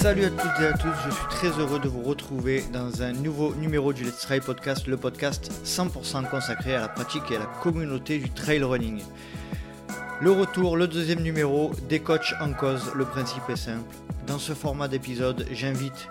Salut 0.00 0.24
à 0.24 0.30
toutes 0.30 0.62
et 0.62 0.66
à 0.66 0.72
tous, 0.72 0.94
je 1.04 1.10
suis 1.10 1.26
très 1.28 1.48
heureux 1.60 1.78
de 1.78 1.86
vous 1.86 2.00
retrouver 2.00 2.64
dans 2.72 3.02
un 3.02 3.12
nouveau 3.12 3.54
numéro 3.56 3.92
du 3.92 4.02
Let's 4.02 4.20
Trail 4.20 4.40
Podcast, 4.40 4.86
le 4.86 4.96
podcast 4.96 5.52
100% 5.62 6.26
consacré 6.30 6.74
à 6.74 6.80
la 6.80 6.88
pratique 6.88 7.30
et 7.30 7.36
à 7.36 7.40
la 7.40 7.44
communauté 7.44 8.18
du 8.18 8.30
trail 8.30 8.62
running. 8.62 9.02
Le 10.22 10.32
retour, 10.32 10.78
le 10.78 10.88
deuxième 10.88 11.20
numéro, 11.20 11.72
des 11.90 12.00
coachs 12.00 12.32
en 12.40 12.54
cause, 12.54 12.90
le 12.94 13.04
principe 13.04 13.42
est 13.50 13.56
simple. 13.56 13.94
Dans 14.26 14.38
ce 14.38 14.54
format 14.54 14.88
d'épisode, 14.88 15.44
j'invite 15.52 16.08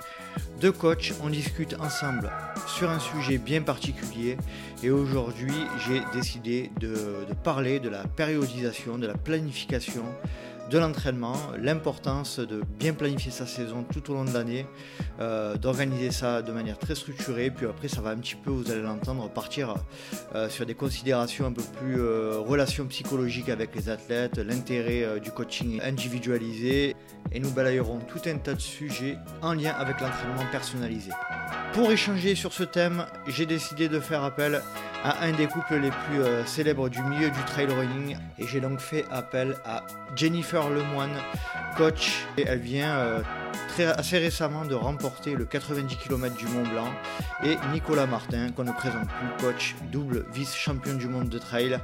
deux 0.61 0.71
coachs, 0.71 1.13
on 1.23 1.29
discute 1.29 1.75
ensemble 1.79 2.29
sur 2.67 2.91
un 2.91 2.99
sujet 2.99 3.39
bien 3.39 3.63
particulier 3.63 4.37
et 4.83 4.91
aujourd'hui 4.91 5.65
j'ai 5.87 6.03
décidé 6.13 6.69
de, 6.79 7.25
de 7.27 7.33
parler 7.43 7.79
de 7.79 7.89
la 7.89 8.03
périodisation, 8.03 8.99
de 8.99 9.07
la 9.07 9.15
planification 9.15 10.03
de 10.69 10.77
l'entraînement, 10.77 11.35
l'importance 11.59 12.39
de 12.39 12.61
bien 12.77 12.93
planifier 12.93 13.31
sa 13.31 13.47
saison 13.47 13.83
tout 13.83 14.11
au 14.11 14.13
long 14.13 14.23
de 14.23 14.31
l'année, 14.31 14.67
euh, 15.19 15.55
d'organiser 15.55 16.11
ça 16.11 16.41
de 16.41 16.51
manière 16.51 16.77
très 16.77 16.95
structurée, 16.95 17.49
puis 17.49 17.65
après 17.65 17.87
ça 17.87 18.01
va 18.01 18.11
un 18.11 18.17
petit 18.17 18.35
peu, 18.35 18.51
vous 18.51 18.69
allez 18.69 18.81
l'entendre, 18.81 19.27
partir 19.29 19.75
euh, 20.35 20.47
sur 20.49 20.65
des 20.65 20.75
considérations 20.75 21.47
un 21.47 21.51
peu 21.51 21.63
plus 21.79 21.99
euh, 21.99 22.37
relations 22.39 22.85
psychologiques 22.85 23.49
avec 23.49 23.75
les 23.75 23.89
athlètes, 23.89 24.37
l'intérêt 24.37 25.19
du 25.19 25.31
coaching 25.31 25.81
individualisé, 25.83 26.95
et 27.31 27.39
nous 27.39 27.51
balayerons 27.51 27.99
tout 28.07 28.21
un 28.27 28.37
tas 28.37 28.53
de 28.53 28.61
sujets 28.61 29.17
en 29.41 29.53
lien 29.53 29.73
avec 29.77 29.99
l'entraînement 29.99 30.45
personnalisé. 30.51 31.11
Pour 31.73 31.91
échanger 31.91 32.35
sur 32.35 32.53
ce 32.53 32.63
thème, 32.63 33.05
j'ai 33.27 33.45
décidé 33.45 33.89
de 33.89 33.99
faire 33.99 34.23
appel 34.23 34.61
à 35.03 35.23
un 35.23 35.31
des 35.31 35.47
couples 35.47 35.75
les 35.75 35.91
plus 35.91 36.21
célèbres 36.45 36.89
du 36.89 37.01
milieu 37.03 37.29
du 37.29 37.39
trail 37.45 37.67
running 37.67 38.17
et 38.37 38.47
j'ai 38.47 38.59
donc 38.59 38.79
fait 38.79 39.05
appel 39.11 39.55
à 39.65 39.83
Jennifer 40.15 40.58
Lemoine, 40.67 41.15
coach 41.77 42.25
et 42.37 42.43
elle 42.45 42.59
vient 42.59 42.97
euh, 42.97 43.21
assez 43.95 44.17
récemment 44.17 44.65
de 44.65 44.75
remporter 44.75 45.35
le 45.35 45.45
90 45.45 45.95
km 45.95 46.35
du 46.35 46.47
Mont 46.47 46.63
Blanc 46.63 46.89
et 47.45 47.55
Nicolas 47.71 48.07
Martin 48.07 48.51
qu'on 48.51 48.65
ne 48.65 48.73
présente 48.73 49.07
plus, 49.07 49.45
coach 49.45 49.75
double 49.89 50.25
vice-champion 50.33 50.95
du 50.95 51.07
monde 51.07 51.29
de 51.29 51.37
trail. 51.37 51.79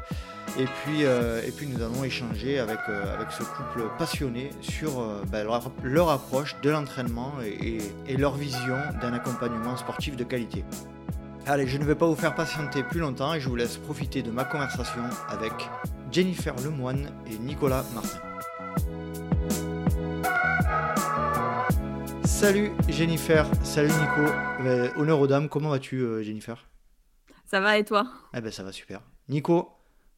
Et 0.60 0.66
puis, 0.66 1.06
euh, 1.06 1.42
nous 1.68 1.82
allons 1.82 2.04
échanger 2.04 2.60
avec, 2.60 2.80
avec 2.90 3.32
ce 3.32 3.44
couple 3.44 3.84
passionné 3.98 4.50
sur 4.60 5.02
ben, 5.32 5.48
leur, 5.84 6.10
approche 6.10 6.56
de 6.62 6.70
l'entraînement 6.70 7.34
et 7.42 8.18
leur 8.18 8.36
vision 8.36 8.78
d'un 9.02 9.14
accompagnement 9.14 9.78
sportif 9.78 10.18
de 10.18 10.26
qualité. 10.26 10.66
Allez, 11.48 11.68
je 11.68 11.78
ne 11.78 11.86
vais 11.86 11.94
pas 11.94 12.08
vous 12.08 12.16
faire 12.16 12.34
patienter 12.34 12.82
plus 12.82 13.00
longtemps 13.00 13.36
et 13.36 13.40
je 13.40 13.48
vous 13.48 13.56
laisse 13.56 13.78
profiter 13.78 14.24
de 14.24 14.32
ma 14.32 14.46
conversation 14.46 15.04
avec 15.30 15.54
Jennifer 16.12 16.56
Lemoine 16.64 17.12
et 17.32 17.38
Nicolas 17.38 17.84
Martin. 17.94 18.35
Salut 22.26 22.72
Jennifer, 22.90 23.46
salut 23.64 23.90
Nico. 23.90 24.32
Euh, 24.62 24.90
honneur 24.98 25.20
aux 25.20 25.28
dames, 25.28 25.48
comment 25.48 25.70
vas-tu 25.70 26.02
euh, 26.02 26.24
Jennifer? 26.24 26.66
Ça 27.46 27.60
va 27.60 27.78
et 27.78 27.86
toi? 27.86 28.08
Eh 28.34 28.42
ben 28.42 28.52
ça 28.52 28.64
va 28.64 28.72
super. 28.72 29.02
Nico, 29.30 29.70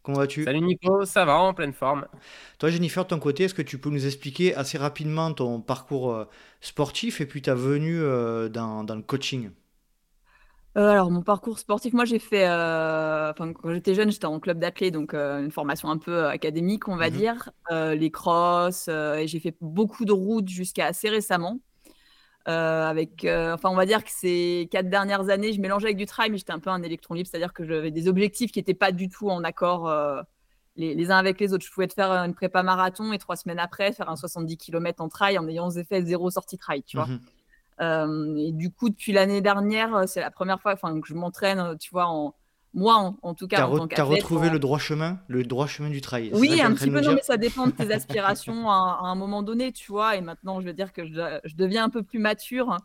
comment 0.03 0.17
vas-tu? 0.17 0.45
Salut 0.45 0.61
Nico, 0.61 1.03
ça 1.05 1.25
va 1.25 1.37
en 1.37 1.53
pleine 1.53 1.73
forme. 1.73 2.05
Toi 2.59 2.69
Jennifer, 2.69 3.03
de 3.03 3.09
ton 3.09 3.19
côté, 3.19 3.43
est-ce 3.43 3.53
que 3.53 3.61
tu 3.61 3.77
peux 3.77 3.89
nous 3.89 4.05
expliquer 4.05 4.55
assez 4.55 4.77
rapidement 4.77 5.33
ton 5.33 5.59
parcours 5.59 6.13
euh, 6.13 6.25
sportif 6.61 7.19
et 7.19 7.25
puis 7.25 7.41
ta 7.41 7.55
venue 7.55 7.99
dans 7.99 8.95
le 8.95 9.01
coaching? 9.01 9.51
Euh, 10.77 10.91
alors, 10.91 11.09
mon 11.09 11.23
parcours 11.23 11.57
sportif, 11.57 11.93
moi, 11.93 12.05
j'ai 12.05 12.19
fait, 12.19 12.47
euh, 12.47 13.33
quand 13.33 13.51
j'étais 13.73 13.95
jeune, 13.95 14.11
j'étais 14.11 14.25
en 14.25 14.39
club 14.39 14.59
d'athlètes, 14.59 14.93
donc 14.93 15.15
euh, 15.15 15.43
une 15.43 15.49
formation 15.49 15.89
un 15.89 15.97
peu 15.97 16.27
académique, 16.27 16.87
on 16.87 16.95
va 16.95 17.09
mmh 17.09 17.13
dire, 17.13 17.49
les 17.71 18.11
crosses, 18.11 18.87
et 18.87 19.25
j'ai 19.25 19.39
fait 19.39 19.55
beaucoup 19.59 20.05
de 20.05 20.11
routes 20.11 20.49
jusqu'à 20.49 20.85
assez 20.85 21.09
récemment. 21.09 21.59
Avec, 22.47 23.25
enfin, 23.25 23.69
on 23.69 23.75
va 23.75 23.85
dire 23.85 24.03
que 24.03 24.09
ces 24.11 24.67
quatre 24.71 24.89
dernières 24.89 25.29
années, 25.29 25.53
je 25.53 25.59
mélangeais 25.59 25.87
avec 25.87 25.97
du 25.97 26.05
trail, 26.05 26.31
mais 26.31 26.37
j'étais 26.37 26.53
un 26.53 26.59
peu 26.59 26.69
un 26.69 26.81
électron 26.81 27.13
libre, 27.13 27.27
c'est-à-dire 27.29 27.53
que 27.53 27.65
j'avais 27.65 27.91
des 27.91 28.07
objectifs 28.07 28.51
qui 28.51 28.59
n'étaient 28.59 28.73
pas 28.73 28.91
du 28.91 29.09
tout 29.09 29.29
en 29.29 29.43
accord 29.43 29.91
les, 30.77 31.11
uns 31.11 31.17
avec 31.17 31.39
les 31.39 31.53
autres. 31.53 31.65
Je 31.65 31.71
pouvais 31.71 31.87
te 31.87 31.93
faire 31.93 32.11
une 32.11 32.33
prépa 32.33 32.63
marathon 32.63 33.11
et 33.11 33.17
trois 33.17 33.35
semaines 33.35 33.59
après 33.59 33.91
faire 33.91 34.09
un 34.09 34.15
70 34.15 34.57
km 34.57 35.03
en 35.03 35.09
trail 35.09 35.37
en 35.37 35.47
ayant 35.47 35.69
fait 35.71 36.05
zéro 36.05 36.29
sortie 36.29 36.57
trail, 36.57 36.83
tu 36.83 36.97
vois. 36.97 37.07
Mmh 37.07 37.19
euh, 37.79 38.35
et 38.37 38.51
du 38.51 38.71
coup, 38.71 38.89
depuis 38.89 39.11
l'année 39.11 39.41
dernière, 39.41 39.95
euh, 39.95 40.05
c'est 40.07 40.19
la 40.19 40.31
première 40.31 40.59
fois 40.61 40.75
que 40.75 40.81
je 41.05 41.13
m'entraîne, 41.13 41.59
euh, 41.59 41.75
tu 41.75 41.91
vois, 41.91 42.07
en, 42.07 42.33
moi 42.77 43.15
en, 43.23 43.33
tout 43.33 43.47
cas. 43.47 43.57
Tu 43.57 43.61
as, 43.99 44.03
retrouvé 44.03 44.49
le 44.49 44.59
droit 44.59 44.77
chemin, 44.77 45.19
le 45.27 45.43
droit 45.43 45.65
chemin 45.65 45.89
du 45.89 45.99
trail. 45.99 46.29
Oui, 46.33 46.61
un 46.61 46.73
petit 46.73 46.89
peu, 46.89 47.01
non, 47.01 47.13
mais 47.15 47.23
ça 47.23 47.35
dépend 47.35 47.65
de 47.65 47.71
tes 47.71 47.91
aspirations 47.91 48.69
à, 48.69 48.99
un 49.01 49.15
moment 49.15 49.41
donné, 49.41 49.71
tu 49.71 49.91
vois. 49.91 50.15
Et 50.15 50.21
maintenant, 50.21 50.61
je 50.61 50.67
veux 50.67 50.73
dire 50.73 50.93
que 50.93 51.05
je, 51.05 51.55
deviens 51.55 51.85
un 51.85 51.89
peu 51.89 52.03
plus 52.03 52.19
mature. 52.19 52.77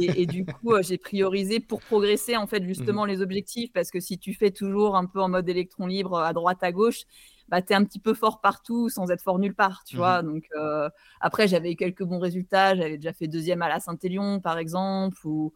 Et, 0.00 0.26
du 0.26 0.44
coup, 0.46 0.72
j'ai 0.80 0.96
priorisé 0.96 1.60
pour 1.60 1.80
progresser, 1.80 2.36
en 2.36 2.46
fait, 2.46 2.64
justement, 2.64 3.04
mmh 3.04 3.08
les 3.08 3.22
objectifs. 3.22 3.72
Parce 3.72 3.90
que 3.90 4.00
si 4.00 4.18
tu 4.18 4.32
fais 4.32 4.50
toujours 4.50 4.96
un 4.96 5.04
peu 5.04 5.20
en 5.20 5.28
mode 5.28 5.48
électron 5.48 5.86
libre 5.86 6.18
à 6.18 6.32
droite, 6.32 6.62
à 6.62 6.72
gauche, 6.72 7.02
bah, 7.48 7.60
tu 7.60 7.74
es 7.74 7.76
un 7.76 7.84
petit 7.84 8.00
peu 8.00 8.14
fort 8.14 8.40
partout 8.40 8.88
sans 8.88 9.10
être 9.10 9.22
fort 9.22 9.38
nulle 9.38 9.54
part, 9.54 9.84
tu 9.84 9.96
vois. 9.96 10.22
Mmh 10.22 10.26
Donc, 10.26 10.44
euh, 10.56 10.88
après, 11.20 11.46
j'avais 11.46 11.72
eu 11.72 11.76
quelques 11.76 12.04
bons 12.04 12.18
résultats. 12.18 12.74
J'avais 12.74 12.96
déjà 12.96 13.12
fait 13.12 13.28
deuxième 13.28 13.60
à 13.60 13.68
la 13.68 13.80
Saint-Élion, 13.80 14.40
par 14.40 14.56
exemple, 14.56 15.18
ou, 15.24 15.52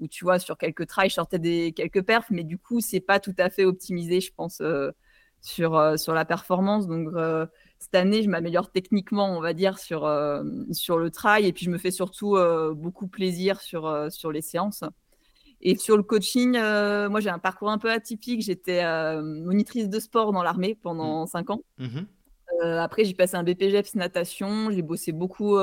ou, 0.00 0.08
tu 0.08 0.24
vois, 0.24 0.38
sur 0.38 0.58
quelques 0.58 0.86
trails, 0.86 1.10
je 1.10 1.14
sortais 1.14 1.38
des, 1.38 1.72
quelques 1.72 2.02
perfs, 2.02 2.30
mais 2.30 2.44
du 2.44 2.58
coup, 2.58 2.80
c'est 2.80 3.00
pas 3.00 3.20
tout 3.20 3.34
à 3.38 3.50
fait 3.50 3.64
optimisé, 3.64 4.20
je 4.20 4.32
pense, 4.34 4.60
euh, 4.60 4.90
sur, 5.40 5.76
euh, 5.76 5.96
sur 5.96 6.14
la 6.14 6.24
performance. 6.24 6.86
Donc, 6.86 7.08
cette 7.78 7.94
année, 7.94 8.22
je 8.22 8.28
m'améliore 8.28 8.70
techniquement, 8.70 9.36
on 9.36 9.40
va 9.40 9.54
dire, 9.54 9.78
sur, 9.78 10.00
sur 10.72 10.98
le 10.98 11.10
trail, 11.10 11.46
et 11.46 11.52
puis 11.52 11.64
je 11.64 11.70
me 11.70 11.78
fais 11.78 11.90
surtout 11.90 12.36
beaucoup 12.74 13.08
plaisir 13.08 13.60
sur, 13.60 14.08
sur 14.10 14.32
les 14.32 14.42
séances. 14.42 14.84
Et 15.62 15.76
sur 15.76 15.96
le 15.96 16.02
coaching, 16.02 16.56
euh, 16.56 17.08
moi 17.10 17.20
j'ai 17.20 17.28
un 17.28 17.38
parcours 17.38 17.70
un 17.70 17.78
peu 17.78 17.90
atypique. 17.90 18.42
J'étais 18.42 18.82
euh, 18.82 19.22
monitrice 19.22 19.88
de 19.88 20.00
sport 20.00 20.32
dans 20.32 20.42
l'armée 20.42 20.74
pendant 20.74 21.26
5 21.26 21.48
mmh. 21.48 21.52
ans. 21.52 21.62
Mmh 21.78 21.98
euh, 22.64 22.78
après, 22.78 23.04
j'ai 23.06 23.14
passé 23.14 23.36
un 23.36 23.42
BPGEPS 23.42 23.94
natation. 23.94 24.70
J'ai 24.70 24.82
bossé 24.82 25.12
beaucoup 25.12 25.56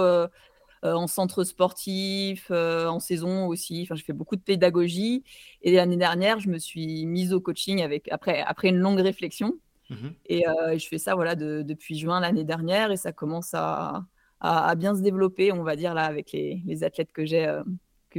en 0.84 1.08
centre 1.08 1.44
sportif, 1.44 2.52
en 2.52 3.00
saison 3.00 3.48
aussi. 3.48 3.82
Enfin, 3.84 3.96
j'ai 3.96 4.04
fait 4.04 4.14
beaucoup 4.14 4.36
de 4.36 4.42
pédagogie. 4.42 5.24
Et 5.62 5.72
l'année 5.74 5.98
dernière, 5.98 6.40
je 6.40 6.50
me 6.50 6.58
suis 6.58 7.06
mise 7.06 7.34
au 7.34 7.42
coaching 7.42 7.82
avec, 7.82 8.08
après, 8.12 8.42
après 8.42 8.70
une 8.70 8.78
longue 8.78 9.00
réflexion. 9.00 9.54
Mmh 9.90 10.10
et 10.26 10.44
je 10.78 10.88
fais 10.88 10.98
ça 10.98 11.16
voilà, 11.16 11.36
depuis 11.36 11.98
juin 11.98 12.20
l'année 12.20 12.44
dernière 12.44 12.92
et 12.92 12.98
ça 12.98 13.12
commence 13.12 13.54
à, 13.54 14.06
à, 14.42 14.76
bien 14.76 14.96
se 14.96 15.02
développer, 15.02 15.52
on 15.52 15.64
va 15.64 15.76
dire, 15.76 15.94
là, 15.94 16.04
avec 16.04 16.32
les, 16.32 16.62
les 16.66 16.84
athlètes 16.84 17.12
que 17.12 17.26
j'ai 17.26 17.62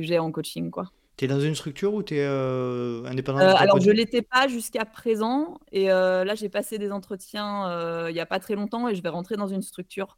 j'ai 0.03 0.19
en 0.19 0.31
coaching. 0.31 0.71
quoi. 0.71 0.91
Tu 1.17 1.25
es 1.25 1.29
dans 1.29 1.41
une 1.41 1.55
structure 1.55 1.95
ou 1.95 2.03
tu 2.03 2.17
es 2.17 2.25
euh, 2.25 3.05
indépendant 3.05 3.41
euh, 3.41 3.55
Alors, 3.57 3.81
je 3.81 3.91
ne 3.91 3.95
l'étais 3.95 4.23
pas 4.23 4.47
jusqu'à 4.49 4.85
présent. 4.85 5.59
Et 5.73 5.91
euh, 5.91 6.25
là, 6.25 6.35
j'ai 6.35 6.49
passé 6.49 6.79
des 6.79 6.93
entretiens 6.93 8.09
il 8.09 8.13
n'y 8.13 8.21
a 8.21 8.27
pas 8.27 8.39
très 8.39 8.55
longtemps 8.55 8.89
et 8.89 8.95
je 8.95 9.03
vais 9.03 9.09
rentrer 9.09 9.37
dans 9.37 9.49
une 9.49 9.63
structure 9.63 10.17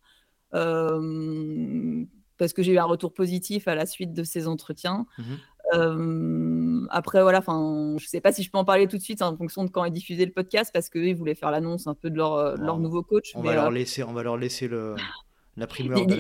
parce 2.41 2.53
que 2.53 2.63
j'ai 2.63 2.73
eu 2.73 2.79
un 2.79 2.85
retour 2.85 3.15
positif 3.15 3.69
à 3.69 3.75
la 3.75 3.87
suite 3.87 4.13
de 4.13 4.25
ces 4.25 4.49
entretiens. 4.49 5.07
Mmh 5.19 5.23
après, 6.91 7.23
voilà, 7.23 7.41
je 7.47 7.53
ne 7.53 7.99
sais 7.99 8.21
pas 8.21 8.33
si 8.33 8.43
je 8.43 8.51
peux 8.51 8.59
en 8.59 8.65
parler 8.65 8.89
tout 8.89 8.97
de 8.97 9.03
suite 9.03 9.23
en 9.23 9.37
fonction 9.37 9.63
de 9.63 9.71
quand 9.71 9.85
est 9.85 9.93
diffusé 9.93 10.27
le 10.27 10.33
podcast 10.33 10.73
parce 10.73 10.89
qu'eux, 10.89 11.07
ils 11.07 11.15
voulaient 11.15 11.37
faire 11.37 11.53
l'annonce 11.53 11.87
un 11.87 11.95
peu 11.95 12.11
de 12.11 12.17
leur, 12.17 12.57
leur 12.57 12.81
nouveau 12.81 13.05
coach. 13.05 13.31
On, 13.37 13.43
va 13.43 13.55
leur 13.55 13.71
laisser, 13.71 14.03
on 14.03 14.13
va 14.13 14.25
leur 14.25 14.37
laisser 14.37 14.67
le. 14.67 14.97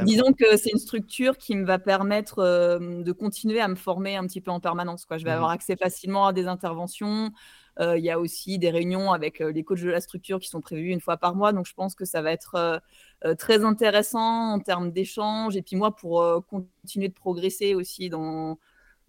Disons 0.05 0.33
que 0.33 0.57
c'est 0.57 0.71
une 0.71 0.79
structure 0.79 1.39
qui 1.39 1.57
me 1.57 1.65
va 1.65 1.79
permettre 1.79 2.41
euh, 2.41 3.03
de 3.03 3.13
continuer 3.13 3.61
à 3.61 3.69
me 3.69 3.75
former 3.75 4.17
un 4.17 4.27
petit 4.27 4.41
peu 4.41 4.51
en 4.51 4.61
permanence. 4.61 5.05
Quoi. 5.05 5.19
Je 5.19 5.25
vais 5.25 5.31
mmh 5.31 5.35
avoir 5.35 5.51
accès 5.51 5.77
facilement 5.77 6.27
à 6.27 6.33
des 6.33 6.47
interventions. 6.47 7.31
Euh, 7.81 7.99
il 7.99 8.05
y 8.05 8.11
a 8.11 8.19
aussi 8.21 8.59
des 8.59 8.71
réunions 8.71 9.13
avec 9.13 9.41
euh, 9.41 9.53
les 9.53 9.65
coachs 9.65 9.81
de 9.81 9.91
la 9.91 10.01
structure 10.01 10.39
qui 10.39 10.49
sont 10.49 10.61
prévues 10.61 10.91
une 10.91 11.01
fois 11.01 11.17
par 11.17 11.35
mois. 11.35 11.53
Donc, 11.53 11.67
je 11.67 11.75
pense 11.75 11.95
que 11.95 12.05
ça 12.05 12.23
va 12.23 12.33
être 12.33 12.81
très 13.39 13.65
intéressant 13.65 14.53
en 14.53 14.61
termes 14.61 14.93
d'échange. 14.93 15.57
Et 15.57 15.63
puis, 15.63 15.77
moi, 15.77 15.95
pour 15.95 16.45
continuer 16.49 17.09
de 17.09 17.15
progresser 17.15 17.75
aussi 17.75 18.09
dans, 18.09 18.59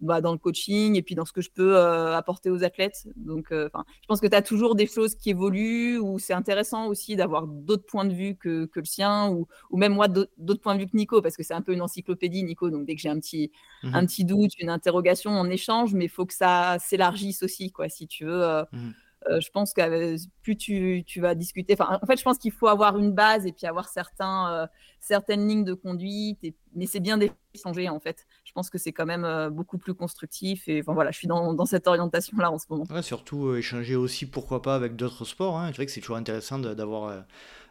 bah, 0.02 0.20
dans 0.20 0.32
le 0.32 0.38
coaching 0.38 0.96
et 0.96 1.02
puis 1.02 1.14
dans 1.14 1.24
ce 1.24 1.32
que 1.32 1.40
je 1.40 1.50
peux 1.50 1.76
euh, 1.76 2.16
apporter 2.16 2.50
aux 2.50 2.64
athlètes. 2.64 3.06
Donc, 3.14 3.52
euh, 3.52 3.68
je 3.74 4.06
pense 4.08 4.20
que 4.20 4.26
tu 4.26 4.34
as 4.34 4.42
toujours 4.42 4.74
des 4.74 4.88
choses 4.88 5.14
qui 5.14 5.30
évoluent 5.30 5.96
ou 5.98 6.18
c'est 6.18 6.32
intéressant 6.32 6.88
aussi 6.88 7.14
d'avoir 7.14 7.46
d'autres 7.46 7.86
points 7.86 8.04
de 8.04 8.12
vue 8.12 8.34
que, 8.34 8.66
que 8.66 8.80
le 8.80 8.84
sien 8.84 9.28
ou, 9.30 9.46
ou, 9.70 9.76
même 9.76 9.94
moi 9.94 10.08
d'autres 10.08 10.60
points 10.60 10.74
de 10.74 10.80
vue 10.80 10.86
que 10.86 10.96
Nico 10.96 11.22
parce 11.22 11.36
que 11.36 11.44
c'est 11.44 11.54
un 11.54 11.62
peu 11.62 11.72
une 11.72 11.82
encyclopédie, 11.82 12.42
Nico. 12.42 12.68
Donc, 12.68 12.84
dès 12.84 12.96
que 12.96 13.00
j'ai 13.00 13.10
un 13.10 13.20
petit, 13.20 13.52
mmh 13.84 13.94
un 13.94 14.04
petit 14.06 14.24
doute, 14.24 14.58
une 14.58 14.70
interrogation, 14.70 15.30
on 15.30 15.48
échange, 15.48 15.94
mais 15.94 16.06
il 16.06 16.10
faut 16.10 16.26
que 16.26 16.34
ça 16.34 16.78
s'élargisse 16.80 17.44
aussi, 17.44 17.70
quoi, 17.70 17.88
si 17.88 18.08
tu 18.08 18.24
veux. 18.24 18.42
Euh, 18.42 18.64
mmh 18.72 18.90
je 19.38 19.50
pense 19.50 19.72
que 19.72 20.16
plus 20.42 20.56
tu, 20.56 21.04
tu, 21.06 21.20
vas 21.20 21.36
discuter, 21.36 21.76
en 21.78 22.04
fait, 22.08 22.16
je 22.16 22.24
pense 22.24 22.38
qu'il 22.38 22.50
faut 22.50 22.66
avoir 22.66 22.98
une 22.98 23.12
base 23.12 23.46
et 23.46 23.52
puis 23.52 23.68
avoir 23.68 23.88
certains, 23.88 24.68
certaines 24.98 25.46
lignes 25.46 25.62
de 25.62 25.74
conduite, 25.74 26.42
et, 26.42 26.56
mais 26.74 26.86
c'est 26.86 26.98
bien 26.98 27.18
d'échanger 27.18 27.88
en 27.88 28.00
fait. 28.00 28.26
Je 28.52 28.60
pense 28.60 28.68
que 28.68 28.78
c'est 28.78 28.92
quand 28.92 29.06
même 29.06 29.48
beaucoup 29.50 29.78
plus 29.78 29.94
constructif 29.94 30.68
et 30.68 30.80
enfin, 30.80 30.92
voilà, 30.92 31.10
je 31.10 31.16
suis 31.16 31.26
dans, 31.26 31.54
dans 31.54 31.64
cette 31.64 31.86
orientation-là 31.86 32.50
en 32.50 32.58
ce 32.58 32.66
moment. 32.68 32.84
Ouais, 32.90 33.00
surtout 33.00 33.54
échanger 33.54 33.96
aussi, 33.96 34.26
pourquoi 34.26 34.60
pas, 34.60 34.74
avec 34.74 34.94
d'autres 34.94 35.24
sports. 35.24 35.58
Hein. 35.58 35.68
C'est 35.68 35.76
vrai 35.76 35.86
que 35.86 35.92
c'est 35.92 36.00
toujours 36.00 36.16
intéressant 36.16 36.58
d'avoir 36.58 37.24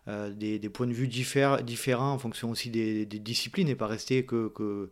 des, 0.07 0.57
des, 0.57 0.69
points 0.69 0.87
de 0.87 0.93
vue 0.93 1.07
différents 1.07 2.13
en 2.13 2.17
fonction 2.17 2.49
aussi 2.49 2.71
des, 2.71 3.05
des 3.05 3.19
disciplines 3.19 3.69
et 3.69 3.75
pas 3.75 3.85
rester 3.85 4.25
que, 4.25 4.47
que 4.49 4.89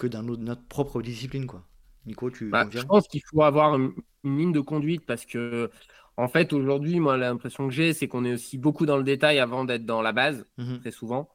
que 0.00 0.06
dans 0.06 0.22
notre 0.22 0.64
propre 0.64 1.02
discipline. 1.02 1.46
Quoi. 1.46 1.62
Nico, 2.06 2.30
tu 2.30 2.48
bah, 2.48 2.66
Je 2.70 2.80
pense 2.80 3.06
qu'il 3.06 3.22
faut 3.30 3.42
avoir 3.42 3.76
une, 3.76 3.92
ligne 4.24 4.52
de 4.52 4.60
conduite 4.60 5.04
parce 5.06 5.24
que, 5.24 5.70
en 6.16 6.28
fait, 6.28 6.52
aujourd'hui, 6.52 6.98
moi, 7.00 7.16
l'impression 7.16 7.68
que 7.68 7.74
j'ai, 7.74 7.92
c'est 7.92 8.08
qu'on 8.08 8.24
est 8.24 8.34
aussi 8.34 8.58
beaucoup 8.58 8.86
dans 8.86 8.96
le 8.96 9.04
détail 9.04 9.38
avant 9.38 9.64
d'être 9.64 9.86
dans 9.86 10.02
la 10.02 10.12
base, 10.12 10.46
mmh 10.58 10.78
très 10.78 10.90
souvent. 10.90 11.28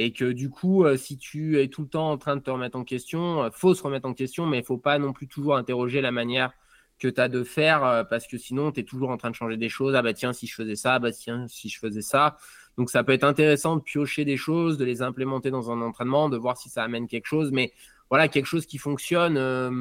Et 0.00 0.12
que 0.12 0.30
du 0.30 0.48
coup, 0.48 0.84
euh, 0.84 0.96
si 0.96 1.18
tu 1.18 1.60
es 1.60 1.66
tout 1.66 1.82
le 1.82 1.88
temps 1.88 2.08
en 2.08 2.18
train 2.18 2.36
de 2.36 2.40
te 2.40 2.50
remettre 2.50 2.78
en 2.78 2.84
question, 2.84 3.42
il 3.42 3.48
euh, 3.48 3.50
faut 3.50 3.74
se 3.74 3.82
remettre 3.82 4.06
en 4.06 4.14
question, 4.14 4.46
mais 4.46 4.58
il 4.58 4.60
ne 4.60 4.66
faut 4.66 4.78
pas 4.78 4.96
non 5.00 5.12
plus 5.12 5.26
toujours 5.26 5.56
interroger 5.56 6.00
la 6.00 6.12
manière 6.12 6.52
que 7.00 7.08
tu 7.08 7.20
as 7.20 7.28
de 7.28 7.42
faire 7.42 7.84
euh, 7.84 8.04
parce 8.04 8.28
que 8.28 8.38
sinon, 8.38 8.70
tu 8.70 8.80
es 8.80 8.84
toujours 8.84 9.10
en 9.10 9.16
train 9.16 9.30
de 9.30 9.34
changer 9.34 9.56
des 9.56 9.68
choses. 9.68 9.96
Ah 9.96 10.02
bah 10.02 10.14
tiens, 10.14 10.32
si 10.32 10.46
je 10.46 10.54
faisais 10.54 10.76
ça, 10.76 11.00
bah 11.00 11.10
tiens, 11.10 11.48
si 11.48 11.68
je 11.68 11.80
faisais 11.80 12.00
ça. 12.00 12.36
Donc 12.76 12.90
ça 12.90 13.02
peut 13.02 13.10
être 13.10 13.24
intéressant 13.24 13.74
de 13.74 13.82
piocher 13.82 14.24
des 14.24 14.36
choses, 14.36 14.78
de 14.78 14.84
les 14.84 15.02
implémenter 15.02 15.50
dans 15.50 15.72
un 15.72 15.82
entraînement, 15.82 16.28
de 16.28 16.36
voir 16.36 16.56
si 16.56 16.68
ça 16.68 16.84
amène 16.84 17.08
quelque 17.08 17.26
chose. 17.26 17.50
Mais 17.50 17.72
voilà, 18.08 18.28
quelque 18.28 18.46
chose 18.46 18.66
qui 18.66 18.78
fonctionne. 18.78 19.34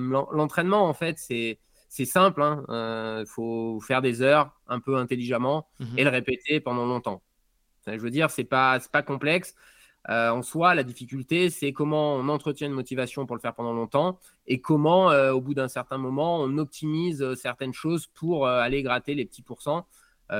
L'entraînement, 0.10 0.90
en 0.90 0.96
fait, 0.96 1.20
c'est 1.20 1.60
c'est 1.90 2.06
simple. 2.06 2.42
Il 2.42 2.74
hein. 2.74 3.24
faut 3.28 3.80
faire 3.81 4.02
des 4.02 4.24
heures 4.24 4.52
un 4.68 4.80
peu 4.80 4.98
intelligemment 4.98 5.68
mmh 5.80 5.86
et 5.98 6.04
le 6.04 6.10
répéter 6.10 6.60
pendant 6.60 6.88
longtemps. 6.88 7.22
Je 7.86 8.00
veux 8.00 8.10
dire, 8.10 8.31
c'est 8.31 8.46
pas 8.46 8.80
pas 8.92 9.04
complexe. 9.04 9.54
Euh, 10.09 10.30
en 10.30 10.42
soi, 10.42 10.74
la 10.74 10.83
difficulté, 10.83 11.50
c'est 11.50 11.74
comment 11.74 12.15
on 12.15 12.30
entretient 12.30 12.68
une 12.68 12.74
motivation 12.74 13.25
pour 13.25 13.36
le 13.36 13.42
faire 13.42 13.54
pendant 13.54 13.74
longtemps 13.74 14.19
et 14.45 14.62
comment, 14.62 15.12
euh, 15.12 15.33
au 15.33 15.42
bout 15.42 15.54
d'un 15.54 15.68
certain 15.68 15.98
moment, 15.98 16.39
on 16.39 16.57
optimise 16.57 17.21
euh, 17.21 17.36
certaines 17.36 17.74
choses 17.74 18.07
pour 18.07 18.48
aller 18.48 18.83
gratter 18.83 19.15
les 19.15 19.25
petits 19.25 19.42
pourcents. 19.42 19.86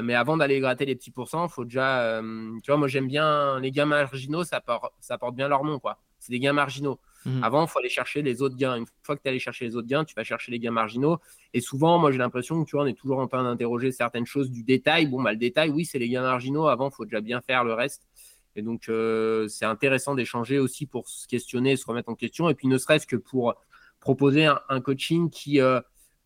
mais 0.04 0.16
avant 0.16 0.38
d'aller 0.38 0.60
gratter 0.60 0.86
les 0.86 0.96
petits 0.96 1.12
pourcents, 1.12 1.46
il 1.48 1.52
faut 1.52 1.64
déjà. 1.64 2.22
tu 2.64 2.72
vois, 2.72 2.78
moi, 2.78 2.88
j'aime 2.88 3.08
bien 3.08 3.60
les 3.60 3.72
gains 3.72 3.86
marginaux, 3.86 4.44
ça, 4.44 4.62
ça 5.00 5.18
porte 5.18 5.36
bien 5.36 5.48
leur 5.48 5.64
nom, 5.64 5.80
quoi. 5.80 6.00
C'est 6.20 6.32
des 6.32 6.40
gains 6.40 6.54
marginaux. 6.54 7.00
Mmh. 7.26 7.44
Avant, 7.44 7.66
il 7.66 7.70
faut 7.70 7.80
aller 7.80 7.90
chercher 7.90 8.22
les 8.22 8.42
autres 8.42 8.56
gains. 8.56 8.76
Une 8.76 8.86
fois 9.04 9.16
que 9.16 9.22
tu 9.22 9.28
es 9.28 9.32
allé 9.32 9.40
chercher 9.40 9.66
les 9.66 9.76
autres 9.76 9.88
gains, 9.88 10.06
tu 10.06 10.16
vas 10.16 10.24
chercher 10.24 10.52
les 10.52 10.60
gains 10.60 10.72
marginaux. 10.72 11.20
Et 11.54 11.62
souvent, 11.62 12.00
moi, 12.00 12.12
j'ai 12.12 12.18
l'impression 12.18 12.64
que 12.64 12.70
tu 12.70 12.76
vois, 12.76 12.86
on 12.86 12.88
est 12.88 12.98
toujours 12.98 13.20
en 13.20 13.28
train 13.28 13.44
d'interroger 13.44 13.92
certaines 13.92 14.26
choses 14.26 14.50
du 14.50 14.64
détail. 14.64 15.08
Bon, 15.08 15.22
bah, 15.22 15.32
le 15.32 15.38
détail, 15.38 15.70
oui, 15.70 15.86
c'est 15.86 16.00
les 16.00 16.10
gains 16.10 16.22
marginaux. 16.22 16.68
Avant, 16.68 16.90
il 16.90 16.96
faut 16.96 17.06
déjà 17.06 17.22
bien 17.22 17.42
faire 17.42 17.64
le 17.64 17.74
reste. 17.74 18.08
Et 18.58 18.64
donc, 18.64 18.90
euh, 18.90 19.48
c'est 19.48 19.66
intéressant 19.66 20.16
d'échanger 20.16 20.58
aussi 20.58 20.88
pour 20.88 21.08
se 21.08 21.28
questionner, 21.28 21.78
se 21.78 21.86
remettre 21.86 22.10
en 22.10 22.16
question. 22.16 22.50
Et 22.50 22.56
puis, 22.56 22.68
ne 22.68 22.78
serait-ce 22.78 23.06
que 23.06 23.16
pour 23.16 23.54
proposer 24.00 24.48
un, 24.48 24.82
coaching 24.82 25.30
qui, 25.30 25.62
euh, 25.62 25.80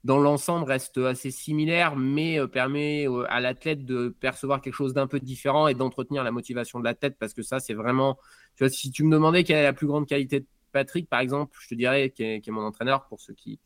dans 0.06 0.18
l'ensemble, 0.18 0.66
reste 0.66 0.98
assez 0.98 1.30
similaire, 1.30 1.98
mais 1.98 2.40
euh, 2.40 2.48
permet 2.48 3.06
à 3.28 3.42
l'athlète 3.42 3.86
de 3.86 4.16
percevoir 4.20 4.62
quelque 4.62 4.76
chose 4.76 4.94
d'un 4.94 5.08
peu 5.08 5.20
différent 5.20 5.68
et 5.68 5.74
d'entretenir 5.74 6.24
la 6.24 6.32
motivation 6.32 6.80
de 6.80 6.86
l'athlète. 6.86 7.18
Parce 7.20 7.34
que 7.34 7.42
ça, 7.44 7.60
c'est 7.60 7.74
vraiment. 7.74 8.18
Tu 8.56 8.64
vois, 8.64 8.70
si 8.70 8.92
tu 8.92 9.04
me 9.04 9.12
demandais 9.12 9.44
quelle 9.44 9.58
est 9.58 9.64
la 9.64 9.74
plus 9.74 9.88
grande 9.88 10.08
qualité 10.08 10.40
de 10.40 10.48
Patrick, 10.72 11.10
par 11.10 11.20
exemple, 11.20 11.58
je 11.62 11.68
te 11.68 11.76
dirais, 11.76 12.12
qui 12.12 12.24
est, 12.24 12.48
mon 12.48 12.64
entraîneur 12.64 13.08
pour 13.08 13.20
ceux 13.20 13.34
qui, 13.34 13.60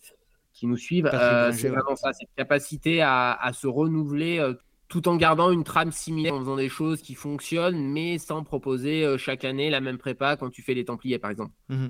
qui 0.54 0.66
nous 0.66 0.78
suivent, 0.78 1.08
c'est 1.54 1.70
vraiment 1.70 1.96
ça, 1.96 2.14
cette 2.14 2.34
capacité 2.36 3.04
à, 3.04 3.32
à 3.34 3.54
se 3.54 3.68
renouveler 3.68 4.56
tout 4.96 5.10
en 5.10 5.18
gardant 5.18 5.52
une 5.52 5.66
trame 5.66 5.92
similaire, 5.92 6.36
en 6.36 6.40
faisant 6.40 6.56
des 6.56 6.70
choses 6.70 7.02
qui 7.02 7.16
fonctionnent, 7.16 7.86
mais 7.86 8.18
sans 8.18 8.46
proposer 8.46 9.04
euh, 9.04 9.18
chaque 9.18 9.44
année 9.44 9.70
la 9.70 9.82
même 9.82 9.98
prépa 9.98 10.38
quand 10.38 10.50
tu 10.50 10.62
fais 10.62 10.74
les 10.74 10.86
Templiers, 10.86 11.20
par 11.20 11.32
exemple. 11.32 11.52
Mmh 11.68 11.88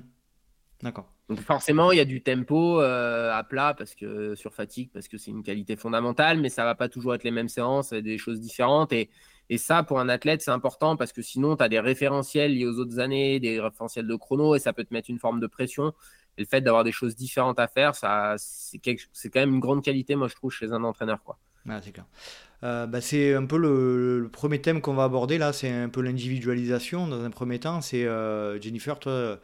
D'accord. 0.82 1.12
Donc 1.28 1.40
forcément, 1.40 1.92
il 1.92 1.98
y 1.98 2.00
a 2.00 2.04
du 2.04 2.22
tempo 2.22 2.80
euh, 2.80 3.32
à 3.32 3.44
plat 3.44 3.74
parce 3.78 3.94
que 3.94 4.34
sur 4.34 4.52
fatigue, 4.52 4.90
parce 4.92 5.06
que 5.06 5.18
c'est 5.18 5.30
une 5.30 5.44
qualité 5.44 5.76
fondamentale, 5.76 6.40
mais 6.40 6.48
ça 6.48 6.64
va 6.64 6.74
pas 6.74 6.88
toujours 6.88 7.14
être 7.14 7.22
les 7.22 7.30
mêmes 7.30 7.48
séances, 7.48 7.92
des 7.92 8.18
choses 8.18 8.40
différentes. 8.40 8.92
Et, 8.92 9.08
et 9.48 9.56
ça, 9.56 9.84
pour 9.84 10.00
un 10.00 10.08
athlète, 10.08 10.42
c'est 10.42 10.50
important 10.50 10.96
parce 10.96 11.12
que 11.12 11.22
sinon, 11.22 11.56
tu 11.56 11.62
as 11.62 11.68
des 11.68 11.80
référentiels 11.80 12.54
liés 12.54 12.66
aux 12.66 12.78
autres 12.80 12.98
années, 12.98 13.38
des 13.38 13.60
référentiels 13.60 14.08
de 14.08 14.16
chrono, 14.16 14.56
et 14.56 14.58
ça 14.58 14.72
peut 14.72 14.84
te 14.84 14.92
mettre 14.92 15.10
une 15.10 15.20
forme 15.20 15.38
de 15.38 15.46
pression. 15.46 15.94
Et 16.36 16.42
le 16.42 16.46
fait 16.46 16.60
d'avoir 16.60 16.82
des 16.82 16.92
choses 16.92 17.14
différentes 17.14 17.60
à 17.60 17.68
faire, 17.68 17.94
ça, 17.94 18.34
c'est, 18.36 18.78
quand 18.80 19.40
même 19.40 19.54
une 19.54 19.60
grande 19.60 19.84
qualité, 19.84 20.16
moi, 20.16 20.26
je 20.26 20.34
trouve, 20.34 20.50
chez 20.50 20.72
un 20.72 20.82
entraîneur. 20.82 21.22
Quoi. 21.22 21.38
C'est 21.82 21.92
clair. 21.92 22.06
Euh, 22.64 22.86
bah, 22.86 23.00
c'est 23.00 23.34
un 23.34 23.44
peu 23.44 23.58
le, 23.58 24.28
premier 24.32 24.60
thème 24.60 24.80
qu'on 24.80 24.94
va 24.94 25.04
aborder 25.04 25.38
là, 25.38 25.52
c'est 25.52 25.70
un 25.70 25.88
peu 25.88 26.00
l'individualisation 26.00 27.06
dans 27.06 27.22
un 27.22 27.30
premier 27.30 27.58
temps. 27.58 27.80
C'est 27.80 28.04
euh, 28.06 28.60
Jennifer, 28.60 28.98
toi, 28.98 29.38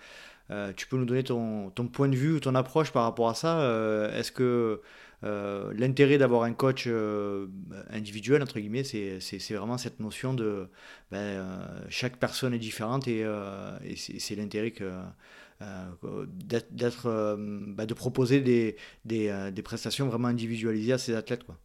euh, 0.50 0.72
tu 0.76 0.86
peux 0.86 0.96
nous 0.96 1.04
donner 1.04 1.22
ton, 1.24 1.70
point 1.70 2.08
de 2.08 2.16
vue 2.16 2.40
ton 2.40 2.54
approche 2.54 2.90
par 2.92 3.04
rapport 3.04 3.28
à 3.28 3.34
ça 3.34 3.58
Est-ce 4.14 4.32
que 4.32 4.80
l'intérêt 5.22 6.18
d'avoir 6.18 6.44
un 6.44 6.52
coach 6.52 6.88
individuel, 7.90 8.42
entre 8.42 8.58
guillemets, 8.60 8.84
c'est 8.84 9.54
vraiment 9.54 9.78
cette 9.78 10.00
notion 10.00 10.34
de 10.34 10.68
ben, 11.10 11.44
chaque 11.88 12.16
personne 12.16 12.54
est 12.54 12.58
différente 12.58 13.08
et, 13.08 13.24
c'est 13.96 14.34
l'intérêt 14.36 14.72
d'être 16.70 17.36
bah, 17.68 17.86
de 17.86 17.94
proposer 17.94 18.40
des, 18.40 18.76
des, 19.04 19.50
des, 19.52 19.62
prestations 19.62 20.08
vraiment 20.08 20.28
individualisées 20.28 20.94
à 20.94 20.98
ces 20.98 21.14
athlètes 21.14 21.44
quoi. 21.44 21.56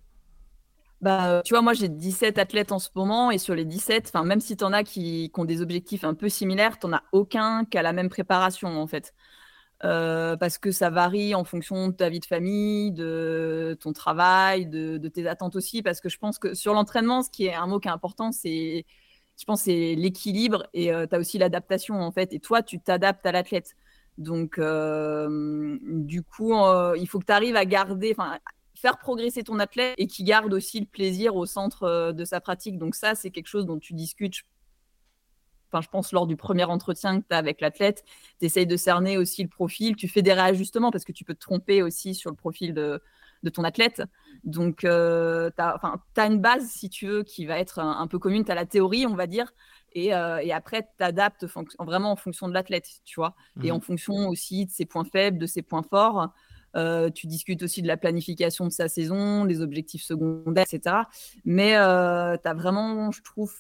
Bah, 1.01 1.41
tu 1.45 1.53
vois, 1.53 1.61
moi 1.61 1.73
j'ai 1.73 1.89
17 1.89 2.39
athlètes 2.39 2.71
en 2.71 2.79
ce 2.79 2.89
moment 2.95 3.29
et 3.29 3.37
sur 3.37 3.53
les 3.53 3.65
17, 3.65 4.07
enfin 4.07 4.23
même 4.23 4.39
si 4.41 4.57
tu 4.57 4.63
en 4.63 4.73
as 4.73 4.83
qui, 4.83 5.31
ont 5.37 5.45
des 5.45 5.61
objectifs 5.61 6.03
un 6.03 6.15
peu 6.15 6.27
similaires, 6.27 6.79
tu 6.79 6.87
n'en 6.87 6.97
as 6.97 7.03
aucun 7.11 7.65
qui 7.65 7.77
a 7.77 7.83
la 7.83 7.93
même 7.93 8.09
préparation 8.09 8.69
en 8.81 8.87
fait. 8.87 9.13
Euh, 9.83 10.35
parce 10.37 10.57
que 10.57 10.71
ça 10.71 10.89
varie 10.89 11.35
en 11.35 11.43
fonction 11.43 11.89
de 11.89 11.93
ta 11.93 12.09
vie 12.09 12.19
de 12.19 12.25
famille, 12.25 12.91
de 12.91 13.77
ton 13.79 13.93
travail, 13.93 14.65
de, 14.65 14.97
tes 15.07 15.27
attentes 15.27 15.55
aussi. 15.55 15.83
Parce 15.83 16.01
que 16.01 16.09
je 16.09 16.17
pense 16.17 16.39
que 16.39 16.55
sur 16.55 16.73
l'entraînement, 16.73 17.21
ce 17.21 17.29
qui 17.29 17.45
est 17.45 17.53
un 17.53 17.67
mot 17.67 17.79
qui 17.79 17.87
est 17.87 17.91
important, 17.91 18.31
c'est, 18.31 18.85
je 19.39 19.45
pense, 19.45 19.63
c'est 19.63 19.93
l'équilibre 19.95 20.67
et 20.73 20.91
euh, 20.91 21.05
tu 21.07 21.15
as 21.15 21.19
aussi 21.19 21.37
l'adaptation 21.37 21.95
en 22.01 22.11
fait. 22.11 22.33
Et 22.33 22.39
toi, 22.39 22.63
tu 22.63 22.79
t'adaptes 22.79 23.25
à 23.25 23.31
l'athlète. 23.31 23.75
Donc, 24.17 24.57
euh, 24.57 25.77
du 25.83 26.23
coup, 26.23 26.53
il 26.95 27.07
faut 27.07 27.19
que 27.19 27.25
tu 27.25 27.31
arrives 27.33 27.55
à 27.55 27.65
garder, 27.65 28.15
faire 28.77 28.97
progresser 28.97 29.43
ton 29.43 29.59
athlète 29.59 29.95
et 29.97 30.07
qui 30.07 30.23
garde 30.23 30.53
aussi 30.53 30.79
le 30.79 30.85
plaisir 30.85 31.35
au 31.35 31.45
centre 31.45 31.83
euh, 31.83 32.11
de 32.13 32.25
sa 32.25 32.39
pratique. 32.39 32.77
Donc 32.77 32.95
ça, 32.95 33.15
c'est 33.15 33.31
quelque 33.31 33.47
chose 33.47 33.65
dont 33.65 33.79
tu 33.79 33.93
discutes, 33.93 34.43
enfin, 35.71 35.81
je 35.81 35.89
pense, 35.89 36.11
lors 36.11 36.27
du 36.27 36.35
premier 36.35 36.65
entretien 36.65 37.19
que 37.19 37.25
tu 37.27 37.35
as 37.35 37.37
avec 37.37 37.61
l'athlète. 37.61 38.03
Tu 38.39 38.45
essayes 38.45 38.67
de 38.67 38.77
cerner 38.77 39.17
aussi 39.17 39.43
le 39.43 39.49
profil, 39.49 39.95
tu 39.95 40.07
fais 40.07 40.21
des 40.21 40.33
réajustements 40.33 40.91
parce 40.91 41.05
que 41.05 41.11
tu 41.11 41.23
peux 41.23 41.33
te 41.33 41.39
tromper 41.39 41.81
aussi 41.81 42.13
sur 42.13 42.29
le 42.29 42.35
profil 42.35 42.73
de, 42.73 43.01
ton 43.53 43.63
athlète. 43.63 44.03
Donc, 44.43 44.83
euh, 44.83 45.49
tu 45.55 45.61
as, 45.61 46.25
une 46.25 46.41
base, 46.41 46.67
si 46.67 46.89
tu 46.89 47.07
veux, 47.07 47.23
qui 47.23 47.45
va 47.45 47.59
être 47.59 47.79
un, 47.79 48.07
peu 48.07 48.19
commune. 48.19 48.43
Tu 48.43 48.51
as 48.51 48.55
la 48.55 48.65
théorie, 48.65 49.05
on 49.05 49.15
va 49.15 49.25
dire, 49.25 49.53
et, 49.93 50.13
euh, 50.13 50.43
après, 50.53 50.83
tu 50.83 50.89
t'adaptes 50.97 51.45
vraiment 51.79 52.11
en 52.11 52.15
fonction 52.17 52.49
de 52.49 52.53
l'athlète, 52.53 52.87
tu 53.05 53.19
vois, 53.19 53.35
et 53.63 53.71
mmh 53.71 53.75
en 53.75 53.79
fonction 53.79 54.27
aussi 54.27 54.65
de 54.65 54.71
ses 54.71 54.85
points 54.85 55.05
faibles, 55.05 55.37
de 55.37 55.45
ses 55.45 55.61
points 55.61 55.83
forts. 55.83 56.33
Euh, 56.75 57.09
tu 57.09 57.27
discutes 57.27 57.63
aussi 57.63 57.81
de 57.81 57.87
la 57.87 57.97
planification 57.97 58.65
de 58.65 58.71
sa 58.71 58.87
saison, 58.87 59.45
des 59.45 59.61
objectifs 59.61 60.03
secondaires, 60.03 60.65
etc. 60.71 60.95
Mais 61.45 61.75
euh, 61.75 62.37
tu 62.41 62.47
as 62.47 62.53
vraiment, 62.53 63.11
je 63.11 63.21
trouve, 63.23 63.53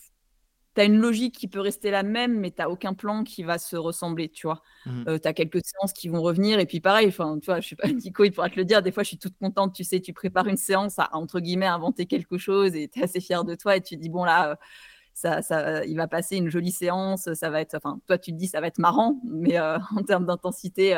tu 0.75 0.81
as 0.81 0.83
une 0.83 0.97
logique 0.97 1.35
qui 1.35 1.47
peut 1.47 1.59
rester 1.59 1.89
la 1.89 2.03
même, 2.03 2.39
mais 2.39 2.51
tu 2.51 2.61
n'as 2.61 2.67
aucun 2.67 2.93
plan 2.93 3.23
qui 3.23 3.43
va 3.43 3.57
se 3.57 3.75
ressembler, 3.75 4.29
tu 4.29 4.45
vois. 4.45 4.61
Mmh. 4.85 5.03
Euh, 5.07 5.19
tu 5.19 5.27
as 5.27 5.33
quelques 5.33 5.61
séances 5.65 5.93
qui 5.93 6.09
vont 6.09 6.21
revenir, 6.21 6.59
et 6.59 6.65
puis 6.65 6.79
pareil, 6.79 7.11
tu 7.11 7.15
vois, 7.15 7.59
je 7.59 7.69
sais 7.69 7.75
pas, 7.75 7.87
Nico, 7.91 8.23
il 8.23 8.31
pourra 8.31 8.49
te 8.49 8.55
le 8.57 8.65
dire, 8.65 8.81
des 8.81 8.91
fois, 8.91 9.03
je 9.03 9.09
suis 9.09 9.17
toute 9.17 9.37
contente, 9.37 9.73
tu 9.73 9.83
sais, 9.83 9.99
tu 9.99 10.13
prépares 10.13 10.47
une 10.47 10.57
séance 10.57 10.99
à, 10.99 11.09
entre 11.13 11.39
guillemets, 11.39 11.65
inventer 11.65 12.05
quelque 12.05 12.37
chose, 12.37 12.75
et 12.75 12.87
tu 12.87 12.99
es 12.99 13.03
assez 13.03 13.21
fier 13.21 13.43
de 13.43 13.55
toi, 13.55 13.77
et 13.77 13.81
tu 13.81 13.97
dis, 13.97 14.09
bon, 14.09 14.23
là... 14.23 14.57
Ça, 15.19 15.41
ça, 15.41 15.83
il 15.85 15.97
va 15.97 16.07
passer 16.07 16.37
une 16.37 16.47
jolie 16.47 16.71
séance, 16.71 17.33
ça 17.33 17.49
va 17.49 17.59
être, 17.61 17.73
enfin, 17.73 17.99
toi 18.05 18.19
tu 18.19 18.31
te 18.31 18.37
dis 18.37 18.45
ça 18.45 18.61
va 18.61 18.67
être 18.67 18.77
marrant, 18.77 19.19
mais 19.23 19.59
en 19.97 20.03
termes 20.05 20.27
d'intensité, 20.27 20.93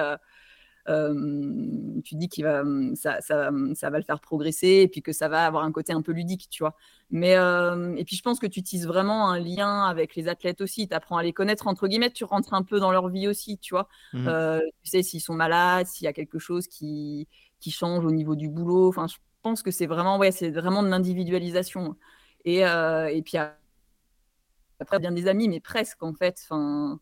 tu 0.86 2.16
dis 2.16 2.30
qu'il 2.30 2.44
va, 2.44 2.64
ça, 2.96 3.22
ça, 3.22 3.52
ça, 3.76 3.90
va 3.90 3.98
le 3.98 4.04
faire 4.04 4.20
progresser 4.20 4.68
et 4.68 4.88
puis 4.88 5.02
que 5.02 5.12
ça 5.12 5.28
va 5.28 5.46
avoir 5.46 5.64
un 5.64 5.72
côté 5.72 5.94
un 5.94 6.02
peu 6.02 6.12
ludique, 6.12 6.48
tu 6.50 6.64
vois. 6.64 6.76
Mais 7.10 7.34
et 7.34 8.04
puis 8.06 8.16
je 8.16 8.22
pense 8.22 8.40
que 8.40 8.48
tu 8.48 8.60
utilises 8.60 8.88
vraiment 8.88 9.30
un 9.30 9.40
lien 9.40 9.86
avec 9.86 10.16
les 10.16 10.28
athlètes 10.28 10.62
aussi. 10.62 10.88
Tu 10.88 10.96
apprends 10.96 11.18
à 11.18 11.24
les 11.24 11.34
connaître 11.34 11.68
entre 11.68 11.88
guillemets, 11.88 12.12
tu 12.12 12.24
rentres 12.24 12.54
un 12.54 12.64
peu 12.64 12.80
dans 12.80 12.92
leur 12.92 13.10
vie 13.10 13.28
aussi, 13.28 13.58
tu 13.58 13.74
vois. 13.74 13.88
Mmh 14.14 14.30
tu 14.84 14.90
sais 14.90 15.04
s'ils 15.04 15.22
sont 15.22 15.34
malades, 15.34 15.88
s'il 15.88 16.06
y 16.06 16.08
a 16.08 16.14
quelque 16.14 16.40
chose 16.40 16.68
qui, 16.68 17.28
qui 17.60 17.72
change 17.72 18.06
au 18.06 18.12
niveau 18.12 18.36
du 18.36 18.50
boulot. 18.50 18.88
Enfin, 18.88 19.08
je 19.08 19.18
pense 19.42 19.62
que 19.62 19.72
c'est 19.72 19.88
vraiment, 19.88 20.18
ouais, 20.18 20.32
c'est 20.32 20.50
vraiment 20.50 20.84
de 20.84 20.88
l'individualisation. 20.88 21.96
Et, 22.46 22.60
et 22.62 23.22
puis 23.24 23.38
après, 24.80 25.00
bien 25.00 25.12
des 25.12 25.28
amis, 25.28 25.50
mais 25.50 25.60
presque 25.60 26.02
en 26.04 26.14
fait. 26.14 26.40
Enfin, 26.44 27.00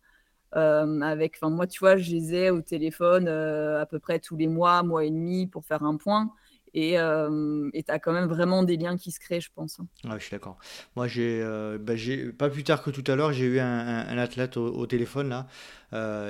euh, 0.56 1.02
avec, 1.02 1.36
enfin 1.36 1.50
moi, 1.54 1.68
tu 1.68 1.80
vois, 1.80 1.98
je 1.98 2.12
les 2.12 2.34
ai 2.34 2.50
au 2.50 2.62
téléphone 2.62 3.28
euh, 3.28 3.82
à 3.82 3.86
peu 3.86 4.00
près 4.00 4.20
tous 4.20 4.38
les 4.38 4.48
mois, 4.48 4.84
mois 4.84 5.04
et 5.04 5.10
demi 5.10 5.48
pour 5.48 5.66
faire 5.66 5.84
un 5.84 5.98
point. 5.98 6.32
Et 6.74 7.00
euh, 7.00 7.70
tu 7.74 7.84
as 7.88 7.98
quand 7.98 8.14
même 8.14 8.28
vraiment 8.28 8.62
des 8.62 8.78
liens 8.78 8.98
qui 8.98 9.12
se 9.12 9.20
créent, 9.20 9.42
je 9.42 9.50
pense. 9.54 9.80
Hein. 9.80 9.88
Ouais, 10.04 10.20
je 10.20 10.26
suis 10.26 10.32
d'accord. 10.32 10.58
Moi, 10.96 11.08
j'ai, 11.08 11.42
bah, 11.80 11.96
j'ai 11.96 12.32
pas 12.32 12.50
plus 12.50 12.64
tard 12.64 12.84
que 12.84 12.92
tout 12.92 13.04
à 13.08 13.16
l'heure, 13.16 13.34
j'ai 13.34 13.46
eu 13.46 13.60
un, 13.60 14.18
athlète 14.18 14.58
au, 14.58 14.86
téléphone 14.86 15.30
là. 15.30 15.48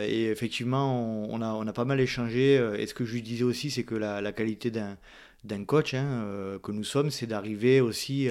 et 0.03 0.27
effectivement, 0.27 1.27
on, 1.29 1.41
a, 1.41 1.47
on 1.47 1.67
a 1.67 1.73
pas 1.73 1.85
mal 1.85 1.99
échangé. 1.99 2.55
Et 2.77 2.87
ce 2.87 2.93
que 2.93 3.03
je 3.03 3.13
lui 3.13 3.21
disais 3.21 3.43
aussi, 3.43 3.71
c'est 3.71 3.83
que 3.83 3.95
la, 3.95 4.31
qualité 4.31 4.71
d'un 4.71 4.97
d'un 5.43 5.63
coach 5.63 5.93
hein, 5.93 6.57
que 6.63 6.71
nous 6.71 6.83
sommes, 6.83 7.11
c'est 7.11 7.27
d'arriver 7.27 7.79
aussi 7.79 8.29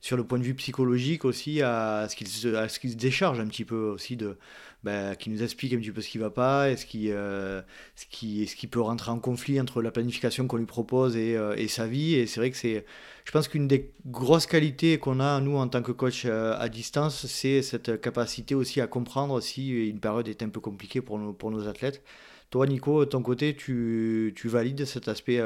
sur 0.00 0.16
le 0.16 0.24
point 0.24 0.38
de 0.38 0.44
vue 0.44 0.54
psychologique 0.54 1.24
aussi 1.24 1.62
à, 1.62 2.06
ce 2.08 2.16
qu'il 2.16 2.28
se, 2.28 2.68
se 2.68 2.96
décharge 2.96 3.40
un 3.40 3.46
petit 3.46 3.64
peu 3.64 3.76
aussi 3.76 4.16
de, 4.16 4.36
bah, 4.82 5.14
qui 5.16 5.30
nous 5.30 5.42
explique 5.42 5.72
un 5.72 5.78
petit 5.78 5.92
peu 5.92 6.00
ce 6.00 6.08
qui 6.08 6.18
ne 6.18 6.24
va 6.24 6.30
pas, 6.30 6.70
et 6.70 6.76
ce 6.76 6.86
qui, 6.86 7.10
euh, 7.10 7.62
ce, 7.96 8.06
qui, 8.10 8.46
ce 8.46 8.56
qui 8.56 8.66
peut 8.66 8.80
rentrer 8.80 9.10
en 9.10 9.18
conflit 9.18 9.60
entre 9.60 9.82
la 9.82 9.90
planification 9.90 10.46
qu'on 10.46 10.56
lui 10.56 10.66
propose 10.66 11.16
et, 11.16 11.36
euh, 11.36 11.54
et 11.56 11.68
sa 11.68 11.86
vie. 11.86 12.14
Et 12.14 12.26
c'est 12.26 12.40
vrai 12.40 12.50
que 12.50 12.56
c'est, 12.56 12.84
je 13.24 13.30
pense 13.32 13.48
qu'une 13.48 13.68
des 13.68 13.92
grosses 14.06 14.46
qualités 14.46 14.98
qu'on 14.98 15.20
a, 15.20 15.40
nous, 15.40 15.56
en 15.56 15.68
tant 15.68 15.82
que 15.82 15.92
coach 15.92 16.24
euh, 16.24 16.56
à 16.58 16.68
distance, 16.68 17.26
c'est 17.26 17.62
cette 17.62 18.00
capacité 18.00 18.54
aussi 18.54 18.80
à 18.80 18.86
comprendre 18.86 19.40
si 19.40 19.70
une 19.70 20.00
période 20.00 20.28
est 20.28 20.42
un 20.42 20.48
peu 20.48 20.60
compliquée 20.60 21.00
pour 21.00 21.18
nos, 21.18 21.32
pour 21.32 21.50
nos 21.50 21.68
athlètes. 21.68 22.02
Toi, 22.50 22.66
Nico, 22.66 23.04
de 23.04 23.10
ton 23.10 23.22
côté, 23.22 23.56
tu, 23.56 24.32
tu 24.36 24.48
valides 24.48 24.84
cet 24.84 25.08
aspect 25.08 25.40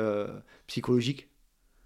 psychologique? 0.67 1.29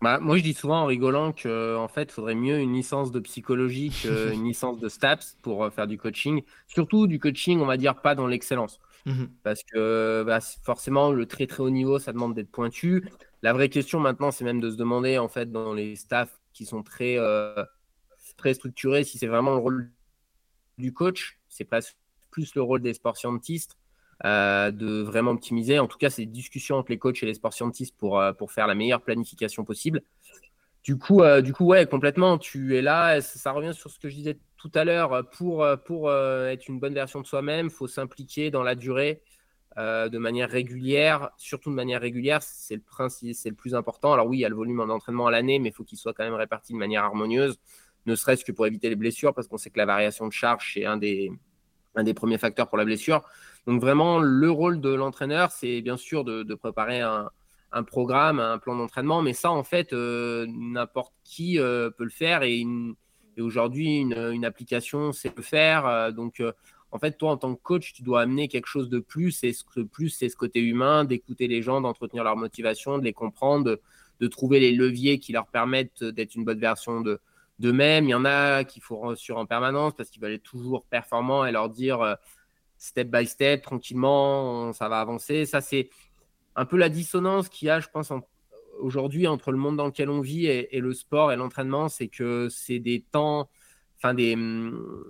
Bah, 0.01 0.19
moi, 0.19 0.39
je 0.39 0.43
dis 0.43 0.55
souvent 0.55 0.83
en 0.83 0.87
rigolant 0.87 1.33
que 1.33 1.77
en 1.77 1.89
fait, 1.89 2.11
faudrait 2.11 2.35
mieux 2.35 2.59
une 2.59 2.73
licence 2.73 3.13
de 3.13 3.21
psychologie 3.21 3.91
qu'une 3.91 4.45
licence 4.47 4.79
de 4.79 4.89
STAPS 4.89 5.37
pour 5.43 5.65
euh, 5.65 5.71
faire 5.71 5.87
du 5.87 5.99
coaching. 5.99 6.43
Surtout 6.69 7.07
du 7.07 7.19
coaching, 7.19 7.61
on 7.61 7.67
va 7.67 7.77
dire, 7.77 8.01
pas 8.01 8.15
dans 8.15 8.27
l'excellence. 8.27 8.81
Mmh 9.07 9.25
Parce 9.43 9.63
que 9.63 10.23
bah, 10.27 10.41
forcément, 10.63 11.11
le 11.11 11.27
très 11.27 11.47
très 11.47 11.63
haut 11.63 11.71
niveau, 11.71 11.99
ça 11.99 12.13
demande 12.13 12.35
d'être 12.35 12.51
pointu. 12.51 13.09
La 13.43 13.53
vraie 13.53 13.69
question 13.69 14.01
maintenant, 14.01 14.31
c'est 14.31 14.45
même 14.45 14.61
de 14.61 14.71
se 14.71 14.77
demander, 14.77 15.19
en 15.19 15.29
fait, 15.29 15.53
dans 15.53 15.75
les 15.75 15.97
staffs 15.97 16.41
qui 16.53 16.65
sont 16.65 16.83
très, 16.83 17.19
euh, 17.19 17.65
très 18.37 18.55
structurés, 18.55 19.05
si 19.05 19.19
c'est 19.19 19.27
vraiment 19.27 19.53
le 19.53 19.59
rôle 19.59 19.93
du 20.79 20.95
coach. 20.95 21.39
C'est 21.49 21.65
pas 21.65 21.81
plus 22.31 22.55
le 22.55 22.63
rôle 22.63 22.81
des 22.81 22.95
sports 22.95 23.17
scientistes 23.17 23.77
euh, 24.25 24.71
de 24.71 25.03
vraiment 25.03 25.31
optimiser. 25.31 25.79
En 25.79 25.87
tout 25.87 25.97
cas, 25.97 26.11
c'est 26.11 26.27
des 26.27 26.33
discussions 26.33 26.77
entre 26.77 26.91
les 26.91 26.99
coachs 26.99 27.23
et 27.23 27.27
les 27.27 27.35
sports 27.35 27.55
scientistes 27.55 27.97
pour, 27.97 28.21
euh, 28.21 28.33
pour 28.33 28.53
faire 28.53 28.67
la 28.67 28.75
meilleure 28.75 29.01
planification 29.01 29.65
possible. 29.65 30.03
Du 30.85 30.99
coup, 30.99 31.23
euh, 31.23 31.41
du 31.41 31.53
coup, 31.53 31.65
ouais, 31.65 31.87
complètement. 31.87 32.37
Tu 32.37 32.77
es 32.77 32.83
là. 32.83 33.21
Ça, 33.23 33.53
revient 33.53 33.73
sur 33.73 33.91
ce 33.91 33.99
que 33.99 34.09
je 34.09 34.17
disais 34.17 34.39
tout 34.59 34.71
à 34.75 34.85
l'heure. 34.85 35.29
Pour, 35.31 35.67
pour 35.87 36.13
être 36.13 36.69
une 36.69 36.81
bonne 36.81 36.95
version 36.95 37.21
de 37.21 37.27
soi-même, 37.27 37.67
il 37.67 37.73
faut 37.73 37.87
s'impliquer 37.87 38.51
dans 38.51 38.63
la 38.63 38.75
durée 38.75 39.23
de 39.77 40.19
manière 40.19 40.51
régulière, 40.51 41.31
surtout 41.39 41.71
de 41.71 41.75
manière 41.75 42.01
régulière. 42.01 42.43
C'est 42.43 42.75
le 42.75 42.83
principe, 42.83 43.35
c'est 43.35 43.49
le 43.49 43.55
plus 43.55 43.75
important. 43.75 44.13
Alors 44.13 44.27
oui, 44.27 44.39
il 44.39 44.41
y 44.41 44.45
a 44.45 44.51
le 44.51 44.55
volume 44.57 44.85
d'entraînement 44.87 45.29
à 45.29 45.31
l'année, 45.31 45.59
mais 45.59 45.71
il 45.71 45.73
faut 45.73 45.85
qu'il 45.85 45.97
soit 45.97 46.13
quand 46.13 46.25
même 46.25 46.35
réparti 46.35 46.75
de 46.75 46.79
manière 46.79 47.05
harmonieuse, 47.05 47.59
ne 48.05 48.15
serait-ce 48.15 48.45
que 48.45 48.53
pour 48.53 48.67
éviter 48.67 48.91
les 48.91 48.97
blessures, 48.97 49.33
parce 49.33 49.49
qu'on 49.49 49.57
sait 49.59 49.71
que 49.71 49.79
la 49.79 49.87
variation 49.87 50.27
de 50.27 50.33
charge 50.33 50.73
c'est 50.75 50.85
un 50.85 50.97
des, 50.97 51.31
un 51.95 52.03
des 52.03 52.15
premiers 52.15 52.39
facteurs 52.39 52.69
pour 52.69 52.79
la 52.79 52.85
blessure. 52.85 53.23
Donc 53.67 53.81
vraiment, 53.81 54.21
le 54.21 54.51
rôle 54.51 54.81
de 54.81 54.91
l'entraîneur, 54.91 55.51
c'est 55.51 55.81
bien 55.83 55.97
sûr 55.97 56.25
de, 56.25 56.55
préparer 56.55 57.01
un, 57.01 57.31
programme, 57.87 58.41
un 58.41 58.59
plan 58.59 58.77
d'entraînement, 58.77 59.23
mais 59.23 59.33
ça, 59.33 59.51
en 59.51 59.65
fait, 59.65 59.93
euh, 59.93 60.47
n'importe 60.49 61.15
qui 61.25 61.59
euh, 61.59 61.91
peut 61.91 62.05
le 62.05 62.11
faire 62.11 62.43
et, 62.43 62.65
aujourd'hui, 63.39 64.01
une, 64.01 64.45
application 64.45 65.13
sait 65.13 65.33
le 65.35 65.43
faire. 65.43 65.87
Euh, 65.87 66.11
donc, 66.11 66.43
en 66.91 66.99
fait, 66.99 67.13
toi, 67.13 67.31
en 67.31 67.37
tant 67.37 67.55
que 67.55 67.63
coach, 67.63 67.93
tu 67.93 68.03
dois 68.03 68.23
amener 68.23 68.49
quelque 68.49 68.67
chose 68.67 68.89
de 68.89 68.99
plus, 68.99 69.45
et 69.45 69.53
ce 69.53 69.65
plus, 69.81 70.11
c'est 70.11 70.29
ce 70.29 70.37
côté 70.37 70.61
humain, 70.61 71.05
d'écouter 71.05 71.47
les 71.47 71.63
gens, 71.63 71.81
d'entretenir 71.81 72.25
leur 72.25 72.37
motivation, 72.37 72.99
de 72.99 73.05
les 73.05 73.13
comprendre, 73.13 73.81
de, 74.21 74.27
trouver 74.27 74.61
les 74.61 74.73
leviers 74.73 75.19
qui 75.19 75.33
leur 75.33 75.47
permettent 75.47 76.05
d'être 76.05 76.35
une 76.35 76.45
bonne 76.45 76.61
version 76.61 77.01
de 77.01 77.21
d'eux-mêmes. 77.59 78.07
Il 78.07 78.11
y 78.11 78.15
en 78.15 78.25
a 78.25 78.65
qui 78.65 78.81
font 78.81 79.15
sur 79.15 79.37
en 79.37 79.45
permanence 79.45 79.93
parce 79.95 80.09
qu'ils 80.09 80.23
veulent 80.23 80.33
être 80.33 80.43
toujours 80.43 80.87
performants 80.87 81.45
et 81.45 81.53
leur 81.53 81.69
dire 81.69 82.17
step 82.81 83.09
by 83.09 83.27
step, 83.27 83.63
tranquillement, 83.63 84.73
ça 84.73 84.89
va 84.89 85.01
avancer. 85.01 85.45
Ça, 85.45 85.61
c'est 85.61 85.91
un 86.57 86.65
peu 86.65 86.79
la 86.79 86.89
dissonance 86.89 87.49
qu'il 87.49 87.69
y 87.69 87.71
a, 87.71 87.79
je 87.79 87.89
pense, 87.89 88.11
aujourd'hui 88.79 89.27
entre 89.29 89.53
le 89.53 89.59
monde 89.59 89.77
dans 89.77 89.87
lequel 89.87 90.09
on 90.09 90.21
vit 90.21 90.47
et, 90.47 90.81
le 90.81 90.93
sport 90.95 91.31
et 91.31 91.37
l'entraînement. 91.37 91.89
C'est 91.89 92.09
que 92.09 92.49
c'est 92.49 92.79
des 92.79 93.03
temps, 93.03 93.51
enfin 93.99 94.15
des, 94.15 94.35
hum, 94.35 95.05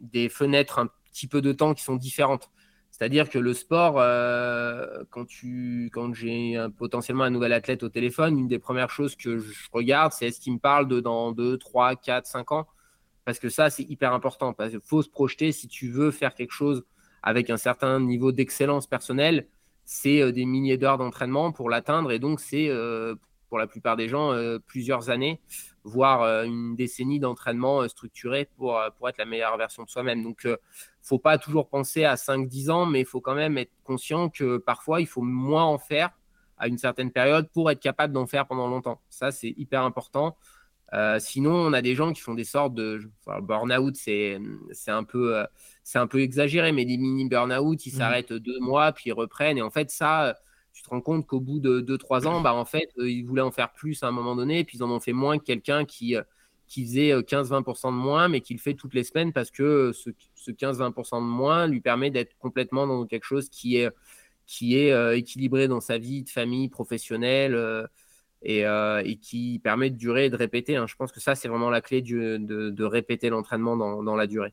des 0.00 0.30
fenêtres 0.30 0.78
un 0.78 0.88
petit 1.12 1.26
peu 1.26 1.42
de 1.42 1.52
temps 1.52 1.74
qui 1.74 1.84
sont 1.84 1.96
différentes. 1.96 2.50
C'est-à-dire 2.90 3.28
que 3.28 3.38
le 3.38 3.52
sport, 3.54 3.96
euh, 3.98 5.04
quand, 5.10 5.26
tu, 5.26 5.90
quand 5.92 6.14
j'ai 6.14 6.66
potentiellement 6.78 7.24
un 7.24 7.30
nouvel 7.30 7.52
athlète 7.52 7.82
au 7.82 7.90
téléphone, 7.90 8.38
une 8.38 8.48
des 8.48 8.58
premières 8.58 8.90
choses 8.90 9.14
que 9.14 9.38
je 9.38 9.52
regarde, 9.72 10.12
c'est 10.12 10.26
est-ce 10.28 10.40
qu'il 10.40 10.54
me 10.54 10.58
parle 10.58 10.88
de 10.88 11.00
dans 11.00 11.32
2, 11.32 11.58
3, 11.58 11.96
4, 11.96 12.26
5 12.26 12.52
ans? 12.52 12.66
Parce 13.26 13.38
que 13.38 13.50
ça, 13.50 13.68
c'est 13.68 13.84
hyper 13.84 14.14
important. 14.14 14.54
Parce 14.54 14.70
qu'il 14.70 14.80
faut 14.80 15.02
se 15.02 15.08
projeter 15.10 15.52
si 15.52 15.68
tu 15.68 15.88
veux 15.90 16.10
faire 16.10 16.34
quelque 16.34 16.52
chose 16.52 16.84
avec 17.22 17.50
un 17.50 17.56
certain 17.56 18.00
niveau 18.00 18.32
d'excellence 18.32 18.86
personnelle, 18.86 19.46
c'est 19.84 20.22
euh, 20.22 20.32
des 20.32 20.44
milliers 20.44 20.78
d'heures 20.78 20.98
d'entraînement 20.98 21.52
pour 21.52 21.70
l'atteindre. 21.70 22.12
Et 22.12 22.18
donc, 22.18 22.40
c'est 22.40 22.68
euh, 22.68 23.14
pour 23.48 23.58
la 23.58 23.66
plupart 23.66 23.96
des 23.96 24.08
gens 24.08 24.32
euh, 24.32 24.58
plusieurs 24.58 25.10
années, 25.10 25.40
voire 25.84 26.44
une 26.44 26.76
décennie 26.76 27.18
d'entraînement 27.18 27.88
structuré 27.88 28.48
pour, 28.56 28.80
pour 28.98 29.08
être 29.08 29.18
la 29.18 29.24
meilleure 29.24 29.56
version 29.56 29.82
de 29.82 29.88
soi-même. 29.88 30.22
Donc, 30.22 30.44
ne 30.44 30.56
faut 31.02 31.18
pas 31.18 31.38
toujours 31.38 31.68
penser 31.68 32.04
à 32.04 32.14
5-10 32.14 32.70
ans, 32.70 32.86
mais 32.86 33.00
il 33.00 33.06
faut 33.06 33.20
quand 33.20 33.34
même 33.34 33.58
être 33.58 33.72
conscient 33.82 34.28
que 34.28 34.58
parfois, 34.58 35.00
il 35.00 35.06
faut 35.06 35.22
moins 35.22 35.64
en 35.64 35.78
faire 35.78 36.10
à 36.58 36.68
une 36.68 36.78
certaine 36.78 37.10
période 37.10 37.48
pour 37.50 37.70
être 37.70 37.80
capable 37.80 38.12
d'en 38.12 38.26
faire 38.26 38.46
pendant 38.46 38.68
longtemps. 38.68 39.00
Ça, 39.08 39.32
c'est 39.32 39.54
hyper 39.56 39.82
important. 39.82 40.36
Euh, 40.92 41.18
sinon, 41.20 41.54
on 41.54 41.72
a 41.72 41.82
des 41.82 41.94
gens 41.94 42.12
qui 42.12 42.20
font 42.20 42.34
des 42.34 42.44
sortes 42.44 42.74
de 42.74 43.00
burn-out, 43.42 43.94
c'est 43.96 44.38
un, 44.88 45.04
peu, 45.04 45.44
c'est 45.84 45.98
un 45.98 46.06
peu 46.06 46.20
exagéré, 46.20 46.72
mais 46.72 46.84
des 46.84 46.96
mini 46.96 47.28
burn-out, 47.28 47.86
ils 47.86 47.94
mmh. 47.94 47.96
s'arrêtent 47.96 48.32
deux 48.32 48.58
mois, 48.60 48.92
puis 48.92 49.04
ils 49.06 49.12
reprennent. 49.12 49.58
Et 49.58 49.62
en 49.62 49.70
fait, 49.70 49.90
ça, 49.90 50.36
tu 50.72 50.82
te 50.82 50.88
rends 50.90 51.00
compte 51.00 51.26
qu'au 51.26 51.40
bout 51.40 51.60
de 51.60 51.80
deux, 51.80 51.98
trois 51.98 52.26
ans, 52.26 52.40
bah, 52.40 52.54
en 52.54 52.64
fait, 52.64 52.90
euh, 52.98 53.10
ils 53.10 53.24
voulaient 53.24 53.42
en 53.42 53.50
faire 53.50 53.72
plus 53.72 54.02
à 54.02 54.08
un 54.08 54.12
moment 54.12 54.34
donné, 54.34 54.60
et 54.60 54.64
puis 54.64 54.78
ils 54.78 54.82
en 54.82 54.90
ont 54.90 55.00
fait 55.00 55.12
moins 55.12 55.38
que 55.38 55.44
quelqu'un 55.44 55.84
qui, 55.84 56.16
euh, 56.16 56.22
qui 56.66 56.84
faisait 56.84 57.12
15-20% 57.22 57.90
de 57.90 57.96
moins, 57.96 58.28
mais 58.28 58.40
qui 58.40 58.54
le 58.54 58.60
fait 58.60 58.74
toutes 58.74 58.94
les 58.94 59.04
semaines 59.04 59.32
parce 59.32 59.50
que 59.50 59.92
ce, 59.92 60.10
ce 60.34 60.50
15-20% 60.50 61.20
de 61.20 61.26
moins 61.26 61.66
lui 61.66 61.80
permet 61.80 62.10
d'être 62.10 62.36
complètement 62.38 62.86
dans 62.86 63.06
quelque 63.06 63.24
chose 63.24 63.48
qui 63.48 63.76
est, 63.76 63.90
qui 64.46 64.76
est 64.76 65.18
équilibré 65.18 65.68
dans 65.68 65.80
sa 65.80 65.98
vie 65.98 66.22
de 66.22 66.30
famille, 66.30 66.68
professionnelle. 66.68 67.54
Euh, 67.54 67.86
et, 68.42 69.18
qui 69.20 69.60
permet 69.62 69.90
de 69.90 69.96
durer 69.96 70.26
et 70.26 70.30
de 70.30 70.36
répéter. 70.36 70.76
Hein. 70.76 70.86
Je 70.86 70.94
pense 70.96 71.12
que 71.12 71.20
ça, 71.20 71.34
c'est 71.34 71.48
vraiment 71.48 71.70
la 71.70 71.80
clé 71.80 72.02
de, 72.02 72.84
répéter 72.84 73.28
l'entraînement 73.30 73.76
dans, 73.76 74.16
la 74.16 74.26
durée. 74.26 74.52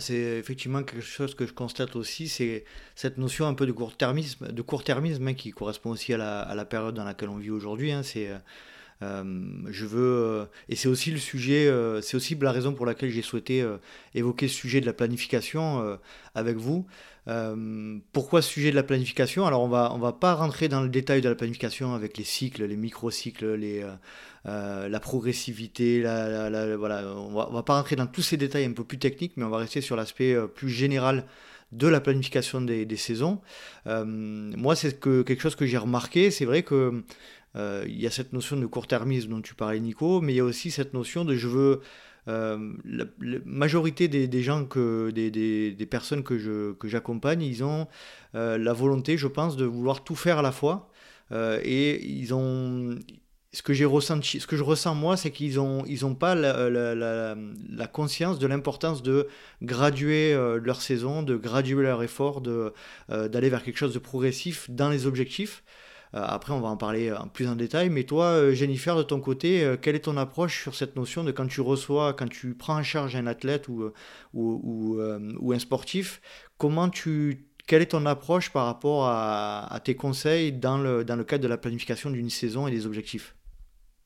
C'est 0.00 0.38
effectivement 0.38 0.82
quelque 0.82 1.02
chose 1.02 1.36
que 1.36 1.46
je 1.46 1.52
constate 1.52 1.94
aussi, 1.94 2.26
c'est 2.28 2.64
cette 2.96 3.16
notion 3.16 3.46
un 3.46 3.54
peu 3.54 3.64
de 3.64 3.70
court-termisme, 3.70 4.50
de 4.50 4.62
court-termisme 4.62 5.28
hein, 5.28 5.34
qui 5.34 5.52
correspond 5.52 5.90
aussi 5.90 6.12
à 6.12 6.18
la, 6.52 6.64
période 6.64 6.96
dans 6.96 7.04
laquelle 7.04 7.28
on 7.28 7.36
vit 7.36 7.50
aujourd'hui. 7.50 7.92
Hein. 7.92 8.02
C'est 8.02 8.28
euh, 8.28 8.38
euh, 9.02 9.22
je 9.70 9.86
veux 9.86 10.48
et 10.68 10.74
c'est 10.74 10.88
aussi 10.88 11.12
le 11.12 11.18
sujet, 11.18 11.70
c'est 12.02 12.16
aussi 12.16 12.34
la 12.34 12.50
raison 12.50 12.72
pour 12.72 12.86
laquelle 12.86 13.10
j'ai 13.10 13.22
souhaité 13.22 13.64
évoquer 14.14 14.48
ce 14.48 14.54
sujet 14.56 14.80
de 14.80 14.86
la 14.86 14.94
planification 14.94 15.98
avec 16.34 16.56
vous. 16.56 16.88
Euh, 17.26 17.98
pourquoi 18.12 18.42
ce 18.42 18.50
sujet 18.50 18.70
de 18.70 18.76
la 18.76 18.82
planification? 18.82 19.46
Alors 19.46 19.62
on 19.62 19.68
va 19.68 19.92
on 19.94 19.98
va 19.98 20.12
pas 20.12 20.34
rentrer 20.34 20.68
dans 20.68 20.82
le 20.82 20.88
détail 20.88 21.22
de 21.22 21.28
la 21.28 21.34
planification 21.34 21.94
avec 21.94 22.18
les 22.18 22.24
cycles, 22.24 22.64
les 22.64 22.76
microcycles, 22.76 23.54
les 23.54 23.82
euh, 23.82 23.92
euh, 24.46 24.88
la 24.88 25.00
progressivité, 25.00 26.02
voilà, 26.02 27.06
on 27.16 27.32
va, 27.32 27.48
va 27.50 27.62
pas 27.62 27.76
rentrer 27.76 27.96
dans 27.96 28.06
tous 28.06 28.20
ces 28.20 28.36
détails 28.36 28.66
un 28.66 28.72
peu 28.72 28.84
plus 28.84 28.98
techniques, 28.98 29.32
mais 29.36 29.44
on 29.44 29.48
va 29.48 29.56
rester 29.56 29.80
sur 29.80 29.96
l'aspect 29.96 30.36
plus 30.54 30.68
général 30.68 31.24
de 31.72 31.88
la 31.88 32.00
planification 32.00 32.60
des, 32.60 32.84
des 32.84 32.96
saisons. 32.96 33.40
moi, 33.86 34.76
c'est 34.76 35.00
que, 35.00 35.22
quelque 35.22 35.40
chose 35.40 35.56
que 35.56 35.64
j'ai 35.64 35.78
remarqué. 35.78 36.30
C'est 36.30 36.44
vrai 36.44 36.62
que 36.62 37.02
il 37.56 38.00
y 38.00 38.06
a 38.06 38.10
cette 38.10 38.34
notion 38.34 38.56
de 38.56 38.66
court-termisme 38.66 39.30
dont 39.30 39.40
tu 39.40 39.54
parlais, 39.54 39.80
Nico, 39.80 40.20
mais 40.20 40.34
il 40.34 40.36
y 40.36 40.40
a 40.40 40.44
aussi 40.44 40.70
cette 40.70 40.92
notion 40.92 41.24
de 41.24 41.34
je 41.36 41.48
veux 41.48 41.80
euh, 42.28 42.72
la, 42.84 43.04
majorité 43.44 44.08
des, 44.08 44.42
gens, 44.42 44.64
que, 44.64 45.10
des, 45.10 45.30
des, 45.30 45.86
personnes 45.86 46.22
que, 46.22 46.38
je, 46.38 46.72
que 46.72 46.88
j'accompagne, 46.88 47.42
ils 47.42 47.62
ont 47.64 47.86
euh, 48.34 48.56
la 48.58 48.72
volonté, 48.72 49.16
je 49.18 49.26
pense, 49.26 49.56
de 49.56 49.64
vouloir 49.64 50.04
tout 50.04 50.14
faire 50.14 50.38
à 50.38 50.42
la 50.42 50.52
fois. 50.52 50.88
Euh, 51.32 51.60
et 51.62 52.04
ils 52.06 52.34
ont. 52.34 52.98
Ce 53.52 53.62
que, 53.62 53.72
j'ai 53.72 53.84
ressenti, 53.84 54.40
ce 54.40 54.48
que 54.48 54.56
je 54.56 54.64
ressens 54.64 54.96
moi, 54.96 55.16
c'est 55.16 55.30
qu'ils 55.30 55.56
n'ont 55.56 55.84
ils 55.86 56.04
ont 56.04 56.16
pas 56.16 56.34
la, 56.34 56.68
la, 56.70 57.86
conscience 57.86 58.40
de 58.40 58.48
l'importance 58.48 59.00
de 59.00 59.28
graduer 59.62 60.34
leur 60.60 60.82
saison, 60.82 61.22
de 61.22 61.36
graduer 61.36 61.84
leur 61.84 62.02
effort, 62.02 62.40
de, 62.40 62.72
d'aller 63.08 63.50
vers 63.50 63.62
quelque 63.62 63.76
chose 63.76 63.94
de 63.94 64.00
progressif 64.00 64.68
dans 64.70 64.88
les 64.88 65.06
objectifs. 65.06 65.62
Euh, 66.14 66.22
après, 66.22 66.52
on 66.52 66.60
va 66.60 66.68
en 66.68 66.76
parler 66.76 67.12
en 67.12 67.28
plus 67.28 67.48
en 67.48 67.56
détail. 67.56 67.90
Mais 67.90 68.04
toi, 68.04 68.26
euh, 68.26 68.52
Jennifer, 68.52 68.96
de 68.96 69.02
ton 69.02 69.20
côté, 69.20 69.64
euh, 69.64 69.76
quelle 69.76 69.96
est 69.96 70.04
ton 70.04 70.16
approche 70.16 70.62
sur 70.62 70.74
cette 70.74 70.96
notion 70.96 71.24
de 71.24 71.32
quand 71.32 71.46
tu 71.46 71.60
reçois, 71.60 72.14
quand 72.14 72.28
tu 72.28 72.54
prends 72.54 72.76
en 72.76 72.82
charge 72.82 73.16
un 73.16 73.26
athlète 73.26 73.68
ou, 73.68 73.90
ou, 74.32 75.00
ou, 75.40 75.52
un 75.52 75.58
sportif, 75.58 76.20
comment 76.56 76.88
tu, 76.88 77.48
quelle 77.66 77.82
est 77.82 77.86
ton 77.86 78.06
approche 78.06 78.50
par 78.50 78.66
rapport 78.66 79.06
à, 79.06 79.80
tes 79.82 79.96
conseils 79.96 80.52
dans 80.52 80.78
le, 80.78 81.04
dans 81.04 81.16
le 81.16 81.24
cadre 81.24 81.42
de 81.42 81.48
la 81.48 81.58
planification 81.58 82.10
d'une 82.10 82.30
saison 82.30 82.68
et 82.68 82.70
des 82.70 82.86
objectifs? 82.86 83.34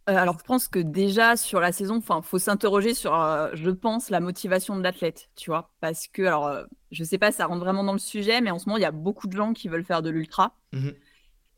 Alors, 0.06 0.38
je 0.38 0.44
pense 0.44 0.68
que 0.68 0.78
déjà 0.78 1.36
sur 1.36 1.60
la 1.60 1.70
saison, 1.70 2.00
il 2.00 2.22
faut 2.22 2.38
s'interroger 2.38 2.94
sur, 2.94 3.12
je 3.52 3.70
pense, 3.70 4.08
la 4.08 4.20
motivation 4.20 4.74
de 4.76 4.82
l'athlète, 4.82 5.28
tu 5.36 5.50
vois. 5.50 5.70
Parce 5.80 6.06
que, 6.08 6.22
alors, 6.22 6.64
je 6.90 7.04
sais 7.04 7.18
pas, 7.18 7.30
ça 7.30 7.44
rentre 7.44 7.62
vraiment 7.62 7.84
dans 7.84 7.92
le 7.92 7.98
sujet, 7.98 8.40
mais 8.40 8.50
en 8.50 8.58
ce 8.58 8.66
moment, 8.66 8.78
il 8.78 8.82
y 8.82 8.86
a 8.86 8.90
beaucoup 8.90 9.26
de 9.26 9.36
gens 9.36 9.52
qui 9.52 9.68
veulent 9.68 9.84
faire 9.84 10.00
de 10.00 10.08
l'ultra. 10.08 10.54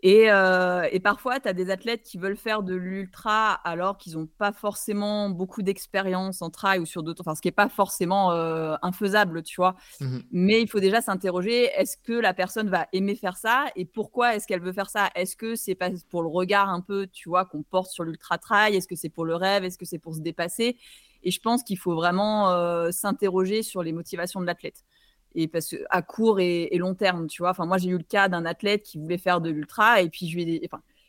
Euh, 0.05 0.89
et, 0.91 1.01
parfois, 1.01 1.41
tu 1.41 1.49
as 1.49 1.53
des 1.53 1.71
athlètes 1.71 2.03
qui 2.03 2.19
veulent 2.19 2.37
faire 2.37 2.63
de 2.63 2.75
l'ultra 2.75 3.53
alors 3.53 3.99
qu'ils 3.99 4.15
n'ont 4.15 4.27
pas 4.27 4.53
forcément 4.53 5.29
beaucoup 5.29 5.63
d'expérience 5.63 6.43
en 6.43 6.51
trail 6.51 6.79
ou 6.79 6.87
sur 6.87 7.03
d'autres, 7.03 7.23
enfin, 7.23 7.35
ce 7.35 7.43
qui 7.43 7.49
n'est 7.49 7.53
pas 7.53 7.69
forcément 7.69 8.33
euh, 8.33 8.77
infaisable, 8.83 9.43
tu 9.43 9.57
vois. 9.57 9.77
Mmh 10.01 10.19
Mais 10.33 10.63
il 10.63 10.69
faut 10.69 10.81
déjà 10.81 11.01
s'interroger 11.01 11.71
est-ce 11.77 11.97
que 11.97 12.13
la 12.13 12.35
personne 12.35 12.71
va 12.71 12.89
aimer 12.93 13.15
faire 13.15 13.37
ça 13.37 13.67
et 13.77 13.85
pourquoi 13.85 14.35
est-ce 14.35 14.47
qu'elle 14.47 14.63
veut 14.63 14.73
faire 14.73 14.91
ça? 14.91 15.11
Est-ce 15.15 15.37
que 15.37 15.55
c'est 15.55 15.75
pas 15.75 15.91
pour 16.09 16.23
le 16.23 16.29
regard 16.29 16.71
un 16.71 16.81
peu, 16.81 17.07
tu 17.07 17.29
vois, 17.29 17.45
qu'on 17.45 17.63
porte 17.63 17.91
sur 17.91 18.05
l'ultra 18.05 18.39
trail? 18.39 18.77
Est-ce 18.77 18.89
que 18.89 18.97
c'est 18.97 19.09
pour 19.09 19.25
le 19.25 19.35
rêve? 19.35 19.65
Est-ce 19.65 19.79
que 19.79 19.87
c'est 19.87 19.99
pour 19.99 20.15
se 20.15 20.21
dépasser? 20.21 20.77
Et 21.23 21.31
je 21.31 21.41
pense 21.41 21.63
qu'il 21.63 21.79
faut 21.79 21.95
vraiment 21.95 22.51
euh, 22.51 22.91
s'interroger 22.93 23.63
sur 23.63 23.83
les 23.83 23.93
motivations 23.93 24.41
de 24.41 24.47
l'athlète 24.47 24.85
et 25.35 25.49
parce 25.49 25.75
à 25.91 26.03
court 26.03 26.41
et, 26.41 26.77
long 26.79 26.95
terme, 26.95 27.27
tu 27.27 27.43
vois. 27.43 27.51
Enfin, 27.51 27.67
moi, 27.67 27.79
j'ai 27.79 27.91
eu 27.91 27.99
le 27.99 28.05
cas 28.05 28.29
d'un 28.29 28.45
athlète 28.45 28.83
qui 28.83 28.99
voulait 28.99 29.19
faire 29.19 29.41
de 29.41 29.51
l'ultra 29.51 30.01
et 30.01 30.09
puis 30.09 30.29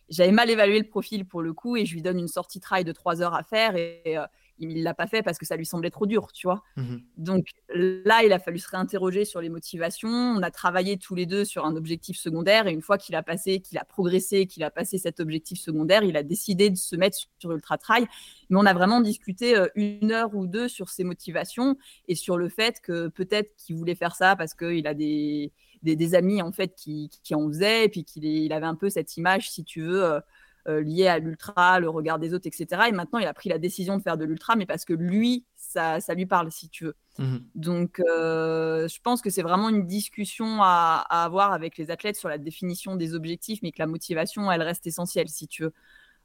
j'avais 0.09 0.31
mal 0.31 0.49
évalué 0.49 0.79
le 0.79 0.87
profil 0.87 1.25
pour 1.25 1.41
le 1.41 1.53
coup 1.53 1.77
et 1.77 1.85
je 1.85 1.93
lui 1.93 2.01
donne 2.01 2.19
une 2.19 2.27
sortie 2.27 2.59
trail 2.59 2.83
de 2.83 2.91
trois 2.91 3.21
heures 3.21 3.33
à 3.35 3.43
faire 3.43 3.75
et, 3.75 4.01
euh, 4.17 4.25
il 4.57 4.83
l'a 4.83 4.93
pas 4.93 5.07
fait 5.07 5.23
parce 5.23 5.37
que 5.37 5.45
ça 5.45 5.55
lui 5.55 5.65
semblait 5.65 5.89
trop 5.89 6.05
dur, 6.05 6.31
tu 6.31 6.47
vois. 6.47 6.63
Mmh 6.77 6.97
Donc 7.17 7.47
là, 7.73 8.23
il 8.23 8.31
a 8.31 8.39
fallu 8.39 8.59
se 8.59 8.69
réinterroger 8.69 9.25
sur 9.25 9.41
les 9.41 9.49
motivations. 9.49 10.09
On 10.09 10.41
a 10.41 10.51
travaillé 10.51 10.97
tous 10.97 11.15
les 11.15 11.25
deux 11.25 11.45
sur 11.45 11.65
un 11.65 11.75
objectif 11.75 12.17
secondaire 12.17 12.67
et 12.67 12.71
une 12.71 12.81
fois 12.81 12.97
qu'il 12.97 13.15
a 13.15 13.23
passé, 13.23 13.59
qu'il 13.59 13.77
a 13.77 13.85
progressé, 13.85 14.45
qu'il 14.45 14.63
a 14.63 14.71
passé 14.71 14.97
cet 14.97 15.19
objectif 15.19 15.59
secondaire, 15.59 16.03
il 16.03 16.15
a 16.17 16.23
décidé 16.23 16.69
de 16.69 16.77
se 16.77 16.95
mettre 16.95 17.17
sur 17.39 17.51
Ultra 17.51 17.77
Trail. 17.77 18.05
Mais 18.49 18.57
on 18.59 18.65
a 18.65 18.73
vraiment 18.73 19.01
discuté 19.01 19.55
euh, 19.55 19.67
une 19.75 20.11
heure 20.11 20.35
ou 20.35 20.47
deux 20.47 20.67
sur 20.67 20.89
ses 20.89 21.03
motivations 21.03 21.77
et 22.07 22.15
sur 22.15 22.37
le 22.37 22.49
fait 22.49 22.79
que 22.81 23.07
peut-être 23.07 23.55
qu'il 23.57 23.75
voulait 23.75 23.95
faire 23.95 24.15
ça 24.15 24.35
parce 24.35 24.53
qu'il 24.53 24.85
a 24.87 24.93
des, 24.93 25.51
des, 25.83 26.15
amis 26.15 26.41
en 26.41 26.51
fait 26.51 26.75
qui, 26.75 27.09
qui 27.23 27.35
en 27.35 27.47
faisaient 27.47 27.85
et 27.85 27.89
puis 27.89 28.03
qu'il 28.03 28.25
il 28.25 28.53
avait 28.53 28.65
un 28.65 28.75
peu 28.75 28.89
cette 28.89 29.17
image, 29.17 29.49
si 29.49 29.63
tu 29.63 29.81
veux. 29.81 30.03
Euh, 30.03 30.19
euh, 30.67 30.81
lié 30.81 31.07
à 31.07 31.19
l'ultra, 31.19 31.79
le 31.79 31.89
regard 31.89 32.19
des 32.19 32.33
autres, 32.33 32.47
etc. 32.47 32.83
Et 32.87 32.91
maintenant, 32.91 33.19
il 33.19 33.27
a 33.27 33.33
pris 33.33 33.49
la 33.49 33.57
décision 33.57 33.97
de 33.97 34.03
faire 34.03 34.17
de 34.17 34.25
l'ultra, 34.25 34.55
mais 34.55 34.65
parce 34.65 34.85
que 34.85 34.93
lui, 34.93 35.45
ça, 35.55 35.99
ça, 35.99 36.13
lui 36.13 36.25
parle, 36.25 36.51
si 36.51 36.69
tu 36.69 36.85
veux. 36.85 36.95
Mmh 37.17 37.37
Donc, 37.55 37.99
euh, 37.99 38.87
je 38.87 38.99
pense 39.01 39.21
que 39.21 39.29
c'est 39.29 39.41
vraiment 39.41 39.69
une 39.69 39.87
discussion 39.87 40.61
à, 40.61 41.05
avoir 41.09 41.51
avec 41.51 41.77
les 41.77 41.89
athlètes 41.89 42.15
sur 42.15 42.29
la 42.29 42.37
définition 42.37 42.95
des 42.95 43.15
objectifs, 43.15 43.59
mais 43.63 43.71
que 43.71 43.79
la 43.79 43.87
motivation, 43.87 44.51
elle 44.51 44.61
reste 44.61 44.85
essentielle, 44.85 45.29
si 45.29 45.47
tu 45.47 45.63
veux. 45.63 45.73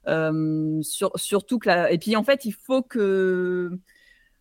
Euh, 0.07 0.79
surtout 0.81 1.59
que 1.59 1.69
la... 1.69 1.91
Et 1.91 1.97
puis, 1.97 2.15
en 2.15 2.23
fait, 2.23 2.45
il 2.45 2.53
faut 2.53 2.83
que 2.83 3.71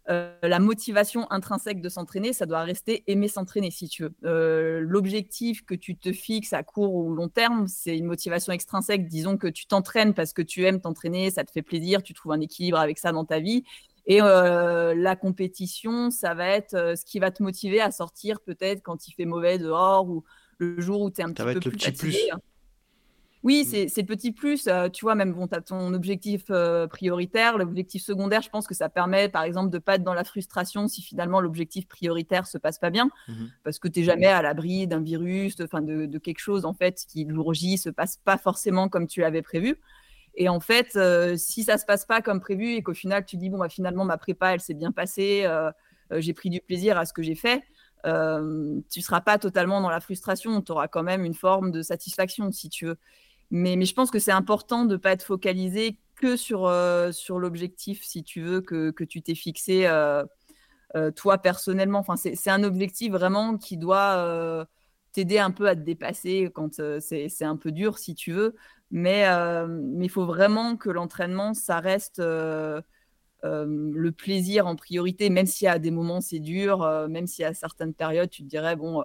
euh, 0.08 0.32
la 0.42 0.60
motivation 0.60 1.30
intrinsèque 1.32 1.80
de 1.80 1.88
s'entraîner, 1.88 2.32
ça 2.32 2.46
doit 2.46 2.62
rester 2.62 3.02
aimer 3.06 3.28
s'entraîner, 3.28 3.70
si 3.70 3.88
tu 3.88 4.04
veux. 4.04 4.14
Euh, 4.25 4.80
l'objectif 4.80 5.64
que 5.64 5.75
tu 5.75 5.96
te 5.96 6.12
fixes 6.12 6.52
à 6.52 6.62
court 6.62 6.94
ou 6.94 7.14
long 7.14 7.28
terme, 7.28 7.66
c'est 7.66 7.96
une 7.96 8.06
motivation 8.06 8.52
extrinsèque. 8.52 9.08
Disons 9.08 9.36
que 9.36 9.48
tu 9.48 9.66
t'entraînes 9.66 10.14
parce 10.14 10.32
que 10.32 10.42
tu 10.42 10.64
aimes 10.64 10.80
t'entraîner, 10.80 11.30
ça 11.30 11.44
te 11.44 11.50
fait 11.50 11.62
plaisir, 11.62 12.02
tu 12.02 12.14
trouves 12.14 12.32
un 12.32 12.40
équilibre 12.40 12.78
avec 12.78 12.98
ça 12.98 13.12
dans 13.12 13.25
ta 13.25 13.40
vie. 13.40 13.64
Et 14.06 14.22
euh, 14.22 14.94
la 14.94 15.16
compétition, 15.16 16.10
ça 16.10 16.34
va 16.34 16.46
être 16.48 16.94
ce 16.96 17.04
qui 17.04 17.18
va 17.18 17.32
te 17.32 17.42
motiver 17.42 17.80
à 17.80 17.90
sortir 17.90 18.40
peut-être 18.40 18.82
quand 18.82 19.08
il 19.08 19.12
fait 19.12 19.25
mauvais 19.25 19.58
dehors 19.58 20.08
ou 20.08 20.22
le 20.58 20.80
jour 20.80 21.00
où 21.00 21.10
tu 21.10 21.20
es 21.20 21.25
un 21.25 21.32
petit 21.32 21.42
peu 21.42 21.58
plus 21.58 21.80
fatigué. 21.80 22.30
Hein. 22.32 22.38
Oui, 23.43 23.62
mmh. 23.62 23.88
c'est 23.88 24.00
le 24.00 24.07
petit 24.07 24.33
plus. 24.33 24.69
tu 24.93 25.05
vois, 25.05 25.14
même 25.14 25.33
bon, 25.33 25.47
tu 25.47 25.55
as 25.55 25.61
ton 25.61 25.95
objectif 25.95 26.50
prioritaire, 26.90 27.59
l'objectif 27.59 28.02
secondaire, 28.02 28.43
je 28.43 28.50
pense 28.50 28.66
que 28.66 28.75
ça 28.75 28.88
permet, 28.88 29.28
par 29.28 29.45
exemple, 29.45 29.71
de 29.71 29.76
ne 29.76 29.81
pas 29.81 29.97
être 29.97 30.02
dans 30.02 30.14
la 30.14 30.25
frustration 30.25 30.88
si 30.88 31.02
finalement 31.02 31.40
l'objectif 31.40 31.87
prioritaire 31.87 32.47
se 32.47 32.59
passe 32.59 32.78
pas 32.78 32.90
bien, 32.90 33.09
mmh 33.28 33.33
parce 33.62 33.78
que 33.78 33.88
tu 33.88 34.00
n'es 34.00 34.07
jamais 34.07 34.26
à 34.26 34.43
l'abri 34.43 34.87
d'un 34.87 35.00
virus, 35.00 35.57
de, 35.57 35.66
de, 36.07 36.19
quelque 36.19 36.38
chose 36.38 36.64
en 36.64 36.75
fait 36.75 37.05
qui 37.09 37.25
le 37.25 37.35
jour 37.35 37.55
J 37.55 37.78
se 37.78 37.90
passe 37.90 38.19
pas 38.25 38.38
forcément 38.38 38.88
comme 38.88 39.07
tu 39.07 39.21
l'avais 39.21 39.43
prévu. 39.43 39.76
Et 40.35 40.49
en 40.49 40.61
fait, 40.61 40.99
si 41.37 41.62
ça 41.64 41.78
se 41.78 41.87
passe 41.87 42.05
pas 42.05 42.21
comme 42.21 42.40
prévu 42.40 42.73
et 42.75 42.83
qu'au 42.83 42.95
final 42.95 43.25
tu 43.25 43.37
dis 43.37 43.49
bon 43.49 43.59
bah 43.59 43.69
finalement 43.69 44.04
ma 44.04 44.19
prépa 44.19 44.54
elle 44.54 44.60
s'est 44.60 44.75
bien 44.75 44.93
passée, 44.93 45.47
j'ai 46.10 46.34
pris 46.34 46.50
du 46.50 46.60
plaisir 46.60 46.99
à 46.99 47.04
ce 47.04 47.13
que 47.13 47.23
j'ai 47.23 47.34
fait. 47.34 47.63
tu 48.04 48.82
tu 48.91 49.00
seras 49.00 49.21
pas 49.21 49.39
totalement 49.39 49.80
dans 49.80 49.91
la 49.91 50.00
frustration, 50.00 50.60
tu 50.63 50.73
auras 50.73 50.89
quand 50.89 51.02
même 51.02 51.25
une 51.25 51.34
forme 51.34 51.71
de 51.71 51.82
satisfaction 51.82 52.50
si 52.52 52.69
tu 52.69 52.87
veux. 52.87 52.99
Mais, 53.50 53.82
je 53.85 53.95
pense 53.95 54.11
que 54.11 54.19
c'est 54.19 54.32
important 54.32 54.85
de 54.85 54.93
ne 54.93 54.97
pas 54.97 55.13
être 55.13 55.23
focalisé 55.23 55.99
que 56.17 56.37
sur, 56.37 56.67
euh, 56.67 57.13
sur 57.13 57.39
l'objectif, 57.39 58.02
si 58.02 58.25
tu 58.25 58.41
veux, 58.43 58.61
que, 58.61 58.91
que 58.91 59.04
tu 59.04 59.23
t'es 59.23 59.35
fixé 59.35 59.87
euh, 59.87 60.25
euh, 60.97 61.11
toi 61.11 61.39
personnellement. 61.39 62.00
Enfin, 62.00 62.17
c'est 62.17 62.50
un 62.50 62.65
objectif 62.65 63.13
vraiment 63.13 63.56
qui 63.59 63.76
doit 63.76 64.67
t'aider 65.13 65.39
un 65.39 65.50
peu 65.50 65.69
à 65.69 65.76
te 65.76 65.80
dépasser 65.80 66.50
quand 66.54 66.80
c'est 67.00 67.45
un 67.45 67.56
peu 67.56 67.73
dur, 67.73 67.99
si 67.99 68.15
tu 68.15 68.32
veux. 68.32 68.54
Mais 68.91 69.26
il 70.00 70.11
faut 70.11 70.26
vraiment 70.26 70.76
que 70.76 70.91
l'entraînement, 70.91 71.54
ça 71.54 71.80
reste 71.80 72.21
le 72.21 74.11
plaisir 74.11 74.67
en 74.67 74.76
priorité, 74.76 75.30
même 75.30 75.47
si 75.47 75.67
à 75.67 75.78
des 75.78 75.91
moments 75.91 76.21
c'est 76.21 76.41
dur, 76.41 77.09
même 77.09 77.26
si 77.26 77.45
à 77.45 77.54
certaines 77.54 77.95
périodes, 77.95 78.30
tu 78.30 78.43
te 78.43 78.49
dirais, 78.49 78.76
bon 78.76 79.04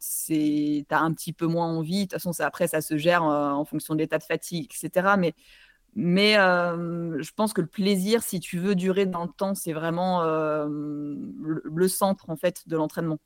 c'est 0.00 0.86
tu 0.88 0.94
as 0.94 1.00
un 1.00 1.12
petit 1.12 1.32
peu 1.32 1.46
moins 1.46 1.68
envie. 1.68 2.06
De 2.06 2.10
toute 2.10 2.20
façon, 2.20 2.32
après, 2.40 2.68
ça 2.68 2.80
se 2.80 2.96
gère 2.96 3.22
en 3.22 3.64
fonction 3.64 3.94
de 3.94 4.00
l'état 4.00 4.18
de 4.18 4.24
fatigue, 4.24 4.70
etc. 4.72 5.16
Mais, 5.18 5.34
mais 5.94 6.34
je 6.34 7.32
pense 7.34 7.52
que 7.52 7.60
le 7.60 7.66
plaisir, 7.66 8.22
si 8.22 8.40
tu 8.40 8.58
veux 8.58 8.74
durer 8.74 9.06
dans 9.06 9.24
le 9.24 9.30
temps, 9.30 9.54
c'est 9.54 9.72
vraiment 9.72 10.22
le, 10.24 11.88
centre 11.88 12.30
en 12.30 12.36
fait 12.36 12.68
de 12.68 12.76
l'entraînement. 12.76 13.18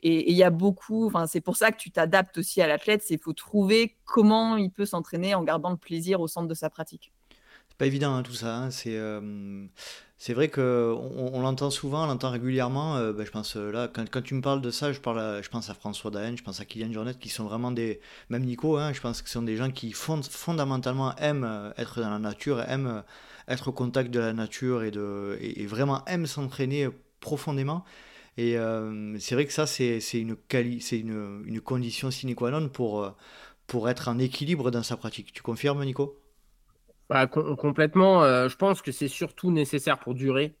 Et 0.00 0.30
il 0.30 0.36
y 0.36 0.44
a 0.44 0.50
beaucoup, 0.50 1.10
c'est 1.26 1.40
pour 1.40 1.56
ça 1.56 1.72
que 1.72 1.78
tu 1.78 1.90
t'adaptes 1.90 2.38
aussi 2.38 2.62
à 2.62 2.68
l'athlète, 2.68 3.02
c'est 3.02 3.16
qu'il 3.16 3.22
faut 3.22 3.32
trouver 3.32 3.96
comment 4.04 4.56
il 4.56 4.70
peut 4.70 4.86
s'entraîner 4.86 5.34
en 5.34 5.42
gardant 5.42 5.70
le 5.70 5.76
plaisir 5.76 6.20
au 6.20 6.28
centre 6.28 6.46
de 6.46 6.54
sa 6.54 6.70
pratique. 6.70 7.12
Pas 7.78 7.86
évident 7.86 8.14
hein, 8.14 8.22
tout 8.22 8.34
ça. 8.34 8.56
Hein. 8.56 8.70
C'est 8.70 8.98
c'est 10.20 10.34
vrai 10.34 10.48
qu'on 10.48 10.60
on, 11.32 11.40
l'entend 11.40 11.70
souvent, 11.70 12.02
on 12.02 12.06
l'entend 12.08 12.30
régulièrement. 12.30 12.96
Euh, 12.96 13.12
ben, 13.12 13.24
je 13.24 13.30
pense 13.30 13.56
euh, 13.56 13.70
là, 13.70 13.88
quand, 13.88 14.20
tu 14.20 14.34
me 14.34 14.40
parles 14.42 14.60
de 14.60 14.72
ça, 14.72 14.92
je, 14.92 14.98
je 14.98 15.48
pense 15.48 15.70
à 15.70 15.74
François 15.74 16.10
Daen, 16.10 16.36
je 16.36 16.42
pense 16.42 16.60
à 16.60 16.64
Kylian 16.64 16.92
Jornet, 16.92 17.14
qui 17.14 17.28
sont 17.28 17.44
vraiment 17.44 17.70
des. 17.70 18.00
Même 18.28 18.44
Nico, 18.44 18.76
hein, 18.76 18.92
je 18.92 19.00
pense 19.00 19.22
que 19.22 19.28
ce 19.28 19.34
sont 19.34 19.42
des 19.42 19.56
gens 19.56 19.70
qui 19.70 19.92
fondamentalement 19.92 21.14
aiment 21.16 21.44
euh, 21.44 21.70
être 21.78 22.00
dans 22.00 22.10
la 22.10 22.18
nature, 22.18 22.60
aiment 22.68 23.04
être 23.46 23.68
au 23.68 23.72
contact 23.72 24.10
de 24.10 24.18
la 24.18 24.32
nature 24.32 24.82
et, 24.82 24.90
de, 24.90 25.38
et, 25.40 25.66
vraiment 25.66 26.04
aiment 26.06 26.26
s'entraîner 26.26 26.88
profondément. 27.20 27.84
Et 28.36 28.56
c'est 29.18 29.34
vrai 29.34 29.46
que 29.46 29.52
ça, 29.52 29.66
c'est 29.66 30.00
une, 30.14 30.36
une, 30.52 31.42
une 31.46 31.60
condition 31.60 32.10
sine 32.10 32.34
qua 32.36 32.50
non 32.52 32.68
pour, 32.68 33.12
pour 33.66 33.88
être 33.88 34.08
en 34.08 34.18
équilibre 34.18 34.70
dans 34.70 34.84
sa 34.84 34.96
pratique. 34.96 35.32
Tu 35.32 35.42
confirmes, 35.42 35.84
Nico? 35.84 36.16
Bah, 37.08 37.26
complètement. 37.26 38.22
Euh, 38.22 38.48
je 38.48 38.56
pense 38.56 38.82
que 38.82 38.92
c'est 38.92 39.08
surtout 39.08 39.50
nécessaire 39.50 39.98
pour 39.98 40.14
durer. 40.14 40.56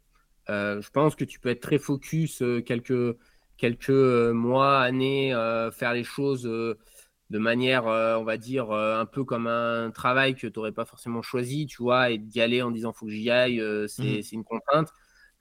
Euh, 0.48 0.80
je 0.80 0.90
pense 0.90 1.14
que 1.14 1.24
tu 1.24 1.40
peux 1.40 1.50
être 1.50 1.60
très 1.60 1.78
focus 1.78 2.40
euh, 2.40 2.62
quelques, 2.62 3.16
quelques 3.58 3.90
mois, 3.90 4.80
années, 4.80 5.32
faire 5.72 5.92
les 5.92 6.04
choses 6.04 6.44
de 6.44 7.38
manière, 7.38 7.84
on 7.84 8.24
va 8.24 8.38
dire, 8.38 8.70
un 8.70 9.04
peu 9.04 9.24
comme 9.24 9.46
un 9.46 9.90
travail 9.90 10.34
que 10.34 10.46
tu 10.46 10.52
n'aurais 10.56 10.72
pas 10.72 10.86
forcément 10.86 11.22
choisi, 11.22 11.66
tu 11.66 11.82
vois, 11.82 12.10
et 12.10 12.18
d'y 12.18 12.40
aller 12.40 12.62
en 12.62 12.70
disant 12.70 12.92
faut 12.92 13.06
que 13.06 13.12
j'y 13.12 13.30
aille, 13.30 13.60
mmh. 13.60 13.88
c'est 13.88 14.32
une 14.32 14.44
contrainte. 14.44 14.88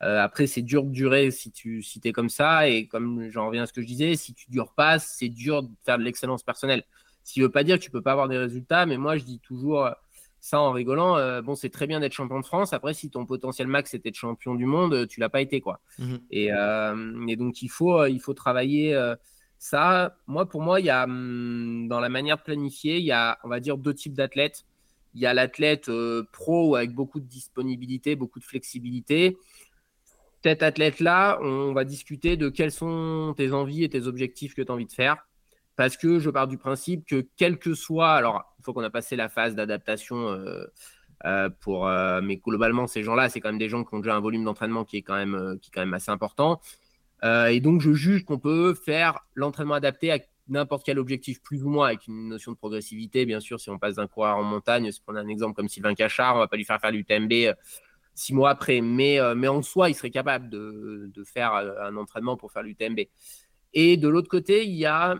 après, 0.01 0.47
c'est 0.47 0.63
dur 0.63 0.83
de 0.83 0.91
durer 0.91 1.31
si 1.31 1.51
tu 1.51 1.81
si 1.83 2.01
es 2.03 2.11
comme 2.11 2.29
ça. 2.29 2.67
Et 2.67 2.87
comme 2.87 3.29
j'en 3.29 3.47
reviens 3.47 3.63
à 3.63 3.65
ce 3.67 3.73
que 3.73 3.81
je 3.81 3.87
disais, 3.87 4.15
si 4.15 4.33
tu 4.33 4.49
dures 4.49 4.73
pas, 4.73 4.99
c'est 4.99 5.29
dur 5.29 5.63
de 5.63 5.69
faire 5.85 5.97
de 5.97 6.03
l'excellence 6.03 6.43
personnelle. 6.43 6.83
Ce 7.23 7.33
qui 7.33 7.39
ne 7.39 7.45
veut 7.45 7.51
pas 7.51 7.63
dire 7.63 7.77
que 7.77 7.83
tu 7.83 7.91
peux 7.91 8.01
pas 8.01 8.13
avoir 8.13 8.27
des 8.27 8.37
résultats, 8.37 8.85
mais 8.85 8.97
moi, 8.97 9.17
je 9.17 9.23
dis 9.23 9.39
toujours 9.39 9.89
ça 10.39 10.61
en 10.61 10.71
rigolant, 10.71 11.17
euh, 11.17 11.41
bon, 11.41 11.55
c'est 11.55 11.69
très 11.69 11.87
bien 11.87 11.99
d'être 11.99 12.13
champion 12.13 12.39
de 12.39 12.45
France. 12.45 12.73
Après, 12.73 12.93
si 12.93 13.09
ton 13.09 13.25
potentiel 13.25 13.67
max 13.67 13.93
était 13.93 14.11
de 14.11 14.15
champion 14.15 14.55
du 14.55 14.65
monde, 14.65 14.93
euh, 14.93 15.05
tu 15.05 15.19
l'as 15.19 15.29
pas 15.29 15.41
été, 15.41 15.61
quoi. 15.61 15.79
Mhm. 15.99 16.19
Euh, 16.33 17.27
et, 17.27 17.35
donc, 17.35 17.61
il 17.61 17.69
faut, 17.69 18.05
il 18.05 18.19
faut 18.19 18.33
travailler 18.33 18.97
ça. 19.57 20.15
Moi, 20.27 20.47
pour 20.47 20.61
moi, 20.61 20.79
il 20.79 20.85
y 20.85 20.89
a 20.89 21.05
hum, 21.05 21.87
dans 21.87 21.99
la 21.99 22.09
manière 22.09 22.37
de 22.37 22.43
planifier, 22.43 22.97
il 22.97 23.05
y 23.05 23.11
a, 23.11 23.39
on 23.43 23.49
va 23.49 23.59
dire, 23.59 23.77
deux 23.77 23.93
types 23.93 24.13
d'athlètes. 24.13 24.65
Il 25.15 25.21
y 25.21 25.25
a 25.25 25.33
l'athlète 25.33 25.89
pro 26.31 26.75
avec 26.75 26.93
beaucoup 26.93 27.19
de 27.19 27.25
disponibilité, 27.25 28.15
beaucoup 28.15 28.39
de 28.39 28.45
flexibilité. 28.45 29.37
Cet 30.43 30.61
athlète-là, 30.61 31.39
on 31.41 31.73
va 31.73 31.83
discuter 31.83 32.37
de 32.37 32.49
quelles 32.49 32.71
sont 32.71 33.33
tes 33.35 33.51
envies 33.51 33.83
et 33.83 33.89
tes 33.89 34.05
objectifs 34.05 34.53
que 34.53 34.61
tu 34.61 34.71
as 34.71 34.75
envie 34.75 34.85
de 34.85 34.91
faire 34.91 35.26
parce 35.77 35.95
que 35.95 36.19
je 36.19 36.29
pars 36.29 36.47
du 36.47 36.57
principe 36.57 37.05
que 37.05 37.25
quel 37.37 37.59
que 37.59 37.73
soit, 37.75 38.11
alors 38.11 38.53
il 38.59 38.65
faut 38.65 38.73
qu'on 38.73 38.83
a 38.83 38.89
passé 38.89 39.15
la 39.15 39.29
phase 39.29 39.55
d'adaptation 39.55 40.17
euh, 40.17 40.65
euh, 41.25 41.49
pour, 41.61 41.87
euh, 41.87 42.19
mais 42.21 42.37
globalement 42.37 42.87
ces 42.87 43.03
gens-là, 43.03 43.29
c'est 43.29 43.39
quand 43.39 43.49
même 43.49 43.59
des 43.59 43.69
gens 43.69 43.83
qui 43.85 43.93
ont 43.93 43.99
déjà 43.99 44.15
un 44.15 44.19
volume 44.19 44.43
d'entraînement 44.43 44.83
qui 44.83 44.97
est 44.97 45.01
quand 45.03 45.15
même 45.15 45.59
qui 45.61 45.69
est 45.69 45.73
quand 45.73 45.81
même 45.81 45.93
assez 45.93 46.11
important. 46.11 46.59
et 47.23 47.59
donc 47.61 47.81
je 47.81 47.93
juge 47.93 48.25
qu'on 48.25 48.39
peut 48.39 48.73
faire 48.73 49.19
l'entraînement 49.35 49.75
adapté 49.75 50.11
à 50.11 50.19
n'importe 50.49 50.83
quel 50.83 50.97
objectif 50.97 51.41
plus 51.43 51.63
ou 51.63 51.69
moins 51.69 51.87
avec 51.87 52.07
une 52.07 52.29
notion 52.29 52.51
de 52.51 52.57
progressivité. 52.57 53.25
Bien 53.25 53.39
sûr, 53.39 53.59
si 53.59 53.69
on 53.69 53.77
passe 53.77 53.95
d'un 53.95 54.07
coureur 54.07 54.37
en 54.37 54.43
montagne, 54.43 54.91
si 54.91 55.01
on 55.07 55.15
a 55.15 55.19
un 55.21 55.27
exemple 55.27 55.53
comme 55.55 55.69
Sylvain 55.69 55.93
Cachard, 55.93 56.35
on 56.35 56.39
va 56.39 56.47
pas 56.47 56.57
lui 56.57 56.65
faire 56.65 56.81
faire 56.81 56.91
l'UTMB 56.91 57.55
six 58.15 58.33
mois 58.33 58.49
après, 58.49 58.81
mais, 58.81 59.19
mais 59.35 59.47
en 59.47 59.61
soi, 59.61 59.89
il 59.89 59.93
serait 59.93 60.09
capable 60.09 60.49
de, 60.49 61.11
de 61.13 61.23
faire 61.23 61.53
un 61.53 61.95
entraînement 61.97 62.35
pour 62.35 62.51
faire 62.51 62.63
l'UTMB. 62.63 63.01
Et 63.73 63.97
de 63.97 64.07
l'autre 64.07 64.29
côté, 64.29 64.65
il 64.65 64.75
y 64.75 64.85
a 64.85 65.17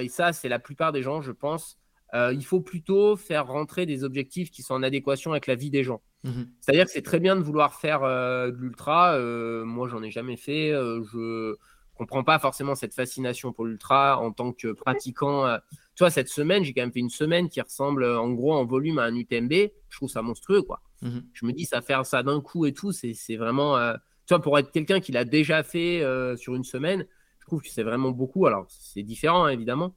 et 0.00 0.08
ça, 0.08 0.32
c'est 0.32 0.48
la 0.48 0.58
plupart 0.58 0.92
des 0.92 1.02
gens, 1.02 1.20
je 1.22 1.32
pense, 1.32 1.78
il 2.14 2.44
faut 2.44 2.60
plutôt 2.60 3.16
faire 3.16 3.46
rentrer 3.46 3.86
des 3.86 4.04
objectifs 4.04 4.50
qui 4.50 4.62
sont 4.62 4.74
en 4.74 4.82
adéquation 4.82 5.32
avec 5.32 5.46
la 5.46 5.54
vie 5.54 5.70
des 5.70 5.84
gens. 5.84 6.02
Mmh 6.24 6.42
C'est-à-dire 6.60 6.84
que 6.84 6.90
c'est 6.90 7.02
très 7.02 7.20
bien 7.20 7.36
de 7.36 7.42
vouloir 7.42 7.74
faire 7.74 8.00
de 8.00 8.56
l'ultra. 8.56 9.18
moi, 9.64 9.88
j'en 9.88 10.02
ai 10.02 10.10
jamais 10.10 10.36
fait. 10.36 10.70
je 10.70 11.56
comprends 12.00 12.24
pas 12.24 12.38
forcément 12.38 12.74
cette 12.74 12.94
fascination 12.94 13.52
pour 13.52 13.66
l'ultra 13.66 14.18
en 14.18 14.32
tant 14.32 14.52
que 14.52 14.72
pratiquant. 14.72 15.46
Euh, 15.46 15.58
tu 15.94 16.02
vois, 16.02 16.10
cette 16.10 16.28
semaine, 16.28 16.64
j'ai 16.64 16.72
quand 16.72 16.80
même 16.80 16.92
fait 16.92 17.00
une 17.00 17.10
semaine 17.10 17.50
qui 17.50 17.60
ressemble 17.60 18.04
euh, 18.04 18.18
en 18.18 18.30
gros 18.30 18.54
en 18.54 18.64
volume 18.64 18.98
à 18.98 19.04
un 19.04 19.14
UTMB. 19.14 19.52
Je 19.52 19.96
trouve 19.96 20.08
ça 20.08 20.22
monstrueux, 20.22 20.62
quoi. 20.62 20.80
Mhm. 21.02 21.24
Je 21.34 21.44
me 21.44 21.52
dis, 21.52 21.66
ça 21.66 21.82
faire 21.82 22.06
ça 22.06 22.22
d'un 22.22 22.40
coup 22.40 22.64
et 22.64 22.72
tout, 22.72 22.92
c'est 22.92 23.36
vraiment. 23.36 23.76
Euh, 23.76 23.94
tu 24.26 24.34
vois, 24.34 24.40
pour 24.40 24.58
être 24.58 24.70
quelqu'un 24.70 25.00
qui 25.00 25.12
l'a 25.12 25.24
déjà 25.24 25.62
fait 25.62 26.02
sur 26.36 26.54
une 26.54 26.64
semaine, 26.64 27.04
trouve 27.50 27.62
que 27.62 27.68
c'est 27.68 27.82
vraiment 27.82 28.10
beaucoup. 28.10 28.46
Alors, 28.46 28.66
c'est 28.68 29.02
différent, 29.02 29.44
hein, 29.44 29.50
évidemment. 29.50 29.94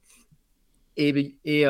Et. 0.96 1.36
et 1.44 1.66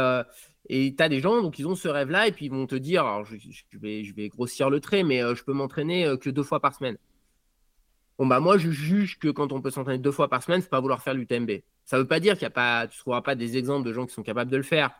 et 0.70 0.94
tu 0.96 1.02
as 1.02 1.10
des 1.10 1.20
gens, 1.20 1.42
donc 1.42 1.58
ils 1.58 1.68
ont 1.68 1.74
ce 1.74 1.88
rêve-là, 1.88 2.26
et 2.26 2.32
puis 2.32 2.46
ils 2.46 2.50
vont 2.50 2.66
te 2.66 2.74
dire, 2.74 3.04
alors 3.04 3.26
je, 3.26 3.36
vais, 3.74 4.02
je 4.02 4.14
vais 4.14 4.28
grossir 4.30 4.70
le 4.70 4.80
trait, 4.80 5.02
mais 5.02 5.20
je 5.20 5.44
peux 5.44 5.52
m'entraîner 5.52 6.10
que 6.18 6.30
deux 6.30 6.42
fois 6.42 6.58
par 6.58 6.74
semaine. 6.74 6.96
Bon, 8.18 8.26
bah, 8.26 8.38
moi, 8.38 8.58
je 8.58 8.70
juge 8.70 9.18
que 9.18 9.28
quand 9.28 9.52
on 9.52 9.60
peut 9.60 9.70
s'entraîner 9.70 9.98
deux 9.98 10.12
fois 10.12 10.28
par 10.28 10.42
semaine, 10.42 10.60
c'est 10.62 10.70
pas 10.70 10.80
vouloir 10.80 11.02
faire 11.02 11.14
l'UTMB. 11.14 11.50
Ça 11.84 11.98
veut 11.98 12.06
pas 12.06 12.20
dire 12.20 12.34
qu'il 12.34 12.42
y 12.42 12.46
a 12.46 12.50
pas, 12.50 12.86
tu 12.86 12.98
trouveras 12.98 13.22
pas 13.22 13.34
des 13.34 13.56
exemples 13.56 13.86
de 13.86 13.92
gens 13.92 14.06
qui 14.06 14.14
sont 14.14 14.22
capables 14.22 14.50
de 14.50 14.56
le 14.56 14.62
faire. 14.62 14.90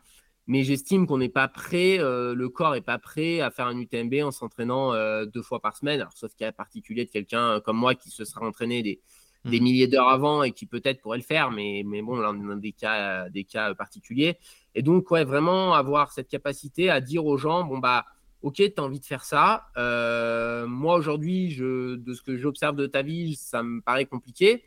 Mais 0.47 0.63
j'estime 0.63 1.07
qu'on 1.07 1.17
n'est 1.17 1.29
pas 1.29 1.47
prêt, 1.47 1.97
euh, 1.99 2.35
le 2.35 2.49
corps 2.49 2.73
n'est 2.73 2.81
pas 2.81 2.99
prêt 2.99 3.39
à 3.39 3.49
faire 3.51 3.67
un 3.67 3.79
UTMB 3.79 4.15
en 4.23 4.31
s'entraînant 4.31 4.93
euh, 4.93 5.25
deux 5.25 5.41
fois 5.41 5.61
par 5.61 5.75
semaine. 5.75 6.01
Alors, 6.01 6.13
sauf 6.13 6.35
cas 6.35 6.51
particulier 6.51 7.05
de 7.05 7.09
quelqu'un 7.09 7.61
comme 7.61 7.77
moi 7.77 7.95
qui 7.95 8.09
se 8.11 8.25
sera 8.25 8.45
entraîné 8.45 8.83
des, 8.83 9.01
des 9.45 9.59
mmh. 9.59 9.63
milliers 9.63 9.87
d'heures 9.87 10.09
avant 10.09 10.43
et 10.43 10.51
qui 10.51 10.65
peut-être 10.65 11.01
pourrait 11.01 11.19
le 11.19 11.23
faire, 11.23 11.51
mais, 11.51 11.83
mais 11.85 12.01
bon, 12.01 12.17
là, 12.17 12.31
on 12.35 12.49
a 12.49 12.55
des 12.55 12.71
cas, 12.71 13.29
des 13.29 13.43
cas 13.43 13.73
particuliers. 13.75 14.37
Et 14.73 14.81
donc, 14.81 15.11
ouais, 15.11 15.23
vraiment 15.23 15.73
avoir 15.73 16.11
cette 16.11 16.27
capacité 16.27 16.89
à 16.89 16.99
dire 16.99 17.25
aux 17.25 17.37
gens, 17.37 17.63
bon, 17.63 17.77
bah, 17.77 18.05
ok, 18.41 18.55
tu 18.55 18.73
as 18.77 18.83
envie 18.83 18.99
de 18.99 19.05
faire 19.05 19.23
ça. 19.23 19.67
Euh, 19.77 20.65
moi, 20.67 20.95
aujourd'hui, 20.95 21.55
de 21.57 22.13
ce 22.13 22.21
que 22.21 22.37
j'observe 22.37 22.75
de 22.75 22.87
ta 22.87 23.03
vie, 23.03 23.35
ça 23.35 23.63
me 23.63 23.81
paraît 23.81 24.05
compliqué. 24.05 24.63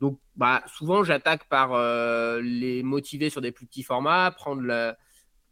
Donc, 0.00 0.18
bah, 0.34 0.62
souvent, 0.66 1.04
j'attaque 1.04 1.48
par 1.48 1.74
euh, 1.74 2.40
les 2.40 2.82
motiver 2.82 3.30
sur 3.30 3.40
des 3.40 3.52
plus 3.52 3.66
petits 3.66 3.82
formats, 3.82 4.32
prendre, 4.32 4.62
le, 4.62 4.94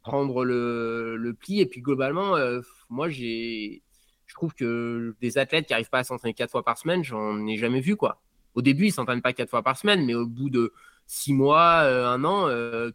prendre 0.02 0.44
le, 0.44 1.36
pli. 1.38 1.60
Et 1.60 1.66
puis, 1.66 1.82
globalement, 1.82 2.34
euh, 2.36 2.60
moi, 2.88 3.08
j'ai, 3.10 3.82
je 4.26 4.34
trouve 4.34 4.54
que 4.54 5.14
des 5.20 5.38
athlètes 5.38 5.66
qui 5.66 5.72
n'arrivent 5.72 5.90
pas 5.90 6.00
à 6.00 6.04
s'entraîner 6.04 6.34
quatre 6.34 6.50
fois 6.50 6.64
par 6.64 6.78
semaine, 6.78 7.04
j'en 7.04 7.46
ai 7.46 7.56
jamais 7.58 7.80
vu. 7.80 7.96
quoi. 7.96 8.20
Au 8.54 8.62
début, 8.62 8.84
ils 8.84 8.88
ne 8.88 8.94
s'entraînent 8.94 9.22
pas 9.22 9.32
quatre 9.32 9.50
fois 9.50 9.62
par 9.62 9.76
semaine, 9.76 10.04
mais 10.04 10.14
au 10.14 10.26
bout 10.26 10.50
de 10.50 10.72
six 11.06 11.32
mois, 11.32 11.80
un 11.80 12.24
an, 12.24 12.46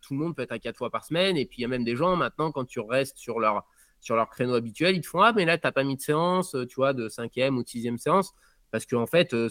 tout 0.02 0.14
le 0.14 0.20
monde 0.20 0.36
peut 0.36 0.42
être 0.42 0.52
à 0.52 0.60
quatre 0.60 0.78
fois 0.78 0.90
par 0.90 1.06
semaine. 1.06 1.38
Et 1.38 1.46
puis, 1.46 1.60
il 1.60 1.62
y 1.62 1.66
a 1.66 1.68
même 1.68 1.84
des 1.84 1.96
gens 1.96 2.16
maintenant, 2.16 2.52
quand 2.52 2.66
tu 2.66 2.80
restes 2.80 3.18
sur 3.18 3.40
leur 3.40 3.66
sur 4.06 4.16
leur 4.16 4.30
créneau 4.30 4.54
habituel, 4.54 4.96
ils 4.96 5.02
te 5.02 5.08
font 5.08 5.22
Ah, 5.22 5.34
mais 5.34 5.46
là, 5.46 5.58
tu 5.58 5.66
n'as 5.66 5.72
pas 5.72 5.84
mis 5.84 5.96
de 5.96 6.02
séance, 6.02 6.54
euh, 6.54 6.66
tu 6.66 6.76
vois, 6.76 6.94
de 6.94 7.10
cinquième 7.10 7.58
ou 7.58 7.64
de 7.64 7.68
sixième 7.68 7.98
séance. 7.98 8.34
Parce 8.70 8.86
qu'en 8.86 9.02
en 9.02 9.08
fait, 9.08 9.34
euh, 9.34 9.50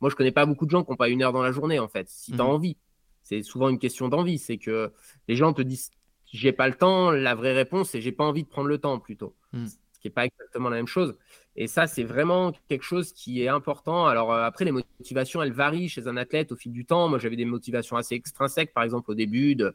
moi, 0.00 0.10
je 0.10 0.16
connais 0.16 0.32
pas 0.32 0.44
beaucoup 0.44 0.66
de 0.66 0.70
gens 0.70 0.84
qui 0.84 0.90
n'ont 0.90 0.96
pas 0.96 1.08
une 1.08 1.22
heure 1.22 1.32
dans 1.32 1.42
la 1.42 1.50
journée, 1.50 1.78
en 1.78 1.88
fait, 1.88 2.08
si 2.10 2.32
tu 2.32 2.40
as 2.40 2.44
mhm. 2.44 2.50
envie. 2.50 2.76
C'est 3.22 3.42
souvent 3.42 3.70
une 3.70 3.78
question 3.78 4.08
d'envie. 4.08 4.38
C'est 4.38 4.58
que 4.58 4.92
les 5.28 5.36
gens 5.36 5.54
te 5.54 5.62
disent 5.62 5.90
J'ai 6.26 6.52
pas 6.52 6.68
le 6.68 6.74
temps. 6.74 7.10
La 7.10 7.34
vraie 7.34 7.54
réponse, 7.54 7.90
c'est 7.90 8.02
J'ai 8.02 8.12
pas 8.12 8.24
envie 8.24 8.44
de 8.44 8.48
prendre 8.48 8.68
le 8.68 8.78
temps 8.78 8.98
plutôt. 8.98 9.34
Mhm. 9.54 9.66
Ce 9.66 9.98
qui 9.98 10.08
n'est 10.08 10.12
pas 10.12 10.26
exactement 10.26 10.68
la 10.68 10.76
même 10.76 10.86
chose. 10.86 11.16
Et 11.56 11.68
ça, 11.68 11.86
c'est 11.86 12.02
vraiment 12.02 12.52
quelque 12.68 12.82
chose 12.82 13.12
qui 13.12 13.42
est 13.42 13.48
important. 13.48 14.06
Alors, 14.06 14.32
euh, 14.32 14.42
après, 14.42 14.64
les 14.64 14.72
motivations, 14.72 15.40
elles 15.42 15.52
varient 15.52 15.88
chez 15.88 16.08
un 16.08 16.16
athlète 16.16 16.50
au 16.50 16.56
fil 16.56 16.72
du 16.72 16.84
temps. 16.84 17.08
Moi, 17.08 17.18
j'avais 17.18 17.36
des 17.36 17.44
motivations 17.44 17.96
assez 17.96 18.16
extrinsèques, 18.16 18.74
par 18.74 18.82
exemple, 18.82 19.10
au 19.12 19.14
début, 19.14 19.54
de 19.54 19.74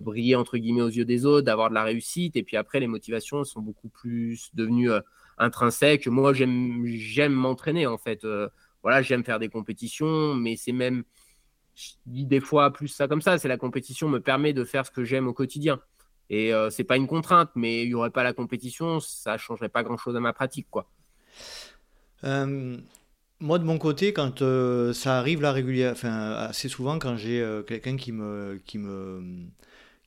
briller 0.00 0.36
entre 0.36 0.58
guillemets 0.58 0.82
aux 0.82 0.88
yeux 0.88 1.04
des 1.04 1.24
autres, 1.24 1.44
d'avoir 1.46 1.70
de 1.70 1.74
la 1.74 1.84
réussite. 1.84 2.36
Et 2.36 2.42
puis 2.42 2.56
après, 2.56 2.80
les 2.80 2.86
motivations 2.86 3.44
sont 3.44 3.60
beaucoup 3.60 3.88
plus 3.88 4.50
devenues 4.54 4.90
euh, 4.90 5.00
intrinsèques. 5.38 6.06
Moi, 6.08 6.32
j'aime, 6.32 7.32
m'entraîner 7.32 7.86
en 7.86 7.98
fait. 7.98 8.24
Euh, 8.24 8.48
voilà, 8.82 9.02
j'aime 9.02 9.24
faire 9.24 9.38
des 9.38 9.48
compétitions, 9.48 10.34
mais 10.34 10.56
c'est 10.56 10.72
même, 10.72 11.04
je 11.74 11.90
dis 12.06 12.26
des 12.26 12.40
fois 12.40 12.72
plus 12.72 12.88
ça 12.88 13.08
comme 13.08 13.22
ça. 13.22 13.38
C'est 13.38 13.48
la 13.48 13.56
compétition 13.56 14.08
me 14.08 14.20
permet 14.20 14.52
de 14.52 14.64
faire 14.64 14.86
ce 14.86 14.90
que 14.90 15.04
j'aime 15.04 15.26
au 15.28 15.32
quotidien. 15.32 15.80
Et 16.30 16.52
euh, 16.52 16.70
c'est 16.70 16.84
pas 16.84 16.96
une 16.96 17.06
contrainte, 17.06 17.50
mais 17.54 17.82
il 17.82 17.88
y 17.88 17.94
aurait 17.94 18.10
pas 18.10 18.22
la 18.22 18.32
compétition, 18.32 19.00
ça 19.00 19.38
changerait 19.38 19.68
pas 19.68 19.82
grand 19.82 19.96
chose 19.96 20.16
à 20.16 20.20
ma 20.20 20.32
pratique, 20.32 20.66
quoi. 20.70 20.86
moi, 22.22 23.58
de 23.58 23.64
mon 23.64 23.78
côté, 23.78 24.12
quand 24.12 24.42
ça 24.92 25.18
arrive 25.18 25.40
là 25.40 25.52
régulièrement, 25.52 25.92
enfin 25.92 26.32
assez 26.32 26.68
souvent, 26.68 26.98
quand 26.98 27.16
j'ai 27.16 27.62
quelqu'un 27.66 27.96
qui 27.96 28.12
me, 28.12 28.60
qui 28.66 28.78
me 28.78 29.48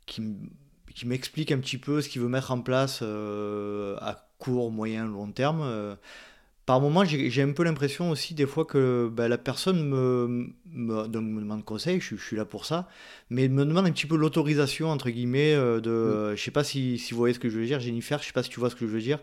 qui, 0.05 1.05
m'explique 1.05 1.51
un 1.51 1.59
petit 1.59 1.77
peu 1.77 2.01
ce 2.01 2.09
qu'il 2.09 2.21
veut 2.21 2.27
mettre 2.27 2.51
en 2.51 2.61
place 2.61 2.99
euh, 3.01 3.95
à 3.99 4.27
court, 4.37 4.71
moyen, 4.71 5.05
long 5.05 5.31
terme. 5.31 5.97
Euh, 6.71 6.73
par 6.73 6.79
moment, 6.79 7.03
j'ai 7.05 7.41
un 7.41 7.51
peu 7.51 7.63
l'impression 7.63 8.11
aussi 8.11 8.33
des 8.33 8.45
fois 8.45 8.65
que 8.65 9.09
ben, 9.11 9.27
la 9.27 9.37
personne 9.37 9.87
me, 9.87 10.53
me, 10.73 11.07
demande 11.07 11.65
conseil, 11.65 11.99
je, 11.99 12.15
suis 12.15 12.35
là 12.37 12.45
pour 12.45 12.65
ça, 12.65 12.87
mais 13.29 13.49
me 13.49 13.65
demande 13.65 13.87
un 13.87 13.91
petit 13.91 14.07
peu 14.07 14.15
l'autorisation, 14.15 14.89
entre 14.89 15.09
guillemets, 15.09 15.53
euh, 15.53 15.81
de... 15.81 16.31
Mm. 16.31 16.37
Je 16.37 16.41
sais 16.41 16.51
pas 16.51 16.63
si, 16.63 16.97
si, 16.97 17.13
vous 17.13 17.17
voyez 17.17 17.33
ce 17.33 17.39
que 17.39 17.49
je 17.49 17.59
veux 17.59 17.65
dire, 17.65 17.79
Jennifer, 17.79 18.19
je 18.21 18.27
sais 18.27 18.33
pas 18.33 18.43
si 18.43 18.49
tu 18.49 18.59
vois 18.59 18.69
ce 18.69 18.75
que 18.75 18.87
je 18.87 18.91
veux 18.91 19.01
dire, 19.01 19.19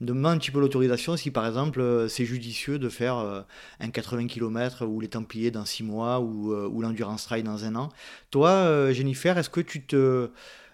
demande 0.00 0.36
un 0.36 0.38
petit 0.38 0.50
peu 0.52 0.60
l'autorisation 0.60 1.16
si 1.16 1.30
par 1.30 1.46
exemple 1.46 2.06
c'est 2.08 2.24
judicieux 2.24 2.78
de 2.78 2.88
faire 2.88 3.44
un 3.80 3.90
80 3.90 4.26
km 4.26 4.84
ou 4.86 5.00
les 5.00 5.08
Templiers 5.08 5.50
dans 5.50 5.64
6 5.64 5.82
mois 5.82 6.20
ou, 6.20 6.54
ou 6.54 6.82
l'Endurance 6.82 7.24
Trail 7.24 7.42
dans 7.42 7.64
un 7.64 7.74
an. 7.76 7.88
Toi, 8.30 8.92
Jennifer, 8.92 9.36
est-ce 9.38 9.50
que 9.50 9.60
tu 9.60 9.82
te... 9.82 10.28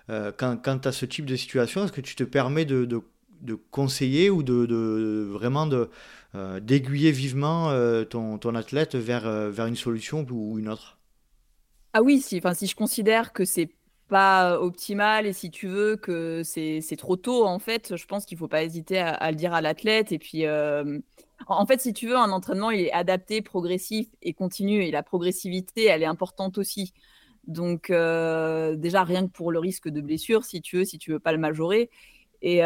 quand, 0.08 0.56
quand 0.62 0.78
tu 0.78 0.88
as 0.88 0.92
ce 0.92 1.06
type 1.06 1.26
de 1.26 1.36
situation, 1.36 1.84
est-ce 1.84 1.92
que 1.92 2.00
tu 2.00 2.14
te 2.14 2.24
permets 2.24 2.64
de, 2.64 2.84
de 2.84 3.00
de 3.40 3.56
conseiller 3.70 4.30
ou 4.30 4.42
de, 4.42 5.28
vraiment 5.30 5.66
de 5.66 5.88
euh, 6.34 6.60
d'aiguiller 6.60 7.10
vivement 7.10 7.70
euh, 7.70 8.04
ton, 8.04 8.54
athlète 8.54 8.94
vers, 8.94 9.26
euh, 9.26 9.50
vers 9.50 9.64
une 9.64 9.76
solution 9.76 10.26
ou 10.30 10.58
une 10.58 10.68
autre 10.68 10.98
Ah 11.94 12.02
oui, 12.02 12.20
si, 12.20 12.42
si 12.54 12.66
je 12.66 12.76
considère 12.76 13.32
que 13.32 13.46
c'est 13.46 13.70
pas 14.08 14.60
optimal 14.60 15.26
et 15.26 15.32
si 15.32 15.50
tu 15.50 15.68
veux 15.68 15.96
que 15.96 16.42
c'est 16.44 16.96
trop 16.98 17.16
tôt, 17.16 17.46
en 17.46 17.58
fait, 17.58 17.96
je 17.96 18.06
pense 18.06 18.26
qu'il 18.26 18.36
faut 18.36 18.48
pas 18.48 18.62
hésiter 18.62 18.98
à, 18.98 19.30
le 19.30 19.36
dire 19.36 19.54
à 19.54 19.62
l'athlète. 19.62 20.12
Et 20.12 20.18
puis, 20.18 20.46
en 20.48 21.66
fait, 21.66 21.80
si 21.80 21.92
tu 21.92 22.08
veux, 22.08 22.16
un 22.16 22.30
entraînement, 22.30 22.70
il 22.70 22.80
est 22.80 22.92
adapté, 22.92 23.42
progressif 23.42 24.08
et 24.22 24.32
continu. 24.32 24.82
Et 24.82 24.90
la 24.90 25.02
progressivité, 25.02 25.84
elle 25.84 26.02
est 26.02 26.06
importante 26.06 26.56
aussi. 26.56 26.94
Donc, 27.46 27.88
déjà, 27.88 29.04
rien 29.04 29.26
que 29.26 29.32
pour 29.32 29.52
le 29.52 29.58
risque 29.58 29.90
de 29.90 30.00
blessure, 30.00 30.44
si 30.44 30.62
tu 30.62 30.78
veux, 30.78 30.84
si 30.86 30.98
tu 30.98 31.12
veux 31.12 31.20
pas 31.20 31.32
le 31.32 31.38
majorer. 31.38 31.90
Et, 32.42 32.62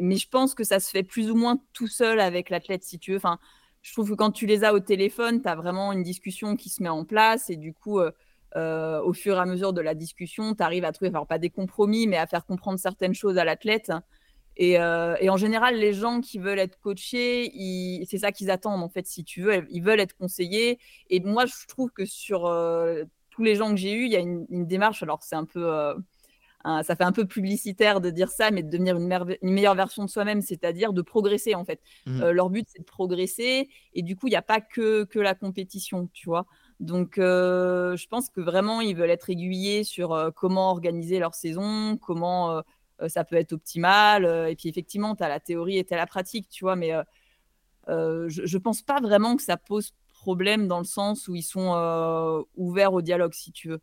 mais 0.00 0.16
je 0.16 0.28
pense 0.28 0.54
que 0.54 0.64
ça 0.64 0.80
se 0.80 0.90
fait 0.90 1.02
plus 1.02 1.30
ou 1.30 1.34
moins 1.34 1.58
tout 1.72 1.86
seul 1.88 2.20
avec 2.20 2.50
l'athlète, 2.50 2.84
si 2.84 2.98
tu 2.98 3.12
veux. 3.12 3.16
Enfin, 3.16 3.38
je 3.82 3.92
trouve 3.92 4.10
que 4.10 4.14
quand 4.14 4.32
tu 4.32 4.46
les 4.46 4.64
as 4.64 4.74
au 4.74 4.80
téléphone, 4.80 5.40
tu 5.40 5.48
as 5.48 5.54
vraiment 5.54 5.92
une 5.92 6.02
discussion 6.02 6.56
qui 6.56 6.68
se 6.68 6.82
met 6.82 6.88
en 6.88 7.04
place. 7.04 7.48
Et 7.50 7.56
du 7.56 7.72
coup, 7.72 8.00
au 8.00 9.12
fur 9.12 9.36
et 9.36 9.40
à 9.40 9.46
mesure 9.46 9.72
de 9.72 9.80
la 9.80 9.94
discussion, 9.94 10.54
tu 10.54 10.62
arrives 10.62 10.84
à 10.84 10.92
trouver, 10.92 11.08
alors 11.08 11.26
pas 11.26 11.38
des 11.38 11.50
compromis, 11.50 12.06
mais 12.06 12.18
à 12.18 12.26
faire 12.26 12.44
comprendre 12.44 12.78
certaines 12.78 13.14
choses 13.14 13.38
à 13.38 13.44
l'athlète. 13.44 13.92
Et, 14.56 14.78
en 14.78 15.36
général, 15.36 15.76
les 15.76 15.92
gens 15.92 16.20
qui 16.20 16.38
veulent 16.38 16.58
être 16.58 16.78
coachés, 16.80 17.52
c'est 18.10 18.18
ça 18.18 18.32
qu'ils 18.32 18.50
attendent, 18.50 18.82
en 18.82 18.88
fait, 18.88 19.06
si 19.06 19.24
tu 19.24 19.40
veux. 19.40 19.66
Ils 19.70 19.82
veulent 19.82 20.00
être 20.00 20.16
conseillés. 20.16 20.78
Et 21.08 21.20
moi, 21.20 21.46
je 21.46 21.54
trouve 21.66 21.90
que 21.92 22.04
sur 22.04 22.40
tous 23.30 23.42
les 23.42 23.54
gens 23.54 23.70
que 23.70 23.76
j'ai 23.76 23.92
eus, 23.92 24.04
il 24.04 24.12
y 24.12 24.16
a 24.16 24.20
une 24.20 24.66
démarche. 24.66 25.02
Alors, 25.02 25.22
c'est 25.22 25.36
un 25.36 25.44
peu 25.44 25.94
ça 26.64 26.96
fait 26.96 27.04
un 27.04 27.12
peu 27.12 27.26
publicitaire 27.26 28.00
de 28.00 28.10
dire 28.10 28.30
ça, 28.30 28.50
mais 28.50 28.62
de 28.62 28.70
devenir 28.70 28.96
une, 28.96 29.52
meilleure 29.52 29.74
version 29.74 30.04
de 30.04 30.10
soi-même, 30.10 30.42
c'est-à-dire 30.42 30.92
de 30.92 31.02
progresser 31.02 31.54
en 31.54 31.64
fait. 31.64 31.80
Mmh. 32.06 32.22
Euh, 32.22 32.32
leur 32.32 32.50
but, 32.50 32.66
c'est 32.68 32.80
de 32.80 32.84
progresser, 32.84 33.68
et 33.94 34.02
du 34.02 34.16
coup, 34.16 34.26
il 34.26 34.30
n'y 34.30 34.36
a 34.36 34.42
pas 34.42 34.60
que, 34.60 35.04
que 35.04 35.18
la 35.18 35.34
compétition, 35.34 36.08
tu 36.12 36.26
vois. 36.26 36.46
Donc, 36.80 37.18
euh, 37.18 37.96
je 37.96 38.06
pense 38.06 38.28
que 38.28 38.40
vraiment, 38.40 38.80
ils 38.80 38.94
veulent 38.94 39.10
être 39.10 39.30
aiguillés 39.30 39.84
sur 39.84 40.12
euh, 40.12 40.30
comment 40.30 40.70
organiser 40.70 41.18
leur 41.18 41.34
saison, 41.34 41.96
comment 41.96 42.62
ça 43.06 43.24
peut 43.24 43.36
être 43.36 43.52
optimal. 43.52 44.24
et 44.48 44.56
puis, 44.56 44.68
effectivement, 44.68 45.14
tu 45.14 45.22
as 45.22 45.28
la 45.28 45.38
théorie 45.38 45.78
et 45.78 45.84
tu 45.84 45.94
as 45.94 45.96
la 45.96 46.06
pratique, 46.06 46.48
tu 46.48 46.64
vois, 46.64 46.74
mais 46.74 46.92
je 47.86 48.56
ne 48.56 48.58
pense 48.58 48.82
pas 48.82 49.00
vraiment 49.00 49.36
que 49.36 49.42
ça 49.42 49.56
pose 49.56 49.94
problème 50.08 50.66
dans 50.66 50.78
le 50.78 50.84
sens 50.84 51.28
où 51.28 51.36
ils 51.36 51.42
sont 51.42 52.44
ouverts 52.56 52.92
au 52.92 53.00
dialogue, 53.00 53.34
si 53.34 53.52
tu 53.52 53.68
veux. 53.68 53.80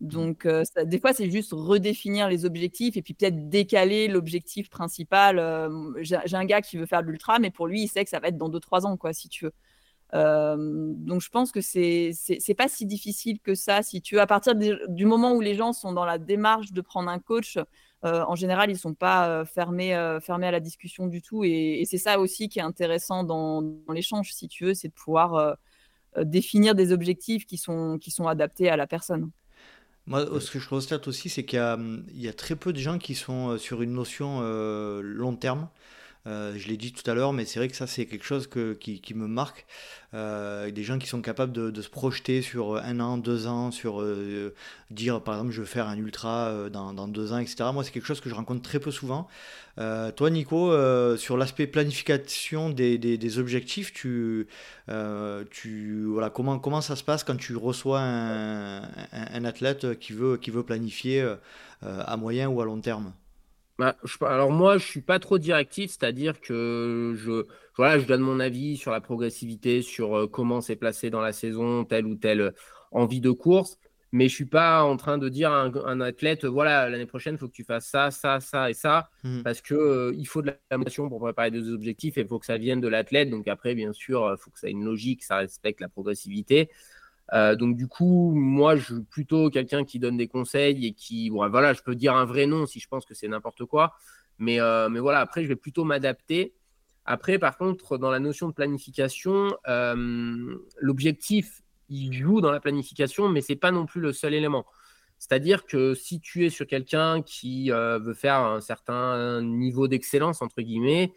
Mmh. 0.00 0.08
Donc, 0.08 0.48
des 0.84 0.98
fois, 0.98 1.12
c'est 1.12 1.30
juste 1.30 1.52
redéfinir 1.52 2.28
les 2.28 2.44
objectifs 2.44 2.96
et 2.96 3.02
puis 3.02 3.14
peut-être 3.14 3.48
décaler 3.48 4.08
l'objectif 4.08 4.68
principal. 4.70 5.36
J'ai 6.00 6.36
un 6.36 6.44
gars 6.44 6.60
qui 6.62 6.76
veut 6.76 6.86
faire 6.86 7.02
de 7.02 7.08
l'ultra, 7.08 7.38
mais 7.38 7.50
pour 7.50 7.66
lui, 7.66 7.82
il 7.82 7.88
sait 7.88 8.04
que 8.04 8.10
ça 8.10 8.20
va 8.20 8.28
être 8.28 8.38
dans 8.38 8.48
2-3 8.50 8.86
ans, 8.86 8.96
quoi, 8.96 9.12
si 9.12 9.28
tu 9.28 9.46
veux. 9.46 9.52
donc, 10.12 11.20
je 11.20 11.28
pense 11.30 11.52
que 11.52 11.60
c'est 11.60 12.12
pas 12.56 12.68
si 12.68 12.86
difficile 12.86 13.40
que 13.40 13.54
ça. 13.54 13.82
Si 13.82 14.02
tu 14.02 14.16
veux, 14.16 14.20
à 14.20 14.26
partir 14.26 14.54
du 14.54 15.06
moment 15.06 15.32
où 15.32 15.40
les 15.40 15.54
gens 15.54 15.72
sont 15.72 15.92
dans 15.92 16.04
la 16.04 16.18
démarche 16.18 16.72
de 16.72 16.80
prendre 16.80 17.08
un 17.10 17.18
coach, 17.18 17.58
en 18.02 18.34
général, 18.34 18.70
ils 18.70 18.78
sont 18.78 18.94
pas 18.94 19.44
fermés, 19.46 20.18
fermés 20.22 20.48
à 20.48 20.50
la 20.50 20.60
discussion 20.60 21.06
du 21.06 21.22
tout. 21.22 21.44
Et, 21.44 21.84
c'est 21.86 21.98
ça 21.98 22.18
aussi 22.18 22.48
qui 22.48 22.58
est 22.58 22.62
intéressant 22.62 23.24
dans, 23.24 23.62
dans 23.62 23.92
l'échange, 23.92 24.32
si 24.32 24.48
tu 24.48 24.64
veux, 24.64 24.74
c'est 24.74 24.88
de 24.88 24.94
pouvoir 24.94 25.56
définir 26.22 26.74
des 26.74 26.92
objectifs 26.92 27.46
qui 27.46 27.58
sont, 27.58 27.98
qui 27.98 28.10
sont 28.10 28.26
adaptés 28.28 28.68
à 28.68 28.76
la 28.76 28.86
personne. 28.86 29.30
Moi, 30.06 30.26
ce 30.40 30.50
que 30.50 30.58
je 30.58 30.68
constate 30.68 31.08
aussi, 31.08 31.28
c'est 31.28 31.44
qu'il 31.44 31.58
y, 32.14 32.22
y, 32.22 32.28
a 32.28 32.32
très 32.32 32.56
peu 32.56 32.72
de 32.72 32.78
gens 32.78 32.98
qui 32.98 33.14
sont 33.14 33.56
sur 33.56 33.80
une 33.80 33.94
notion 33.94 34.40
long 35.00 35.34
terme. 35.34 35.68
Euh, 36.26 36.54
je 36.56 36.68
l'ai 36.68 36.76
dit 36.78 36.92
tout 36.92 37.08
à 37.10 37.14
l'heure, 37.14 37.32
mais 37.34 37.44
c'est 37.44 37.58
vrai 37.58 37.68
que 37.68 37.76
ça, 37.76 37.86
c'est 37.86 38.06
quelque 38.06 38.24
chose 38.24 38.48
qui, 38.48 39.14
me 39.14 39.26
marque. 39.26 39.66
Euh, 40.14 40.70
des 40.70 40.82
gens 40.82 40.98
qui 40.98 41.06
sont 41.06 41.20
capables 41.20 41.52
de, 41.52 41.82
se 41.82 41.88
projeter 41.90 42.40
sur 42.40 42.76
un 42.76 43.00
an, 43.00 43.18
deux 43.18 43.46
ans, 43.46 43.70
sur 43.70 44.00
euh, 44.00 44.54
dire, 44.90 45.22
par 45.22 45.34
exemple, 45.34 45.52
je 45.52 45.60
veux 45.60 45.66
faire 45.66 45.86
un 45.88 45.98
ultra 45.98 46.70
dans, 46.70 47.08
deux 47.08 47.32
ans, 47.32 47.38
etc. 47.38 47.64
Moi, 47.74 47.84
c'est 47.84 47.90
quelque 47.90 48.06
chose 48.06 48.20
que 48.20 48.30
je 48.30 48.34
rencontre 48.34 48.62
très 48.62 48.80
peu 48.80 48.90
souvent. 48.90 49.28
toi, 49.76 50.30
Nico, 50.30 50.72
sur 51.18 51.36
l'aspect 51.36 51.66
planification 51.66 52.70
des, 52.70 53.38
objectifs, 53.38 53.92
tu, 53.92 54.46
tu, 55.50 56.04
voilà, 56.06 56.30
comment, 56.30 56.58
comment 56.58 56.80
ça 56.80 56.96
se 56.96 57.04
passe 57.04 57.24
quand 57.24 57.36
tu 57.36 57.54
reçois 57.56 58.00
un, 58.00 58.82
un, 58.82 58.88
un 59.12 59.44
athlète 59.44 59.98
qui 59.98 60.12
veut, 60.12 60.38
qui 60.38 60.50
veut 60.50 60.62
planifier 60.62 61.34
à 61.82 62.16
moyen 62.16 62.48
ou 62.48 62.60
à 62.62 62.64
long 62.64 62.80
terme? 62.80 63.12
Bah, 63.78 63.96
alors 64.20 64.50
moi, 64.50 64.78
je 64.78 64.86
suis 64.86 65.00
pas 65.00 65.18
trop 65.18 65.38
directif, 65.38 65.90
c'est-à-dire 65.90 66.40
que 66.40 67.14
je, 67.16 67.44
voilà, 67.76 67.98
je 67.98 68.06
donne 68.06 68.20
mon 68.20 68.38
avis 68.38 68.76
sur 68.76 68.92
la 68.92 69.00
progressivité, 69.00 69.82
sur 69.82 70.16
euh, 70.16 70.26
comment 70.28 70.60
c'est 70.60 70.76
placé 70.76 71.10
dans 71.10 71.20
la 71.20 71.32
saison, 71.32 71.84
telle 71.84 72.06
ou 72.06 72.14
telle 72.14 72.54
envie 72.92 73.20
de 73.20 73.32
course, 73.32 73.78
mais 74.12 74.28
je 74.28 74.34
suis 74.34 74.46
pas 74.46 74.84
en 74.84 74.96
train 74.96 75.18
de 75.18 75.28
dire 75.28 75.50
à 75.50 75.64
un, 75.86 76.00
athlète, 76.00 76.44
voilà, 76.44 76.88
l'année 76.88 77.06
prochaine, 77.06 77.34
il 77.34 77.38
faut 77.38 77.48
que 77.48 77.52
tu 77.52 77.64
fasses 77.64 77.88
ça, 77.88 78.12
ça, 78.12 78.38
ça 78.38 78.70
et 78.70 78.74
ça, 78.74 79.10
mmh. 79.24 79.42
parce 79.42 79.60
que 79.60 79.74
euh, 79.74 80.14
il 80.16 80.26
faut 80.26 80.40
de 80.40 80.52
la 80.70 80.78
motivation 80.78 81.08
pour 81.08 81.20
préparer 81.20 81.50
des 81.50 81.68
objectifs 81.70 82.16
et 82.16 82.20
il 82.20 82.28
faut 82.28 82.38
que 82.38 82.46
ça 82.46 82.58
vienne 82.58 82.80
de 82.80 82.86
l'athlète. 82.86 83.28
Donc 83.28 83.48
après, 83.48 83.74
bien 83.74 83.92
sûr, 83.92 84.32
il 84.32 84.40
faut 84.40 84.52
que 84.52 84.60
ça 84.60 84.68
ait 84.68 84.70
une 84.72 84.84
logique, 84.84 85.24
ça 85.24 85.38
respecte 85.38 85.80
la 85.80 85.88
progressivité. 85.88 86.70
Euh, 87.32 87.56
donc 87.56 87.76
du 87.76 87.88
coup, 87.88 88.32
moi, 88.34 88.76
je 88.76 88.94
suis 88.94 89.02
plutôt 89.02 89.50
quelqu'un 89.50 89.84
qui 89.84 89.98
donne 89.98 90.16
des 90.16 90.28
conseils 90.28 90.86
et 90.86 90.92
qui, 90.92 91.30
bon, 91.30 91.48
voilà, 91.48 91.72
je 91.72 91.82
peux 91.82 91.94
dire 91.94 92.14
un 92.14 92.24
vrai 92.24 92.46
nom 92.46 92.66
si 92.66 92.80
je 92.80 92.88
pense 92.88 93.06
que 93.06 93.14
c'est 93.14 93.28
n'importe 93.28 93.64
quoi, 93.64 93.94
mais, 94.38 94.60
euh, 94.60 94.88
mais 94.88 95.00
voilà, 95.00 95.20
après, 95.20 95.42
je 95.42 95.48
vais 95.48 95.56
plutôt 95.56 95.84
m'adapter. 95.84 96.54
Après, 97.06 97.38
par 97.38 97.56
contre, 97.56 97.98
dans 97.98 98.10
la 98.10 98.18
notion 98.18 98.48
de 98.48 98.54
planification, 98.54 99.56
euh, 99.68 100.56
l'objectif, 100.78 101.62
il 101.88 102.12
joue 102.12 102.40
dans 102.40 102.50
la 102.50 102.60
planification, 102.60 103.28
mais 103.28 103.40
c'est 103.40 103.56
pas 103.56 103.70
non 103.70 103.86
plus 103.86 104.00
le 104.00 104.12
seul 104.12 104.34
élément. 104.34 104.66
C'est-à-dire 105.18 105.64
que 105.64 105.94
si 105.94 106.20
tu 106.20 106.44
es 106.44 106.50
sur 106.50 106.66
quelqu'un 106.66 107.22
qui 107.22 107.70
veut 107.70 108.14
faire 108.14 108.36
un 108.36 108.60
certain 108.60 109.42
niveau 109.42 109.86
d'excellence, 109.86 110.42
entre 110.42 110.60
guillemets, 110.60 111.12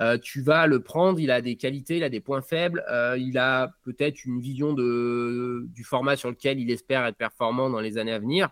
euh, 0.00 0.16
tu 0.16 0.42
vas 0.42 0.66
le 0.68 0.80
prendre, 0.80 1.18
il 1.18 1.30
a 1.30 1.40
des 1.40 1.56
qualités, 1.56 1.96
il 1.96 2.04
a 2.04 2.08
des 2.08 2.20
points 2.20 2.40
faibles, 2.40 2.84
euh, 2.88 3.16
il 3.18 3.36
a 3.36 3.74
peut-être 3.82 4.24
une 4.24 4.40
vision 4.40 4.72
de, 4.72 5.66
du 5.74 5.82
format 5.82 6.14
sur 6.14 6.30
lequel 6.30 6.60
il 6.60 6.70
espère 6.70 7.04
être 7.04 7.16
performant 7.16 7.68
dans 7.68 7.80
les 7.80 7.98
années 7.98 8.12
à 8.12 8.20
venir. 8.20 8.50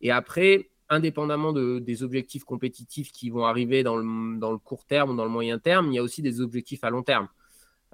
Et 0.00 0.10
après, 0.10 0.70
indépendamment 0.88 1.52
de, 1.52 1.78
des 1.78 2.02
objectifs 2.02 2.42
compétitifs 2.42 3.12
qui 3.12 3.30
vont 3.30 3.44
arriver 3.44 3.84
dans 3.84 3.96
le, 3.96 4.38
dans 4.38 4.50
le, 4.50 4.58
court 4.58 4.84
terme 4.84 5.10
ou 5.10 5.16
dans 5.16 5.24
le 5.24 5.30
moyen 5.30 5.60
terme, 5.60 5.92
il 5.92 5.94
y 5.94 5.98
a 5.98 6.02
aussi 6.02 6.22
des 6.22 6.40
objectifs 6.40 6.82
à 6.82 6.90
long 6.90 7.04
terme 7.04 7.28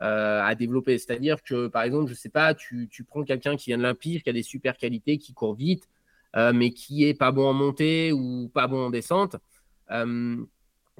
euh, 0.00 0.40
à 0.42 0.54
développer. 0.54 0.96
C'est-à-dire 0.96 1.42
que, 1.42 1.66
par 1.66 1.82
exemple, 1.82 2.06
je 2.06 2.12
ne 2.12 2.18
sais 2.18 2.30
pas, 2.30 2.54
tu, 2.54 2.88
tu 2.90 3.04
prends 3.04 3.24
quelqu'un 3.24 3.56
qui 3.56 3.70
vient 3.70 3.78
de 3.78 3.82
l'Empire, 3.82 4.22
qui 4.22 4.30
a 4.30 4.32
des 4.32 4.42
super 4.42 4.78
qualités, 4.78 5.18
qui 5.18 5.34
court 5.34 5.54
vite, 5.54 5.86
mais 6.52 6.70
qui 6.70 7.04
est 7.04 7.14
pas 7.14 7.32
bon 7.32 7.46
en 7.46 7.54
montée 7.54 8.12
ou 8.12 8.50
pas 8.52 8.66
bon 8.66 8.86
en 8.86 8.90
descente 8.90 9.36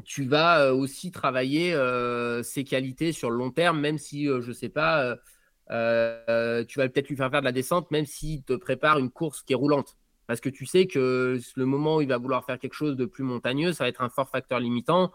tu 0.05 0.25
vas 0.25 0.61
euh, 0.61 0.73
aussi 0.73 1.11
travailler 1.11 1.73
euh, 1.75 2.43
ses 2.43 2.65
qualités 2.65 3.13
sur 3.13 3.31
le 3.31 3.37
long 3.37 3.51
terme, 3.51 3.81
même 3.81 3.99
si, 3.99 4.29
euh, 4.29 4.41
je 4.41 4.49
ne 4.49 4.53
sais 4.53 4.69
pas, 4.69 5.17
tu 5.69 6.79
vas 6.79 6.89
peut-être 6.89 7.09
lui 7.09 7.17
faire 7.17 7.31
faire 7.31 7.41
de 7.41 7.47
la 7.47 7.53
descente, 7.53 7.91
même 7.91 8.07
s'il 8.07 8.43
te 8.43 8.53
prépare 8.53 8.99
une 8.99 9.11
course 9.11 9.43
qui 9.43 9.53
est 9.53 9.57
roulante. 9.57 9.97
Parce 10.27 10.41
que 10.41 10.49
tu 10.49 10.67
sais 10.67 10.87
que 10.87 11.39
le 11.55 11.67
moment 11.67 11.97
où 11.97 12.01
il 12.01 12.09
va 12.09 12.19
vouloir 12.19 12.45
faire 12.45 12.59
quelque 12.59 12.75
chose 12.75 12.97
de 12.97 13.05
plus 13.05 13.23
montagneux, 13.23 13.73
ça 13.73 13.85
va 13.85 13.89
être 13.89 14.03
un 14.03 14.09
fort 14.09 14.29
facteur 14.29 14.59
limitant 14.59 15.13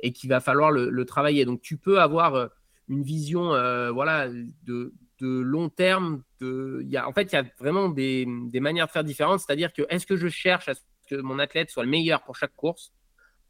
et 0.00 0.12
qu'il 0.12 0.30
va 0.30 0.40
falloir 0.40 0.70
le, 0.70 1.04
travailler. 1.04 1.44
Donc 1.44 1.60
tu 1.60 1.76
peux 1.76 2.00
avoir 2.00 2.48
une 2.88 3.02
vision 3.02 3.48
voilà, 3.92 4.28
de, 4.28 4.92
long 5.20 5.68
terme. 5.68 6.22
De, 6.40 6.86
en 7.04 7.12
fait, 7.12 7.32
il 7.32 7.34
y 7.34 7.38
a 7.38 7.44
vraiment 7.58 7.90
des, 7.90 8.26
des 8.46 8.60
manières 8.60 8.86
de 8.86 8.90
faire 8.90 9.04
différentes. 9.04 9.40
C'est-à-dire 9.40 9.72
que 9.72 9.82
est-ce 9.90 10.06
que 10.06 10.16
je 10.16 10.28
cherche 10.28 10.68
à 10.68 10.74
ce 10.74 10.80
que 11.10 11.16
mon 11.16 11.38
athlète 11.38 11.70
soit 11.70 11.84
le 11.84 11.90
meilleur 11.90 12.22
pour 12.22 12.36
chaque 12.36 12.56
course? 12.56 12.90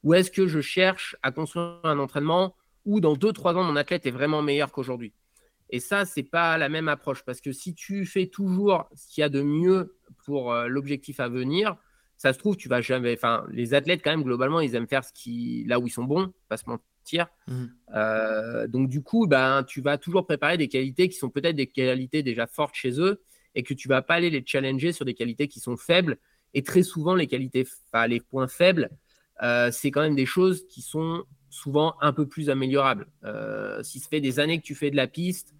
Ou 0.05 0.15
est-ce 0.15 0.31
que 0.31 0.47
je 0.47 0.61
cherche 0.61 1.17
à 1.23 1.33
construire 1.33 1.81
un 1.83 1.99
entraînement 1.99 2.55
où 2.85 3.01
dans 3.01 3.15
2-3 3.15 3.57
ans, 3.57 3.65
mon 3.65 3.77
athlète 3.77 4.07
est 4.07 4.11
vraiment 4.11 4.43
meilleur 4.43 4.71
qu'aujourd'hui? 4.71 5.13
Et 5.71 5.81
ça, 5.81 6.05
ce 6.05 6.21
n'est 6.21 6.27
pas 6.27 6.59
la 6.59 6.69
même 6.69 6.89
approche 6.89 7.25
parce 7.25 7.41
que 7.41 7.51
si 7.51 7.75
tu 7.75 8.05
fais 8.07 8.27
toujours 8.27 8.89
ce 8.95 9.09
qu'il 9.09 9.23
y 9.23 9.25
a 9.25 9.31
de 9.31 9.43
mieux 9.43 9.97
pour 10.25 10.53
euh, 10.53 10.69
l'objectif 10.69 11.21
à 11.21 11.29
venir, 11.29 11.77
ça 12.17 12.33
se 12.33 12.39
trouve, 12.39 12.57
tu 12.57 12.69
vas 12.69 12.81
jamais. 12.81 13.15
Enfin, 13.15 13.45
les 13.51 13.75
athlètes, 13.75 14.03
quand 14.05 14.11
même, 14.11 14.23
globalement, 14.23 14.61
ils 14.61 14.75
aiment 14.75 14.87
faire 14.87 15.05
ce 15.05 15.13
qui... 15.13 15.65
là 15.67 15.81
où 15.81 15.87
ils 15.87 15.91
sont 15.91 16.05
bons, 16.05 16.33
pas 16.49 16.59
se 16.59 16.65
mentir. 16.69 17.27
Mmh. 17.49 17.65
Euh, 17.95 18.67
donc, 18.69 18.89
du 18.89 19.03
coup, 19.03 19.27
ben, 19.27 19.65
tu 19.65 19.81
vas 19.81 19.99
toujours 19.99 20.27
préparer 20.27 20.59
des 20.59 20.69
qualités 20.69 21.09
qui 21.09 21.17
sont 21.17 21.31
peut-être 21.31 21.57
des 21.57 21.67
qualités 21.67 22.23
déjà 22.23 22.47
fortes 22.47 22.75
chez 22.75 23.01
eux 23.01 23.23
et 23.55 23.63
que 23.63 23.75
tu 23.75 23.89
vas 23.89 24.03
pas 24.03 24.15
aller 24.15 24.31
les 24.31 24.45
challenger 24.47 24.93
sur 24.93 25.05
des 25.05 25.15
qualités 25.15 25.49
qui 25.49 25.61
sont 25.61 25.77
faibles. 25.77 26.19
Et 26.53 26.63
très 26.63 26.83
souvent, 26.83 27.15
les 27.15 27.27
qualités, 27.27 27.67
enfin, 27.93 28.07
les 28.07 28.21
points 28.21 28.49
faibles, 28.49 28.91
euh, 29.43 29.71
c'est 29.71 29.91
quand 29.91 30.03
même 30.03 30.15
des 30.15 30.27
choses 30.27 30.67
qui 30.69 30.83
sont 30.83 31.25
souvent 31.51 31.95
un 32.01 32.13
peu 32.13 32.27
plus 32.27 32.51
améliorables. 32.51 33.07
Euh, 33.25 33.83
si 33.83 34.01
ça 34.01 34.09
fait 34.09 34.21
des 34.21 34.41
années 34.41 34.61
que 34.61 34.65
tu 34.65 34.75
fais 34.75 34.91
de 34.91 34.97
la 34.97 35.07
piste, 35.07 35.55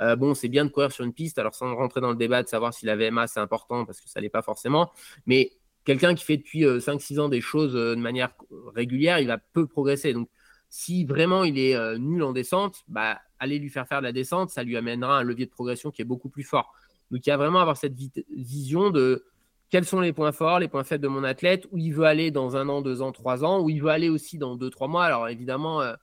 euh, 0.00 0.16
bon, 0.16 0.34
c'est 0.34 0.48
bien 0.48 0.64
de 0.64 0.70
courir 0.70 0.92
sur 0.92 1.04
une 1.04 1.12
piste, 1.12 1.38
alors 1.38 1.54
sans 1.54 1.74
rentrer 1.74 2.00
dans 2.00 2.10
le 2.10 2.16
débat 2.16 2.42
de 2.42 2.48
savoir 2.48 2.72
si 2.72 2.86
la 2.86 2.96
VMA 2.96 3.26
c'est 3.26 3.40
important, 3.40 3.84
parce 3.84 4.00
que 4.00 4.08
ça 4.08 4.20
l'est 4.20 4.30
pas 4.30 4.42
forcément, 4.42 4.90
mais 5.26 5.52
quelqu'un 5.84 6.14
qui 6.14 6.24
fait 6.24 6.36
depuis 6.36 6.64
5-6 6.64 7.20
ans 7.20 7.28
des 7.28 7.40
choses 7.40 7.74
de 7.74 7.94
manière 7.96 8.32
régulière, 8.74 9.18
il 9.18 9.26
va 9.26 9.38
peu 9.38 9.66
progresser. 9.66 10.12
Donc, 10.12 10.28
si 10.68 11.04
vraiment 11.04 11.44
il 11.44 11.58
est 11.58 11.98
nul 11.98 12.22
en 12.22 12.32
descente, 12.32 12.84
bah, 12.86 13.20
aller 13.38 13.58
lui 13.58 13.70
faire 13.70 13.86
faire 13.88 13.98
de 13.98 14.06
la 14.06 14.12
descente, 14.12 14.50
ça 14.50 14.62
lui 14.62 14.76
amènera 14.76 15.18
un 15.18 15.22
levier 15.22 15.46
de 15.46 15.50
progression 15.50 15.90
qui 15.90 16.00
est 16.00 16.04
beaucoup 16.04 16.28
plus 16.28 16.44
fort. 16.44 16.72
Donc, 17.10 17.26
il 17.26 17.30
y 17.30 17.32
a 17.32 17.36
vraiment 17.36 17.60
avoir 17.60 17.76
cette 17.76 17.94
vision 18.30 18.90
de 18.90 19.24
quels 19.70 19.84
sont 19.84 20.00
les 20.00 20.12
points 20.12 20.32
forts, 20.32 20.58
les 20.58 20.68
points 20.68 20.84
faibles 20.84 21.04
de 21.04 21.08
mon 21.08 21.24
athlète, 21.24 21.66
où 21.70 21.78
il 21.78 21.92
veut 21.94 22.04
aller 22.04 22.30
dans 22.30 22.56
un 22.56 22.68
an, 22.68 22.82
deux 22.82 23.02
ans, 23.02 23.12
trois 23.12 23.44
ans, 23.44 23.60
où 23.60 23.70
il 23.70 23.80
veut 23.80 23.90
aller 23.90 24.08
aussi 24.08 24.36
dans 24.36 24.56
deux, 24.56 24.68
trois 24.68 24.88
mois? 24.88 25.04
Alors 25.04 25.28
évidemment, 25.28 25.80
euh, 25.80 25.94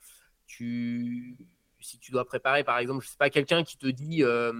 si 0.47 1.99
tu 1.99 2.11
dois 2.11 2.25
préparer, 2.25 2.63
par 2.63 2.77
exemple, 2.79 3.01
je 3.01 3.07
ne 3.07 3.11
sais 3.11 3.17
pas, 3.17 3.29
quelqu'un 3.29 3.63
qui 3.63 3.77
te 3.77 3.87
dit, 3.87 4.23
euh, 4.23 4.53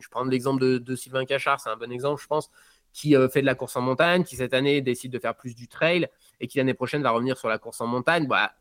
je 0.00 0.08
prends 0.08 0.24
l'exemple 0.24 0.80
de, 0.80 0.96
Sylvain 0.96 1.24
Cachard, 1.24 1.60
c'est 1.60 1.70
un 1.70 1.76
bon 1.76 1.90
exemple, 1.90 2.22
je 2.22 2.26
pense, 2.28 2.50
qui 2.92 3.16
euh, 3.16 3.28
fait 3.28 3.40
de 3.40 3.46
la 3.46 3.56
course 3.56 3.74
en 3.74 3.80
montagne, 3.80 4.22
qui 4.22 4.36
cette 4.36 4.54
année 4.54 4.80
décide 4.80 5.12
de 5.12 5.18
faire 5.18 5.34
plus 5.34 5.56
du 5.56 5.66
trail 5.66 6.08
et 6.40 6.46
qui 6.46 6.58
l'année 6.58 6.74
prochaine 6.74 7.02
va 7.02 7.10
revenir 7.10 7.36
sur 7.36 7.48
la 7.48 7.58
course 7.58 7.80
en 7.80 7.88
montagne. 7.88 8.28
Bah, 8.28 8.52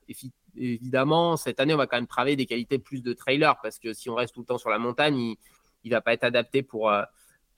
évidemment, 0.56 1.38
cette 1.38 1.60
année, 1.60 1.76
on 1.76 1.78
va 1.78 1.86
quand 1.86 1.98
même 1.98 2.08
travailler 2.08 2.36
des 2.36 2.48
qualités 2.48 2.80
plus 2.80 3.04
de 3.04 3.14
trailer 3.14 3.60
parce 3.62 3.78
que 3.78 3.94
si 3.94 4.10
on 4.10 4.16
reste 4.16 4.34
tout 4.34 4.40
le 4.40 4.48
temps 4.48 4.58
sur 4.58 4.70
la 4.72 4.80
montagne, 4.80 5.36
il 5.84 5.90
ne 5.90 5.96
va 5.96 6.02
pas 6.02 6.14
être 6.14 6.24
adapté 6.24 6.64
pour 6.64 6.92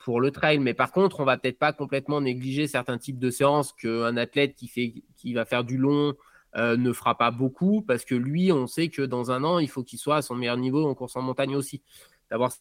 pour 0.04 0.20
le 0.20 0.30
trail. 0.30 0.58
Mais 0.58 0.74
par 0.74 0.92
contre, 0.92 1.20
on 1.20 1.24
va 1.24 1.38
peut-être 1.38 1.58
pas 1.58 1.72
complètement 1.72 2.20
négliger 2.20 2.68
certains 2.68 2.98
types 2.98 3.18
de 3.18 3.30
séances 3.30 3.72
qu'un 3.72 4.18
athlète 4.18 4.54
qui, 4.54 4.68
fait, 4.68 5.02
qui 5.16 5.32
va 5.32 5.46
faire 5.46 5.64
du 5.64 5.78
long 5.78 6.14
euh, 6.56 6.76
ne 6.76 6.92
fera 6.92 7.16
pas 7.16 7.30
beaucoup 7.30 7.80
parce 7.80 8.04
que 8.04 8.14
lui, 8.14 8.52
on 8.52 8.66
sait 8.66 8.90
que 8.90 9.00
dans 9.00 9.30
un 9.30 9.42
an, 9.44 9.58
il 9.58 9.68
faut 9.68 9.82
qu'il 9.82 9.98
soit 9.98 10.16
à 10.16 10.22
son 10.22 10.34
meilleur 10.34 10.58
niveau 10.58 10.86
en 10.86 10.94
course 10.94 11.16
en 11.16 11.22
montagne 11.22 11.56
aussi. 11.56 11.82
D'avoir 12.30 12.52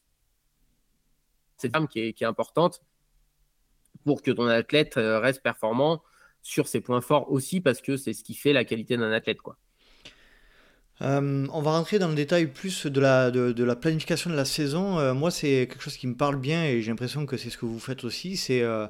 cette 1.58 1.74
femme 1.74 1.90
qui 1.90 2.00
est, 2.00 2.14
qui 2.14 2.24
est 2.24 2.28
importante 2.28 2.82
pour 4.06 4.22
que 4.22 4.32
ton 4.32 4.48
athlète 4.48 4.96
euh, 4.96 5.20
reste 5.20 5.44
performant 5.44 6.02
sur 6.42 6.70
ses 6.70 6.80
points 6.80 7.02
forts 7.02 7.30
aussi 7.30 7.60
parce 7.60 7.82
que 7.82 7.98
c'est 7.98 8.14
ce 8.14 8.24
qui 8.24 8.36
fait 8.36 8.54
la 8.54 8.64
qualité 8.64 8.96
d'un 8.96 9.12
athlète. 9.12 9.42
quoi. 9.42 9.58
Euh, 11.04 11.48
on 11.52 11.62
va 11.62 11.72
rentrer 11.72 12.00
dans 12.00 12.08
le 12.08 12.16
détail 12.16 12.48
plus 12.48 12.86
de 12.86 13.02
la, 13.02 13.30
de, 13.30 13.64
la 13.64 13.76
planification 13.76 14.30
de 14.30 14.36
la 14.36 14.46
saison. 14.46 15.00
Euh, 15.00 15.14
moi, 15.14 15.32
c'est 15.32 15.68
quelque 15.70 15.82
chose 15.82 15.98
qui 15.98 16.08
me 16.08 16.16
parle 16.16 16.38
bien 16.38 16.64
et 16.64 16.82
j'ai 16.82 16.92
l'impression 16.92 17.26
que 17.26 17.36
c'est 17.36 17.50
ce 17.50 17.58
que 17.58 17.66
vous 17.66 17.80
faites 17.80 18.04
aussi. 18.04 18.38
C'est 18.38 18.62
euh, 18.64 18.88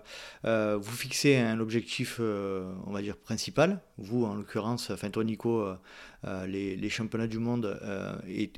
vous 0.79 0.95
fixer 0.95 1.37
un 1.37 1.59
objectif, 1.59 2.19
on 2.19 2.91
va 2.91 3.01
dire, 3.01 3.17
principal. 3.17 3.81
Vous, 3.97 4.25
en 4.25 4.35
l'occurrence, 4.35 4.91
enfin 4.91 5.09
toi, 5.09 5.23
les, 5.23 6.89
championnats 6.89 7.27
du 7.27 7.39
monde 7.39 7.79
et 8.27 8.51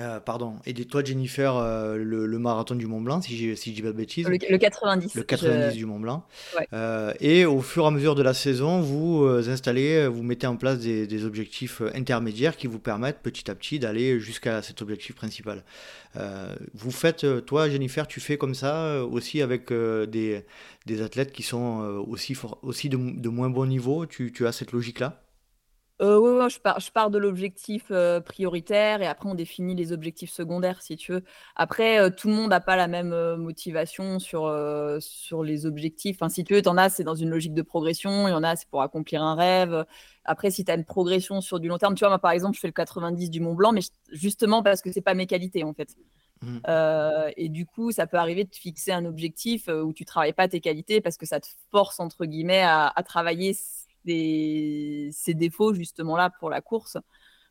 euh, 0.00 0.20
pardon. 0.20 0.56
Et 0.64 0.74
toi, 0.84 1.02
Jennifer, 1.02 1.56
euh, 1.56 1.96
le, 1.96 2.38
marathon 2.38 2.74
du 2.74 2.86
Mont 2.86 3.00
Blanc, 3.00 3.20
si 3.20 3.36
je 3.36 3.54
si 3.54 3.72
dis 3.72 3.82
pas 3.82 3.88
de 3.88 3.92
bêtises? 3.92 4.28
Le, 4.28 4.36
90. 4.56 5.14
Le 5.14 5.22
90 5.22 5.76
du 5.76 5.86
Mont 5.86 5.98
Blanc. 5.98 6.24
Euh, 6.72 7.12
et 7.20 7.46
au 7.46 7.60
fur 7.60 7.84
et 7.84 7.86
à 7.88 7.90
mesure 7.90 8.14
de 8.14 8.22
la 8.22 8.34
saison, 8.34 8.80
vous 8.80 9.26
installez, 9.48 10.06
vous 10.06 10.22
mettez 10.22 10.46
en 10.46 10.56
place 10.56 10.78
des, 10.78 11.24
objectifs 11.24 11.82
intermédiaires 11.94 12.56
qui 12.56 12.68
vous 12.68 12.78
permettent 12.78 13.20
petit 13.22 13.50
à 13.50 13.54
petit 13.54 13.78
d'aller 13.78 14.20
jusqu'à 14.20 14.62
cet 14.62 14.82
objectif 14.82 15.16
principal. 15.16 15.64
vous 16.74 16.90
faites, 16.90 17.26
toi, 17.44 17.68
Jennifer, 17.68 18.06
tu 18.06 18.20
fais 18.20 18.36
comme 18.38 18.54
ça 18.54 19.04
aussi 19.04 19.42
avec 19.42 19.72
des, 19.72 20.44
des, 20.86 21.02
athlètes 21.02 21.32
qui 21.32 21.42
sont 21.42 22.04
aussi, 22.06 22.36
aussi 22.62 22.88
de, 22.88 23.28
moins 23.28 23.50
bon 23.50 23.66
niveau? 23.66 24.06
Tu, 24.06 24.32
tu 24.32 24.46
as 24.46 24.52
cette 24.52 24.72
logique-là? 24.72 25.20
Euh, 26.00 26.18
oui, 26.18 26.48
je 26.48 26.60
pars, 26.60 26.78
je 26.78 26.92
pars 26.92 27.10
de 27.10 27.18
l'objectif 27.18 27.86
euh, 27.90 28.20
prioritaire 28.20 29.02
et 29.02 29.06
après 29.06 29.28
on 29.28 29.34
définit 29.34 29.74
les 29.74 29.92
objectifs 29.92 30.30
secondaires 30.30 30.80
si 30.80 30.96
tu 30.96 31.12
veux. 31.12 31.24
Après, 31.56 31.98
euh, 31.98 32.08
tout 32.08 32.28
le 32.28 32.34
monde 32.34 32.50
n'a 32.50 32.60
pas 32.60 32.76
la 32.76 32.86
même 32.86 33.12
motivation 33.36 34.20
sur, 34.20 34.54
sur 35.00 35.42
les 35.42 35.66
objectifs. 35.66 36.16
Enfin, 36.20 36.28
si 36.28 36.44
tu 36.44 36.54
veux, 36.54 36.62
tu 36.62 36.68
en 36.68 36.76
as, 36.76 36.90
c'est 36.90 37.04
dans 37.04 37.16
une 37.16 37.30
logique 37.30 37.54
de 37.54 37.62
progression, 37.62 38.28
il 38.28 38.30
y 38.30 38.34
en 38.34 38.44
a, 38.44 38.54
c'est 38.54 38.68
pour 38.68 38.82
accomplir 38.82 39.22
un 39.22 39.34
rêve. 39.34 39.84
Après, 40.24 40.50
si 40.50 40.64
tu 40.64 40.70
as 40.70 40.74
une 40.74 40.84
progression 40.84 41.40
sur 41.40 41.58
du 41.58 41.68
long 41.68 41.78
terme, 41.78 41.94
tu 41.94 42.00
vois, 42.00 42.10
moi 42.10 42.18
par 42.18 42.30
exemple, 42.30 42.54
je 42.54 42.60
fais 42.60 42.68
le 42.68 42.72
90 42.72 43.30
du 43.30 43.40
Mont 43.40 43.54
Blanc, 43.54 43.72
mais 43.72 43.80
justement 44.12 44.62
parce 44.62 44.82
que 44.82 44.92
c'est 44.92 45.00
pas 45.00 45.14
mes 45.14 45.26
qualités 45.26 45.64
en 45.64 45.74
fait. 45.74 45.96
Mmh. 46.40 46.60
et 47.36 47.48
du 47.48 47.66
coup, 47.66 47.90
ça 47.90 48.06
peut 48.06 48.16
arriver 48.16 48.44
de 48.44 48.50
te 48.50 48.56
fixer 48.56 48.92
un 48.92 49.04
objectif 49.06 49.66
où 49.66 49.92
tu 49.92 50.04
travailles 50.04 50.32
pas 50.32 50.46
tes 50.46 50.60
qualités 50.60 51.00
parce 51.00 51.16
que 51.16 51.26
ça 51.26 51.40
te 51.40 51.48
force 51.72 51.98
entre 51.98 52.26
guillemets 52.26 52.62
à, 52.62 52.92
à 52.94 53.02
travailler 53.02 53.54
ces 54.08 55.34
défauts 55.34 55.74
justement 55.74 56.16
là 56.16 56.30
pour 56.40 56.50
la 56.50 56.60
course. 56.60 56.98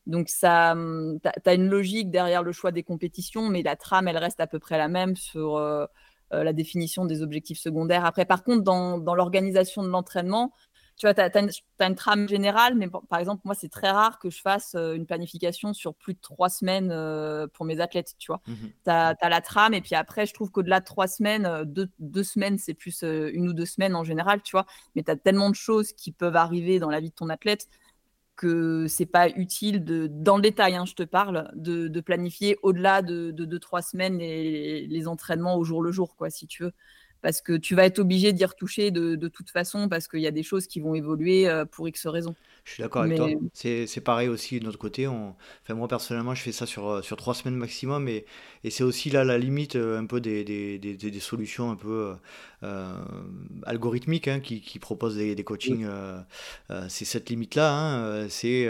Donc 0.08 0.30
ça, 0.30 0.72
hum, 0.72 1.20
tu 1.22 1.50
as, 1.50 1.54
une 1.54 1.67
logique 1.67 2.10
derrière 2.10 2.41
le 2.41 2.54
choix 2.54 2.72
des 2.72 2.84
compétitions, 2.84 3.50
mais 3.50 3.62
la 3.62 3.76
trame, 3.76 4.08
elle 4.08 4.17
reste 4.17 4.39
à 4.39 4.48
peu 4.48 4.58
près 4.58 4.78
la 4.78 4.88
même 4.88 5.15
sur 5.15 5.58
euh, 5.58 5.86
euh, 6.34 6.43
la 6.43 6.54
définition 6.54 7.06
des 7.06 7.22
objectifs 7.22 7.60
secondaires. 7.60 8.06
Après, 8.06 8.26
par 8.26 8.43
contre, 8.43 8.63
dans, 8.63 8.98
dans 8.98 9.15
l'organisation 9.15 9.84
de 9.84 9.89
l'entraînement, 9.89 10.54
tu 10.98 11.06
vois, 11.06 11.14
tu 11.14 11.22
as, 11.22 11.88
une 11.88 11.96
trame 11.96 12.28
générale, 12.28 12.74
mais 12.74 12.88
par 13.08 13.20
exemple, 13.20 13.42
moi, 13.46 13.54
c'est 13.54 13.70
très 13.70 13.92
rare 13.92 14.18
que 14.18 14.32
je 14.32 14.42
fasse 14.42 14.74
euh, 14.74 14.96
une 14.96 15.06
planification 15.06 15.72
sur 15.74 15.94
plus 15.94 16.16
de 16.16 16.20
trois 16.20 16.50
semaines 16.50 16.90
euh, 16.92 17.46
pour 17.54 17.66
mes 17.66 17.80
athlètes, 17.80 18.16
tu 18.18 18.32
vois. 18.32 18.42
Mmh 18.48 18.54
tu 18.84 18.90
as, 18.90 19.30
la 19.30 19.42
trame, 19.42 19.76
et 19.76 19.82
puis 19.82 19.94
après, 19.94 20.26
je 20.26 20.34
trouve 20.34 20.50
qu'au-delà 20.50 20.80
de 20.80 20.86
trois 20.86 21.08
semaines, 21.08 21.46
euh, 21.46 21.66
deux, 21.66 22.24
semaines, 22.24 22.58
c'est 22.58 22.74
plus 22.74 23.04
une 23.04 23.48
ou 23.48 23.54
deux 23.54 23.66
semaines 23.66 23.96
en 23.96 24.04
général, 24.04 24.42
tu 24.42 24.54
vois. 24.54 24.66
Mais 24.96 25.04
tu 25.04 25.12
as 25.12 25.16
tellement 25.16 25.52
de 25.52 25.56
choses 25.56 25.94
qui 25.94 26.12
peuvent 26.12 26.36
arriver 26.36 26.80
dans 26.80 26.90
la 26.90 27.00
vie 27.00 27.10
de 27.12 27.16
ton 27.16 27.30
athlète 27.30 27.68
que 28.36 28.88
c'est 28.88 29.08
pas 29.08 29.30
utile 29.30 29.84
de, 29.84 30.08
dans 30.08 30.36
le 30.36 30.44
détail, 30.44 30.76
hein, 30.76 30.86
je 30.86 30.94
te 30.94 31.04
parle, 31.04 31.52
de, 31.56 32.00
planifier 32.02 32.58
au-delà 32.62 33.02
de, 33.02 33.32
deux, 33.32 33.60
trois 33.60 33.82
semaines 33.82 34.20
les, 34.20 34.86
les, 34.88 35.08
entraînements 35.08 35.58
au 35.58 35.64
jour 35.64 35.82
le 35.82 35.92
jour, 35.92 36.16
quoi, 36.16 36.30
si 36.30 36.46
tu 36.46 36.64
veux 36.64 36.74
parce 37.22 37.42
que 37.42 37.54
tu 37.54 37.76
vas 37.76 37.86
être 37.86 38.00
obligé 38.00 38.34
d'y 38.34 38.46
retoucher 38.46 38.92
de, 38.92 39.28
toute 39.28 39.50
façon 39.50 39.90
parce 39.90 40.08
qu'il 40.08 40.22
y 40.22 40.28
a 40.28 40.32
des 40.32 40.44
choses 40.44 40.68
qui 40.68 40.80
vont 40.80 40.96
évoluer 40.96 41.48
euh, 41.48 41.66
pour 41.66 41.88
X 41.88 42.08
raisons. 42.08 42.36
Je 42.68 42.74
suis 42.74 42.84
d'accord 42.84 43.04
avec 43.04 43.16
toi. 43.16 43.30
C'est 43.54 44.04
pareil 44.04 44.28
aussi 44.28 44.60
de 44.60 44.66
notre 44.66 44.78
côté. 44.78 45.08
On... 45.08 45.36
Enfin, 45.64 45.74
moi 45.74 45.88
personnellement, 45.88 46.36
je 46.36 46.42
fais 46.42 46.52
ça 46.52 46.66
sur, 46.66 46.90
euh, 46.90 47.02
sur 47.02 47.16
trois 47.16 47.34
semaines 47.34 47.56
maximum 47.56 48.10
et, 48.10 48.26
et 48.66 48.70
c'est 48.70 48.84
aussi 48.84 49.10
là 49.10 49.24
la 49.24 49.38
limite 49.38 49.78
euh, 49.78 49.98
un 49.98 50.06
peu 50.06 50.20
des, 50.20 50.44
des, 50.44 50.78
des, 50.78 50.96
des 50.96 51.20
solutions 51.22 51.72
un 51.72 51.76
peu 51.76 52.14
algorithmiques 53.66 54.28
hein, 54.28 54.42
qui, 54.42 54.60
qui, 54.60 54.80
proposent 54.80 55.16
des, 55.16 55.44
coachings. 55.46 55.88
c'est 56.90 57.06
cette 57.06 57.30
limite-là. 57.30 57.72
Hein. 57.72 58.28
C'est 58.30 58.68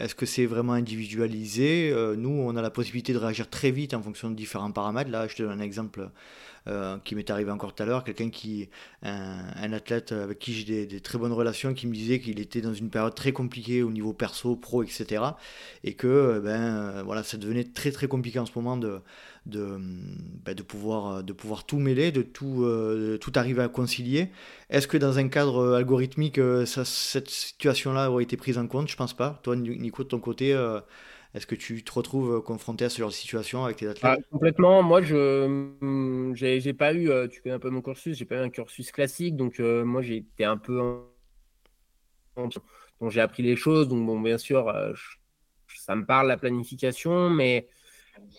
est-ce 0.00 0.14
que 0.14 0.24
c'est 0.24 0.46
vraiment 0.46 0.72
individualisé 0.72 1.92
Nous, 2.16 2.30
on 2.30 2.56
a 2.56 2.62
la 2.62 2.70
possibilité 2.70 3.12
de 3.12 3.18
réagir 3.18 3.50
très 3.50 3.70
vite 3.70 3.92
en 3.92 4.00
fonction 4.00 4.30
de 4.30 4.34
différents 4.34 4.72
paramètres. 4.72 5.10
Là, 5.10 5.28
je 5.28 5.36
te 5.36 5.42
donne 5.42 5.60
un 5.60 5.62
exemple 5.62 6.08
euh, 6.68 6.98
qui 7.04 7.14
m'est 7.14 7.30
arrivé 7.30 7.52
encore 7.52 7.76
tout 7.76 7.82
à 7.84 7.86
l'heure, 7.86 8.02
quelqu'un 8.02 8.28
qui, 8.28 8.68
un, 9.02 9.72
athlète 9.72 10.10
avec 10.10 10.40
qui 10.40 10.52
j'ai 10.52 10.84
des, 10.84 11.00
très 11.00 11.16
bonnes 11.16 11.32
relations, 11.32 11.74
qui 11.74 11.86
me 11.86 11.94
disait 11.94 12.18
qu'il 12.18 12.40
était 12.40 12.60
dans 12.60 12.74
une 12.74 12.90
période 12.90 13.14
très 13.14 13.25
compliquée 13.32 13.82
au 13.82 13.90
niveau 13.90 14.12
perso, 14.12 14.56
pro, 14.56 14.82
etc. 14.82 15.36
Et 15.84 15.94
que 15.94 16.06
euh, 16.06 16.40
ben, 16.40 16.60
euh, 16.98 17.02
voilà, 17.04 17.22
ça 17.22 17.36
devenait 17.36 17.64
très 17.64 17.90
très 17.92 18.08
compliqué 18.08 18.38
en 18.38 18.46
ce 18.46 18.52
moment 18.56 18.76
de, 18.76 19.00
de, 19.46 19.78
ben, 20.44 20.54
de, 20.54 20.62
pouvoir, 20.62 21.22
de 21.24 21.32
pouvoir 21.32 21.64
tout 21.66 21.78
mêler, 21.78 22.12
de 22.12 22.22
tout, 22.22 22.66
tout 23.20 23.32
arriver 23.36 23.62
à 23.62 23.68
concilier. 23.68 24.30
Est-ce 24.70 24.88
que 24.88 24.96
dans 24.96 25.18
un 25.18 25.28
cadre 25.28 25.74
algorithmique, 25.74 26.40
cette 26.64 27.30
situation-là 27.30 28.10
aurait 28.10 28.24
été 28.24 28.36
prise 28.36 28.58
en 28.58 28.66
compte? 28.66 28.88
Je 28.88 28.96
pense 28.96 29.14
pas. 29.14 29.40
Toi, 29.42 29.56
Nico, 29.56 30.02
de 30.04 30.08
ton 30.08 30.20
côté, 30.20 30.54
est-ce 31.36 31.46
que 31.46 31.54
tu 31.54 31.84
te 31.84 31.92
retrouves 31.92 32.36
euh, 32.36 32.40
confronté 32.40 32.86
à 32.86 32.88
ce 32.88 32.98
genre 32.98 33.10
de 33.10 33.14
situation 33.14 33.64
avec 33.66 33.76
tes 33.76 33.86
athlètes? 33.86 34.20
Ah, 34.20 34.22
Complètement. 34.30 34.82
Moi, 34.82 35.02
je 35.02 35.46
n'ai 35.82 36.72
pas 36.72 36.94
eu, 36.94 37.10
euh, 37.10 37.28
tu 37.28 37.42
connais 37.42 37.54
un 37.54 37.58
peu 37.58 37.68
mon 37.68 37.82
cursus, 37.82 38.16
j'ai 38.16 38.24
pas 38.24 38.36
eu 38.36 38.38
un 38.38 38.48
cursus 38.48 38.90
classique, 38.90 39.36
donc 39.36 39.60
euh, 39.60 39.84
moi 39.84 40.00
j'ai 40.00 40.16
été 40.16 40.46
un 40.46 40.56
peu 40.56 41.00
donc 43.00 43.10
j'ai 43.10 43.20
appris 43.20 43.42
les 43.42 43.56
choses. 43.56 43.88
Donc 43.88 44.04
bon, 44.06 44.20
bien 44.20 44.38
sûr, 44.38 44.72
ça 45.68 45.96
me 45.96 46.04
parle 46.04 46.28
la 46.28 46.36
planification, 46.36 47.30
mais 47.30 47.68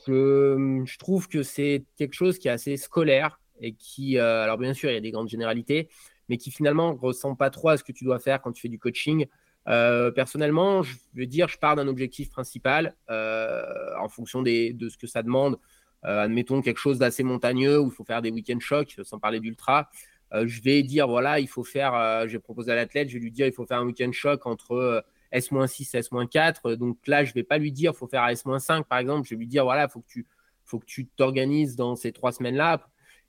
je, 0.08 0.98
trouve 0.98 1.28
que 1.28 1.44
c'est 1.44 1.86
quelque 1.98 2.14
chose 2.14 2.40
qui 2.40 2.48
est 2.48 2.52
assez 2.52 2.78
scolaire 2.78 3.40
et 3.60 3.74
qui, 3.74 4.18
alors 4.18 4.58
bien 4.58 4.74
sûr, 4.74 4.90
il 4.90 4.94
y 4.94 4.98
a 4.98 5.02
des 5.02 5.12
grandes 5.12 5.30
généralités, 5.30 5.90
mais 6.30 6.38
qui 6.38 6.52
finalement 6.52 6.94
ne 6.94 6.98
ressemble 6.98 7.38
pas 7.38 7.50
trop 7.50 7.70
à 7.70 7.78
ce 7.78 7.84
que 7.84 7.92
tu 7.92 8.04
dois 8.04 8.20
faire 8.20 8.42
quand 8.42 8.52
tu 8.52 8.62
fais 8.62 8.70
du 8.70 8.80
coaching. 8.80 9.28
Euh, 9.68 10.12
personnellement, 10.12 10.82
je 10.82 10.96
veux 11.14 11.26
dire, 11.26 11.48
je 11.48 11.58
pars 11.58 11.76
d'un 11.76 11.88
objectif 11.88 12.30
principal 12.30 12.96
euh, 13.10 13.64
en 14.00 14.08
fonction 14.08 14.42
de 14.42 14.90
ce 14.90 14.98
que 14.98 15.08
ça 15.08 15.24
demande. 15.24 15.60
Euh, 16.06 16.22
admettons 16.22 16.62
quelque 16.62 16.80
chose 16.80 17.00
d'assez 17.00 17.24
montagneux 17.24 17.80
où 17.80 17.88
il 17.88 17.92
faut 17.92 18.06
faire 18.06 18.22
des 18.22 18.32
week-end 18.32 18.60
shocks, 18.60 18.96
sans 19.04 19.20
parler 19.20 19.40
d'ultra. 19.40 19.90
Je 20.32 20.62
vais 20.62 20.84
dire, 20.84 21.08
voilà, 21.08 21.40
il 21.40 21.48
faut 21.48 21.64
faire, 21.64 22.28
je 22.28 22.34
vais 22.34 22.40
proposer 22.40 22.72
à 22.72 22.76
l'athlète, 22.76 23.10
je 23.10 23.16
vais 23.16 23.20
lui 23.20 23.32
dire, 23.32 23.48
il 23.48 23.54
faut 23.54 23.66
faire 23.66 23.80
un 23.80 23.86
week-end 23.86 24.12
shock 24.12 24.46
entre 24.46 25.04
S-6 25.32 25.96
et 25.96 26.00
S-4. 26.00 26.76
Donc 26.76 26.98
là, 27.08 27.24
je 27.24 27.32
ne 27.32 27.36
vais 27.36 27.44
pas 27.44 27.58
lui 27.58 27.72
dire, 27.72 27.92
il 27.94 27.98
faut 27.98 28.08
faire 28.08 28.28
S-5, 28.28 28.84
par 28.84 28.98
exemple. 28.98 29.28
Je 29.28 29.36
vais 29.36 29.40
lui 29.40 29.48
dire, 29.48 29.64
voilà, 29.64 29.84
il 29.84 29.90
faut 29.90 30.02
que 30.02 30.08
tu 30.08 30.26
faut 30.66 30.80
que 30.80 30.86
tu 30.86 31.08
t'organises 31.08 31.78
dans 31.78 31.96
ces 31.96 32.12
trois 32.12 32.34
semaines-là. 32.34 32.86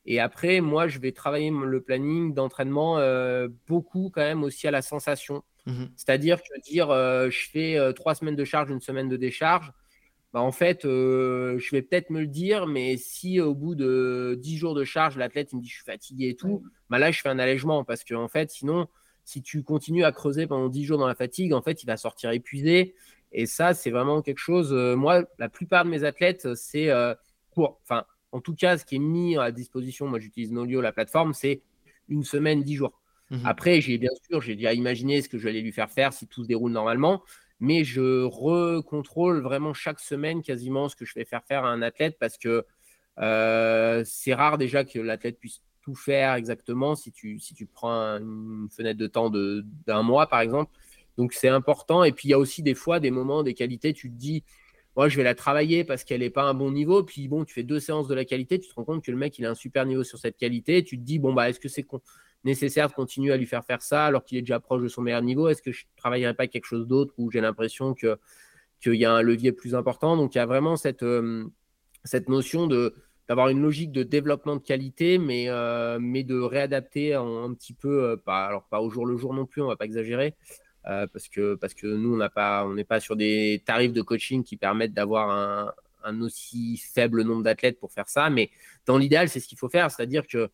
Et 0.06 0.18
après, 0.18 0.60
moi, 0.60 0.88
je 0.88 0.98
vais 0.98 1.12
travailler 1.12 1.50
le 1.50 1.80
planning 1.80 2.34
d'entraînement 2.34 2.98
beaucoup 3.68 4.10
quand 4.12 4.22
même 4.22 4.42
aussi 4.42 4.66
à 4.66 4.72
la 4.72 4.82
sensation. 4.82 5.44
Mhm. 5.68 5.90
C'est-à-dire 5.96 6.38
que 6.42 6.60
dire 6.62 6.90
euh, 6.90 7.28
je 7.30 7.48
fais 7.50 7.76
euh, 7.76 7.92
trois 7.92 8.14
semaines 8.14 8.36
de 8.36 8.44
charge, 8.44 8.70
une 8.70 8.80
semaine 8.80 9.08
de 9.08 9.16
décharge, 9.16 9.70
bah, 10.32 10.40
en 10.40 10.52
fait, 10.52 10.84
euh, 10.84 11.58
je 11.58 11.70
vais 11.70 11.82
peut-être 11.82 12.10
me 12.10 12.20
le 12.20 12.26
dire, 12.26 12.66
mais 12.66 12.96
si 12.96 13.40
au 13.40 13.54
bout 13.54 13.74
de 13.74 14.38
dix 14.40 14.56
jours 14.56 14.74
de 14.74 14.84
charge, 14.84 15.16
l'athlète 15.16 15.52
me 15.52 15.60
dit 15.60 15.68
je 15.68 15.76
suis 15.76 15.84
fatigué 15.84 16.28
et 16.28 16.36
tout, 16.36 16.62
bah, 16.90 16.98
là 16.98 17.10
je 17.10 17.20
fais 17.20 17.28
un 17.28 17.38
allègement 17.38 17.84
parce 17.84 18.04
que 18.04 18.14
en 18.14 18.28
fait, 18.28 18.50
sinon, 18.50 18.88
si 19.24 19.42
tu 19.42 19.62
continues 19.62 20.04
à 20.04 20.12
creuser 20.12 20.46
pendant 20.46 20.68
dix 20.68 20.84
jours 20.84 20.98
dans 20.98 21.06
la 21.06 21.14
fatigue, 21.14 21.52
en 21.52 21.62
fait, 21.62 21.82
il 21.82 21.86
va 21.86 21.96
sortir 21.96 22.30
épuisé. 22.30 22.94
Et 23.32 23.44
ça, 23.44 23.74
c'est 23.74 23.90
vraiment 23.90 24.22
quelque 24.22 24.38
chose. 24.38 24.72
moi, 24.72 25.24
la 25.38 25.50
plupart 25.50 25.84
de 25.84 25.90
mes 25.90 26.04
athlètes, 26.04 26.54
c'est 26.54 26.90
pour, 27.52 27.78
enfin, 27.82 28.04
en 28.32 28.40
tout 28.40 28.54
cas, 28.54 28.78
ce 28.78 28.84
qui 28.84 28.96
est 28.96 29.00
mis 29.00 29.36
à 29.38 29.50
disposition, 29.50 30.06
moi 30.06 30.18
j'utilise 30.18 30.52
Nolio, 30.52 30.80
la 30.80 30.92
plateforme, 30.92 31.34
c'est 31.34 31.62
une 32.08 32.24
semaine, 32.24 32.62
dix 32.62 32.74
jours. 32.74 33.00
Mmh 33.30 33.40
Après, 33.44 33.80
j'ai 33.80 33.98
bien 33.98 34.10
sûr, 34.28 34.40
j'ai 34.40 34.54
déjà 34.54 34.72
imaginé 34.72 35.20
ce 35.20 35.28
que 35.28 35.38
je 35.38 35.44
vais 35.44 35.60
lui 35.60 35.72
faire 35.72 35.90
faire 35.90 36.12
si 36.12 36.26
tout 36.26 36.42
se 36.42 36.48
déroule 36.48 36.72
normalement, 36.72 37.22
mais 37.60 37.84
je 37.84 38.24
recontrôle 38.24 39.40
vraiment 39.40 39.74
chaque 39.74 40.00
semaine 40.00 40.42
quasiment 40.42 40.88
ce 40.88 40.96
que 40.96 41.04
je 41.04 41.14
vais 41.14 41.24
faire 41.24 41.44
faire 41.44 41.64
à 41.64 41.68
un 41.68 41.82
athlète 41.82 42.16
parce 42.18 42.38
que 42.38 42.64
euh, 43.18 44.02
c'est 44.04 44.34
rare 44.34 44.58
déjà 44.58 44.84
que 44.84 44.98
l'athlète 44.98 45.38
puisse 45.38 45.62
tout 45.82 45.94
faire 45.94 46.34
exactement 46.34 46.94
si 46.94 47.12
tu, 47.12 47.40
prends 47.72 48.18
une 48.18 48.68
fenêtre 48.70 48.98
de 48.98 49.06
temps 49.06 49.30
d'un 49.30 50.02
mois, 50.02 50.26
par 50.26 50.40
exemple. 50.40 50.70
Donc, 51.16 51.32
c'est 51.32 51.48
important. 51.48 52.04
Et 52.04 52.12
puis, 52.12 52.28
il 52.28 52.30
y 52.30 52.34
a 52.34 52.38
aussi 52.38 52.62
des 52.62 52.74
fois 52.74 53.00
des 53.00 53.10
moments, 53.10 53.42
des 53.42 53.54
qualités, 53.54 53.92
tu 53.92 54.10
te 54.10 54.14
dis, 54.14 54.44
moi, 54.96 55.08
je 55.08 55.16
vais 55.16 55.24
la 55.24 55.34
travailler 55.34 55.84
parce 55.84 56.04
qu'elle 56.04 56.20
n'est 56.20 56.30
pas 56.30 56.42
à 56.42 56.46
un 56.46 56.54
bon 56.54 56.70
niveau. 56.70 57.02
Puis, 57.02 57.26
bon, 57.26 57.44
tu 57.44 57.54
fais 57.54 57.62
deux 57.62 57.80
séances 57.80 58.06
de 58.06 58.14
la 58.14 58.24
qualité, 58.24 58.58
tu 58.60 58.68
te 58.68 58.74
rends 58.74 58.84
compte 58.84 59.02
que 59.02 59.10
le 59.10 59.16
mec, 59.16 59.38
il 59.38 59.46
a 59.46 59.50
un 59.50 59.54
super 59.54 59.86
niveau 59.86 60.04
sur 60.04 60.18
cette 60.18 60.36
qualité. 60.36 60.84
tu 60.84 60.98
te 60.98 61.02
dis, 61.02 61.18
bon, 61.18 61.32
bah, 61.32 61.48
est-ce 61.48 61.58
que 61.58 61.68
c'est 61.68 61.84
nécessaire 62.44 62.88
de 62.88 62.94
continuer 62.94 63.32
à 63.32 63.36
lui 63.36 63.46
faire 63.46 63.64
faire 63.64 63.82
ça 63.82 64.06
alors 64.06 64.24
qu'il 64.24 64.38
est 64.38 64.42
déjà 64.42 64.60
proche 64.60 64.82
de 64.82 64.88
son 64.88 65.02
meilleur 65.02 65.22
niveau? 65.22 65.48
Est-ce 65.48 65.62
que 65.62 65.72
je 65.72 65.84
ne 65.84 66.00
travaillerai 66.00 66.34
pas 66.34 66.46
quelque 66.46 66.66
chose 66.66 66.86
d'autre 66.86 67.14
où 67.18 67.30
j'ai 67.30 67.40
l'impression 67.40 67.94
qu'il 67.94 68.94
y 68.94 69.04
a 69.04 69.12
un 69.12 69.22
levier 69.22 69.52
plus 69.52 69.74
important? 69.74 70.16
Donc 70.16 70.34
il 70.34 70.38
y 70.38 70.40
a 70.40 70.46
vraiment 70.46 70.76
cette, 70.76 71.02
euh, 71.02 71.44
cette 72.04 72.28
notion 72.28 72.66
de 72.66 72.94
d'avoir 73.28 73.50
une 73.50 73.60
logique 73.60 73.92
de 73.92 74.02
développement 74.02 74.56
de 74.56 74.62
qualité, 74.62 75.18
mais, 75.18 75.50
euh, 75.50 75.98
mais 76.00 76.24
de 76.24 76.40
réadapter 76.40 77.12
un, 77.12 77.52
petit 77.52 77.74
peu, 77.74 78.04
euh, 78.04 78.16
pas, 78.16 78.46
alors 78.46 78.64
pas 78.70 78.80
au 78.80 78.88
jour 78.88 79.04
le 79.04 79.18
jour 79.18 79.34
non 79.34 79.44
plus, 79.44 79.60
on 79.60 79.66
va 79.66 79.76
pas 79.76 79.84
exagérer, 79.84 80.34
parce, 80.82 81.28
que, 81.28 81.54
parce 81.54 81.74
que 81.74 81.86
nous, 81.86 82.14
on 82.14 82.16
n'est 82.16 82.30
pas, 82.30 82.66
pas 82.88 83.00
sur 83.00 83.16
des 83.16 83.62
tarifs 83.66 83.92
de 83.92 84.00
coaching 84.00 84.42
qui 84.42 84.56
permettent 84.56 84.94
d'avoir 84.94 85.28
un, 85.28 85.74
un 86.04 86.20
aussi 86.22 86.78
faible 86.78 87.22
nombre 87.22 87.42
d'athlètes 87.42 87.78
pour 87.78 87.92
faire 87.92 88.08
ça, 88.08 88.30
mais 88.30 88.50
dans 88.86 88.98
l'idéal, 88.98 89.28
c'est 89.28 89.40
ce 89.40 89.48
qu'il 89.48 89.58
faut 89.58 89.68
faire, 89.68 89.90
c'est-à-dire 89.90 90.26
que 90.26 90.48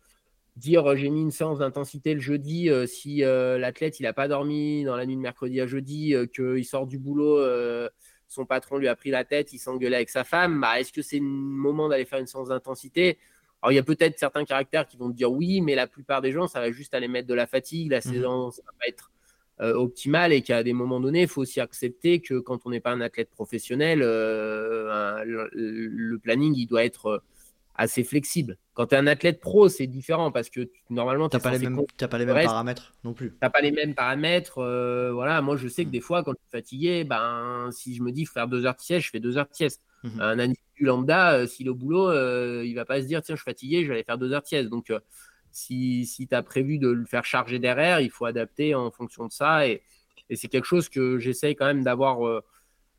dire 0.56 0.86
euh, 0.86 0.96
j'ai 0.96 1.10
mis 1.10 1.20
une 1.20 1.30
séance 1.30 1.58
d'intensité 1.58 2.14
le 2.14 2.20
jeudi, 2.20 2.70
euh, 2.70 2.86
si 2.86 3.24
euh, 3.24 3.58
l'athlète 3.58 4.00
il 4.00 4.04
n'a 4.04 4.12
pas 4.12 4.28
dormi 4.28 4.84
dans 4.84 4.96
la 4.96 5.06
nuit 5.06 5.16
de 5.16 5.20
mercredi 5.20 5.60
à 5.60 5.66
jeudi, 5.66 6.14
qu'il 6.34 6.64
sort 6.64 6.86
du 6.86 6.98
boulot, 6.98 7.40
son 8.28 8.46
patron 8.46 8.78
lui 8.78 8.88
a 8.88 8.96
pris 8.96 9.10
la 9.10 9.24
tête, 9.24 9.52
il 9.52 9.58
s'engueulait 9.58 9.96
avec 9.96 10.10
sa 10.10 10.24
femme, 10.24 10.60
bah, 10.60 10.80
est-ce 10.80 10.92
que 10.92 11.02
c'est 11.02 11.18
le 11.18 11.24
moment 11.24 11.88
d'aller 11.88 12.04
faire 12.04 12.18
une 12.18 12.26
séance 12.26 12.48
d'intensité? 12.48 13.18
Alors 13.62 13.72
il 13.72 13.76
y 13.76 13.78
a 13.78 13.82
peut-être 13.82 14.18
certains 14.18 14.44
caractères 14.44 14.86
qui 14.86 14.96
vont 14.96 15.10
te 15.10 15.16
dire 15.16 15.32
oui, 15.32 15.60
mais 15.60 15.74
la 15.74 15.86
plupart 15.86 16.20
des 16.20 16.32
gens, 16.32 16.46
ça 16.46 16.60
va 16.60 16.70
juste 16.70 16.94
aller 16.94 17.08
mettre 17.08 17.28
de 17.28 17.34
la 17.34 17.46
fatigue, 17.46 17.90
la 17.90 17.98
mmh. 17.98 18.02
saison, 18.02 18.50
ça 18.50 18.62
va 18.66 18.72
pas 18.78 18.88
être 18.88 19.10
optimal 19.60 20.32
et 20.32 20.42
qu'à 20.42 20.64
des 20.64 20.72
moments 20.72 20.98
donnés, 20.98 21.22
il 21.22 21.28
faut 21.28 21.42
aussi 21.42 21.60
accepter 21.60 22.20
que 22.20 22.40
quand 22.40 22.66
on 22.66 22.70
n'est 22.70 22.80
pas 22.80 22.90
un 22.90 23.00
athlète 23.00 23.30
professionnel, 23.30 24.00
le 24.00 26.16
planning, 26.16 26.54
il 26.56 26.66
doit 26.66 26.84
être 26.84 27.22
assez 27.74 28.04
flexible. 28.04 28.56
Quand 28.74 28.86
tu 28.86 28.94
es 28.94 28.98
un 28.98 29.06
athlète 29.06 29.40
pro, 29.40 29.68
c'est 29.68 29.86
différent 29.86 30.30
parce 30.30 30.50
que 30.50 30.70
normalement, 30.90 31.28
tu 31.28 31.36
n'as 31.36 31.42
pas, 31.42 31.52
les 31.52 31.58
mêmes, 31.58 31.80
pas 31.98 32.18
les 32.18 32.26
mêmes 32.26 32.44
paramètres 32.44 32.94
non 33.04 33.14
plus. 33.14 33.30
Tu 33.30 33.36
n'as 33.42 33.50
pas 33.50 33.60
les 33.60 33.72
mêmes 33.72 33.94
paramètres. 33.94 34.58
Euh, 34.58 35.12
voilà, 35.12 35.40
moi, 35.42 35.56
je 35.56 35.68
sais 35.68 35.84
que 35.84 35.88
mm. 35.88 35.92
des 35.92 36.00
fois, 36.00 36.22
quand 36.22 36.32
je 36.32 36.38
suis 36.38 36.50
fatigué, 36.50 37.04
ben, 37.04 37.68
si 37.72 37.94
je 37.94 38.02
me 38.02 38.12
dis 38.12 38.26
faire 38.26 38.48
deux 38.48 38.64
heures 38.66 38.76
de 38.76 38.80
sieste, 38.80 39.06
je 39.06 39.10
fais 39.10 39.20
deux 39.20 39.38
heures 39.38 39.48
de 39.48 39.54
sieste. 39.54 39.82
Mm-hmm. 40.04 40.20
Un 40.20 40.38
individu 40.38 40.84
lambda, 40.84 41.34
euh, 41.34 41.46
s'il 41.46 41.66
est 41.66 41.70
au 41.70 41.74
boulot, 41.74 42.10
euh, 42.10 42.62
il 42.64 42.74
va 42.74 42.84
pas 42.84 43.00
se 43.00 43.06
dire 43.06 43.22
tiens, 43.22 43.34
je 43.34 43.40
suis 43.40 43.50
fatigué, 43.50 43.82
je 43.82 43.88
vais 43.88 43.94
aller 43.94 44.04
faire 44.04 44.18
deux 44.18 44.32
heures 44.32 44.42
de 44.42 44.46
sieste. 44.46 44.68
Donc, 44.68 44.92
si, 45.50 46.06
si 46.06 46.26
tu 46.26 46.34
as 46.34 46.42
prévu 46.42 46.78
de 46.78 46.88
le 46.88 47.06
faire 47.06 47.24
charger 47.24 47.58
derrière, 47.58 48.00
il 48.00 48.10
faut 48.10 48.24
adapter 48.24 48.74
en 48.74 48.90
fonction 48.90 49.26
de 49.26 49.32
ça. 49.32 49.66
Et, 49.66 49.82
et 50.30 50.36
c'est 50.36 50.48
quelque 50.48 50.66
chose 50.66 50.88
que 50.88 51.18
j'essaye 51.18 51.54
quand 51.54 51.66
même 51.66 51.84
d'avoir 51.84 52.42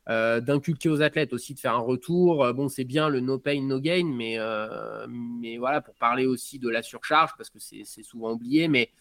euh, 0.08 0.40
d'inculquer 0.40 0.88
aux 0.88 1.02
athlètes 1.02 1.32
aussi 1.32 1.52
de 1.54 1.58
faire 1.58 1.74
un 1.74 1.80
retour. 1.80 2.44
Euh, 2.44 2.52
bon, 2.52 2.68
c'est 2.68 2.84
bien 2.84 3.08
le 3.08 3.18
no 3.18 3.38
pain, 3.38 3.60
no 3.62 3.80
gain, 3.80 4.04
mais, 4.04 4.38
euh, 4.38 5.04
mais 5.08 5.56
voilà, 5.58 5.80
pour 5.80 5.96
parler 5.96 6.26
aussi 6.26 6.60
de 6.60 6.68
la 6.68 6.82
surcharge, 6.82 7.32
parce 7.36 7.50
que 7.50 7.58
c'est 7.58 8.02
souvent 8.04 8.32
oublié, 8.32 8.68
mais 8.68 8.92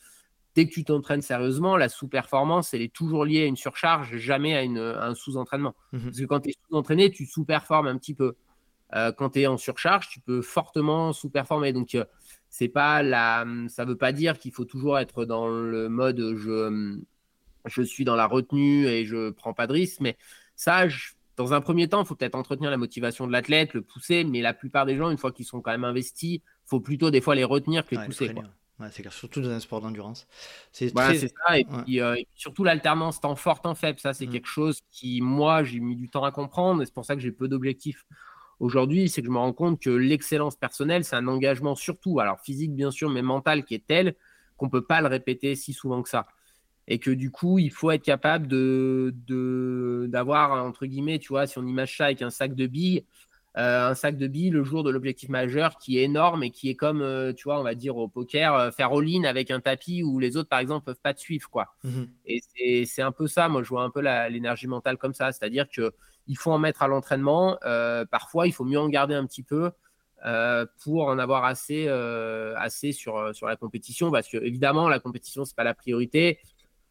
dès 0.55 0.65
que 0.65 0.73
tu 0.73 0.83
t'entraînes 0.83 1.21
sérieusement, 1.21 1.77
la 1.77 1.89
sous-performance, 1.89 2.73
elle 2.73 2.81
est 2.81 2.93
toujours 2.93 3.23
liée 3.23 3.43
à 3.43 3.45
une 3.45 3.55
surcharge, 3.55 4.17
jamais 4.17 4.55
à, 4.55 4.63
une, 4.63 4.79
un 4.79 5.13
sous-entraînement. 5.13 5.75
Mhm. 5.91 6.05
Parce 6.05 6.19
que 6.19 6.25
quand 6.25 6.39
tu 6.39 6.49
es 6.49 6.53
sous-entraîné, 6.67 7.11
tu 7.11 7.27
sous-performes 7.27 7.87
un 7.87 7.97
petit 7.97 8.15
peu. 8.15 8.35
quand 9.17 9.31
tu 9.31 9.41
es 9.41 9.47
en 9.47 9.57
surcharge, 9.57 10.09
tu 10.09 10.19
peux 10.21 10.41
fortement 10.41 11.13
sous-performer. 11.13 11.71
Donc, 11.71 11.95
c'est 12.49 12.69
pas 12.69 13.03
la, 13.03 13.45
ça 13.67 13.83
ne 13.83 13.89
veut 13.89 13.97
pas 13.97 14.11
dire 14.11 14.39
qu'il 14.39 14.53
faut 14.53 14.65
toujours 14.65 14.97
être 14.97 15.25
dans 15.25 15.47
le 15.49 15.87
mode 15.89 16.35
je, 16.35 16.97
je 17.65 17.81
suis 17.81 18.05
dans 18.05 18.15
la 18.15 18.25
retenue 18.25 18.87
et 18.87 19.05
je 19.05 19.29
prends 19.29 19.53
pas 19.53 19.67
de 19.67 19.73
risque, 19.73 19.99
mais 19.99 20.17
ça, 20.55 20.87
dans 21.37 21.53
un 21.53 21.61
premier 21.61 21.87
temps, 21.87 22.01
il 22.01 22.07
faut 22.07 22.15
peut-être 22.15 22.35
entretenir 22.35 22.71
la 22.71 22.77
motivation 22.77 23.27
de 23.27 23.31
l'athlète, 23.31 23.73
le 23.73 23.81
pousser, 23.81 24.23
mais 24.23 24.41
la 24.41 24.53
plupart 24.53 24.85
des 24.85 24.95
gens, 24.95 25.09
une 25.09 25.17
fois 25.17 25.31
qu'ils 25.31 25.45
sont 25.45 25.61
quand 25.61 25.71
même 25.71 25.83
investis, 25.83 26.35
il 26.35 26.41
faut 26.65 26.79
plutôt 26.79 27.11
des 27.11 27.21
fois 27.21 27.35
les 27.35 27.43
retenir 27.43 27.85
que 27.85 27.95
les 27.95 28.05
pousser. 28.05 28.33
c'est 28.91 29.11
surtout 29.11 29.41
dans 29.41 29.49
un 29.49 29.59
sport 29.59 29.81
d'endurance. 29.81 30.27
C'est 30.71 30.89
ça. 30.89 31.11
Euh, 31.11 31.55
et, 31.55 31.65
puis, 31.65 32.01
surtout 32.35 32.63
l'alternance 32.63 33.19
temps 33.19 33.35
fort, 33.35 33.61
temps 33.61 33.75
faible. 33.75 33.99
Ça, 33.99 34.13
c'est 34.13 34.27
mmh. 34.27 34.31
quelque 34.31 34.47
chose 34.47 34.81
qui, 34.91 35.21
moi, 35.21 35.63
j'ai 35.63 35.79
mis 35.79 35.95
du 35.95 36.09
temps 36.09 36.23
à 36.23 36.31
comprendre. 36.31 36.81
Et 36.81 36.85
c'est 36.85 36.93
pour 36.93 37.05
ça 37.05 37.15
que 37.15 37.21
j'ai 37.21 37.31
peu 37.31 37.47
d'objectifs 37.47 38.05
aujourd'hui. 38.59 39.09
C'est 39.09 39.21
que 39.21 39.27
je 39.27 39.31
me 39.31 39.37
rends 39.37 39.53
compte 39.53 39.81
que 39.81 39.89
l'excellence 39.89 40.55
personnelle, 40.55 41.03
c'est 41.03 41.17
un 41.17 41.27
engagement 41.27 41.75
surtout, 41.75 42.19
alors 42.19 42.39
physique 42.39 42.73
bien 42.73 42.91
sûr, 42.91 43.09
mais 43.09 43.21
mental 43.21 43.65
qui 43.65 43.75
est 43.75 43.85
tel 43.85 44.15
qu'on 44.57 44.67
ne 44.67 44.71
peut 44.71 44.85
pas 44.85 45.01
le 45.01 45.07
répéter 45.07 45.55
si 45.55 45.73
souvent 45.73 46.01
que 46.01 46.07
ça 46.07 46.27
et 46.87 46.99
que 46.99 47.11
du 47.11 47.31
coup, 47.31 47.59
il 47.59 47.71
faut 47.71 47.91
être 47.91 48.03
capable 48.03 48.47
de 48.47 49.13
d'avoir 50.07 50.63
entre 50.63 50.85
guillemets, 50.85 51.19
tu 51.19 51.29
vois, 51.29 51.47
si 51.47 51.57
on 51.57 51.65
image 51.65 51.97
ça 51.97 52.05
avec 52.05 52.21
un 52.21 52.29
sac 52.29 52.55
de 52.55 52.67
billes, 52.67 53.05
euh, 53.57 53.89
un 53.89 53.95
sac 53.95 54.17
de 54.17 54.27
billes 54.27 54.49
le 54.49 54.63
jour 54.63 54.83
de 54.83 54.89
l'objectif 54.89 55.29
majeur 55.29 55.77
qui 55.77 55.97
est 55.97 56.03
énorme 56.03 56.43
et 56.43 56.51
qui 56.51 56.69
est 56.69 56.75
comme, 56.75 57.01
euh, 57.01 57.31
tu 57.31 57.45
vois, 57.45 57.57
on 57.57 57.63
va 57.63 57.73
dire 57.73 57.95
au 57.95 58.09
poker, 58.09 58.53
euh, 58.53 58.71
faire 58.71 58.91
all-in 58.91 59.23
avec 59.23 59.49
un 59.49 59.61
tapis 59.61 60.03
où 60.03 60.19
les 60.19 60.35
autres, 60.35 60.49
par 60.49 60.59
exemple, 60.59 60.85
peuvent 60.85 60.99
pas 61.01 61.13
te 61.13 61.21
suivre, 61.21 61.49
quoi. 61.49 61.67
Mmh 61.83 62.03
et 62.25 62.85
c'est 62.85 63.01
un 63.01 63.11
peu 63.11 63.27
ça, 63.27 63.47
moi, 63.47 63.63
je 63.63 63.69
vois 63.69 63.83
un 63.83 63.89
peu 63.89 64.01
l'énergie 64.01 64.67
mentale 64.67 64.97
comme 64.97 65.13
ça, 65.13 65.31
c'est-à-dire 65.31 65.67
que 65.69 65.93
il 66.27 66.37
faut 66.37 66.51
en 66.51 66.57
mettre 66.57 66.81
à 66.81 66.87
l'entraînement. 66.87 67.57
parfois, 68.09 68.47
il 68.47 68.51
faut 68.53 68.65
mieux 68.65 68.79
en 68.79 68.89
garder 68.89 69.13
un 69.13 69.25
petit 69.25 69.43
peu. 69.43 69.71
pour 70.83 71.07
en 71.07 71.19
avoir 71.19 71.45
assez, 71.45 71.87
assez 71.87 72.91
sur, 72.91 73.33
sur 73.35 73.47
la 73.47 73.55
compétition, 73.55 74.11
parce 74.11 74.27
que 74.27 74.37
évidemment, 74.37 74.89
la 74.89 74.99
compétition, 74.99 75.45
c'est 75.45 75.55
pas 75.55 75.63
la 75.63 75.75
priorité. 75.75 76.39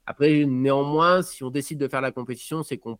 Après, 0.07 0.45
néanmoins, 0.45 1.23
si 1.23 1.43
on 1.45 1.51
décide 1.51 1.79
de 1.79 1.89
faire 1.89 2.01
la 2.01 2.13
compétition, 2.13 2.63
c'est 2.63 2.79
qu'on 2.79 2.99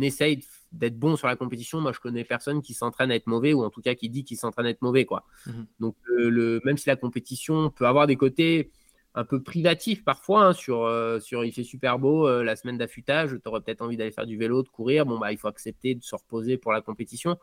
essaye 0.00 0.44
d'être 0.72 0.98
bon 0.98 1.16
sur 1.16 1.26
la 1.26 1.36
compétition. 1.36 1.80
Moi, 1.80 1.92
je 1.92 2.00
connais 2.00 2.24
personne 2.24 2.62
qui 2.62 2.74
s'entraîne 2.74 3.10
à 3.10 3.16
être 3.16 3.26
mauvais 3.26 3.52
ou 3.52 3.62
en 3.64 3.70
tout 3.70 3.82
cas 3.82 3.94
qui 3.94 4.08
dit 4.08 4.24
qu'il 4.24 4.36
s'entraîne 4.36 4.66
à 4.66 4.70
être 4.70 4.82
mauvais. 4.82 5.04
Quoi. 5.04 5.24
Mhm. 5.46 5.66
Donc, 5.80 5.96
le, 6.06 6.60
même 6.64 6.78
si 6.78 6.88
la 6.88 6.96
compétition 6.96 7.70
peut 7.70 7.86
avoir 7.86 8.06
des 8.06 8.16
côtés 8.16 8.70
un 9.14 9.24
peu 9.24 9.42
privatifs 9.42 10.04
parfois, 10.04 10.46
hein, 10.46 10.52
sur, 10.52 10.84
euh, 10.84 11.18
sur 11.18 11.44
il 11.44 11.52
fait 11.52 11.64
super 11.64 11.98
beau 11.98 12.28
euh, 12.28 12.44
la 12.44 12.56
semaine 12.56 12.78
d'affûtage, 12.78 13.30
tu 13.30 13.48
aurais 13.48 13.60
peut-être 13.60 13.82
envie 13.82 13.96
d'aller 13.96 14.12
faire 14.12 14.26
du 14.26 14.36
vélo, 14.36 14.62
de 14.62 14.68
courir. 14.68 15.06
Bon, 15.06 15.18
bah, 15.18 15.32
il 15.32 15.38
faut 15.38 15.48
accepter 15.48 15.94
de 15.94 16.02
se 16.02 16.14
reposer 16.14 16.56
pour 16.56 16.72
la 16.72 16.80
compétition. 16.80 17.36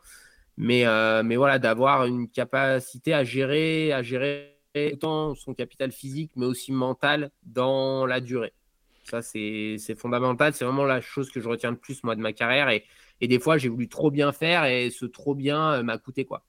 Mais, 0.56 0.86
euh, 0.86 1.22
mais 1.22 1.36
voilà, 1.36 1.58
d'avoir 1.58 2.06
une 2.06 2.28
capacité 2.28 3.12
à 3.12 3.24
gérer, 3.24 3.92
à 3.92 4.02
gérer 4.02 4.56
autant 4.92 5.34
son 5.34 5.54
capital 5.54 5.90
physique, 5.90 6.32
mais 6.36 6.46
aussi 6.46 6.72
mental 6.72 7.30
dans 7.44 8.06
la 8.06 8.20
durée. 8.20 8.52
Ça, 9.08 9.22
c'est 9.22 9.78
fondamental. 9.96 10.52
C'est 10.52 10.64
vraiment 10.64 10.84
la 10.84 11.00
chose 11.00 11.30
que 11.30 11.40
je 11.40 11.48
retiens 11.48 11.70
le 11.70 11.76
plus, 11.76 12.02
de 12.02 12.16
ma 12.16 12.32
carrière. 12.32 12.68
Et, 12.70 12.84
des 13.28 13.38
fois, 13.38 13.56
j'ai 13.56 13.68
voulu 13.68 13.88
trop 13.88 14.10
bien 14.10 14.32
faire 14.32 14.64
et 14.64 14.90
ce 14.90 15.06
trop 15.06 15.34
bien 15.34 15.72
euh, 15.74 15.82
m'a 15.82 15.96
coûté, 15.96 16.24
quoi. 16.24 16.44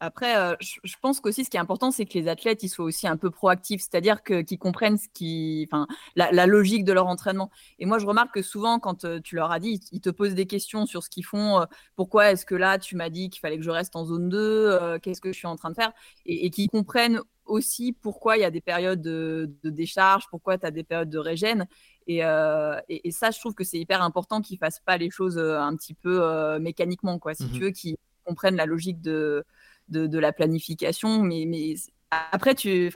Après, 0.00 0.36
euh, 0.36 0.54
je, 0.60 0.94
pense 1.02 1.18
qu'aussi 1.18 1.44
ce 1.44 1.50
qui 1.50 1.56
est 1.56 1.60
important, 1.60 1.90
c'est 1.90 2.06
que 2.06 2.16
les 2.16 2.28
athlètes 2.28 2.64
soient 2.68 2.84
aussi 2.84 3.08
un 3.08 3.16
peu 3.16 3.30
proactifs, 3.30 3.80
c'est-à-dire 3.80 4.22
qu'ils 4.22 4.58
comprennent 4.58 4.96
ce 4.96 5.08
qui, 5.12 5.68
enfin, 5.68 5.88
la, 6.14 6.46
logique 6.46 6.84
de 6.84 6.92
leur 6.92 7.08
entraînement. 7.08 7.50
Et 7.80 7.84
moi, 7.84 7.98
je 7.98 8.06
remarque 8.06 8.32
que 8.32 8.42
souvent, 8.42 8.78
quand 8.78 9.04
euh, 9.04 9.18
tu 9.20 9.34
leur 9.34 9.50
as 9.50 9.58
dit, 9.58 9.80
ils 9.90 10.00
te 10.00 10.10
posent 10.10 10.36
des 10.36 10.46
questions 10.46 10.86
sur 10.86 11.02
ce 11.02 11.10
qu'ils 11.10 11.24
font. 11.24 11.66
pourquoi 11.96 12.30
est-ce 12.30 12.46
que 12.46 12.54
là, 12.54 12.78
tu 12.78 12.94
m'as 12.94 13.10
dit 13.10 13.28
qu'il 13.28 13.40
fallait 13.40 13.58
que 13.58 13.64
je 13.64 13.70
reste 13.70 13.96
en 13.96 14.04
zone 14.04 14.28
2 14.28 15.00
Qu'est-ce 15.00 15.20
que 15.20 15.32
je 15.32 15.38
suis 15.38 15.48
en 15.48 15.56
train 15.56 15.70
de 15.70 15.74
faire? 15.74 15.92
Et 16.26 16.48
qu'ils 16.50 16.70
comprennent 16.70 17.20
aussi 17.48 17.92
pourquoi 17.92 18.36
il 18.36 18.40
y 18.40 18.44
a 18.44 18.50
des 18.50 18.60
périodes 18.60 19.00
de, 19.00 19.50
décharge, 19.64 20.24
pourquoi 20.30 20.58
tu 20.58 20.66
as 20.66 20.70
des 20.70 20.84
périodes 20.84 21.10
de 21.10 21.18
régène. 21.18 21.66
Euh, 22.08 22.80
et, 22.88 23.10
ça, 23.10 23.30
je 23.30 23.38
trouve 23.38 23.54
que 23.54 23.64
c'est 23.64 23.78
hyper 23.78 24.02
important 24.02 24.40
qu'ils 24.40 24.56
ne 24.56 24.58
fassent 24.60 24.80
pas 24.80 24.96
les 24.96 25.10
choses 25.10 25.38
euh, 25.38 25.58
un 25.58 25.76
petit 25.76 25.94
peu 25.94 26.22
euh, 26.22 26.58
mécaniquement, 26.58 27.18
quoi, 27.18 27.34
si 27.34 27.44
mmh 27.44 27.52
tu 27.52 27.60
veux, 27.60 27.70
qu'ils 27.70 27.96
comprennent 28.24 28.56
la 28.56 28.66
logique 28.66 29.00
de, 29.02 29.44
de, 29.88 30.18
la 30.18 30.32
planification. 30.32 31.22
Mais, 31.22 31.44
mais 31.46 31.74
après, 32.10 32.54
tu, 32.54 32.90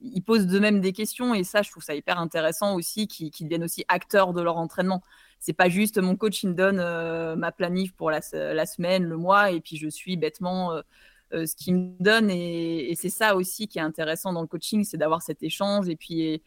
ils 0.00 0.22
posent 0.22 0.46
de 0.46 0.58
même 0.58 0.80
des 0.80 0.92
questions 0.92 1.34
et 1.34 1.44
ça, 1.44 1.62
je 1.62 1.70
trouve 1.70 1.84
ça 1.84 1.94
hyper 1.94 2.18
intéressant 2.18 2.74
aussi 2.74 3.06
qu'ils 3.06 3.30
deviennent 3.42 3.64
aussi 3.64 3.84
acteurs 3.88 4.32
de 4.32 4.42
leur 4.42 4.56
entraînement. 4.56 5.02
C'est 5.38 5.52
pas 5.52 5.68
juste 5.68 5.98
mon 5.98 6.16
coach, 6.16 6.42
il 6.42 6.50
me 6.50 6.54
donne 6.54 7.36
ma 7.36 7.52
planif 7.52 7.92
pour 7.94 8.10
la, 8.10 8.20
la, 8.32 8.66
semaine, 8.66 9.04
le 9.04 9.16
mois, 9.16 9.52
et 9.52 9.60
puis 9.60 9.76
je 9.76 9.88
suis 9.88 10.16
bêtement 10.16 10.80
ce 11.32 11.54
qu'il 11.56 11.74
me 11.76 12.02
donne. 12.02 12.30
Et, 12.30 12.94
c'est 12.96 13.10
ça 13.10 13.36
aussi 13.36 13.68
qui 13.68 13.78
est 13.78 13.82
intéressant 13.82 14.32
dans 14.32 14.42
le 14.42 14.46
coaching, 14.46 14.84
c'est 14.84 14.96
d'avoir 14.96 15.22
cet 15.22 15.42
échange. 15.42 15.88
Et 15.88 15.96
puis, 15.96 16.42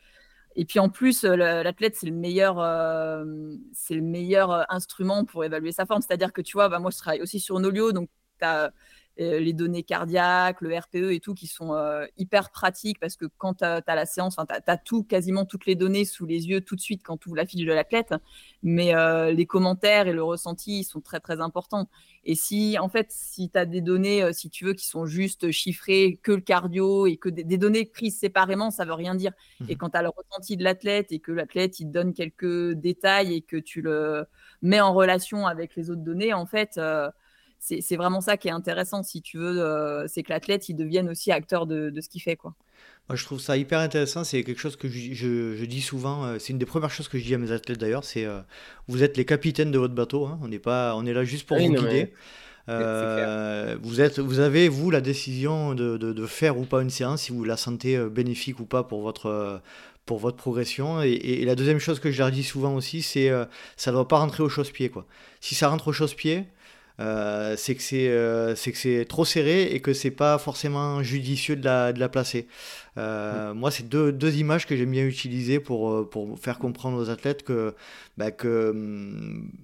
et, 0.56 0.66
puis 0.66 0.80
en 0.80 0.90
plus, 0.90 1.24
euh, 1.24 1.36
l'athlète, 1.36 1.96
c'est 1.96 2.08
le 2.08 2.14
meilleur, 2.14 2.60
euh, 2.60 3.24
c'est 3.74 3.96
le 3.96 4.02
meilleur 4.02 4.66
instrument 4.72 5.26
pour 5.26 5.44
évaluer 5.44 5.72
sa 5.72 5.86
forme. 5.86 6.02
C'est-à-dire 6.02 6.34
que 6.34 6.42
tu 6.42 6.54
vois, 6.54 6.70
bah, 6.70 6.80
moi, 6.80 6.92
je 6.92 6.98
travaille 6.98 7.22
aussi 7.22 7.40
sur 7.40 7.60
Nolio, 7.60 7.92
donc 7.92 8.10
tu 8.40 8.46
as 8.46 8.66
euh, 8.66 8.70
les 9.20 9.54
données 9.54 9.84
cardiaques, 9.84 10.62
le 10.62 10.78
RPE 10.78 11.12
et 11.12 11.20
tout, 11.20 11.34
qui 11.34 11.48
sont 11.48 11.74
euh, 11.74 12.06
hyper 12.18 12.52
pratiques 12.52 13.00
parce 13.00 13.18
que 13.18 13.26
quand 13.38 13.56
tu 13.56 13.66
as, 13.66 13.84
la 13.86 14.06
séance, 14.06 14.38
tu 14.38 14.72
as, 14.72 14.78
tout, 14.78 15.04
quasiment 15.04 15.46
toutes 15.46 15.66
les 15.66 15.76
données 15.76 16.06
sous 16.06 16.26
les 16.26 16.48
yeux 16.48 16.62
tout 16.62 16.76
de 16.76 16.82
suite 16.82 17.02
quand 17.04 17.18
tu 17.18 17.28
ouvres 17.28 17.36
la 17.36 17.46
fiche 17.46 17.66
de 17.66 17.74
l'athlète. 17.74 18.14
Mais 18.64 18.96
euh, 18.96 19.32
les 19.32 19.46
commentaires 19.46 20.08
et 20.08 20.14
le 20.14 20.24
ressenti 20.24 20.86
sont 20.86 21.02
très, 21.02 21.20
très 21.20 21.42
importants. 21.42 21.90
Et 22.24 22.36
si, 22.36 22.78
en 22.80 22.88
fait, 22.88 23.08
si 23.10 23.50
tu 23.50 23.58
as 23.58 23.66
des 23.66 23.82
données, 23.82 24.32
si 24.34 24.50
tu 24.50 24.66
veux, 24.66 24.74
qui 24.74 24.88
sont 24.88 25.06
juste 25.06 25.52
chiffrées, 25.52 26.20
que 26.24 26.32
le 26.32 26.42
cardio 26.42 27.06
et 27.06 27.18
que 27.18 27.30
des, 27.30 27.58
données 27.58 27.86
prises 27.86 28.18
séparément, 28.18 28.72
ça 28.72 28.86
veut 28.86 28.94
rien 28.94 29.16
dire. 29.16 29.34
Et 29.68 29.76
mmh 29.76 29.78
quand 29.78 29.90
tu 29.92 29.98
as 29.98 30.02
le 30.02 30.10
ressenti 30.10 30.58
de 30.58 30.64
l'athlète 30.64 31.12
et 31.12 31.20
que 31.20 31.32
l'athlète, 31.32 31.80
il 31.80 31.88
te 31.88 31.92
donne 31.92 32.14
quelques 32.14 32.74
détails 32.74 33.34
et 33.34 33.42
que 33.42 33.58
tu 33.58 33.82
le 33.82 34.26
mets 34.62 34.82
en 34.82 34.94
relation 34.94 35.48
avec 35.48 35.76
les 35.76 35.90
autres 35.90 36.04
données, 36.04 36.34
en 36.34 36.46
fait, 36.46 36.80
c'est 37.60 37.98
vraiment 37.98 38.22
ça 38.22 38.38
qui 38.38 38.48
est 38.48 38.52
intéressant, 38.52 39.04
si 39.04 39.22
tu 39.22 39.38
veux, 39.38 39.62
euh, 39.62 40.08
c'est 40.08 40.24
que 40.24 40.30
l'athlète, 40.30 40.70
il 40.70 40.76
devienne 40.76 41.10
aussi 41.10 41.32
acteur 41.32 41.68
de, 41.68 41.94
ce 42.00 42.08
qu'il 42.08 42.22
fait. 42.22 42.36
Quoi. 42.36 42.54
Moi, 43.10 43.16
je 43.16 43.26
trouve 43.26 43.40
ça 43.40 43.58
hyper 43.58 43.80
intéressant. 43.80 44.24
C'est 44.24 44.44
quelque 44.44 44.60
chose 44.60 44.76
que 44.76 44.88
je, 44.88 45.66
dis 45.66 45.82
souvent. 45.82 46.26
Euh, 46.26 46.40
c'est 46.40 46.54
une 46.54 46.60
des 46.60 46.66
premières 46.66 46.92
choses 46.92 47.08
que 47.08 47.18
je 47.18 47.24
dis 47.26 47.36
à 47.36 47.38
mes 47.38 47.52
athlètes 47.52 47.80
d'ailleurs. 47.80 48.04
C'est 48.04 48.26
euh, 48.26 48.40
vous 48.88 49.04
êtes 49.04 49.18
les 49.18 49.26
capitaines 49.26 49.72
de 49.72 49.78
votre 49.78 49.94
bateau. 49.94 50.26
Hein. 50.26 50.40
On 50.42 50.48
n'est 50.48 50.60
pas, 50.60 50.96
on 50.96 51.06
est 51.06 51.14
là 51.14 51.24
juste 51.24 51.46
pour 51.46 51.58
vous 51.58 51.74
guider. 51.74 52.14
vous, 52.68 54.02
êtes, 54.02 54.20
vous 54.20 54.40
avez, 54.40 54.70
vous, 54.70 54.90
la 54.90 55.02
décision 55.02 55.76
de, 55.76 56.26
faire 56.28 56.58
ou 56.58 56.64
pas 56.64 56.82
une 56.82 56.90
séance, 56.90 57.24
si 57.24 57.32
vous 57.32 57.44
la 57.44 57.58
sentez 57.58 58.00
bénéfique 58.10 58.60
ou 58.60 58.66
pas 58.66 58.84
pour 58.84 59.02
votre, 59.02 59.62
pour 60.06 60.20
votre 60.20 60.38
progression. 60.38 61.02
Et, 61.02 61.44
la 61.46 61.56
deuxième 61.56 61.80
chose 61.80 62.00
que 62.00 62.10
je 62.10 62.20
leur 62.20 62.32
dis 62.32 62.44
souvent 62.44 62.76
aussi, 62.76 63.02
c'est 63.02 63.30
ça 63.76 63.92
ne 63.92 63.96
doit 63.96 64.08
pas 64.08 64.20
rentrer 64.20 64.44
au 64.44 64.50
chausse-pied. 64.50 64.92
Si 65.42 65.56
ça 65.56 65.68
rentre 65.68 65.90
au 65.90 65.94
chausse-pied, 65.94 66.46
euh, 67.00 67.56
c'est 67.56 67.76
que 67.76 67.82
c'est 67.82 68.10
euh, 68.10 68.56
c'est 68.56 68.72
que 68.74 68.78
c'est 68.78 69.06
trop 69.06 69.24
serré 69.24 69.64
et 69.64 69.80
que 69.80 69.94
c'est 69.94 70.12
pas 70.12 70.38
forcément 70.38 71.02
judicieux 71.02 71.56
de 71.56 71.64
la, 71.64 71.94
de 71.94 72.00
la 72.00 72.10
placer. 72.10 72.48
Euh, 72.98 73.54
mm. 73.54 73.58
Moi, 73.58 73.72
c'est 73.72 73.88
deux, 73.88 74.12
deux, 74.12 74.36
images 74.36 74.68
que 74.68 74.76
j'aime 74.76 74.92
bien 74.92 75.06
utiliser 75.06 75.62
pour, 75.62 76.10
pour 76.10 76.38
faire 76.38 76.60
comprendre 76.60 76.98
aux 76.98 77.10
athlètes 77.10 77.44
que, 77.44 77.74
bah, 78.18 78.32
que 78.32 78.74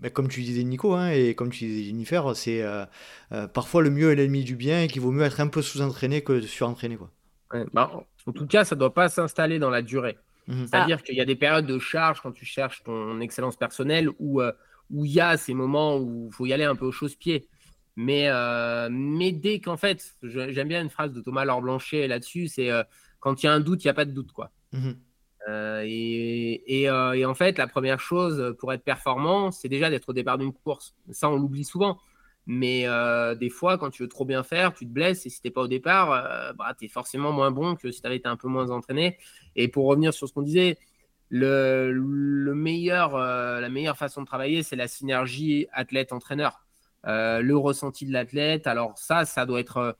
bah, 0.02 0.10
comme 0.10 0.30
tu 0.30 0.42
disais 0.44 0.64
Nico 0.64 0.94
hein, 0.94 1.10
et 1.10 1.36
comme 1.36 1.50
tu 1.50 1.66
disais 1.66 1.84
Jennifer, 1.84 2.36
c'est 2.36 2.64
parfois 3.54 3.82
le 3.82 3.90
mieux 3.90 4.12
est 4.12 4.16
l'ennemi 4.16 4.44
du 4.44 4.56
bien 4.56 4.84
et 4.84 4.88
qu'il 4.88 5.02
vaut 5.02 5.12
mieux 5.12 5.24
être 5.24 5.42
un 5.42 5.48
peu 5.48 5.62
sous-entraîné 5.62 6.22
que 6.22 6.40
surentraîné. 6.42 6.96
Quoi. 6.96 7.10
Bah, 7.74 7.92
en 8.28 8.32
tout 8.32 8.48
cas, 8.48 8.64
ça 8.64 8.76
ne 8.76 8.80
doit 8.80 8.94
pas 8.94 9.10
s'installer 9.10 9.60
dans 9.60 9.70
la 9.70 9.82
durée. 9.82 10.18
Mm-hmm. 10.48 10.68
C'est-à-dire 10.68 11.04
qu'il 11.04 11.16
y 11.16 11.22
a 11.22 11.26
des 11.26 11.36
périodes 11.36 11.66
de 11.66 11.80
charge 11.80 12.22
quand 12.22 12.32
tu 12.32 12.46
cherches 12.46 12.84
ton 12.84 13.20
excellence 13.20 13.58
personnelle 13.58 14.10
où 14.20 14.42
où 14.90 15.06
il 15.06 15.12
y 15.12 15.20
a 15.20 15.38
ces 15.38 15.54
moments 15.54 15.98
où 15.98 16.30
il 16.32 16.36
faut 16.36 16.46
y 16.46 16.54
aller 16.54 16.64
un 16.64 16.76
peu 16.76 16.86
au 16.86 16.92
chausse-pied. 16.92 17.48
Mais, 17.96 18.30
mais 18.90 19.32
dès 19.32 19.60
qu'en 19.60 19.78
fait, 19.78 20.16
j'aime 20.22 20.68
bien 20.68 20.82
une 20.82 20.90
phrase 20.90 21.14
de 21.14 21.22
Thomas 21.22 21.46
Laure 21.46 21.62
Blanchet 21.62 22.08
là-dessus, 22.08 22.48
c'est 22.48 22.70
quand 23.20 23.42
il 23.42 23.46
y 23.46 23.50
a 23.50 23.54
un 23.54 23.60
doute, 23.60 23.84
il 23.84 23.88
n'y 23.88 23.92
a 23.92 23.96
pas 23.96 24.06
de 24.06 24.12
doute. 24.12 24.32
quoi. 24.32 24.52
Mmh 24.72 24.92
et, 25.48 26.82
et, 26.82 26.84
et, 26.86 27.26
en 27.26 27.36
fait, 27.36 27.60
la 27.60 27.68
première 27.68 28.00
chose 28.00 28.56
pour 28.58 28.74
être 28.74 28.84
performant, 28.84 29.52
c'est 29.52 29.70
déjà 29.70 29.92
d'être 29.92 30.10
au 30.10 30.14
départ 30.14 30.40
d'une 30.40 30.52
course. 30.52 30.96
Ça, 31.12 31.30
on 31.30 31.38
l'oublie 31.38 31.64
souvent. 31.64 32.00
Mais 32.48 32.86
des 33.40 33.50
fois, 33.50 33.78
quand 33.78 33.90
tu 33.90 34.04
veux 34.04 34.10
trop 34.10 34.26
bien 34.26 34.44
faire, 34.44 34.74
tu 34.74 34.86
te 34.86 34.92
blesses 34.92 35.26
et 35.26 35.30
si 35.30 35.42
tu 35.42 35.48
n'es 35.48 35.52
pas 35.52 35.62
au 35.62 35.68
départ, 35.68 36.10
bah, 36.58 36.76
tu 36.78 36.86
es 36.86 36.88
forcément 36.88 37.32
moins 37.32 37.52
bon 37.52 37.76
que 37.76 37.92
si 37.92 38.02
tu 38.02 38.08
avais 38.08 38.18
été 38.18 38.28
un 38.28 38.38
peu 38.38 38.48
moins 38.48 38.70
entraîné. 38.72 39.18
Et 39.56 39.68
pour 39.68 39.86
revenir 39.86 40.14
sur 40.14 40.28
ce 40.28 40.34
qu'on 40.34 40.42
disait, 40.42 40.78
le, 41.30 41.92
le 41.92 42.56
meilleur, 42.56 43.18
la 43.18 43.70
meilleure 43.70 43.98
façon 43.98 44.22
de 44.22 44.28
travailler, 44.28 44.64
c'est 44.64 44.76
la 44.76 44.88
synergie 44.88 45.68
athlète-entraîneur. 45.74 46.66
le 47.04 47.54
ressenti 47.54 48.06
de 48.06 48.14
l'athlète, 48.14 48.68
alors 48.68 48.98
ça, 48.98 49.26
ça 49.26 49.46
doit 49.46 49.60
être 49.60 49.98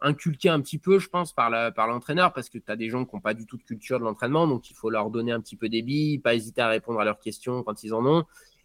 inculqué 0.00 0.48
un 0.48 0.60
petit 0.60 0.78
peu, 0.78 0.98
je 0.98 1.08
pense, 1.08 1.32
par 1.32 1.50
l'entraîneur, 1.50 2.32
parce 2.32 2.50
que 2.50 2.58
tu 2.58 2.70
as 2.70 2.76
des 2.76 2.90
gens 2.90 3.04
qui 3.04 3.14
n'ont 3.16 3.22
pas 3.22 3.34
du 3.34 3.46
tout 3.46 3.56
de 3.56 3.62
culture 3.62 3.98
de 3.98 4.04
l'entraînement, 4.04 4.46
donc 4.46 4.70
il 4.70 4.74
faut 4.74 4.90
leur 4.90 5.10
donner 5.10 5.32
un 5.32 5.40
petit 5.40 5.56
peu 5.56 5.68
des 5.68 5.82
billes, 5.82 6.18
pas 6.18 6.34
hésiter 6.34 6.60
à 6.60 6.68
répondre 6.68 7.00
à 7.00 7.04
leurs 7.04 7.20
questions 7.20 7.62
quand 7.62 7.82
ils 7.82 7.94
en 7.94 8.04
ont. 8.04 8.24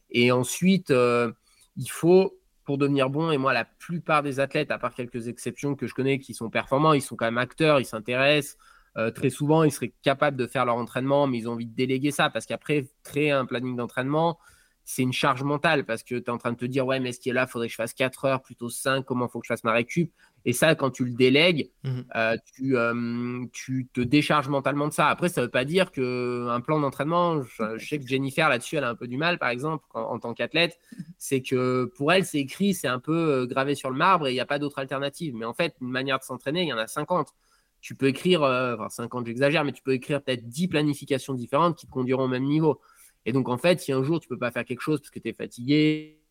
Et 0.10 0.32
ensuite, 0.32 0.90
il 0.90 1.90
faut 1.90 2.38
pour 2.64 2.78
devenir 2.78 3.10
bon. 3.10 3.32
Et 3.32 3.38
moi, 3.38 3.54
la 3.54 3.66
plupart 3.66 4.24
des 4.24 4.40
athlètes, 4.40 4.72
à 4.72 4.78
part 4.78 4.94
quelques 4.94 5.28
exceptions 5.28 5.76
que 5.76 5.88
je 5.88 5.94
connais 5.94 6.20
qui 6.20 6.34
sont 6.34 6.50
performants, 6.50 6.94
ils 6.94 7.02
sont 7.02 7.16
quand 7.16 7.26
même 7.26 7.38
acteurs, 7.38 7.80
ils 7.80 7.86
s'intéressent. 7.86 8.58
Euh, 8.98 9.12
très 9.12 9.30
souvent, 9.30 9.64
ils 9.64 9.72
seraient 9.72 9.94
capables 10.02 10.38
de 10.38 10.48
faire 10.48 10.66
leur 10.66 10.76
entraînement, 10.76 11.28
mais 11.28 11.38
ils 11.40 11.50
ont 11.50 11.54
envie 11.54 11.66
de 11.66 11.76
déléguer 11.76 12.12
ça. 12.12 12.30
Parce 12.30 12.46
qu'après, 12.46 12.88
créer 13.04 13.32
un 13.32 13.46
planning 13.46 13.76
d'entraînement, 13.76 14.38
c'est 14.84 15.04
une 15.04 15.14
charge 15.14 15.44
mentale. 15.44 15.86
Parce 15.86 16.04
que 16.04 16.16
tu 16.16 16.24
es 16.24 16.30
en 16.30 16.38
train 16.38 16.52
de 16.52 16.58
te 16.58 16.66
dire, 16.66 16.86
ouais, 16.86 17.00
mais 17.00 17.14
ce 17.14 17.20
qui 17.20 17.30
est 17.30 17.34
là, 17.34 17.46
il 17.48 17.52
faudrait 17.52 17.68
que 17.68 17.72
je 17.72 17.78
fasse 17.78 17.94
4 17.94 18.26
heures, 18.26 18.42
plutôt 18.42 18.70
5, 18.70 19.06
comment 19.06 19.28
il 19.28 19.32
faut 19.32 19.40
que 19.40 19.46
je 19.46 19.54
fasse 19.54 19.64
ma 19.64 19.72
récup? 19.72 20.12
Et 20.44 20.54
ça, 20.54 20.74
quand 20.74 20.90
tu 20.90 21.06
le 21.06 21.12
délègues, 21.12 21.70
mmh 21.84 22.00
euh, 22.16 22.36
tu, 22.56 22.76
euh, 22.76 23.46
tu, 23.54 23.88
te 23.94 24.02
décharges 24.02 24.50
mentalement 24.50 24.88
de 24.88 24.94
ça. 24.94 25.08
Après, 25.08 25.30
ça 25.30 25.42
ne 25.42 25.46
veut 25.46 25.52
pas 25.52 25.66
dire 25.66 25.92
qu'un 25.92 26.62
plan 26.62 26.80
d'entraînement, 26.80 27.44
je, 27.44 27.78
sais 27.78 28.00
que 28.00 28.08
Jennifer, 28.08 28.50
là-dessus, 28.50 28.78
elle 28.78 28.84
a 28.84 28.90
un 28.90 28.96
peu 28.96 29.08
du 29.08 29.18
mal, 29.18 29.38
par 29.38 29.50
exemple, 29.50 29.86
en, 29.94 30.18
tant 30.18 30.34
qu'athlète, 30.34 30.80
c'est 31.20 31.42
que 31.42 31.86
pour 31.96 32.12
elle, 32.12 32.26
c'est 32.26 32.40
écrit, 32.40 32.74
c'est 32.74 32.88
un 32.88 33.00
peu 33.00 33.46
gravé 33.46 33.76
sur 33.76 33.92
le 33.92 33.98
marbre 33.98 34.28
et 34.28 34.32
il 34.32 34.34
n'y 34.34 34.40
a 34.40 34.48
pas 34.48 34.58
d'autre 34.58 34.80
alternative. 34.80 35.36
Mais 35.36 35.46
en 35.46 35.54
fait, 35.54 35.76
une 35.80 35.92
manière 35.92 36.18
de 36.18 36.24
s'entraîner, 36.24 36.64
il 36.64 36.68
y 36.68 36.74
en 36.74 36.80
a 36.80 36.88
50 36.88 37.34
tu 37.82 37.96
peux 37.96 38.08
écrire, 38.08 38.42
enfin 38.42 38.90
50 38.90 39.26
j'exagère, 39.26 39.64
mais 39.64 39.72
tu 39.72 39.82
peux 39.82 39.94
écrire 39.94 40.22
peut-être 40.22 40.48
10 40.48 40.68
planifications 40.68 41.34
différentes 41.34 41.78
qui 41.78 41.88
te 41.88 41.92
conduiront 41.92 42.26
au 42.26 42.28
même 42.28 42.46
niveau. 42.46 42.80
Et 43.26 43.34
donc, 43.34 43.50
en 43.50 43.58
fait, 43.58 43.80
si 43.80 43.92
un 43.92 44.04
jour 44.04 44.20
tu 44.20 44.28
peux 44.28 44.38
pas 44.38 44.52
faire 44.52 44.66
quelque 44.66 44.82
chose 44.82 45.00
parce 45.00 45.12
que 45.12 45.20
tu 45.20 45.30
es 45.30 45.34
fatigué, 45.34 46.22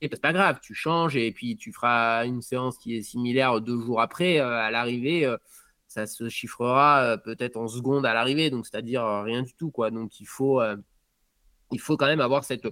c'est 0.00 0.20
pas 0.20 0.32
grave, 0.32 0.60
tu 0.62 0.74
changes 0.74 1.16
et 1.16 1.32
puis 1.32 1.56
tu 1.56 1.72
feras 1.72 2.24
une 2.24 2.42
séance 2.42 2.78
qui 2.78 2.96
est 2.96 3.02
similaire 3.02 3.60
deux 3.60 3.80
jours 3.80 4.00
après. 4.00 4.40
Euh, 4.40 4.48
à 4.48 4.70
l'arrivée, 4.70 5.24
euh, 5.24 5.36
ça 5.88 6.06
se 6.06 6.28
chiffrera 6.28 7.02
euh, 7.02 7.16
peut-être 7.16 7.56
en 7.56 7.68
secondes 7.68 8.06
à 8.06 8.14
l'arrivée, 8.14 8.50
donc 8.50 8.66
c'est-à-dire 8.66 9.04
rien 9.24 9.42
du 9.42 9.54
tout. 9.54 9.70
quoi. 9.70 9.90
Donc, 9.90 10.20
il 10.20 10.26
faut, 10.26 10.62
il 11.72 11.80
faut 11.80 11.96
quand 11.96 12.06
même 12.06 12.20
avoir 12.20 12.44
cette 12.44 12.68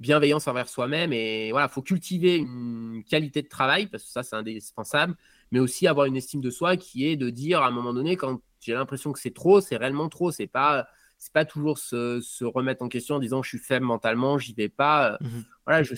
bienveillance 0.00 0.48
envers 0.48 0.68
soi-même 0.68 1.12
et 1.12 1.52
voilà, 1.52 1.68
faut 1.68 1.82
cultiver 1.82 2.36
une 2.36 3.04
qualité 3.08 3.42
de 3.42 3.48
travail 3.48 3.86
parce 3.86 4.04
que 4.04 4.10
ça, 4.10 4.22
c'est 4.24 4.34
indispensable, 4.34 5.16
mais 5.54 5.60
aussi 5.60 5.86
avoir 5.86 6.06
une 6.06 6.16
estime 6.16 6.40
de 6.40 6.50
soi 6.50 6.76
qui 6.76 7.06
est 7.06 7.14
de 7.14 7.30
dire 7.30 7.62
à 7.62 7.68
un 7.68 7.70
moment 7.70 7.94
donné, 7.94 8.16
quand 8.16 8.40
j'ai 8.60 8.74
l'impression 8.74 9.12
que 9.12 9.20
c'est 9.20 9.32
trop, 9.32 9.60
c'est 9.60 9.76
réellement 9.76 10.08
trop. 10.08 10.32
C'est 10.32 10.48
pas 10.48 10.88
c'est 11.16 11.32
pas 11.32 11.44
toujours 11.44 11.78
se, 11.78 12.44
remettre 12.44 12.82
en 12.82 12.88
question 12.88 13.14
en 13.14 13.18
disant 13.20 13.40
je 13.40 13.50
suis 13.50 13.58
faible 13.58 13.86
mentalement, 13.86 14.36
j'y 14.36 14.52
vais 14.52 14.68
pas. 14.68 15.16
Mmh 15.20 15.28
voilà, 15.64 15.84
je, 15.84 15.94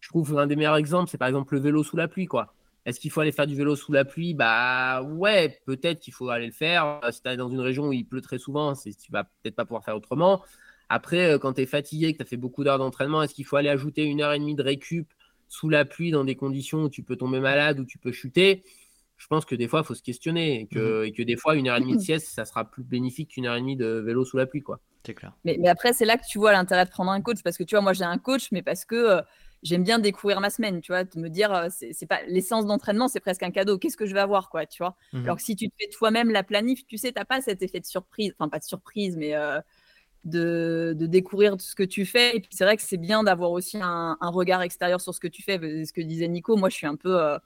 je 0.00 0.08
trouve 0.08 0.36
un 0.36 0.48
des 0.48 0.56
meilleurs 0.56 0.76
exemples, 0.76 1.08
c'est 1.08 1.16
par 1.16 1.28
exemple 1.28 1.54
le 1.54 1.60
vélo 1.60 1.84
sous 1.84 1.96
la 1.96 2.08
pluie, 2.08 2.26
quoi. 2.26 2.52
Est-ce 2.84 2.98
qu'il 2.98 3.12
faut 3.12 3.20
aller 3.20 3.30
faire 3.30 3.46
du 3.46 3.54
vélo 3.54 3.76
sous 3.76 3.92
la 3.92 4.04
pluie? 4.04 4.34
Bah 4.34 5.00
ouais, 5.02 5.60
peut-être 5.64 6.00
qu'il 6.00 6.12
faut 6.12 6.28
aller 6.28 6.46
le 6.46 6.52
faire. 6.52 7.00
Si 7.12 7.22
tu 7.22 7.28
es 7.28 7.36
dans 7.36 7.48
une 7.48 7.60
région 7.60 7.86
où 7.86 7.92
il 7.92 8.04
pleut 8.04 8.20
très 8.20 8.38
souvent, 8.38 8.74
tu 8.74 9.12
vas 9.12 9.22
peut-être 9.22 9.54
pas 9.54 9.64
pouvoir 9.64 9.84
faire 9.84 9.96
autrement. 9.96 10.42
Après, 10.88 11.34
euh, 11.34 11.38
quand 11.38 11.52
tu 11.52 11.60
es 11.60 11.66
fatigué, 11.66 12.12
que 12.12 12.18
tu 12.18 12.22
as 12.22 12.26
fait 12.26 12.36
beaucoup 12.36 12.64
d'heures 12.64 12.78
d'entraînement, 12.78 13.22
est-ce 13.22 13.34
qu'il 13.34 13.44
faut 13.44 13.56
aller 13.56 13.68
ajouter 13.68 14.02
une 14.02 14.22
heure 14.22 14.32
et 14.32 14.40
demie 14.40 14.56
de 14.56 14.62
récup 14.62 15.06
sous 15.48 15.68
la 15.68 15.84
pluie 15.84 16.10
dans 16.10 16.24
des 16.24 16.34
conditions 16.34 16.82
où 16.82 16.88
tu 16.88 17.02
peux 17.04 17.16
tomber 17.16 17.40
malade 17.40 17.78
ou 17.78 17.84
tu 17.84 17.98
peux 17.98 18.12
chuter? 18.12 18.64
Je 19.18 19.26
pense 19.26 19.44
que 19.44 19.56
des 19.56 19.66
fois, 19.66 19.80
il 19.80 19.86
faut 19.86 19.96
se 19.96 20.02
questionner 20.02 20.60
et 20.60 20.66
que, 20.66 21.02
mmh 21.02 21.04
et 21.06 21.12
que, 21.12 21.22
des 21.22 21.36
fois, 21.36 21.56
une 21.56 21.68
heure 21.68 21.76
et 21.76 21.80
demie 21.80 21.96
de 21.96 22.00
sieste, 22.02 22.28
ça 22.28 22.44
sera 22.44 22.64
plus 22.64 22.84
bénéfique 22.84 23.30
qu'une 23.30 23.46
heure 23.46 23.56
et 23.56 23.60
demie 23.60 23.76
de 23.76 23.86
vélo 23.86 24.24
sous 24.24 24.36
la 24.36 24.46
pluie. 24.46 24.62
quoi. 24.62 24.80
C'est 25.04 25.14
clair. 25.14 25.32
Mais, 25.44 25.56
mais 25.60 25.68
après, 25.68 25.92
c'est 25.92 26.04
là 26.04 26.16
que 26.16 26.24
tu 26.28 26.38
vois 26.38 26.52
l'intérêt 26.52 26.84
de 26.84 26.90
prendre 26.90 27.10
un 27.10 27.20
coach 27.20 27.42
parce 27.42 27.58
que 27.58 27.64
tu 27.64 27.74
vois, 27.74 27.82
moi, 27.82 27.92
j'ai 27.92 28.04
un 28.04 28.18
coach, 28.18 28.48
mais 28.52 28.62
parce 28.62 28.84
que 28.84 28.94
euh, 28.94 29.22
j'aime 29.64 29.82
bien 29.82 29.98
découvrir 29.98 30.40
ma 30.40 30.50
semaine, 30.50 30.80
tu 30.80 30.92
vois, 30.92 31.02
de 31.02 31.18
me 31.18 31.28
dire, 31.28 31.52
euh, 31.52 31.68
c'est 31.70 32.06
pas 32.06 32.20
l'essence 32.28 32.64
d'entraînement, 32.64 33.08
c'est 33.08 33.20
presque 33.20 33.42
un 33.42 33.50
cadeau. 33.50 33.76
Qu'est-ce 33.76 33.96
que 33.96 34.06
je 34.06 34.14
vais 34.14 34.20
avoir, 34.20 34.50
quoi, 34.50 34.66
tu 34.66 34.82
vois? 34.82 34.96
Mmh 35.12 35.24
Alors 35.24 35.36
que 35.36 35.42
si 35.42 35.56
tu 35.56 35.68
te 35.68 35.74
fais 35.80 35.88
toi-même 35.88 36.30
la 36.30 36.44
planif, 36.44 36.86
tu 36.86 36.96
sais, 36.96 37.10
t'as 37.10 37.24
pas 37.24 37.40
cet 37.40 37.62
effet 37.62 37.80
de 37.80 37.86
surprise, 37.86 38.32
enfin, 38.38 38.48
pas 38.48 38.58
de 38.58 38.64
surprise, 38.64 39.16
mais. 39.16 39.34
Euh, 39.34 39.60
de, 40.24 40.94
de, 40.98 41.06
découvrir 41.06 41.58
ce 41.58 41.74
que 41.74 41.84
tu 41.84 42.04
fais. 42.04 42.36
Et 42.36 42.40
puis 42.40 42.50
c'est 42.52 42.64
vrai 42.64 42.76
que 42.76 42.82
c'est 42.82 42.98
bien 42.98 43.22
d'avoir 43.22 43.52
aussi 43.52 43.78
un, 43.80 44.18
un, 44.20 44.30
regard 44.30 44.60
extérieur 44.62 45.00
sur 45.00 45.14
ce 45.14 45.20
que 45.20 45.28
tu 45.28 45.42
fais. 45.42 45.58
Ce 45.84 45.92
que 45.92 46.02
disait 46.02 46.28
Nico, 46.28 46.56
moi 46.56 46.68
je 46.68 46.74
suis 46.74 46.88
un 46.88 46.96
peu 46.96 47.38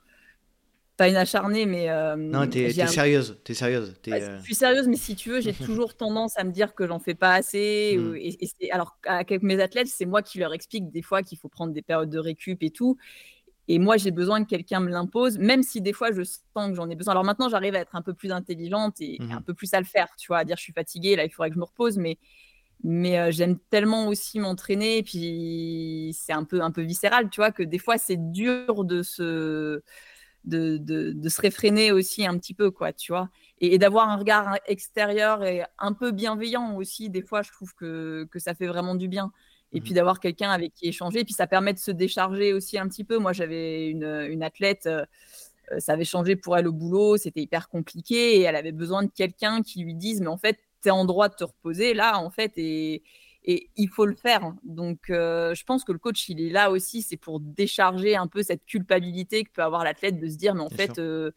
pas 0.97 1.09
une 1.09 1.17
acharnée, 1.17 1.67
mais. 1.67 1.89
Euh, 1.89 2.17
non, 2.17 2.47
t'es 2.47 2.65
es 2.65 2.87
sérieuse. 2.87 3.39
T'es 3.45 3.55
sérieuse. 3.55 3.95
Es, 4.07 4.13
euh 4.13 4.39
Je 4.39 4.45
suis 4.45 4.55
sérieuse, 4.55 4.89
mais 4.89 4.97
si 4.97 5.17
tu 5.17 5.31
veux, 5.31 5.41
j'ai 5.41 5.53
toujours 5.67 5.97
tendance 5.97 6.39
à 6.39 6.45
me 6.45 6.53
dire 6.53 6.75
que 6.75 6.87
j'en 6.87 6.99
fais 6.99 7.15
pas 7.15 7.35
assez. 7.35 7.97
Mmh. 7.99 8.17
et, 8.17 8.73
alors, 8.73 8.99
avec 9.07 9.43
mes 9.43 9.61
athlètes, 9.61 9.89
c'est 9.89 10.07
moi 10.07 10.23
qui 10.23 10.39
leur 10.39 10.53
explique 10.53 10.91
des 10.91 11.03
fois 11.03 11.23
qu'il 11.23 11.39
faut 11.39 11.49
prendre 11.49 11.73
des 11.73 11.83
périodes 11.83 12.11
de 12.11 12.19
récup 12.19 12.63
et 12.63 12.71
tout. 12.71 12.97
Et 13.69 13.79
moi, 13.79 13.97
j'ai 13.97 14.11
besoin 14.11 14.43
que 14.45 14.51
quelqu'un 14.51 14.81
me 14.81 14.91
l'impose, 14.91 15.39
même 15.39 15.63
si 15.63 15.81
des 15.81 15.93
fois 15.93 16.11
je 16.13 16.23
sens 16.23 16.69
que 16.69 16.75
j'en 16.75 16.91
ai 16.91 16.97
besoin. 16.97 17.13
Alors 17.13 17.25
maintenant, 17.25 17.49
j'arrive 17.49 17.77
à 17.77 17.79
être 17.79 17.95
un 17.95 18.03
peu 18.03 18.13
plus 18.13 18.33
intelligente 18.33 19.01
et 19.01 19.19
mmh 19.21 19.33
un 19.33 19.41
peu 19.41 19.55
plus 19.55 19.73
à 19.73 19.79
le 19.79 19.87
faire, 19.87 20.09
tu 20.19 20.27
vois, 20.27 20.39
à 20.39 20.45
dire 20.45 20.57
je 20.57 20.63
suis 20.63 20.73
fatiguée, 20.73 21.17
là, 21.17 21.25
il 21.25 21.31
faudrait 21.31 21.49
que 21.49 21.55
je 21.55 21.61
me 21.61 21.65
repose, 21.65 21.97
mais 21.97 22.19
mais 22.85 23.19
euh, 23.19 23.31
j'aime 23.31 23.59
tellement 23.71 24.09
aussi 24.09 24.41
m'entraîner 24.41 24.99
et 24.99 25.03
puis 25.03 26.15
c'est 26.19 26.33
un 26.33 26.43
peu 26.43 26.63
un 26.63 26.73
peu 26.73 26.83
viscéral 26.83 27.31
tu 27.31 27.41
vois 27.41 27.53
que 27.53 27.63
des 27.63 27.79
fois 27.79 27.97
c'est 27.97 28.17
dur 28.17 28.85
de 28.85 29.03
se 29.03 29.83
de, 30.45 30.77
de, 30.79 31.29
se 31.29 31.41
réfréner 31.41 31.93
aussi 31.93 32.27
un 32.27 32.37
petit 32.39 32.55
peu, 32.55 32.71
quoi, 32.71 32.93
tu 32.93 33.13
vois. 33.13 33.29
Et, 33.61 33.79
d'avoir 33.79 34.09
un 34.09 34.17
regard 34.17 34.59
extérieur 34.67 35.45
et 35.45 35.63
un 35.79 35.93
peu 35.93 36.11
bienveillant 36.11 36.77
aussi, 36.77 37.11
des 37.11 37.23
fois, 37.23 37.43
je 37.43 37.51
trouve 37.51 37.75
que, 37.75 38.27
que 38.31 38.39
ça 38.39 38.55
fait 38.55 38.67
vraiment 38.67 38.95
du 38.95 39.09
bien. 39.09 39.33
Et 39.75 39.81
mmh 39.81 39.83
puis 39.85 39.95
d'avoir 39.95 40.21
quelqu'un 40.21 40.51
avec 40.51 40.75
qui 40.75 40.89
échanger, 40.89 41.21
et 41.21 41.25
puis 41.25 41.33
ça 41.33 41.47
permet 41.47 41.73
de 41.73 41.79
se 41.79 41.91
décharger 41.91 42.53
aussi 42.53 42.79
un 42.79 42.89
petit 42.89 43.05
peu. 43.05 43.19
Moi, 43.19 43.33
j'avais 43.33 43.89
une, 43.89 44.05
une, 44.05 44.43
athlète, 44.43 44.87
euh, 44.87 45.05
ça 45.79 45.93
avait 45.93 46.05
changé 46.05 46.37
pour 46.37 46.59
elle 46.59 46.69
au 46.69 46.73
boulot, 46.73 47.17
c'était 47.17 47.41
hyper 47.41 47.69
compliqué, 47.69 48.37
et 48.37 48.43
elle 48.43 48.57
avait 48.57 48.73
besoin 48.73 49.03
de 49.03 49.11
quelqu'un 49.11 49.63
qui 49.63 49.83
lui 49.83 49.95
dise, 49.95 50.21
mais 50.21 50.27
en 50.27 50.37
fait, 50.37 50.59
tu 50.83 50.89
es 50.89 50.91
en 50.91 51.05
droit 51.05 51.29
de 51.29 51.37
te 51.37 51.45
reposer 51.45 51.95
là, 51.95 52.19
en 52.19 52.31
fait, 52.31 52.53
et, 52.57 53.03
et 53.45 53.71
il 53.77 53.89
faut 53.89 54.07
le 54.07 54.15
faire. 54.15 54.55
Donc, 54.63 55.11
euh, 55.11 55.55
je 55.55 55.65
pense 55.65 55.85
que 55.85 55.93
le 55.93 55.99
coach, 55.99 56.29
il 56.29 56.41
est 56.41 56.51
là 56.51 56.71
aussi, 56.71 57.03
c'est 57.03 57.17
pour 57.17 57.41
décharger 57.41 58.17
un 58.17 58.29
peu 58.29 58.43
cette 58.43 58.65
culpabilité 58.65 59.45
que 59.45 59.51
peut 59.51 59.63
avoir 59.63 59.85
l'athlète 59.85 60.21
de 60.21 60.29
se 60.29 60.37
dire, 60.37 60.55
mais 60.55 60.63
en 60.63 60.71
fait, 60.71 60.99
euh, 60.99 61.33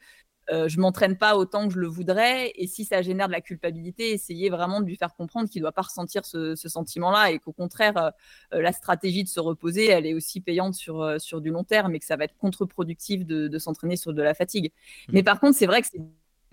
euh, 0.51 0.67
je 0.67 0.79
m'entraîne 0.79 1.17
pas 1.17 1.35
autant 1.35 1.67
que 1.67 1.73
je 1.73 1.79
le 1.79 1.87
voudrais. 1.87 2.51
Et 2.55 2.67
si 2.67 2.85
ça 2.85 3.01
génère 3.01 3.25
de 3.25 3.31
la 3.31 3.41
culpabilité, 3.41 4.11
essayer 4.11 4.51
vraiment 4.51 4.81
de 4.81 4.85
lui 4.85 4.95
faire 4.95 5.15
comprendre 5.15 5.49
qu'il 5.49 5.61
ne 5.61 5.63
doit 5.63 5.71
pas 5.71 5.81
ressentir 5.81 6.25
ce, 6.25 6.55
sentiment-là 6.55 7.31
et 7.31 7.39
qu'au 7.39 7.53
contraire, 7.53 8.11
la 8.51 8.71
stratégie 8.71 9.23
de 9.23 9.29
se 9.29 9.39
reposer, 9.39 9.87
elle 9.87 10.05
est 10.05 10.13
aussi 10.13 10.41
payante 10.41 10.75
sur, 10.75 11.19
sur 11.19 11.41
du 11.41 11.49
long 11.49 11.63
terme 11.63 11.95
et 11.95 11.99
que 11.99 12.05
ça 12.05 12.17
va 12.17 12.25
être 12.25 12.37
contre-productif 12.37 13.25
de, 13.25 13.57
s'entraîner 13.57 13.95
sur 13.95 14.13
de 14.13 14.21
la 14.21 14.35
fatigue. 14.35 14.71
Mmh. 15.07 15.13
Mais 15.13 15.23
par 15.23 15.39
contre, 15.39 15.57
c'est 15.57 15.65
vrai 15.65 15.81
que 15.81 15.87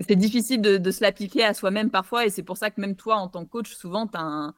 c'est 0.00 0.16
difficile 0.16 0.62
de, 0.62 0.78
de 0.78 0.90
se 0.90 1.03
l'appliquer 1.03 1.44
à 1.44 1.53
soi-même 1.53 1.90
parfois. 1.90 2.24
Et 2.24 2.30
c'est 2.30 2.42
pour 2.42 2.57
ça 2.57 2.70
que 2.70 2.80
même 2.80 2.96
toi, 2.96 3.16
en 3.16 3.28
tant 3.28 3.44
que 3.44 3.50
coach, 3.50 3.74
souvent, 3.74 4.07
tu 4.07 4.16
as 4.16 4.22
un 4.22 4.55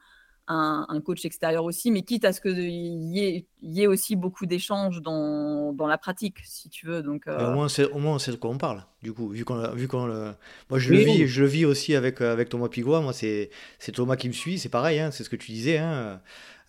un, 0.47 1.01
coach 1.03 1.25
extérieur 1.25 1.63
aussi, 1.63 1.91
mais 1.91 2.03
quitte 2.03 2.25
à 2.25 2.33
ce 2.33 2.41
qu'il 2.41 2.57
y, 2.59 3.45
y, 3.63 3.81
ait 3.81 3.87
aussi 3.87 4.15
beaucoup 4.15 4.45
d'échanges 4.45 5.01
dans, 5.01 5.73
dans, 5.73 5.87
la 5.87 5.97
pratique, 5.97 6.37
si 6.43 6.69
tu 6.69 6.85
veux. 6.85 7.01
Donc, 7.01 7.27
euh... 7.27 7.51
au, 7.51 7.53
moins, 7.53 7.67
au 7.93 7.99
moins, 7.99 8.15
on 8.15 8.19
sait 8.19 8.31
de 8.31 8.37
quoi 8.37 8.51
on 8.51 8.57
parle, 8.57 8.83
du 9.01 9.13
coup. 9.13 9.29
Vu 9.29 9.45
qu'on, 9.45 9.73
vu 9.73 9.87
qu'on 9.87 10.05
le... 10.05 10.33
Moi, 10.69 10.79
je, 10.79 10.91
le 10.91 10.99
vis, 10.99 11.27
je 11.27 11.41
le 11.41 11.47
vis 11.47 11.65
aussi 11.65 11.95
avec, 11.95 12.21
euh, 12.21 12.31
avec 12.31 12.49
Thomas 12.49 12.69
Pigois. 12.69 13.01
Moi, 13.01 13.13
c'est, 13.13 13.49
c'est 13.79 13.91
Thomas 13.91 14.15
qui 14.15 14.27
me 14.27 14.33
suit, 14.33 14.59
c'est 14.59 14.69
pareil, 14.69 14.99
hein, 14.99 15.11
c'est 15.11 15.23
ce 15.23 15.29
que 15.29 15.35
tu 15.35 15.51
disais. 15.51 15.77
Hein. 15.77 16.21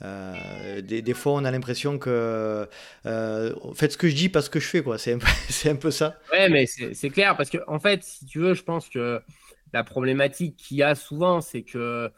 Euh, 0.03 0.81
des, 0.83 1.01
des, 1.01 1.15
fois, 1.15 1.33
on 1.33 1.45
a 1.45 1.51
l'impression 1.51 1.99
que 1.99 2.69
euh, 3.07 3.55
faites 3.75 3.93
ce 3.93 3.99
que 3.99 4.09
je 4.09 4.15
dis, 4.15 4.29
pas 4.29 4.43
ce 4.43 4.51
que 4.51 4.61
je 4.61 4.67
fais, 4.67 4.83
quoi. 4.83 4.99
C'est 4.99 5.15
un, 5.15 5.19
c'est 5.49 5.71
un 5.71 5.77
peu 5.77 5.91
ça. 5.91 6.19
Ouais, 6.33 6.49
mais 6.49 6.67
c'est, 6.67 6.95
c'est 6.95 7.11
clair 7.11 7.37
parce 7.37 7.51
que 7.51 7.59
en 7.67 7.79
fait, 7.79 8.03
si 8.05 8.27
tu 8.27 8.39
veux, 8.41 8.55
je 8.55 8.63
pense 8.63 8.89
que 8.89 9.21
la 9.73 9.85
problématique 9.85 10.57
qu'il 10.57 10.79
y 10.79 10.83
a 10.83 10.95
souvent, 10.95 11.41
c'est 11.41 11.63
que 11.63 11.79
euh, 11.79 12.09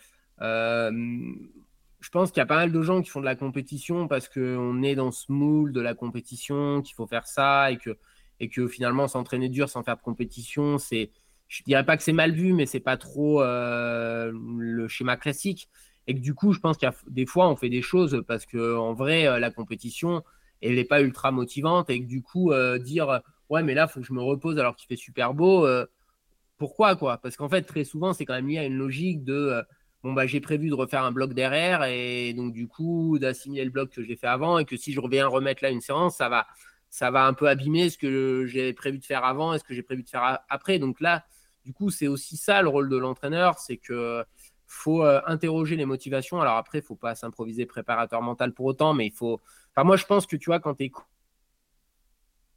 je 2.00 2.10
pense 2.10 2.30
qu'il 2.30 2.38
y 2.38 2.42
a 2.42 2.46
pas 2.46 2.56
mal 2.56 2.72
de 2.72 2.82
gens 2.82 3.02
qui 3.02 3.10
font 3.10 3.20
de 3.20 3.24
la 3.24 3.34
compétition 3.34 4.06
parce 4.06 4.28
qu'on 4.28 4.82
est 4.82 4.94
dans 4.94 5.10
ce 5.10 5.32
moule 5.32 5.72
de 5.72 5.80
la 5.80 5.94
compétition, 5.94 6.80
qu'il 6.82 6.94
faut 6.94 7.06
faire 7.06 7.26
ça 7.26 7.72
et 7.72 7.76
que, 7.76 7.98
et 8.40 8.48
que 8.48 8.68
finalement 8.68 9.08
s'entraîner 9.08 9.48
dur 9.48 9.68
sans 9.68 9.82
faire 9.82 9.96
de 9.96 10.02
compétition, 10.02 10.78
c'est, 10.78 11.10
je 11.48 11.62
dirais 11.64 11.84
pas 11.84 11.96
que 11.96 12.02
c'est 12.02 12.12
mal 12.12 12.32
vu, 12.32 12.52
mais 12.52 12.66
c'est 12.66 12.80
pas 12.80 12.96
trop 12.96 13.42
euh, 13.42 14.32
le 14.58 14.86
schéma 14.88 15.16
classique. 15.16 15.68
Et 16.06 16.14
que 16.14 16.20
du 16.20 16.34
coup, 16.34 16.52
je 16.52 16.60
pense 16.60 16.78
qu'il 16.78 16.88
y 16.88 16.90
a 16.90 16.94
des 17.08 17.26
fois, 17.26 17.48
on 17.50 17.56
fait 17.56 17.68
des 17.68 17.82
choses 17.82 18.24
parce 18.26 18.46
que 18.46 18.76
en 18.76 18.94
vrai, 18.94 19.26
euh, 19.26 19.38
la 19.38 19.50
compétition, 19.50 20.22
elle 20.62 20.76
n'est 20.76 20.84
pas 20.84 21.02
ultra 21.02 21.32
motivante 21.32 21.90
et 21.90 22.00
que 22.00 22.06
du 22.06 22.22
coup, 22.22 22.52
dire 22.80 23.20
ouais, 23.50 23.62
mais 23.62 23.74
là, 23.74 23.86
il 23.88 23.92
faut 23.92 24.00
que 24.00 24.06
je 24.06 24.12
me 24.12 24.22
repose 24.22 24.58
alors 24.58 24.76
qu'il 24.76 24.86
fait 24.88 24.96
super 24.96 25.34
beau, 25.34 25.68
pourquoi 26.56 26.96
quoi? 26.96 27.18
Parce 27.18 27.36
qu'en 27.36 27.48
fait, 27.48 27.62
très 27.62 27.84
souvent, 27.84 28.12
c'est 28.12 28.24
quand 28.24 28.34
même 28.34 28.48
lié 28.48 28.58
à 28.58 28.64
une 28.64 28.76
logique 28.76 29.22
de 29.22 29.62
bon, 30.02 30.12
bah, 30.12 30.26
j'ai 30.26 30.40
prévu 30.40 30.68
de 30.68 30.74
refaire 30.74 31.04
un 31.04 31.12
bloc 31.12 31.34
derrière 31.34 31.84
et 31.84 32.32
donc 32.34 32.52
du 32.52 32.68
coup, 32.68 33.18
d'assimiler 33.18 33.64
le 33.64 33.70
bloc 33.70 33.90
que 33.90 34.02
j'ai 34.02 34.16
fait 34.16 34.26
avant 34.26 34.58
et 34.58 34.64
que 34.64 34.76
si 34.76 34.92
je 34.92 35.00
reviens 35.00 35.26
remettre 35.26 35.62
là 35.62 35.70
une 35.70 35.80
séance, 35.80 36.16
ça 36.16 36.28
va, 36.28 36.46
ça 36.90 37.10
va 37.10 37.26
un 37.26 37.34
peu 37.34 37.48
abîmer 37.48 37.90
ce 37.90 37.98
que 37.98 38.46
j'ai 38.46 38.72
prévu 38.72 38.98
de 38.98 39.04
faire 39.04 39.24
avant 39.24 39.54
et 39.54 39.58
ce 39.58 39.64
que 39.64 39.74
j'ai 39.74 39.82
prévu 39.82 40.02
de 40.02 40.08
faire 40.08 40.40
après. 40.48 40.78
Donc 40.78 41.00
là, 41.00 41.24
du 41.64 41.72
coup, 41.72 41.90
c'est 41.90 42.08
aussi 42.08 42.36
ça 42.36 42.62
le 42.62 42.68
rôle 42.68 42.88
de 42.88 42.96
l'entraîneur, 42.96 43.58
c'est 43.58 43.76
que 43.76 44.24
faut 44.68 45.02
euh, 45.02 45.20
interroger 45.26 45.76
les 45.76 45.86
motivations. 45.86 46.40
Alors 46.40 46.56
après, 46.56 46.78
il 46.78 46.84
faut 46.84 46.96
pas 46.96 47.14
s'improviser 47.14 47.66
préparateur 47.66 48.22
mental 48.22 48.52
pour 48.52 48.66
autant, 48.66 48.94
mais 48.94 49.06
il 49.06 49.12
faut. 49.12 49.40
Enfin, 49.74 49.84
moi, 49.84 49.96
je 49.96 50.04
pense 50.04 50.26
que 50.26 50.36
tu 50.36 50.46
vois, 50.50 50.60
quand 50.60 50.74
tu 50.74 50.84
es 50.84 50.92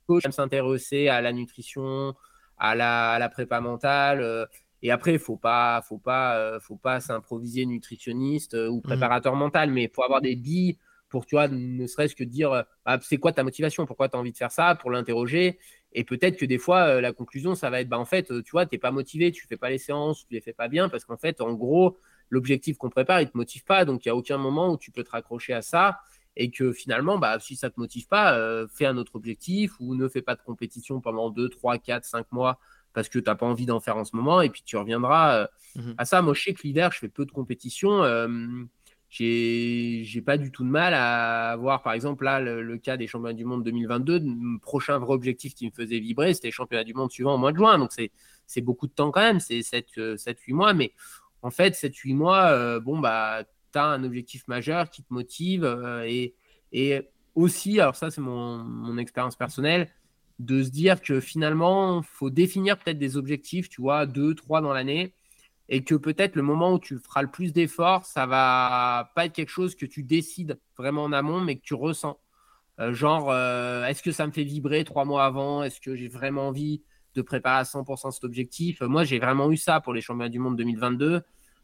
coach, 0.07 0.29
s'intéresser 0.29 1.07
à 1.07 1.21
la 1.21 1.31
nutrition, 1.31 2.13
à 2.57 2.75
la, 2.75 3.29
prépa 3.29 3.61
mentale. 3.61 4.21
Euh, 4.21 4.45
et 4.81 4.91
après, 4.91 5.13
il 5.13 5.19
faut 5.19 5.37
pas, 5.37 5.81
faut 5.87 5.97
pas, 5.97 6.37
euh, 6.37 6.59
faut 6.59 6.75
pas 6.75 6.99
s'improviser 6.99 7.65
nutritionniste 7.65 8.53
ou 8.53 8.77
mmh. 8.77 8.81
préparateur 8.81 9.35
mental, 9.35 9.71
mais 9.71 9.91
faut 9.93 10.03
avoir 10.03 10.21
des 10.21 10.35
billes 10.35 10.77
pour, 11.09 11.25
tu 11.25 11.35
vois, 11.35 11.47
ne 11.49 11.85
serait-ce 11.87 12.15
que 12.15 12.23
dire, 12.23 12.63
bah, 12.85 12.97
c'est 13.01 13.17
quoi 13.17 13.33
ta 13.33 13.43
motivation, 13.43 13.85
pourquoi 13.85 14.07
tu 14.07 14.15
as 14.15 14.19
envie 14.19 14.31
de 14.31 14.37
faire 14.37 14.51
ça, 14.51 14.75
pour 14.75 14.89
l'interroger. 14.91 15.59
Et 15.93 16.03
peut-être 16.03 16.37
que 16.37 16.45
des 16.45 16.57
fois, 16.57 16.83
euh, 16.83 17.01
la 17.01 17.11
conclusion, 17.11 17.53
ça 17.55 17.69
va 17.69 17.81
être, 17.81 17.89
bah, 17.89 17.99
en 17.99 18.05
fait, 18.05 18.31
euh, 18.31 18.41
tu 18.41 18.51
vois, 18.51 18.65
tu 18.65 18.75
n'es 18.75 18.79
pas 18.79 18.91
motivé, 18.91 19.31
tu 19.31 19.45
ne 19.45 19.47
fais 19.47 19.57
pas 19.57 19.69
les 19.69 19.77
séances, 19.77 20.25
tu 20.25 20.33
ne 20.33 20.37
les 20.37 20.41
fais 20.41 20.53
pas 20.53 20.69
bien, 20.69 20.89
parce 20.89 21.03
qu'en 21.03 21.17
fait, 21.17 21.41
en 21.41 21.53
gros, 21.53 21.97
l'objectif 22.29 22.77
qu'on 22.77 22.89
prépare, 22.89 23.21
il 23.21 23.25
ne 23.25 23.29
te 23.29 23.37
motive 23.37 23.65
pas. 23.65 23.83
Donc, 23.83 24.05
il 24.05 24.07
n'y 24.07 24.11
a 24.11 24.15
aucun 24.15 24.37
moment 24.37 24.71
où 24.71 24.77
tu 24.77 24.91
peux 24.91 25.03
te 25.03 25.11
raccrocher 25.11 25.53
à 25.53 25.61
ça. 25.61 25.99
Et 26.37 26.49
que 26.49 26.71
finalement, 26.71 27.17
bah, 27.17 27.39
si 27.39 27.57
ça 27.57 27.67
ne 27.67 27.71
te 27.73 27.79
motive 27.79 28.07
pas, 28.07 28.37
euh, 28.37 28.65
fais 28.73 28.85
un 28.85 28.95
autre 28.97 29.15
objectif 29.17 29.73
ou 29.81 29.95
ne 29.95 30.07
fais 30.07 30.21
pas 30.21 30.35
de 30.35 30.41
compétition 30.41 31.01
pendant 31.01 31.29
2, 31.29 31.49
3, 31.49 31.77
4, 31.77 32.05
5 32.05 32.31
mois 32.31 32.57
parce 32.93 33.09
que 33.09 33.19
tu 33.19 33.25
n'as 33.25 33.35
pas 33.35 33.45
envie 33.45 33.65
d'en 33.65 33.79
faire 33.79 33.97
en 33.97 34.05
ce 34.05 34.15
moment. 34.15 34.41
Et 34.41 34.49
puis, 34.49 34.63
tu 34.65 34.77
reviendras 34.77 35.47
mmh 35.75 35.91
à 35.97 36.05
ça. 36.05 36.21
Moi, 36.21 36.33
je 36.33 36.43
sais 36.43 36.53
que 36.53 36.63
l'hiver, 36.63 36.91
je 36.91 36.99
fais 36.99 37.09
peu 37.09 37.25
de 37.25 37.31
compétition 37.31 38.03
j'ai 39.11 40.21
pas 40.25 40.37
du 40.37 40.51
tout 40.51 40.63
de 40.63 40.69
mal 40.69 40.93
à 40.93 41.55
voir, 41.57 41.83
par 41.83 41.93
exemple, 41.93 42.23
là, 42.23 42.39
le, 42.39 42.77
cas 42.77 42.95
des 42.95 43.07
championnats 43.07 43.33
du 43.33 43.43
monde 43.43 43.63
2022. 43.63 44.19
Le 44.19 44.59
prochain 44.59 44.97
vrai 44.99 45.13
objectif 45.13 45.53
qui 45.53 45.65
me 45.65 45.71
faisait 45.71 45.99
vibrer, 45.99 46.33
c'était 46.33 46.47
les 46.47 46.53
championnats 46.53 46.85
du 46.85 46.93
monde 46.93 47.11
suivant 47.11 47.35
au 47.35 47.37
mois 47.37 47.51
de 47.51 47.57
juin. 47.57 47.77
Donc, 47.77 47.91
c'est 47.91 48.61
beaucoup 48.61 48.87
de 48.87 48.93
temps 48.93 49.11
quand 49.11 49.21
même, 49.21 49.39
c'est 49.39 49.59
7-8 49.59 49.83
euh, 49.99 50.17
mois. 50.49 50.73
Mais 50.73 50.93
en 51.41 51.51
fait, 51.51 51.73
7-8 51.73 52.15
mois, 52.15 52.51
euh, 52.51 52.79
bon, 52.79 52.99
bah, 52.99 53.43
tu 53.73 53.79
as 53.79 53.85
un 53.85 54.03
objectif 54.05 54.47
majeur 54.47 54.89
qui 54.89 55.03
te 55.03 55.13
motive. 55.13 55.65
Euh, 55.65 56.05
et, 56.07 56.35
et, 56.71 57.01
aussi, 57.35 57.79
alors 57.79 57.95
ça, 57.95 58.11
c'est 58.11 58.21
mon, 58.21 58.57
mon 58.57 58.97
expérience 58.97 59.37
personnelle, 59.37 59.89
de 60.45 60.63
se 60.63 60.69
dire 60.69 61.01
que 61.01 61.19
finalement, 61.19 62.01
faut 62.01 62.29
définir 62.29 62.77
peut-être 62.77 62.97
des 62.97 63.17
objectifs, 63.17 63.69
tu 63.69 63.81
vois, 63.81 64.05
2, 64.05 64.35
3 64.35 64.61
dans 64.61 64.73
l'année 64.73 65.13
et 65.69 65.83
que 65.83 65.95
peut-être 65.95 66.35
le 66.35 66.41
moment 66.41 66.73
où 66.73 66.79
tu 66.79 66.97
feras 66.97 67.21
le 67.21 67.29
plus 67.29 67.53
d'efforts, 67.53 68.05
ça 68.05 68.25
va 68.25 69.11
pas 69.15 69.25
être 69.25 69.33
quelque 69.33 69.49
chose 69.49 69.75
que 69.75 69.85
tu 69.85 70.03
décides 70.03 70.59
vraiment 70.77 71.03
en 71.03 71.13
amont, 71.13 71.39
mais 71.39 71.55
que 71.55 71.61
tu 71.61 71.75
ressens. 71.75 72.19
Euh, 72.79 72.93
genre, 72.93 73.31
euh, 73.31 73.85
est-ce 73.85 74.03
que 74.03 74.11
ça 74.11 74.27
me 74.27 74.31
fait 74.31 74.43
vibrer 74.43 74.83
trois 74.83 75.05
mois 75.05 75.23
avant? 75.23 75.63
Est-ce 75.63 75.79
que 75.79 75.95
j'ai 75.95 76.09
vraiment 76.09 76.49
envie 76.49 76.81
de 77.15 77.21
préparer 77.21 77.59
à 77.59 77.63
100% 77.63 78.11
cet 78.11 78.23
objectif? 78.23 78.81
Moi, 78.81 79.05
j'ai 79.05 79.19
vraiment 79.19 79.49
eu 79.49 79.57
ça 79.57 79.79
pour 79.79 79.93
les 79.93 80.01
championnats 80.01 80.29
du 80.29 80.39
monde 80.39 80.57
2022. 80.57 81.21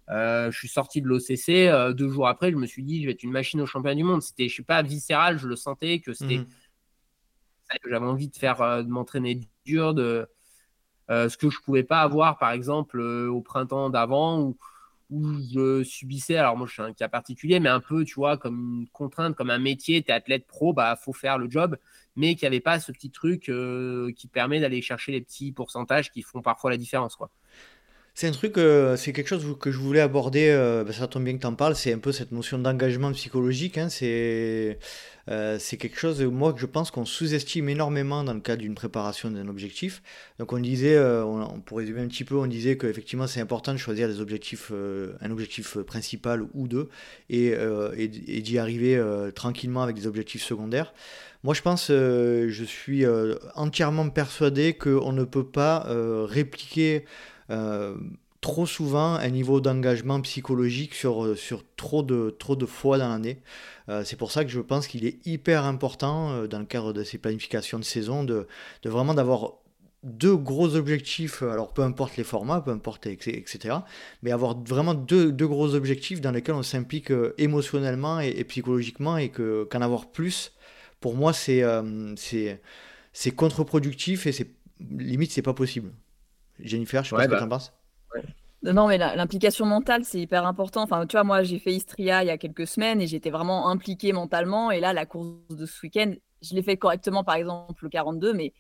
Euh, 0.10 0.52
je 0.52 0.58
suis 0.58 0.70
sorti 0.70 1.02
de 1.02 1.08
l'OCC. 1.08 1.94
deux 1.94 2.08
jours 2.08 2.30
après, 2.30 2.52
je 2.52 2.56
me 2.56 2.66
suis 2.66 2.84
dit, 2.84 3.02
je 3.02 3.08
vais 3.08 3.12
être 3.12 3.24
une 3.24 3.32
machine 3.32 3.60
au 3.60 3.66
championnat 3.66 3.96
du 3.96 4.04
monde. 4.04 4.22
C'était, 4.22 4.48
je 4.48 4.54
suis 4.54 4.64
pas 4.64 4.84
viscéral, 4.84 5.38
je 5.38 5.48
le 5.48 5.58
sentais 5.58 6.00
que 6.00 6.14
c'était. 6.14 6.38
Mmh. 6.38 6.48
J'avais 7.86 8.06
envie 8.06 8.30
de 8.30 8.36
faire, 8.36 8.84
de 8.84 8.90
m'entraîner 8.90 9.42
dur, 9.66 9.94
de, 9.94 10.28
euh, 11.10 11.30
ce 11.30 11.38
que 11.38 11.50
je 11.50 11.60
pouvais 11.62 11.84
pas 11.84 12.02
avoir, 12.02 12.38
par 12.38 12.52
exemple, 12.52 13.00
euh, 13.00 13.30
au 13.30 13.42
printemps 13.42 13.90
d'avant 13.90 14.42
où, 14.42 14.58
je 15.54 15.84
subissais, 15.86 16.36
alors 16.38 16.58
moi 16.58 16.68
je 16.68 16.74
suis 16.74 16.82
un 16.82 16.92
cas 16.94 17.08
particulier, 17.08 17.62
mais 17.62 17.70
un 17.70 17.80
peu, 17.80 18.04
tu 18.04 18.16
vois, 18.16 18.38
comme 18.38 18.82
une 18.82 18.90
contrainte, 18.90 19.36
comme 19.38 19.50
un 19.50 19.58
métier, 19.60 20.04
tu 20.04 20.10
es 20.12 20.14
athlète 20.14 20.46
pro, 20.48 20.74
bah 20.74 20.98
faut 20.98 21.14
faire 21.14 21.38
le 21.38 21.50
job, 21.50 21.78
mais 22.18 22.36
qu'il 22.36 22.44
n'y 22.44 22.48
avait 22.56 22.60
pas 22.62 22.80
ce 22.82 22.92
petit 22.92 23.10
truc 23.10 23.48
euh, 23.50 24.12
qui 24.18 24.28
permet 24.28 24.60
d'aller 24.60 24.82
chercher 24.82 25.14
les 25.14 25.22
petits 25.22 25.54
pourcentages 25.54 26.12
qui 26.12 26.24
font 26.24 26.42
parfois 26.42 26.72
la 26.72 26.78
différence, 26.78 27.16
quoi. 27.16 27.32
C'est 28.20 28.26
un 28.26 28.32
truc, 28.32 28.56
c'est 28.96 29.14
quelque 29.14 29.28
chose 29.28 29.46
que 29.60 29.72
je 29.72 29.78
voulais 29.78 30.00
aborder, 30.00 30.52
bah, 30.84 30.92
ça 30.92 31.06
tombe 31.06 31.24
bien 31.24 31.36
que 31.36 31.42
tu 31.42 31.46
en 31.46 31.54
parles, 31.54 31.76
c'est 31.76 31.94
un 31.94 32.00
peu 32.00 32.12
cette 32.12 32.32
notion 32.32 32.58
d'engagement 32.58 33.12
psychologique. 33.12 33.78
Hein, 33.78 33.90
c'est 33.90 34.80
euh, 35.30 35.60
quelque 35.60 36.00
chose, 36.00 36.24
moi, 36.24 36.52
que 36.52 36.60
je 36.60 36.66
pense 36.66 36.90
qu'on 36.90 37.06
sous-estime 37.06 37.70
énormément 37.70 38.24
dans 38.24 38.34
le 38.34 38.40
cadre 38.40 38.64
d'une 38.64 38.74
préparation 38.74 39.30
d'un 39.30 39.48
objectif. 39.48 40.02
Donc 40.40 40.52
on 40.52 40.58
disait, 40.58 40.96
euh, 40.96 41.24
on, 41.26 41.60
pour 41.60 41.78
résumer 41.78 42.02
un 42.02 42.08
petit 42.08 42.24
peu, 42.24 42.36
on 42.36 42.48
disait 42.48 42.76
qu'effectivement 42.76 43.28
c'est 43.28 43.40
important 43.40 43.72
de 43.72 43.78
choisir 43.78 44.08
des 44.08 44.20
objectifs, 44.20 44.72
euh, 44.72 45.14
un 45.22 45.30
objectif 45.30 45.78
principal 45.82 46.44
ou 46.56 46.68
deux, 46.68 46.90
et, 47.30 47.54
et, 47.98 48.08
d'y 48.42 48.58
arriver 48.58 49.00
tranquillement 49.36 49.84
avec 49.84 49.96
des 49.96 50.08
objectifs 50.08 50.42
secondaires. 50.42 50.92
Moi, 51.44 51.54
je 51.54 51.62
pense, 51.62 51.90
je 51.90 52.64
suis 52.66 53.06
entièrement 53.54 54.10
persuadé 54.10 54.74
qu'on 54.74 55.12
ne 55.12 55.24
peut 55.24 55.46
pas 55.46 55.86
répliquer 56.26 57.06
trop 58.42 58.66
souvent 58.66 59.16
un 59.16 59.30
niveau 59.30 59.60
d'engagement 59.62 60.22
psychologique 60.22 60.94
sur, 60.94 61.38
sur 61.38 61.64
trop, 61.76 62.04
de, 62.04 62.36
trop 62.38 62.56
de 62.56 62.66
fois 62.66 62.98
dans 62.98 63.10
l'année. 63.10 63.42
Euh, 63.90 64.04
c'est 64.06 64.16
pour 64.16 64.32
ça 64.32 64.44
que 64.44 64.52
je 64.52 64.60
pense 64.60 64.88
qu'il 64.88 65.06
est 65.06 65.26
hyper 65.26 65.66
important 65.66 66.32
euh, 66.32 66.48
dans 66.48 66.60
le 66.60 66.66
cadre 66.66 66.94
de 66.94 67.04
ces 67.04 67.18
planifications 67.18 67.80
de 67.80 67.84
saison 67.84 68.24
de, 68.24 68.48
vraiment 68.86 69.14
d'avoir 69.14 69.54
deux 70.04 70.36
gros 70.36 70.76
objectifs, 70.76 71.42
alors 71.42 71.74
peu 71.74 71.82
importe 71.82 72.18
les 72.18 72.24
formats, 72.24 72.62
peu 72.62 72.72
importe, 72.72 73.08
etc. 73.08 73.76
Mais 74.22 74.32
avoir 74.32 74.58
vraiment 74.58 74.94
deux, 74.94 75.32
gros 75.32 75.74
objectifs 75.74 76.22
dans 76.22 76.32
lesquels 76.32 76.56
on 76.56 76.64
s'implique 76.64 77.12
euh, 77.12 77.34
émotionnellement 77.38 78.20
et, 78.20 78.44
psychologiquement 78.44 79.18
et 79.18 79.30
que, 79.30 79.68
qu'en 79.70 79.82
avoir 79.82 80.12
plus, 80.12 80.54
pour 81.00 81.16
moi, 81.16 81.34
c'est, 81.34 81.64
c'est, 82.16 83.32
contre-productif 83.32 84.26
et 84.26 84.32
c'est, 84.32 84.50
limite, 84.90 85.32
c'est 85.32 85.42
pas 85.42 85.54
possible. 85.54 85.92
Jennifer, 86.60 87.04
je 87.04 87.10
sais 87.10 87.16
pas 87.16 87.24
ce 87.24 87.28
que 87.28 87.32
bah, 87.32 87.38
tu 87.38 87.44
en 87.44 87.50
penses. 87.50 87.74
Non, 88.64 88.88
mais 88.88 88.98
l'implication 88.98 89.66
mentale, 89.66 90.04
c'est 90.04 90.20
hyper 90.20 90.46
important. 90.46 90.82
Enfin, 90.82 91.06
tu 91.06 91.14
vois, 91.14 91.24
moi, 91.24 91.44
j'ai 91.44 91.60
fait 91.60 91.74
Istria 91.74 92.24
il 92.24 92.28
y 92.28 92.32
a 92.32 92.38
quelques 92.38 92.68
semaines 92.68 93.02
et 93.02 93.08
j'étais 93.08 93.30
vraiment 93.30 93.70
impliquée 93.70 94.14
mentalement. 94.14 94.72
Et 94.72 94.80
là, 94.80 94.94
la 94.94 95.06
course 95.06 95.48
de 95.50 95.66
ce 95.66 95.80
week-end, 95.84 96.14
je 96.42 96.56
l'ai 96.56 96.64
fait 96.64 96.76
correctement, 96.76 97.24
par 97.24 97.36
exemple, 97.36 97.84
le 97.84 97.90
42, 97.90 98.34
mais, 98.34 98.54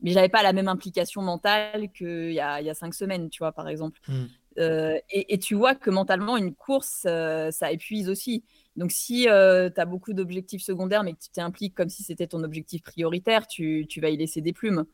mais 0.00 0.10
j'avais 0.10 0.28
pas 0.28 0.42
la 0.42 0.52
même 0.52 0.68
implication 0.68 1.22
mentale 1.22 1.88
qu'il 1.96 2.32
y 2.32 2.40
a, 2.40 2.60
il 2.60 2.66
y 2.66 2.70
a 2.70 2.74
cinq 2.74 2.94
semaines, 2.94 3.30
tu 3.30 3.38
vois, 3.38 3.52
par 3.52 3.68
exemple. 3.68 4.00
Mmh. 4.08 4.24
Euh, 4.58 4.98
et, 5.10 5.38
tu 5.38 5.54
vois 5.54 5.74
que 5.74 5.90
mentalement, 5.90 6.36
une 6.36 6.54
course, 6.54 7.04
euh, 7.06 7.50
ça 7.50 7.72
épuise 7.72 8.08
aussi. 8.08 8.44
Donc, 8.76 8.90
si 8.90 9.28
euh, 9.28 9.70
tu 9.70 9.80
as 9.80 9.84
beaucoup 9.84 10.12
d'objectifs 10.12 10.62
secondaires, 10.62 11.04
mais 11.04 11.12
que 11.12 11.20
tu 11.20 11.30
t'impliques 11.30 11.74
comme 11.74 11.88
si 11.88 12.02
c'était 12.02 12.26
ton 12.26 12.42
objectif 12.42 12.82
prioritaire, 12.82 13.46
tu, 13.46 13.86
tu 13.88 14.00
vas 14.00 14.10
y 14.10 14.16
laisser 14.16 14.40
des 14.40 14.52
plumes. 14.52 14.84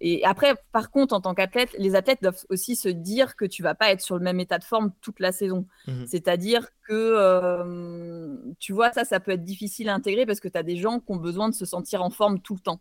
Et 0.00 0.24
après, 0.24 0.54
par 0.72 0.90
contre, 0.90 1.14
en 1.14 1.20
tant 1.20 1.34
qu'athlète, 1.34 1.74
les 1.78 1.94
athlètes 1.94 2.20
doivent 2.22 2.44
aussi 2.50 2.76
se 2.76 2.88
dire 2.88 3.36
que 3.36 3.44
tu 3.44 3.62
vas 3.62 3.74
pas 3.74 3.90
être 3.90 4.00
sur 4.00 4.16
le 4.16 4.22
même 4.22 4.40
état 4.40 4.58
de 4.58 4.64
forme 4.64 4.92
toute 5.00 5.20
la 5.20 5.32
saison. 5.32 5.66
Mmh 5.86 6.04
C'est-à-dire 6.06 6.68
que, 6.86 6.92
euh, 6.92 8.36
tu 8.58 8.72
vois, 8.72 8.92
ça, 8.92 9.04
ça 9.04 9.20
peut 9.20 9.32
être 9.32 9.44
difficile 9.44 9.88
à 9.88 9.94
intégrer 9.94 10.26
parce 10.26 10.40
que 10.40 10.48
tu 10.48 10.58
as 10.58 10.62
des 10.62 10.76
gens 10.76 11.00
qui 11.00 11.12
ont 11.12 11.16
besoin 11.16 11.48
de 11.48 11.54
se 11.54 11.64
sentir 11.64 12.02
en 12.02 12.10
forme 12.10 12.40
tout 12.40 12.54
le 12.54 12.60
temps. 12.60 12.80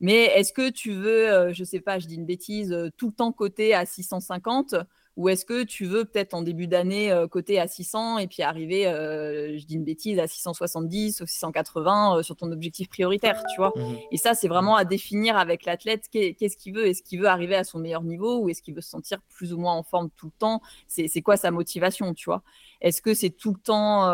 Mais 0.00 0.24
est-ce 0.24 0.52
que 0.52 0.68
tu 0.68 0.92
veux, 0.92 1.32
euh, 1.32 1.52
je 1.52 1.64
sais 1.64 1.80
pas, 1.80 1.98
je 1.98 2.06
dis 2.06 2.16
une 2.16 2.26
bêtise, 2.26 2.72
euh, 2.72 2.90
tout 2.96 3.06
le 3.06 3.12
temps 3.14 3.32
côté 3.32 3.72
à 3.72 3.86
650 3.86 4.74
ou 5.16 5.28
est-ce 5.28 5.44
que 5.44 5.62
tu 5.62 5.84
veux 5.84 6.04
peut-être 6.06 6.32
en 6.32 6.42
début 6.42 6.66
d'année 6.66 7.12
euh, 7.12 7.28
coter 7.28 7.60
à 7.60 7.68
600 7.68 8.18
et 8.18 8.26
puis 8.26 8.42
arriver, 8.42 8.86
euh, 8.86 9.58
je 9.58 9.66
dis 9.66 9.74
une 9.74 9.84
bêtise, 9.84 10.18
à 10.18 10.26
670 10.26 11.20
ou 11.20 11.26
680 11.26 12.16
euh, 12.18 12.22
sur 12.22 12.34
ton 12.34 12.50
objectif 12.50 12.88
prioritaire, 12.88 13.42
tu 13.54 13.60
vois? 13.60 13.72
Mmh 13.76 13.96
Et 14.10 14.16
ça, 14.16 14.34
c'est 14.34 14.48
vraiment 14.48 14.74
à 14.74 14.84
définir 14.84 15.36
avec 15.36 15.66
l'athlète 15.66 16.08
qu'est-ce 16.10 16.56
qu'il 16.56 16.74
veut? 16.74 16.86
Est-ce 16.86 17.02
qu'il 17.02 17.20
veut 17.20 17.26
arriver 17.28 17.54
à 17.54 17.64
son 17.64 17.78
meilleur 17.78 18.02
niveau 18.02 18.38
ou 18.38 18.48
est-ce 18.48 18.62
qu'il 18.62 18.74
veut 18.74 18.80
se 18.80 18.88
sentir 18.88 19.20
plus 19.28 19.52
ou 19.52 19.58
moins 19.58 19.74
en 19.74 19.82
forme 19.82 20.08
tout 20.16 20.26
le 20.26 20.38
temps? 20.38 20.62
C'est 20.88 21.22
quoi 21.22 21.36
sa 21.36 21.50
motivation, 21.50 22.14
tu 22.14 22.24
vois? 22.26 22.42
Est-ce 22.80 23.02
que 23.02 23.12
c'est 23.14 23.30
tout 23.30 23.52
le 23.52 23.60
temps 23.60 24.08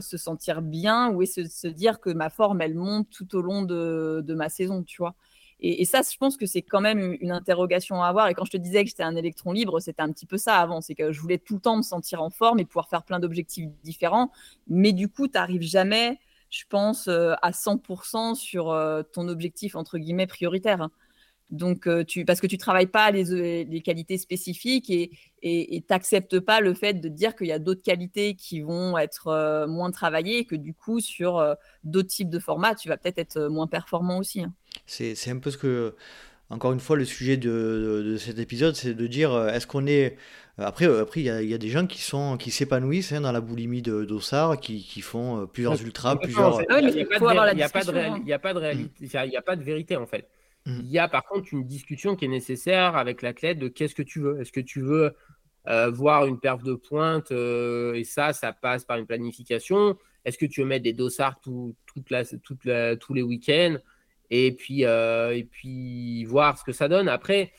se 0.00 0.16
sentir 0.16 0.62
bien 0.62 1.10
ou 1.10 1.22
est-ce 1.22 1.44
se 1.48 1.68
dire 1.68 2.00
que 2.00 2.10
ma 2.10 2.30
forme, 2.30 2.60
elle 2.60 2.74
monte 2.74 3.08
tout 3.10 3.34
au 3.36 3.42
long 3.42 3.62
de, 3.62 4.22
de 4.24 4.34
ma 4.34 4.48
saison, 4.48 4.82
tu 4.82 4.98
vois? 4.98 5.14
Et, 5.60 5.84
ça, 5.84 6.00
je 6.02 6.16
pense 6.18 6.36
que 6.36 6.46
c'est 6.46 6.62
quand 6.62 6.80
même 6.80 7.16
une 7.20 7.30
interrogation 7.30 8.02
à 8.02 8.08
avoir. 8.08 8.28
Et 8.28 8.34
quand 8.34 8.44
je 8.44 8.50
te 8.50 8.56
disais 8.56 8.82
que 8.84 8.90
j'étais 8.90 9.02
un 9.02 9.16
électron 9.16 9.52
libre, 9.52 9.80
c'était 9.80 10.02
un 10.02 10.10
petit 10.10 10.26
peu 10.26 10.36
ça 10.36 10.56
avant. 10.56 10.80
C'est 10.80 10.94
que 10.94 11.12
je 11.12 11.20
voulais 11.20 11.38
tout 11.38 11.54
le 11.54 11.60
temps 11.60 11.76
me 11.76 11.82
sentir 11.82 12.22
en 12.22 12.30
forme 12.30 12.58
et 12.58 12.64
pouvoir 12.64 12.88
faire 12.88 13.02
plein 13.02 13.18
d'objectifs 13.18 13.70
différents. 13.82 14.30
Mais 14.68 14.92
du 14.92 15.08
coup, 15.08 15.26
tu 15.26 15.34
n'arrives 15.34 15.62
jamais, 15.62 16.18
je 16.50 16.64
pense, 16.68 17.08
euh, 17.08 17.34
à 17.40 17.52
100% 17.52 18.34
sur 18.34 18.70
euh, 18.70 19.02
ton 19.02 19.28
objectif, 19.28 19.74
entre 19.76 19.98
guillemets, 19.98 20.26
prioritaire. 20.26 20.88
Donc, 21.50 21.88
tu, 22.06 22.24
parce 22.24 22.40
que 22.40 22.46
tu 22.46 22.58
travailles 22.58 22.88
pas 22.88 23.10
les, 23.10 23.64
les 23.64 23.80
qualités 23.80 24.18
spécifiques 24.18 24.90
et 24.90 25.10
tu 25.42 25.84
n'acceptes 25.88 26.40
pas 26.40 26.60
le 26.60 26.74
fait 26.74 26.94
de 26.94 27.08
dire 27.08 27.36
qu'il 27.36 27.46
y 27.46 27.52
a 27.52 27.58
d'autres 27.58 27.82
qualités 27.82 28.34
qui 28.34 28.60
vont 28.60 28.98
être 28.98 29.66
moins 29.68 29.90
travaillées 29.90 30.38
et 30.38 30.44
que 30.46 30.56
du 30.56 30.74
coup, 30.74 31.00
sur 31.00 31.44
d'autres 31.84 32.08
types 32.08 32.30
de 32.30 32.38
formats, 32.38 32.74
tu 32.74 32.88
vas 32.88 32.96
peut-être 32.96 33.18
être 33.18 33.40
moins 33.48 33.68
performant 33.68 34.18
aussi. 34.18 34.40
Hein. 34.40 34.52
C'est 34.86 35.30
un 35.30 35.38
peu 35.38 35.50
ce 35.50 35.58
que 35.58 35.94
encore 36.50 36.72
une 36.72 36.80
fois, 36.80 36.96
le 36.96 37.04
sujet 37.04 37.36
de, 37.36 38.16
cet 38.18 38.38
épisode, 38.38 38.76
c'est 38.76 38.94
de 38.94 39.06
dire 39.06 39.32
euh, 39.32 39.48
est-ce 39.48 39.66
qu'on 39.66 39.86
est. 39.86 40.16
Euh, 40.60 40.64
après, 40.64 40.86
euh, 40.86 41.02
après, 41.02 41.20
il 41.20 41.26
y, 41.26 41.54
a 41.54 41.58
des 41.58 41.68
gens 41.68 41.86
qui 41.86 42.00
sont 42.00 42.36
qui 42.36 42.50
s'épanouissent 42.50 43.12
hein, 43.12 43.22
dans 43.22 43.32
la 43.32 43.40
boulimie 43.40 43.82
de 43.82 44.04
d'Ossard, 44.04 44.60
qui, 44.60 44.84
qui, 44.84 45.00
font 45.00 45.46
plusieurs 45.46 45.80
ultras, 45.82 46.16
plusieurs. 46.16 46.60
Il 46.62 46.94
n'y 46.94 47.02
a, 47.02 47.08
pas 47.08 48.52
de 48.54 48.58
réalité, 48.58 48.92
il 49.00 49.28
n'y 49.28 49.36
a 49.36 49.42
pas 49.42 49.56
de 49.56 49.62
vérité 49.62 49.96
en 49.96 50.06
fait. 50.06 50.28
Mmh. 50.66 50.80
Il 50.80 50.90
y 50.90 50.98
a 50.98 51.08
par 51.08 51.24
contre 51.24 51.52
une 51.52 51.66
discussion 51.66 52.16
qui 52.16 52.24
est 52.24 52.28
nécessaire 52.28 52.96
avec 52.96 53.22
l'athlète 53.22 53.58
de 53.58 53.68
qu'est-ce 53.68 53.94
que 53.94 54.02
tu 54.02 54.20
veux. 54.20 54.40
Est-ce 54.40 54.52
que 54.52 54.60
tu 54.60 54.80
veux 54.80 55.14
voir 55.92 56.26
une 56.26 56.38
perf 56.38 56.62
de 56.62 56.74
pointe 56.74 57.30
et 57.30 58.04
ça, 58.04 58.32
ça 58.32 58.52
passe 58.52 58.84
par 58.84 58.98
une 58.98 59.06
planification 59.06 59.96
Est-ce 60.24 60.36
que 60.36 60.46
tu 60.46 60.60
veux 60.60 60.66
mettre 60.66 60.84
des 60.84 60.92
dossards 60.92 61.40
tout, 61.40 61.74
toute 61.86 62.10
la, 62.10 62.24
toute 62.24 62.64
la, 62.64 62.96
tous 62.96 63.14
les 63.14 63.22
week-ends? 63.22 63.78
Et 64.30 64.52
puis, 64.52 64.84
euh, 64.84 65.36
et 65.36 65.44
puis 65.44 66.24
voir 66.24 66.58
ce 66.58 66.64
que 66.64 66.72
ça 66.72 66.88
donne. 66.88 67.08
Après, 67.08 67.52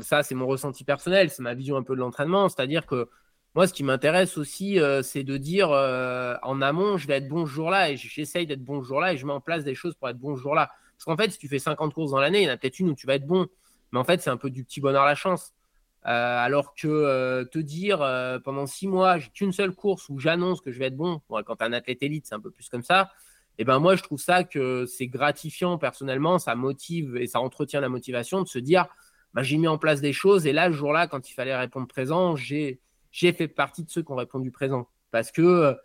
ça, 0.00 0.22
c'est 0.22 0.34
mon 0.34 0.46
ressenti 0.46 0.84
personnel, 0.84 1.30
c'est 1.30 1.42
ma 1.42 1.54
vision 1.54 1.76
un 1.76 1.82
peu 1.82 1.94
de 1.94 2.00
l'entraînement. 2.00 2.48
C'est-à-dire 2.48 2.86
que 2.86 3.08
moi, 3.54 3.66
ce 3.66 3.74
qui 3.74 3.84
m'intéresse 3.84 4.38
aussi, 4.38 4.80
euh, 4.80 5.02
c'est 5.02 5.22
de 5.24 5.36
dire 5.36 5.70
euh, 5.70 6.34
en 6.42 6.62
amont, 6.62 6.96
je 6.96 7.06
vais 7.06 7.18
être 7.18 7.28
bon 7.28 7.46
ce 7.46 7.52
jour-là 7.52 7.90
et 7.90 7.96
j'essaye 7.96 8.46
d'être 8.46 8.64
bon 8.64 8.82
jour-là 8.82 9.12
et 9.12 9.16
je 9.16 9.26
mets 9.26 9.32
en 9.32 9.40
place 9.40 9.64
des 9.64 9.74
choses 9.74 9.94
pour 9.94 10.08
être 10.08 10.18
bon 10.18 10.36
ce 10.36 10.42
jour-là. 10.42 10.70
Parce 10.96 11.04
qu'en 11.04 11.16
fait, 11.16 11.30
si 11.30 11.38
tu 11.38 11.48
fais 11.48 11.58
50 11.58 11.92
courses 11.94 12.12
dans 12.12 12.20
l'année, 12.20 12.42
il 12.42 12.44
y 12.44 12.50
en 12.50 12.52
a 12.52 12.56
peut-être 12.56 12.78
une 12.78 12.90
où 12.90 12.94
tu 12.94 13.06
vas 13.06 13.14
être 13.14 13.26
bon. 13.26 13.46
Mais 13.92 13.98
en 13.98 14.04
fait, 14.04 14.22
c'est 14.22 14.30
un 14.30 14.36
peu 14.36 14.50
du 14.50 14.64
petit 14.64 14.80
bonheur 14.80 15.04
la 15.04 15.14
chance. 15.14 15.54
alors 16.02 16.74
que 16.74 17.44
te 17.44 17.58
dire 17.58 17.98
pendant 18.44 18.66
six 18.66 18.86
mois, 18.86 19.18
j'ai 19.18 19.30
qu'une 19.30 19.52
seule 19.52 19.72
course 19.74 20.08
où 20.08 20.18
j'annonce 20.18 20.60
que 20.60 20.70
je 20.72 20.78
vais 20.78 20.86
être 20.86 20.96
bon, 20.96 21.20
quand 21.28 21.56
tu 21.56 21.64
es 21.64 21.66
un 21.66 21.72
athlète 21.72 22.02
élite, 22.02 22.26
c'est 22.26 22.34
un 22.34 22.40
peu 22.40 22.50
plus 22.50 22.68
comme 22.68 22.82
ça 22.82 23.10
et 23.56 23.62
eh 23.62 23.64
ben 23.64 23.78
moi 23.78 23.94
je 23.94 24.02
trouve 24.02 24.18
ça 24.18 24.42
que 24.42 24.84
c'est 24.84 25.06
gratifiant 25.06 25.78
personnellement, 25.78 26.40
ça 26.40 26.56
motive 26.56 27.16
et 27.16 27.28
ça 27.28 27.40
entretient 27.40 27.80
la 27.80 27.88
motivation 27.88 28.42
de 28.42 28.48
se 28.48 28.58
dire 28.58 28.86
bah, 29.32 29.44
j'ai 29.44 29.58
mis 29.58 29.68
en 29.68 29.78
place 29.78 30.00
des 30.00 30.12
choses 30.12 30.48
et 30.48 30.52
là 30.52 30.72
ce 30.72 30.76
jour-là 30.76 31.06
quand 31.06 31.30
il 31.30 31.34
fallait 31.34 31.56
répondre 31.56 31.86
présent, 31.86 32.34
j'ai 32.34 32.80
fait 33.12 33.46
partie 33.46 33.84
de 33.84 33.90
ceux 33.90 34.02
qui 34.02 34.10
ont 34.10 34.16
répondu 34.16 34.50
présent 34.50 34.88
parce 35.12 35.30
que 35.30 35.76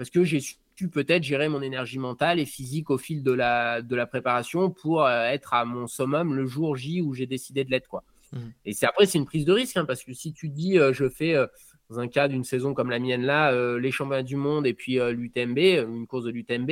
j'ai 0.00 0.40
su 0.40 0.56
peut-être 0.88 1.22
gérer 1.22 1.48
mon 1.48 1.62
énergie 1.62 1.98
mentale 1.98 2.38
et 2.38 2.44
physique 2.44 2.90
au 2.90 2.98
fil 2.98 3.22
de 3.22 3.32
la 3.32 3.82
de 3.82 3.96
la 3.96 4.06
préparation 4.06 4.70
pour 4.70 5.04
euh, 5.04 5.24
être 5.24 5.54
à 5.54 5.64
mon 5.64 5.86
summum 5.86 6.34
le 6.34 6.46
jour 6.46 6.76
J 6.76 7.00
où 7.00 7.14
j'ai 7.14 7.26
décidé 7.26 7.64
de 7.64 7.70
l'être 7.70 7.88
quoi. 7.88 8.04
Mmh. 8.32 8.38
Et 8.64 8.72
c'est 8.72 8.86
après 8.86 9.06
c'est 9.06 9.18
une 9.18 9.26
prise 9.26 9.44
de 9.44 9.52
risque 9.52 9.76
hein, 9.76 9.84
parce 9.84 10.04
que 10.04 10.12
si 10.12 10.32
tu 10.32 10.48
dis 10.48 10.78
euh, 10.78 10.92
je 10.92 11.08
fais 11.08 11.34
euh, 11.34 11.46
dans 11.90 12.00
un 12.00 12.08
cas 12.08 12.28
d'une 12.28 12.44
saison 12.44 12.74
comme 12.74 12.90
la 12.90 12.98
mienne 12.98 13.22
là, 13.22 13.52
les 13.76 13.90
championnats 13.90 14.22
du 14.22 14.36
monde 14.36 14.66
et 14.66 14.72
puis 14.72 14.94
l'UTMB, 14.94 15.58
une 15.58 16.06
course 16.06 16.24
de 16.24 16.30
l'UTMB, 16.30 16.70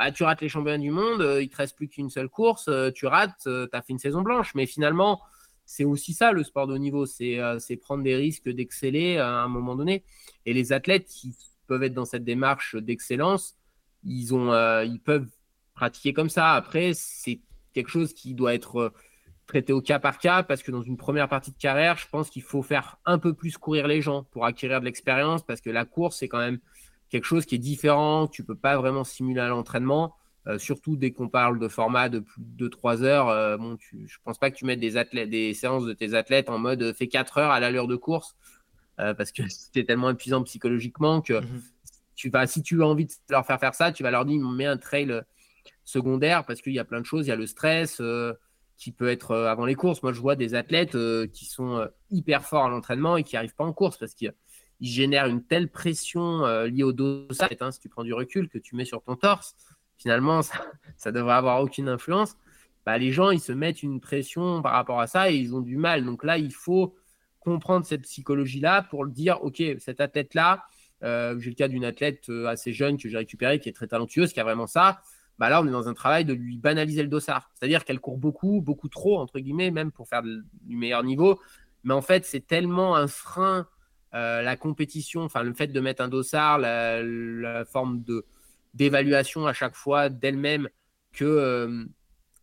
bah, 0.00 0.10
tu 0.12 0.22
rates 0.22 0.40
les 0.40 0.48
championnats 0.48 0.78
du 0.78 0.90
monde, 0.90 1.20
euh, 1.20 1.42
il 1.42 1.50
te 1.50 1.58
reste 1.58 1.76
plus 1.76 1.86
qu'une 1.86 2.08
seule 2.08 2.30
course, 2.30 2.70
tu 2.94 3.04
rates, 3.06 3.42
tu 3.44 3.48
as 3.48 3.82
fait 3.82 3.92
une 3.92 3.98
saison 3.98 4.22
blanche. 4.22 4.54
Mais 4.54 4.64
finalement, 4.64 5.20
c'est 5.66 5.84
aussi 5.84 6.14
ça 6.14 6.32
le 6.32 6.42
sport 6.42 6.66
de 6.66 6.72
haut 6.72 6.78
niveau, 6.78 7.04
c'est 7.04 7.38
prendre 7.82 8.02
des 8.02 8.16
risques 8.16 8.48
d'exceller 8.48 9.18
à 9.18 9.42
un 9.42 9.48
moment 9.48 9.76
donné. 9.76 10.02
Et 10.46 10.54
les 10.54 10.72
athlètes 10.72 11.04
qui 11.04 11.36
peuvent 11.70 11.84
être 11.84 11.94
dans 11.94 12.04
cette 12.04 12.24
démarche 12.24 12.74
d'excellence, 12.74 13.54
ils, 14.02 14.34
ont, 14.34 14.52
ils 14.82 15.00
peuvent 15.00 15.28
pratiquer 15.74 16.12
comme 16.12 16.28
ça. 16.28 16.54
Après, 16.54 16.92
c'est 16.94 17.40
quelque 17.72 17.90
chose 17.90 18.12
qui 18.12 18.34
doit 18.34 18.54
être 18.54 18.92
traité 19.46 19.72
au 19.72 19.80
cas 19.80 19.98
par 19.98 20.18
cas 20.18 20.42
parce 20.42 20.62
que 20.62 20.70
dans 20.70 20.82
une 20.82 20.96
première 20.96 21.28
partie 21.28 21.52
de 21.52 21.56
carrière, 21.58 21.96
je 21.96 22.06
pense 22.08 22.30
qu'il 22.30 22.42
faut 22.42 22.62
faire 22.62 22.98
un 23.04 23.18
peu 23.18 23.34
plus 23.34 23.56
courir 23.56 23.86
les 23.86 24.00
gens 24.00 24.24
pour 24.24 24.44
acquérir 24.46 24.80
de 24.80 24.84
l'expérience 24.84 25.44
parce 25.44 25.60
que 25.60 25.70
la 25.70 25.84
course, 25.84 26.18
c'est 26.18 26.28
quand 26.28 26.38
même 26.38 26.58
quelque 27.08 27.24
chose 27.24 27.44
qui 27.44 27.56
est 27.56 27.58
différent, 27.58 28.26
tu 28.28 28.44
peux 28.44 28.54
pas 28.54 28.76
vraiment 28.76 29.04
simuler 29.04 29.40
à 29.40 29.48
l'entraînement. 29.48 30.14
Euh, 30.46 30.58
surtout 30.58 30.96
dès 30.96 31.10
qu'on 31.10 31.28
parle 31.28 31.58
de 31.58 31.68
format 31.68 32.08
de 32.08 32.20
plus 32.20 32.40
de 32.42 32.68
2-3 32.68 33.02
heures, 33.02 33.28
euh, 33.28 33.58
bon, 33.58 33.76
tu, 33.76 34.08
je 34.08 34.16
pense 34.24 34.38
pas 34.38 34.50
que 34.50 34.56
tu 34.56 34.64
mettes 34.64 34.80
des, 34.80 34.96
athlètes, 34.96 35.28
des 35.28 35.52
séances 35.52 35.84
de 35.84 35.92
tes 35.92 36.14
athlètes 36.14 36.48
en 36.48 36.58
mode 36.58 36.82
euh, 36.82 36.94
fais 36.94 37.08
4 37.08 37.36
heures 37.38 37.50
à 37.50 37.60
l'allure 37.60 37.86
de 37.86 37.96
course, 37.96 38.36
parce 39.16 39.32
que 39.32 39.42
c'était 39.48 39.84
tellement 39.84 40.10
épuisant 40.10 40.42
psychologiquement 40.44 41.20
que 41.20 41.34
mhm. 41.34 41.62
tu 42.14 42.30
vas, 42.30 42.46
si 42.46 42.62
tu 42.62 42.82
as 42.82 42.86
envie 42.86 43.06
de 43.06 43.12
leur 43.30 43.46
faire 43.46 43.60
faire 43.60 43.74
ça, 43.74 43.92
tu 43.92 44.02
vas 44.02 44.10
leur 44.10 44.24
dire 44.24 44.42
mets 44.42 44.66
un 44.66 44.76
trail 44.76 45.22
secondaire 45.84 46.44
parce 46.44 46.60
qu'il 46.60 46.72
y 46.72 46.78
a 46.78 46.84
plein 46.84 47.00
de 47.00 47.06
choses, 47.06 47.26
il 47.26 47.30
y 47.30 47.32
a 47.32 47.36
le 47.36 47.46
stress 47.46 48.00
qui 48.76 48.92
peut 48.92 49.08
être 49.08 49.36
avant 49.36 49.66
les 49.66 49.74
courses. 49.74 50.02
Moi, 50.02 50.12
je 50.12 50.20
vois 50.20 50.36
des 50.36 50.54
athlètes 50.54 50.96
qui 51.32 51.44
sont 51.44 51.86
hyper 52.10 52.44
forts 52.44 52.66
à 52.66 52.68
l'entraînement 52.68 53.16
et 53.16 53.24
qui 53.24 53.34
n'arrivent 53.34 53.54
pas 53.54 53.64
en 53.64 53.72
course 53.72 53.98
parce 53.98 54.14
qu'ils 54.14 54.32
il 54.80 54.88
génère 54.88 55.26
une 55.26 55.44
telle 55.44 55.68
pression 55.68 56.44
euh, 56.44 56.66
liée 56.66 56.82
au 56.82 56.92
dosage, 56.92 57.56
hein, 57.60 57.70
si 57.70 57.80
tu 57.80 57.88
prends 57.88 58.02
du 58.02 58.14
recul, 58.14 58.48
que 58.48 58.58
tu 58.58 58.74
mets 58.74 58.84
sur 58.84 59.02
ton 59.02 59.14
torse, 59.14 59.54
finalement, 59.98 60.42
ça, 60.42 60.58
ça 60.96 61.12
devrait 61.12 61.34
avoir 61.34 61.62
aucune 61.62 61.88
influence. 61.88 62.36
Bah, 62.86 62.96
les 62.96 63.12
gens, 63.12 63.30
ils 63.30 63.40
se 63.40 63.52
mettent 63.52 63.82
une 63.82 64.00
pression 64.00 64.62
par 64.62 64.72
rapport 64.72 65.00
à 65.00 65.06
ça 65.06 65.30
et 65.30 65.36
ils 65.36 65.54
ont 65.54 65.60
du 65.60 65.76
mal. 65.76 66.04
Donc 66.04 66.24
là, 66.24 66.38
il 66.38 66.52
faut 66.52 66.94
comprendre 67.50 67.84
cette 67.84 68.02
psychologie-là 68.02 68.82
pour 68.82 69.04
dire, 69.08 69.42
OK, 69.42 69.60
cette 69.80 70.00
athlète-là, 70.00 70.62
euh, 71.02 71.36
j'ai 71.40 71.50
le 71.50 71.56
cas 71.56 71.66
d'une 71.66 71.84
athlète 71.84 72.28
euh, 72.28 72.46
assez 72.46 72.72
jeune 72.72 72.96
que 72.96 73.08
j'ai 73.08 73.16
récupérée, 73.16 73.58
qui 73.58 73.68
est 73.68 73.72
très 73.72 73.88
talentueuse, 73.88 74.32
qui 74.32 74.38
a 74.38 74.44
vraiment 74.44 74.68
ça. 74.68 75.02
Bah 75.38 75.48
là, 75.48 75.60
on 75.60 75.66
est 75.66 75.72
dans 75.72 75.88
un 75.88 75.94
travail 75.94 76.24
de 76.24 76.32
lui 76.32 76.58
banaliser 76.58 77.02
le 77.02 77.08
dossard. 77.08 77.50
C'est-à-dire 77.54 77.84
qu'elle 77.84 77.98
court 77.98 78.18
beaucoup, 78.18 78.60
beaucoup 78.60 78.88
trop, 78.88 79.18
entre 79.18 79.40
guillemets, 79.40 79.72
même 79.72 79.90
pour 79.90 80.06
faire 80.06 80.22
du 80.22 80.76
meilleur 80.76 81.02
niveau. 81.02 81.40
Mais 81.82 81.94
en 81.94 82.02
fait, 82.02 82.24
c'est 82.24 82.46
tellement 82.46 82.94
un 82.94 83.08
frein 83.08 83.66
euh, 84.14 84.42
la 84.42 84.56
compétition, 84.56 85.22
enfin 85.22 85.42
le 85.42 85.54
fait 85.54 85.68
de 85.68 85.80
mettre 85.80 86.02
un 86.02 86.08
dossard, 86.08 86.58
la, 86.58 87.64
forme 87.64 88.02
de 88.02 88.24
d'évaluation 88.74 89.46
à 89.46 89.52
chaque 89.52 89.74
fois 89.74 90.08
d'elle-même, 90.08 90.68
que 91.12 91.88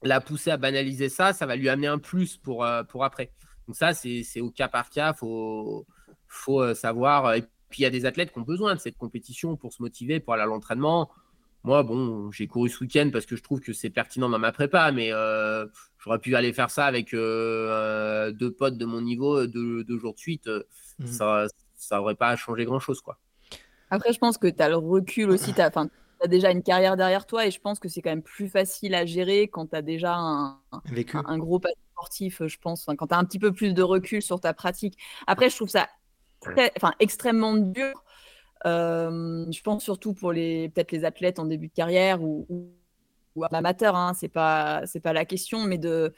la 0.03 0.21
pousser 0.21 0.51
à 0.51 0.57
banaliser 0.57 1.09
ça, 1.09 1.33
ça 1.33 1.45
va 1.45 1.55
lui 1.55 1.69
amener 1.69 1.87
un 1.87 1.99
plus 1.99 2.37
pour, 2.37 2.67
pour 2.89 3.05
après. 3.05 3.31
Donc 3.67 3.75
ça, 3.75 3.93
c'est 3.93 4.41
au 4.41 4.49
cas 4.49 4.67
par 4.67 4.89
cas, 4.89 5.13
faut 5.13 5.85
faut 6.27 6.73
savoir. 6.73 7.33
Et 7.33 7.41
puis 7.69 7.79
il 7.79 7.83
y 7.83 7.85
a 7.85 7.89
des 7.89 8.05
athlètes 8.05 8.31
qui 8.31 8.39
ont 8.39 8.43
besoin 8.43 8.75
de 8.75 8.79
cette 8.79 8.97
compétition 8.97 9.55
pour 9.55 9.73
se 9.73 9.81
motiver, 9.81 10.19
pour 10.19 10.33
aller 10.33 10.43
à 10.43 10.47
l'entraînement. 10.47 11.09
Moi, 11.63 11.83
bon, 11.83 12.31
j'ai 12.31 12.47
couru 12.47 12.69
ce 12.69 12.81
week-end 12.81 13.09
parce 13.11 13.25
que 13.25 13.35
je 13.35 13.43
trouve 13.43 13.59
que 13.59 13.73
c'est 13.73 13.89
pertinent 13.89 14.29
dans 14.29 14.39
ma 14.39 14.51
prépa, 14.53 14.91
mais 14.91 15.09
j'aurais 15.99 16.19
pu 16.19 16.35
aller 16.35 16.53
faire 16.53 16.69
ça 16.71 16.85
avec 16.85 17.11
deux 17.11 18.55
potes 18.57 18.77
de 18.77 18.85
mon 18.85 19.01
niveau 19.01 19.45
deux, 19.47 19.97
jours 19.99 20.13
de 20.13 20.19
suite. 20.19 20.49
Mmh. 20.99 21.05
ça 21.07 21.47
ça 21.77 22.01
aurait 22.01 22.15
pas 22.15 22.35
changé 22.35 22.65
grand 22.65 22.79
chose 22.79 23.01
quoi. 23.01 23.17
Après 23.89 24.11
je 24.11 24.19
pense 24.19 24.37
que 24.37 24.47
tu 24.47 24.61
as 24.61 24.69
le 24.69 24.75
recul 24.75 25.29
aussi, 25.29 25.53
tu 25.53 25.61
as, 25.61 25.71
as, 25.75 26.27
déjà 26.27 26.51
une 26.51 26.63
carrière 26.63 26.97
derrière 26.97 27.25
toi 27.25 27.45
et 27.45 27.51
je 27.51 27.61
pense 27.61 27.79
que 27.79 27.87
c'est 27.87 28.01
quand 28.01 28.09
même 28.09 28.23
plus 28.23 28.49
facile 28.49 28.95
à 28.95 29.05
gérer 29.05 29.47
quand 29.47 29.67
tu 29.67 29.75
as 29.75 29.81
déjà 29.81 30.15
un, 30.15 30.59
un, 30.71 31.37
gros 31.37 31.59
passé 31.59 31.75
sportif, 31.97 32.43
je 32.45 32.57
pense, 32.59 32.85
quand 32.97 33.07
tu 33.07 33.13
as 33.15 33.17
un 33.17 33.25
petit 33.25 33.39
peu 33.39 33.51
plus 33.51 33.73
de 33.73 33.81
recul 33.81 34.21
sur 34.21 34.39
ta 34.39 34.53
pratique. 34.53 34.97
Après 35.25 35.49
je 35.49 35.55
trouve 35.55 35.69
ça 35.69 35.87
enfin, 36.75 36.93
extrêmement 36.99 37.55
dur. 37.55 38.03
Euh, 38.65 39.45
je 39.51 39.61
pense 39.61 39.83
surtout 39.83 40.13
pour 40.13 40.31
les 40.31 40.69
peut-être 40.69 40.91
les 40.91 41.05
athlètes 41.05 41.39
en 41.39 41.45
début 41.45 41.67
de 41.67 41.73
carrière 41.73 42.23
ou, 42.23 42.45
ou, 42.49 42.71
ou 43.35 43.43
amateurs, 43.51 43.95
hein, 43.95 44.13
c'est 44.13 44.29
pas 44.29 44.81
c'est 44.85 44.99
pas 44.99 45.13
la 45.13 45.25
question, 45.25 45.63
mais 45.63 45.77
de 45.77 46.13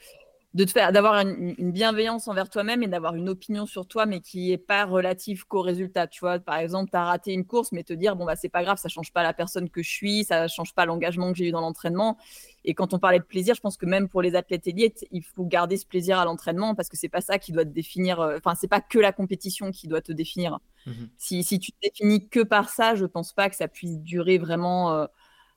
de 0.52 0.64
te 0.64 0.72
faire 0.72 0.90
d'avoir 0.90 1.20
une, 1.20 1.70
bienveillance 1.70 2.26
envers 2.26 2.50
toi-même 2.50 2.82
et 2.82 2.88
d'avoir 2.88 3.14
une 3.14 3.28
opinion 3.28 3.66
sur 3.66 3.86
toi 3.86 4.04
mais 4.04 4.20
qui 4.20 4.50
est 4.50 4.58
pas 4.58 4.84
relative 4.84 5.46
qu'au 5.46 5.62
résultat. 5.62 6.08
Tu 6.08 6.20
vois 6.20 6.40
par 6.40 6.56
exemple 6.56 6.90
tu 6.90 6.96
as 6.96 7.04
raté 7.04 7.32
une 7.32 7.44
course 7.44 7.70
mais 7.70 7.84
te 7.84 7.92
dire 7.92 8.16
bon 8.16 8.24
bah 8.24 8.34
c'est 8.34 8.48
pas 8.48 8.64
grave 8.64 8.76
ça 8.76 8.88
change 8.88 9.12
pas 9.12 9.22
la 9.22 9.32
personne 9.32 9.70
que 9.70 9.80
je 9.82 9.88
suis 9.88 10.24
ça 10.24 10.48
change 10.48 10.74
pas 10.74 10.86
l'engagement 10.86 11.30
que 11.30 11.38
j'ai 11.38 11.48
eu 11.48 11.52
dans 11.52 11.60
l'entraînement. 11.60 12.18
Et 12.64 12.74
quand 12.74 12.92
on 12.94 12.98
parlait 12.98 13.20
de 13.20 13.24
plaisir 13.24 13.54
je 13.54 13.60
pense 13.60 13.76
que 13.76 13.86
même 13.86 14.08
pour 14.08 14.22
les 14.22 14.34
athlètes 14.34 14.66
élites 14.66 15.06
il 15.12 15.22
faut 15.22 15.44
garder 15.44 15.76
ce 15.76 15.86
plaisir 15.86 16.18
à 16.18 16.24
l'entraînement 16.24 16.74
parce 16.74 16.88
que 16.88 16.96
c'est 16.96 17.08
pas 17.08 17.20
ça 17.20 17.38
qui 17.38 17.52
doit 17.52 17.64
te 17.64 17.70
définir 17.70 18.20
euh, 18.20 18.36
enfin 18.38 18.56
c'est 18.56 18.68
pas 18.68 18.80
que 18.80 18.98
la 18.98 19.12
compétition 19.12 19.70
qui 19.70 19.86
doit 19.86 20.02
te 20.02 20.12
définir. 20.12 20.58
Mmh 20.86 20.92
si, 21.18 21.44
si 21.44 21.58
tu 21.58 21.72
te 21.72 21.76
définis 21.82 22.28
que 22.28 22.40
par 22.40 22.70
ça 22.70 22.96
je 22.96 23.04
pense 23.04 23.32
pas 23.32 23.50
que 23.50 23.56
ça 23.56 23.68
puisse 23.68 23.98
durer 23.98 24.38
vraiment 24.38 24.92
euh, 24.92 25.06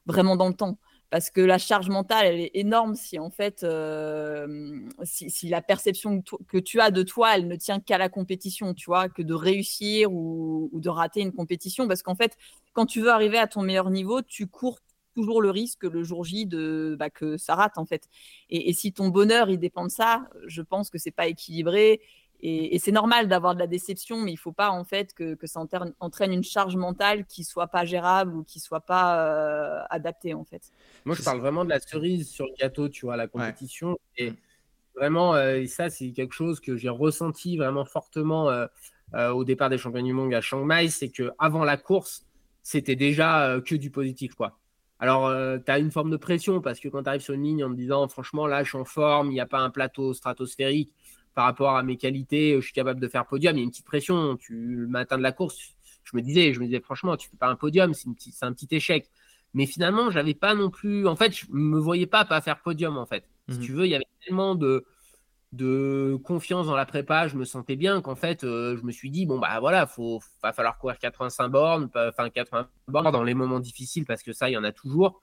vraiment 0.06 0.36
dans 0.36 0.50
le 0.50 0.54
temps 0.54 0.78
parce 1.14 1.30
que 1.30 1.41
la 1.41 1.59
charge 1.59 1.89
mentale, 1.89 2.26
elle 2.26 2.39
est 2.39 2.51
énorme 2.55 2.95
si 2.95 3.20
en 3.20 3.30
fait, 3.30 3.61
euh, 3.61 4.80
si, 5.03 5.47
la 5.47 5.61
perception 5.61 6.24
que, 6.47 6.57
tu 6.57 6.80
as 6.80 6.89
de 6.89 7.03
toi, 7.03 7.36
elle 7.36 7.47
ne 7.47 7.55
tient 7.55 7.80
qu'à 7.80 7.99
la 7.99 8.09
compétition, 8.09 8.74
tu 8.74 8.86
vois, 8.86 9.09
que 9.09 9.22
de 9.22 9.36
réussir 9.36 10.11
ou, 10.11 10.72
de 10.74 10.89
rater 10.89 11.22
une 11.22 11.32
compétition, 11.32 11.88
parce 11.88 12.01
qu'en 12.01 12.16
fait, 12.16 12.36
quand 12.74 12.88
tu 12.88 12.99
veux 12.99 13.11
arriver 13.11 13.38
à 13.38 13.45
ton 13.45 13.61
meilleur 13.61 13.91
niveau, 13.91 14.24
tu 14.24 14.47
cours 14.47 14.80
toujours 15.14 15.39
le 15.39 15.51
risque 15.51 15.84
le 15.84 16.03
jour 16.03 16.24
J 16.24 16.47
de 16.47 16.95
bah, 16.97 17.11
que 17.11 17.38
ça 17.38 17.53
rate 17.53 17.78
en 17.78 17.86
fait. 17.86 18.09
Et, 18.49 18.74
si 18.74 18.91
ton 18.91 19.09
bonheur 19.09 19.51
il 19.51 19.59
dépend 19.59 19.84
de 19.86 19.91
ça, 19.91 20.28
je 20.47 20.64
pense 20.64 20.89
que 20.89 20.97
c'est 20.97 21.11
pas 21.11 21.28
équilibré 21.28 22.01
et, 22.46 22.78
c'est 22.78 22.91
normal 22.91 23.30
d'avoir 23.30 23.54
de 23.54 23.60
la 23.60 23.68
déception, 23.68 24.20
mais 24.20 24.32
il 24.32 24.36
ne 24.36 24.39
faut 24.39 24.52
pas 24.52 24.70
en 24.70 24.84
fait 24.84 25.14
que, 25.14 25.38
ça 25.46 25.66
entraîne 26.02 26.34
une 26.34 26.44
charge 26.44 26.76
mentale 26.76 27.26
qui 27.26 27.46
soit 27.46 27.68
pas 27.68 27.86
gérable 27.86 28.36
ou 28.36 28.44
qui 28.44 28.60
soit 28.60 28.82
pas 28.82 29.26
euh, 29.26 29.82
adaptée 29.89 30.34
en 30.34 30.44
fait. 30.44 30.62
Moi, 31.06 31.16
je 31.16 31.24
parle 31.24 31.39
vraiment 31.39 31.64
de 31.64 31.70
la 31.70 31.80
cerise 31.80 32.30
sur 32.30 32.46
le 32.46 32.52
gâteau, 32.60 32.89
tu 32.89 33.06
vois, 33.06 33.16
la 33.16 33.28
compétition. 33.28 33.98
Et, 34.18 34.34
vraiment, 34.94 35.39
et 35.39 35.68
ça, 35.68 35.89
c'est 35.89 36.12
quelque 36.12 36.34
chose 36.34 36.60
que 36.60 36.76
j'ai 36.76 36.89
ressenti 36.89 37.56
vraiment 37.56 37.86
fortement 37.86 38.52
au 39.14 39.44
départ 39.46 39.70
des 39.70 39.78
championnats 39.78 40.08
du 40.08 40.14
monde 40.14 40.34
à 40.34 40.41
Chiang 40.41 40.66
Mai, 40.66 40.89
c'est 40.89 41.10
que 41.10 41.32
avant 41.39 41.64
la 41.64 41.78
course, 41.78 42.26
c'était 42.62 42.98
déjà 42.98 43.58
que 43.66 43.76
du 43.76 43.89
positif, 43.89 44.36
quoi. 44.36 44.60
Alors, 45.00 45.32
tu 45.66 45.72
as 45.72 45.80
une 45.80 45.91
forme 45.91 46.12
de 46.12 46.18
pression 46.18 46.60
parce 46.60 46.82
que 46.82 46.89
quand 46.89 47.04
tu 47.04 47.10
arrives 47.10 47.22
sur 47.22 47.34
une 47.36 47.44
ligne 47.44 47.64
en 47.64 47.70
te 47.70 47.76
disant, 47.76 48.06
franchement, 48.10 48.48
là, 48.48 48.64
je 48.64 48.70
suis 48.70 48.78
en 48.78 48.86
forme, 48.86 49.28
il 49.28 49.34
n'y 49.34 49.39
a 49.39 49.46
pas 49.46 49.60
un 49.60 49.70
plateau 49.70 50.14
stratosphérique 50.14 50.91
par 51.34 51.45
rapport 51.45 51.75
à 51.75 51.84
mes 51.84 51.97
qualités, 51.97 52.55
je 52.55 52.61
suis 52.61 52.73
capable 52.73 52.99
de 52.99 53.07
faire 53.07 53.25
podium, 53.25 53.55
il 53.55 53.59
y 53.59 53.61
a 53.61 53.63
une 53.63 53.71
petite 53.71 53.86
pression. 53.86 54.38
Tu, 54.38 54.53
le 54.53 54.88
matin 54.88 55.17
de 55.17 55.23
la 55.23 55.31
course, 55.31 55.57
je 56.03 56.15
me 56.15 56.21
disais, 56.21 56.53
je 56.53 56.59
me 56.59 56.65
disais, 56.65 56.79
franchement, 56.79 57.17
tu 57.17 57.29
fais 57.29 57.38
pas 57.38 57.47
un 57.47 57.55
podium, 57.55 57.93
c'est 57.93 58.45
un 58.45 58.53
petit 58.53 58.67
échec. 58.71 59.09
Mais 59.53 59.65
finalement, 59.65 60.09
j'avais 60.09 60.34
pas 60.34 60.55
non 60.55 60.69
plus. 60.69 61.07
En 61.07 61.15
fait, 61.15 61.36
je 61.36 61.45
me 61.51 61.79
voyais 61.79 62.07
pas 62.07 62.25
pas 62.25 62.41
faire 62.41 62.61
podium, 62.61 62.97
en 62.97 63.05
fait. 63.05 63.25
Si 63.49 63.57
mhm. 63.57 63.63
tu 63.63 63.71
veux, 63.73 63.86
il 63.86 63.91
y 63.91 63.95
avait 63.95 64.05
tellement 64.25 64.55
de, 64.55 64.86
de 65.53 66.19
confiance 66.23 66.65
dans 66.65 66.75
la 66.75 66.86
prépa, 66.86 67.27
je 67.27 67.38
me 67.38 67.45
sentais 67.45 67.75
bien 67.75 68.01
qu'en 68.01 68.15
fait, 68.15 68.43
euh, 68.43 68.75
je 68.77 68.84
me 68.84 68.91
suis 68.91 69.11
dit, 69.11 69.25
bon, 69.25 69.38
bah 69.39 69.59
voilà, 69.59 69.88
il 69.97 70.19
va 70.41 70.53
falloir 70.53 70.77
courir 70.79 70.97
85 70.97 71.47
bornes, 71.49 71.89
enfin 71.95 72.29
80 72.29 72.67
bornes 72.88 73.11
dans 73.11 73.23
les 73.23 73.36
moments 73.36 73.59
difficiles, 73.59 74.05
parce 74.05 74.23
que 74.23 74.34
ça, 74.34 74.49
il 74.49 74.53
y 74.53 74.57
en 74.57 74.63
a 74.63 74.71
toujours. 74.71 75.21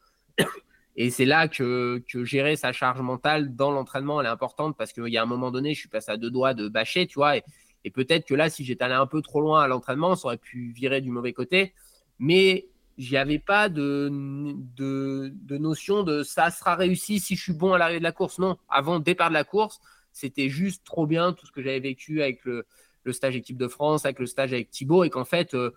Et 0.97 1.11
c'est 1.11 1.25
là 1.25 1.49
que, 1.49 2.03
gérer 2.25 2.57
sa 2.57 2.73
charge 2.73 3.01
mentale 3.01 3.55
dans 3.55 3.71
l'entraînement, 3.71 4.21
elle 4.21 4.27
est 4.27 4.31
importante, 4.31 4.77
parce 4.77 4.93
qu'il 4.93 5.09
y 5.09 5.17
a 5.17 5.23
un 5.23 5.27
moment 5.27 5.51
donné, 5.51 5.75
je 5.75 5.81
suis 5.81 5.89
passé 5.89 6.11
à 6.11 6.17
deux 6.17 6.31
doigts 6.31 6.55
de 6.55 6.69
bâcher, 6.69 7.07
tu 7.07 7.15
vois, 7.15 7.37
et, 7.37 7.91
peut-être 7.95 8.27
que 8.27 8.35
là, 8.35 8.51
si 8.51 8.65
j'étais 8.65 8.85
allé 8.85 8.95
un 8.95 9.07
peu 9.07 9.23
trop 9.23 9.41
loin 9.41 9.63
à 9.63 9.69
l'entraînement, 9.69 10.15
ça 10.15 10.27
aurait 10.27 10.37
pu 10.37 10.73
virer 10.73 11.01
du 11.01 11.11
mauvais 11.11 11.33
côté. 11.33 11.73
Mais 12.19 12.69
j'y 12.99 13.17
avais 13.17 13.39
pas 13.39 13.71
de, 13.71 14.11
de, 14.77 15.57
notion 15.57 16.03
de 16.03 16.23
ça 16.23 16.51
sera 16.51 16.77
réussi 16.77 17.19
si 17.21 17.37
je 17.37 17.43
suis 17.43 17.55
bon 17.55 17.73
à 17.73 17.79
l'arrivée 17.79 18.01
de 18.01 18.05
la 18.05 18.13
course. 18.13 18.39
Non, 18.39 18.59
avant 18.69 18.97
le 18.97 19.01
départ 19.01 19.31
de 19.31 19.35
la 19.35 19.45
course, 19.45 19.81
c'était 20.13 20.51
juste 20.51 20.85
trop 20.85 21.07
bien 21.07 21.33
tout 21.33 21.47
ce 21.47 21.53
que 21.53 21.63
j'avais 21.63 21.81
vécu 21.81 22.23
avec 22.23 22.45
le, 22.45 22.67
stage 23.13 23.37
équipe 23.37 23.57
de 23.57 23.69
France, 23.69 24.05
avec 24.05 24.19
le 24.19 24.27
stage 24.27 24.53
avec 24.53 24.71
Thibaut, 24.71 25.05
et 25.05 25.11
qu'en 25.11 25.25
fait, 25.25 25.55
euh, 25.55 25.71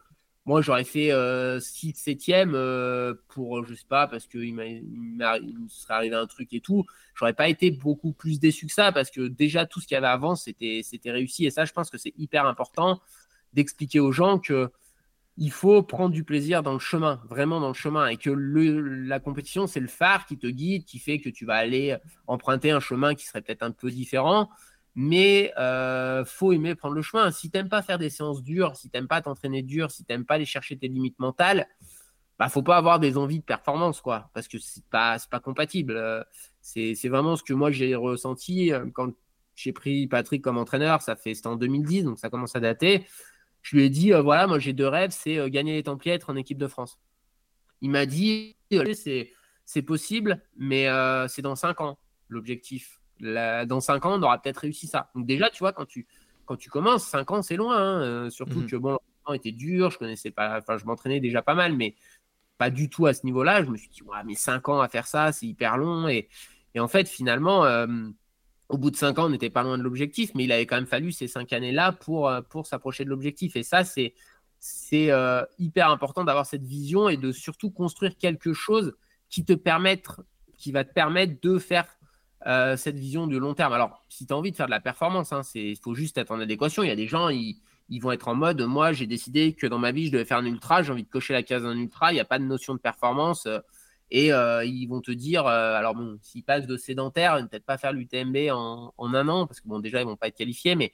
moi, 0.45 0.61
j'aurais 0.61 0.83
fait 0.83 1.11
6 1.59 1.93
7 1.95 2.29
e 2.29 3.21
pour, 3.29 3.65
je 3.65 3.73
sais 3.75 3.85
pas, 3.87 4.07
parce 4.07 4.27
qu'il 4.27 4.53
me 4.53 5.67
serait 5.69 5.93
arrivé 5.93 6.15
un 6.15 6.27
truc 6.27 6.53
et 6.53 6.59
tout. 6.59 6.85
J'aurais 7.15 7.33
pas 7.33 7.47
été 7.47 7.71
beaucoup 7.71 8.11
plus 8.11 8.39
déçu 8.39 8.67
que 8.67 8.73
ça 8.73 8.91
parce 8.91 9.09
que 9.09 9.27
déjà, 9.27 9.65
tout 9.65 9.79
ce 9.79 9.87
qu'il 9.87 9.95
y 9.95 9.97
avait 9.97 10.07
avant, 10.07 10.35
c'était 10.35 10.83
réussi. 11.05 11.45
Et 11.45 11.49
ça, 11.49 11.63
je 11.63 11.71
pense 11.71 11.89
que 11.89 11.97
c'est 11.97 12.13
hyper 12.17 12.45
important 12.45 12.99
d'expliquer 13.53 13.99
aux 13.99 14.11
gens 14.11 14.39
que 14.39 14.69
il 15.37 15.51
faut 15.51 15.81
prendre 15.81 16.13
du 16.13 16.23
plaisir 16.23 16.61
dans 16.61 16.73
le 16.73 16.79
chemin, 16.79 17.19
vraiment 17.27 17.59
dans 17.59 17.69
le 17.69 17.73
chemin, 17.73 18.07
et 18.07 18.17
que 18.17 18.29
la 18.29 19.19
compétition, 19.19 19.65
c'est 19.65 19.79
le 19.79 19.87
phare 19.87 20.27
qui 20.27 20.37
te 20.37 20.45
guide, 20.45 20.85
qui 20.85 20.99
fait 20.99 21.19
que 21.19 21.29
tu 21.29 21.45
vas 21.45 21.55
aller 21.55 21.97
emprunter 22.27 22.69
un 22.69 22.79
chemin 22.79 23.15
qui 23.15 23.25
serait 23.25 23.41
peut-être 23.41 23.63
un 23.63 23.71
peu 23.71 23.89
différent, 23.89 24.49
mais 24.95 25.53
euh, 25.57 26.23
faut 26.25 26.51
aimer 26.51 26.75
prendre 26.75 26.95
le 26.95 27.01
chemin. 27.01 27.31
Si 27.31 27.49
t'aimes 27.49 27.69
pas 27.69 27.81
faire 27.81 27.97
des 27.97 28.09
séances 28.09 28.43
dures, 28.43 28.75
si 28.75 28.89
t'aimes 28.89 29.07
pas 29.07 29.21
t'entraîner 29.21 29.63
dur, 29.63 29.91
si 29.91 30.03
t'aimes 30.03 30.25
pas 30.25 30.35
aller 30.35 30.45
chercher 30.45 30.77
tes 30.77 30.87
limites 30.87 31.17
mentales, 31.19 31.67
bah 32.39 32.49
faut 32.49 32.63
pas 32.63 32.77
avoir 32.77 32.99
des 32.99 33.17
envies 33.17 33.39
de 33.39 33.43
performance, 33.43 34.01
quoi, 34.01 34.29
parce 34.33 34.47
que 34.47 34.57
c'est 34.59 34.85
pas 34.85 35.17
pas 35.29 35.39
compatible. 35.39 35.95
Euh, 35.97 36.23
c'est 36.61 37.09
vraiment 37.09 37.35
ce 37.35 37.43
que 37.43 37.53
moi 37.53 37.71
j'ai 37.71 37.95
ressenti 37.95 38.71
euh, 38.71 38.85
quand 38.93 39.13
j'ai 39.55 39.73
pris 39.73 40.07
Patrick 40.07 40.41
comme 40.43 40.57
entraîneur. 40.57 41.01
Ça 41.01 41.15
fait 41.15 41.33
c'était 41.33 41.47
en 41.47 41.55
2010, 41.55 42.03
donc 42.03 42.19
ça 42.19 42.29
commence 42.29 42.55
à 42.55 42.59
dater. 42.59 43.05
Je 43.61 43.75
lui 43.77 43.83
ai 43.85 43.89
dit 43.89 44.11
voilà, 44.11 44.45
moi 44.47 44.59
j'ai 44.59 44.73
deux 44.73 44.87
rêves, 44.87 45.11
c'est 45.11 45.49
gagner 45.49 45.73
les 45.73 45.83
Templiers, 45.83 46.15
être 46.15 46.29
en 46.29 46.35
équipe 46.35 46.57
de 46.57 46.67
France. 46.67 46.99
Il 47.81 47.89
m'a 47.91 48.05
dit 48.05 48.57
c'est 49.65 49.81
possible, 49.81 50.41
mais 50.57 50.87
c'est 51.29 51.41
dans 51.41 51.55
cinq 51.55 51.81
ans 51.81 51.97
l'objectif 52.29 53.02
dans 53.23 53.79
5 53.79 54.05
ans, 54.05 54.19
on 54.19 54.23
aura 54.23 54.41
peut-être 54.41 54.57
réussi 54.57 54.87
ça. 54.87 55.09
Donc 55.15 55.25
déjà, 55.25 55.49
tu 55.49 55.59
vois, 55.59 55.73
quand 55.73 55.85
tu, 55.85 56.07
quand 56.45 56.55
tu 56.55 56.69
commences, 56.69 57.05
5 57.05 57.31
ans, 57.31 57.41
c'est 57.41 57.55
loin. 57.55 57.77
Hein, 57.77 58.01
euh, 58.01 58.29
surtout 58.29 58.59
mhm. 58.59 58.67
que 58.67 58.75
bon, 58.75 58.91
l'entraînement 58.91 59.33
était 59.33 59.51
dur, 59.51 59.91
je 59.91 59.97
connaissais 59.97 60.31
pas, 60.31 60.59
enfin, 60.59 60.77
je 60.77 60.85
m'entraînais 60.85 61.19
déjà 61.19 61.41
pas 61.41 61.55
mal, 61.55 61.75
mais 61.75 61.95
pas 62.57 62.69
du 62.69 62.89
tout 62.89 63.05
à 63.05 63.13
ce 63.13 63.25
niveau-là. 63.25 63.63
Je 63.63 63.69
me 63.69 63.77
suis 63.77 63.89
dit, 63.89 64.03
ouais, 64.03 64.17
mais 64.25 64.35
5 64.35 64.69
ans 64.69 64.81
à 64.81 64.87
faire 64.87 65.07
ça, 65.07 65.31
c'est 65.31 65.45
hyper 65.45 65.77
long. 65.77 66.07
Et, 66.07 66.29
et, 66.75 66.79
en 66.79 66.87
fait, 66.87 67.07
finalement, 67.07 67.65
euh, 67.65 67.87
au 68.69 68.77
bout 68.77 68.91
de 68.91 68.95
5 68.95 69.19
ans, 69.19 69.25
on 69.25 69.29
n'était 69.29 69.49
pas 69.49 69.63
loin 69.63 69.77
de 69.77 69.83
l'objectif, 69.83 70.31
mais 70.35 70.43
il 70.45 70.51
avait 70.51 70.65
quand 70.65 70.75
même 70.75 70.85
fallu 70.85 71.11
ces 71.11 71.27
5 71.27 71.51
années-là 71.53 71.91
pour, 71.93 72.27
euh, 72.29 72.41
pour 72.41 72.67
s'approcher 72.67 73.05
de 73.05 73.09
l'objectif. 73.09 73.55
Et 73.55 73.63
ça, 73.63 73.83
c'est 73.83 74.13
c'est 74.65 75.11
hyper 75.59 75.89
important 75.89 76.23
d'avoir 76.23 76.45
cette 76.45 76.63
vision 76.63 77.09
et 77.09 77.17
de 77.17 77.33
surtout 77.33 77.69
construire 77.69 78.17
quelque 78.17 78.53
chose 78.53 78.95
qui 79.29 79.43
te 79.43 79.51
permette, 79.51 80.07
qui 80.57 80.71
va 80.71 80.85
te 80.85 80.93
permettre 80.93 81.41
de 81.41 81.59
faire 81.59 81.85
euh, 82.45 82.75
cette 82.75 82.97
vision 82.97 83.27
de 83.27 83.37
long 83.37 83.53
terme. 83.53 83.73
Alors, 83.73 84.03
si 84.09 84.25
tu 84.25 84.33
as 84.33 84.37
envie 84.37 84.51
de 84.51 84.55
faire 84.55 84.65
de 84.65 84.71
la 84.71 84.81
performance, 84.81 85.31
hein, 85.31 85.41
il 85.55 85.77
faut 85.77 85.95
juste 85.95 86.17
être 86.17 86.31
en 86.31 86.39
adéquation. 86.39 86.83
Il 86.83 86.89
y 86.89 86.91
a 86.91 86.95
des 86.95 87.07
gens, 87.07 87.29
ils, 87.29 87.61
vont 88.01 88.11
être 88.11 88.27
en 88.27 88.35
mode 88.35 88.61
moi, 88.61 88.91
j'ai 88.91 89.07
décidé 89.07 89.53
que 89.53 89.67
dans 89.67 89.79
ma 89.79 89.91
vie, 89.91 90.07
je 90.07 90.11
devais 90.11 90.25
faire 90.25 90.39
un 90.39 90.45
ultra, 90.45 90.83
j'ai 90.83 90.91
envie 90.91 91.03
de 91.03 91.09
cocher 91.09 91.33
la 91.33 91.43
case 91.43 91.63
d'un 91.63 91.77
ultra, 91.77 92.11
il 92.11 92.15
n'y 92.15 92.21
a 92.21 92.25
pas 92.25 92.39
de 92.39 92.43
notion 92.43 92.73
de 92.73 92.79
performance. 92.79 93.45
Euh, 93.45 93.59
et 94.11 94.33
euh, 94.33 94.63
ils 94.65 94.87
vont 94.87 95.01
te 95.01 95.11
dire, 95.11 95.47
alors 95.47 95.95
bon, 95.95 96.19
s'ils 96.21 96.43
passent 96.43 96.67
de 96.67 96.77
sédentaire, 96.77 97.39
ils 97.39 97.43
ne 97.43 97.47
peut-être 97.47 97.65
pas 97.65 97.77
faire 97.77 97.93
l'UTMB 97.93 98.51
en, 98.51 98.93
un 98.99 99.27
an, 99.27 99.47
parce 99.47 99.59
que 99.59 99.67
bon, 99.67 99.79
déjà, 99.79 100.01
ils 100.01 100.05
ne 100.05 100.09
vont 100.09 100.17
pas 100.17 100.27
être 100.27 100.37
qualifiés, 100.37 100.75
mais 100.75 100.93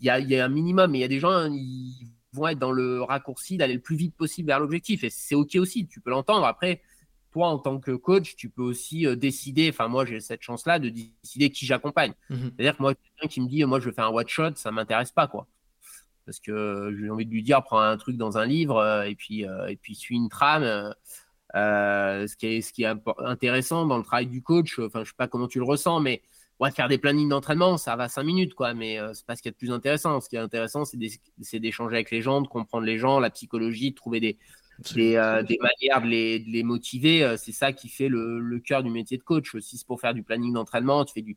il 0.00 0.06
y 0.06 0.10
a, 0.10 0.20
y 0.20 0.36
a, 0.36 0.44
un 0.44 0.48
minimum. 0.48 0.90
Mais 0.90 0.98
il 0.98 1.00
y 1.00 1.04
a 1.04 1.08
des 1.08 1.18
gens, 1.18 1.46
ils 1.50 2.06
vont 2.32 2.46
être 2.46 2.58
dans 2.58 2.72
le 2.72 3.02
raccourci 3.02 3.56
d'aller 3.56 3.74
le 3.74 3.80
plus 3.80 3.96
vite 3.96 4.14
possible 4.16 4.48
vers 4.48 4.60
l'objectif. 4.60 5.02
Et 5.02 5.10
c'est 5.10 5.34
OK 5.34 5.56
aussi, 5.56 5.86
tu 5.88 6.00
peux 6.00 6.10
l'entendre. 6.10 6.46
Après, 6.46 6.82
toi, 7.30 7.48
en 7.48 7.58
tant 7.58 7.78
que 7.78 7.92
coach, 7.92 8.36
tu 8.36 8.48
peux 8.48 8.62
aussi 8.62 9.06
euh, 9.06 9.16
décider, 9.16 9.70
enfin 9.70 9.88
moi 9.88 10.04
j'ai 10.04 10.20
cette 10.20 10.42
chance-là 10.42 10.78
de 10.78 10.88
décider 10.88 11.50
qui 11.50 11.66
j'accompagne. 11.66 12.12
Mhm. 12.28 12.52
C'est-à-dire 12.56 12.76
que 12.76 12.82
moi, 12.82 12.94
quelqu'un 12.94 13.28
qui 13.28 13.40
me 13.40 13.48
dit, 13.48 13.64
moi 13.64 13.80
je 13.80 13.86
veux 13.86 13.92
faire 13.92 14.06
un 14.06 14.10
watch-shot, 14.10 14.56
ça 14.56 14.70
ne 14.70 14.76
m'intéresse 14.76 15.12
pas. 15.12 15.26
quoi. 15.26 15.46
Parce 16.26 16.40
que 16.40 16.94
j'ai 16.98 17.10
envie 17.10 17.26
de 17.26 17.30
lui 17.30 17.42
dire, 17.42 17.62
prends 17.62 17.80
un 17.80 17.96
truc 17.96 18.16
dans 18.16 18.38
un 18.38 18.46
livre 18.46 18.78
euh, 18.78 19.02
et 19.04 19.14
puis, 19.14 19.46
euh, 19.46 19.68
et 19.68 19.76
puis 19.76 19.94
suis 19.94 20.16
une 20.16 20.28
trame. 20.28 20.64
ce, 21.54 22.36
qui 22.36 22.46
est, 22.46 22.60
ce 22.60 22.72
qui 22.72 22.82
est 22.82 22.92
intéressant 23.18 23.86
dans 23.86 23.98
le 23.98 24.04
travail 24.04 24.26
du 24.26 24.42
coach, 24.42 24.78
enfin 24.78 25.04
je 25.04 25.10
sais 25.10 25.16
pas 25.16 25.28
comment 25.28 25.48
tu 25.48 25.58
le 25.58 25.64
ressens, 25.64 26.00
mais 26.00 26.22
ouais, 26.60 26.70
faire 26.70 26.88
des 26.88 26.98
plannings 26.98 27.28
d'entraînement, 27.28 27.76
ça 27.78 27.96
va 27.96 28.08
cinq 28.08 28.24
minutes, 28.24 28.54
quoi, 28.54 28.74
mais 28.74 28.98
c'est 29.14 29.26
pas 29.26 29.34
ce 29.36 29.42
qui 29.42 29.48
est 29.48 29.52
le 29.52 29.56
plus 29.56 29.72
intéressant. 29.72 30.20
Ce 30.20 30.28
qui 30.28 30.36
est 30.36 30.40
intéressant, 30.40 30.84
c'est 30.84 31.58
d'échanger 31.58 31.94
avec 31.94 32.10
les 32.10 32.22
gens, 32.22 32.40
de 32.42 32.48
comprendre 32.48 32.84
les 32.84 32.98
gens, 32.98 33.18
la 33.18 33.30
psychologie, 33.30 33.90
de 33.90 33.96
trouver 33.96 34.20
des, 34.20 34.38
des, 34.94 35.16
euh, 35.16 35.42
des, 35.42 35.58
manières 35.60 36.02
de 36.02 36.06
les, 36.06 36.40
de 36.40 36.50
les 36.50 36.62
motiver. 36.62 37.22
Euh, 37.22 37.36
c'est 37.36 37.52
ça 37.52 37.72
qui 37.72 37.88
fait 37.88 38.08
le, 38.08 38.40
le 38.40 38.58
cœur 38.60 38.82
du 38.82 38.90
métier 38.90 39.18
de 39.18 39.22
coach. 39.22 39.56
Si 39.60 39.78
c'est 39.78 39.86
pour 39.86 40.00
faire 40.00 40.14
du 40.14 40.22
planning 40.22 40.52
d'entraînement, 40.52 41.04
tu 41.04 41.14
fais 41.14 41.22
du, 41.22 41.36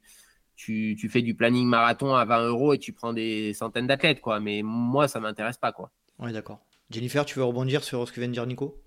tu, 0.55 0.95
tu, 0.99 1.09
fais 1.09 1.21
du 1.21 1.35
planning 1.35 1.67
marathon 1.67 2.15
à 2.15 2.25
20 2.25 2.47
euros 2.47 2.73
et 2.73 2.79
tu 2.79 2.93
prends 2.93 3.13
des 3.13 3.53
centaines 3.53 3.87
d'athlètes, 3.87 4.21
quoi. 4.21 4.39
Mais 4.39 4.61
moi, 4.63 5.07
ça 5.07 5.19
m'intéresse 5.19 5.57
pas, 5.57 5.71
quoi. 5.71 5.91
Oui, 6.19 6.31
d'accord. 6.31 6.59
Jennifer, 6.89 7.25
tu 7.25 7.39
veux 7.39 7.45
rebondir 7.45 7.83
sur 7.83 8.07
ce 8.07 8.13
que 8.13 8.19
vient 8.19 8.29
de 8.29 8.33
dire 8.33 8.45
Nico? 8.45 8.79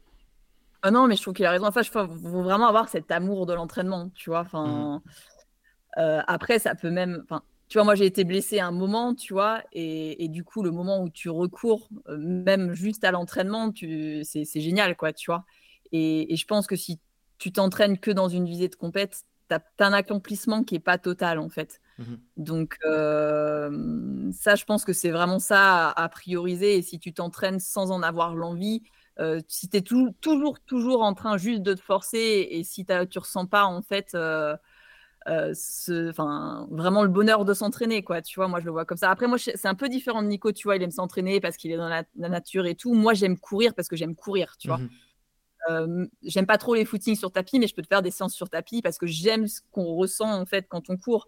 Ah 0.83 0.91
non, 0.91 1.07
mais 1.07 1.17
je 1.17 1.23
trouve 1.23 1.35
qu'il 1.35 1.45
a 1.45 1.51
raison. 1.51 1.67
Enfin, 1.67 1.83
il 1.83 1.89
faut 1.89 2.07
vraiment 2.07 2.69
avoir 2.69 2.89
cet 2.89 3.11
amour 3.11 3.47
de 3.47 3.55
l'entraînement, 3.55 4.11
tu 4.15 4.31
vois. 4.31 4.41
Enfin, 4.41 5.03
mmh. 5.05 6.01
euh, 6.01 6.23
après, 6.27 6.59
ça 6.59 6.75
peut 6.75 6.91
même. 6.91 7.23
Enfin, 7.25 7.43
tu 7.69 7.79
vois, 7.79 7.85
moi, 7.85 7.95
j'ai 7.97 8.07
été 8.07 8.25
blessée 8.25 8.61
un 8.61 8.71
moment, 8.71 9.15
tu 9.15 9.33
vois, 9.33 9.63
et, 9.73 10.29
du 10.29 10.45
coup, 10.45 10.63
le 10.63 10.71
moment 10.71 11.03
où 11.03 11.09
tu 11.09 11.29
recours, 11.29 11.89
euh, 12.09 12.17
même 12.17 12.75
juste 12.75 13.03
à 13.05 13.11
l'entraînement, 13.11 13.73
c'est 14.23 14.61
génial, 14.61 14.97
quoi, 14.97 15.13
tu 15.13 15.31
vois. 15.31 15.45
Et, 15.93 16.35
je 16.37 16.45
pense 16.47 16.67
que 16.67 16.77
si 16.77 17.01
tu 17.39 17.53
t'entraînes 17.53 17.99
que 17.99 18.11
dans 18.11 18.29
une 18.29 18.47
visée 18.47 18.69
de 18.69 18.77
compète, 18.77 19.23
tu 19.49 19.55
as, 19.55 19.63
un 19.81 19.93
accomplissement 19.93 20.63
qui 20.63 20.75
n'est 20.75 20.81
pas 20.81 20.99
total, 20.99 21.39
en 21.39 21.49
fait. 21.49 21.81
Mmh 21.99 22.15
Donc, 22.37 22.77
euh, 22.85 24.31
ça, 24.33 24.55
je 24.55 24.65
pense 24.65 24.85
que 24.85 24.93
c'est 24.93 25.11
vraiment 25.11 25.41
ça 25.41 25.91
à, 25.91 26.09
prioriser. 26.09 26.77
Et 26.77 26.83
si 26.83 27.01
tu 27.01 27.13
t'entraînes 27.13 27.59
sans 27.59 27.91
en 27.91 28.03
avoir 28.03 28.37
l'envie, 28.37 28.83
euh, 29.19 29.41
si 29.49 29.69
tu 29.69 29.79
es 29.79 29.83
toujours, 29.83 30.61
toujours 30.61 31.03
en 31.03 31.15
train 31.15 31.37
juste 31.37 31.63
de 31.63 31.75
te 31.75 31.81
forcer 31.81 32.47
et 32.51 32.63
si 32.65 32.85
tu 32.85 33.19
ressens 33.19 33.47
pas, 33.47 33.65
en 33.65 33.83
fait, 33.83 34.15
euh, 34.15 34.57
enfin, 35.27 36.69
vraiment 36.71 37.03
le 37.03 37.09
bonheur 37.09 37.45
de 37.45 37.55
s'entraîner, 37.55 38.03
quoi. 38.03 38.23
Tu 38.23 38.39
vois, 38.39 38.49
moi, 38.49 38.61
je 38.61 38.67
le 38.67 38.71
vois 38.71 38.85
comme 38.85 38.99
ça. 38.99 39.11
Après, 39.11 39.27
moi, 39.27 39.39
c'est 39.39 39.67
un 39.67 39.75
peu 39.75 39.89
différent 39.89 40.23
de 40.23 40.29
Nico, 40.29 40.53
tu 40.53 40.69
vois, 40.69 40.77
il 40.77 40.83
aime 40.83 40.91
s'entraîner 40.91 41.41
parce 41.41 41.57
qu'il 41.57 41.73
est 41.73 41.77
dans 41.77 41.89
la, 41.89 42.05
nature 42.17 42.67
et 42.67 42.75
tout. 42.75 42.95
Moi, 42.95 43.15
j'aime 43.15 43.39
courir 43.39 43.75
parce 43.75 43.89
que 43.89 43.97
j'aime 43.97 44.15
courir, 44.15 44.57
tu 44.59 44.69
vois. 44.69 44.79
Mmh 44.79 44.89
euh, 45.69 46.07
j'aime 46.23 46.47
pas 46.47 46.59
trop 46.59 46.75
les 46.75 46.85
footings 46.85 47.17
sur 47.17 47.33
tapis, 47.33 47.59
mais 47.59 47.67
je 47.67 47.75
peux 47.75 47.83
te 47.83 47.89
faire 47.89 48.03
des 48.03 48.11
séances 48.11 48.35
sur 48.35 48.49
tapis 48.49 48.83
parce 48.83 48.99
que 48.99 49.07
j'aime 49.07 49.49
ce 49.49 49.61
qu'on 49.73 49.95
ressent 49.97 50.31
en 50.31 50.47
fait 50.47 50.67
quand 50.69 50.91
on 50.91 50.97
court. 50.97 51.27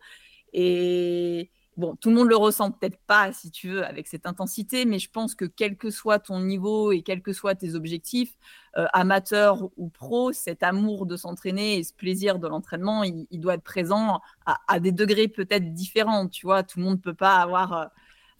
Et, 0.53 1.51
bon, 1.79 1.97
tout 1.97 2.11
le 2.11 2.16
monde 2.16 2.29
le 2.29 2.37
ressent 2.37 2.72
peut-être 2.72 2.99
pas, 3.07 3.33
si 3.33 3.51
tu 3.51 3.68
veux, 3.70 3.87
avec 3.87 4.09
cette 4.09 4.26
intensité, 4.26 4.85
mais 4.85 4.99
je 4.99 5.11
pense 5.11 5.35
que 5.35 5.45
quel 5.45 5.76
que 5.76 5.91
soit 5.91 6.18
ton 6.18 6.41
niveau 6.41 6.93
et 6.93 7.03
quels 7.03 7.22
que 7.22 7.33
soient 7.33 7.55
tes 7.55 7.74
objectifs, 7.74 8.37
euh, 8.76 8.87
amateur 8.93 9.68
ou 9.76 9.89
pro, 9.89 10.33
cet 10.33 10.62
amour 10.64 11.07
de 11.07 11.16
s'entraîner 11.16 11.79
et 11.79 11.85
ce 11.85 11.95
plaisir 11.95 12.41
de 12.41 12.49
l'entraînement, 12.49 13.05
il, 13.05 13.41
doit 13.41 13.55
être 13.55 13.62
présent 13.62 14.20
à, 14.45 14.81
des 14.81 14.93
degrés 14.93 15.29
peut-être 15.29 15.72
différents. 15.72 16.29
Tu 16.29 16.47
vois, 16.47 16.64
tout 16.64 16.81
le 16.81 16.85
monde 16.85 16.97
ne 16.97 17.03
peut 17.03 17.14
pas 17.14 17.37
avoir, 17.37 17.91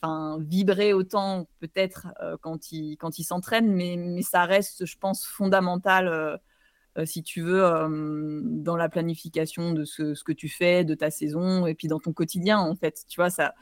euh, 0.05 0.39
vibrer 0.41 0.93
autant 0.93 1.49
peut-être 1.61 2.09
euh, 2.23 2.37
quand 2.41 2.71
il 2.73 2.97
quand 2.99 3.19
il 3.19 3.25
s'entraîne, 3.25 3.73
mais, 3.73 3.97
mais 3.97 4.23
ça 4.23 4.45
reste, 4.45 4.85
je 4.85 4.97
pense, 4.99 5.27
fondamental 5.27 6.41
si 7.05 7.23
tu 7.23 7.43
veux, 7.43 7.63
dans 8.43 8.77
la 8.77 8.89
planification 8.89 9.73
de 9.73 9.85
ce, 9.85 10.15
ce, 10.15 10.25
que 10.25 10.33
tu 10.33 10.49
fais, 10.49 10.85
de 10.85 10.95
ta 10.95 11.11
saison, 11.11 11.67
et 11.67 11.75
puis 11.75 11.89
dans 11.89 12.01
ton 12.01 12.13
quotidien, 12.13 12.59
en 12.59 12.75
fait. 12.75 13.05
Tu 13.09 13.21
vois, 13.21 13.31
ça, 13.31 13.55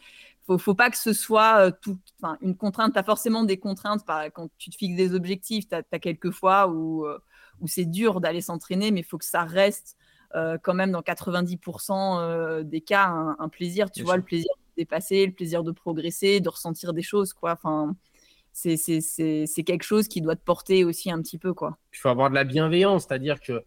faut, 0.47 0.59
faut 0.59 0.75
pas 0.75 0.91
que 0.91 0.99
ce 0.99 1.13
soit 1.13 1.73
tout, 1.73 1.99
une 2.41 2.57
contrainte. 2.57 2.93
Tu 2.93 2.99
as 2.99 3.05
forcément 3.05 3.45
des 3.45 3.59
contraintes 3.59 4.05
quand 4.35 4.49
tu 4.59 4.71
te 4.71 4.77
fixes 4.77 4.97
des 4.97 5.15
objectifs. 5.15 5.69
Tu 5.69 5.75
as, 5.75 5.99
quelques 5.99 6.31
fois 6.31 6.69
où, 6.69 7.07
où 7.61 7.67
c'est 7.67 7.85
dur 7.85 8.21
d'aller 8.21 8.41
s'entraîner, 8.41 8.91
mais 8.91 9.01
il 9.01 9.07
faut 9.07 9.19
que 9.19 9.25
ça 9.25 9.45
reste 9.45 9.97
quand 10.63 10.75
même 10.75 10.93
dans 10.93 11.01
90% 11.01 12.63
des 12.63 12.81
cas 12.81 13.07
un, 13.39 13.49
plaisir. 13.49 13.91
Tu 13.91 14.03
vois, 14.03 14.17
le 14.17 14.23
plaisir 14.23 14.51
de 14.57 14.83
dépasser, 14.83 15.27
le 15.27 15.33
plaisir 15.33 15.63
de 15.65 15.73
progresser, 15.73 16.41
de 16.41 16.49
ressentir 16.49 16.93
des 16.93 17.03
choses. 17.03 17.33
Quoi. 17.33 17.53
Enfin, 17.53 17.97
c'est 18.57 19.65
quelque 19.65 19.85
chose 19.85 20.09
qui 20.09 20.21
doit 20.21 20.37
te 20.37 20.45
porter 20.45 20.85
aussi 20.85 21.11
un 21.11 21.21
petit 21.21 21.39
peu. 21.39 21.53
Quoi. 21.53 21.77
Il 21.93 21.99
faut 21.99 22.09
avoir 22.09 22.31
de 22.31 22.35
la 22.35 22.45
bienveillance, 22.45 23.07
c'est-à-dire 23.07 23.41
que 23.41 23.63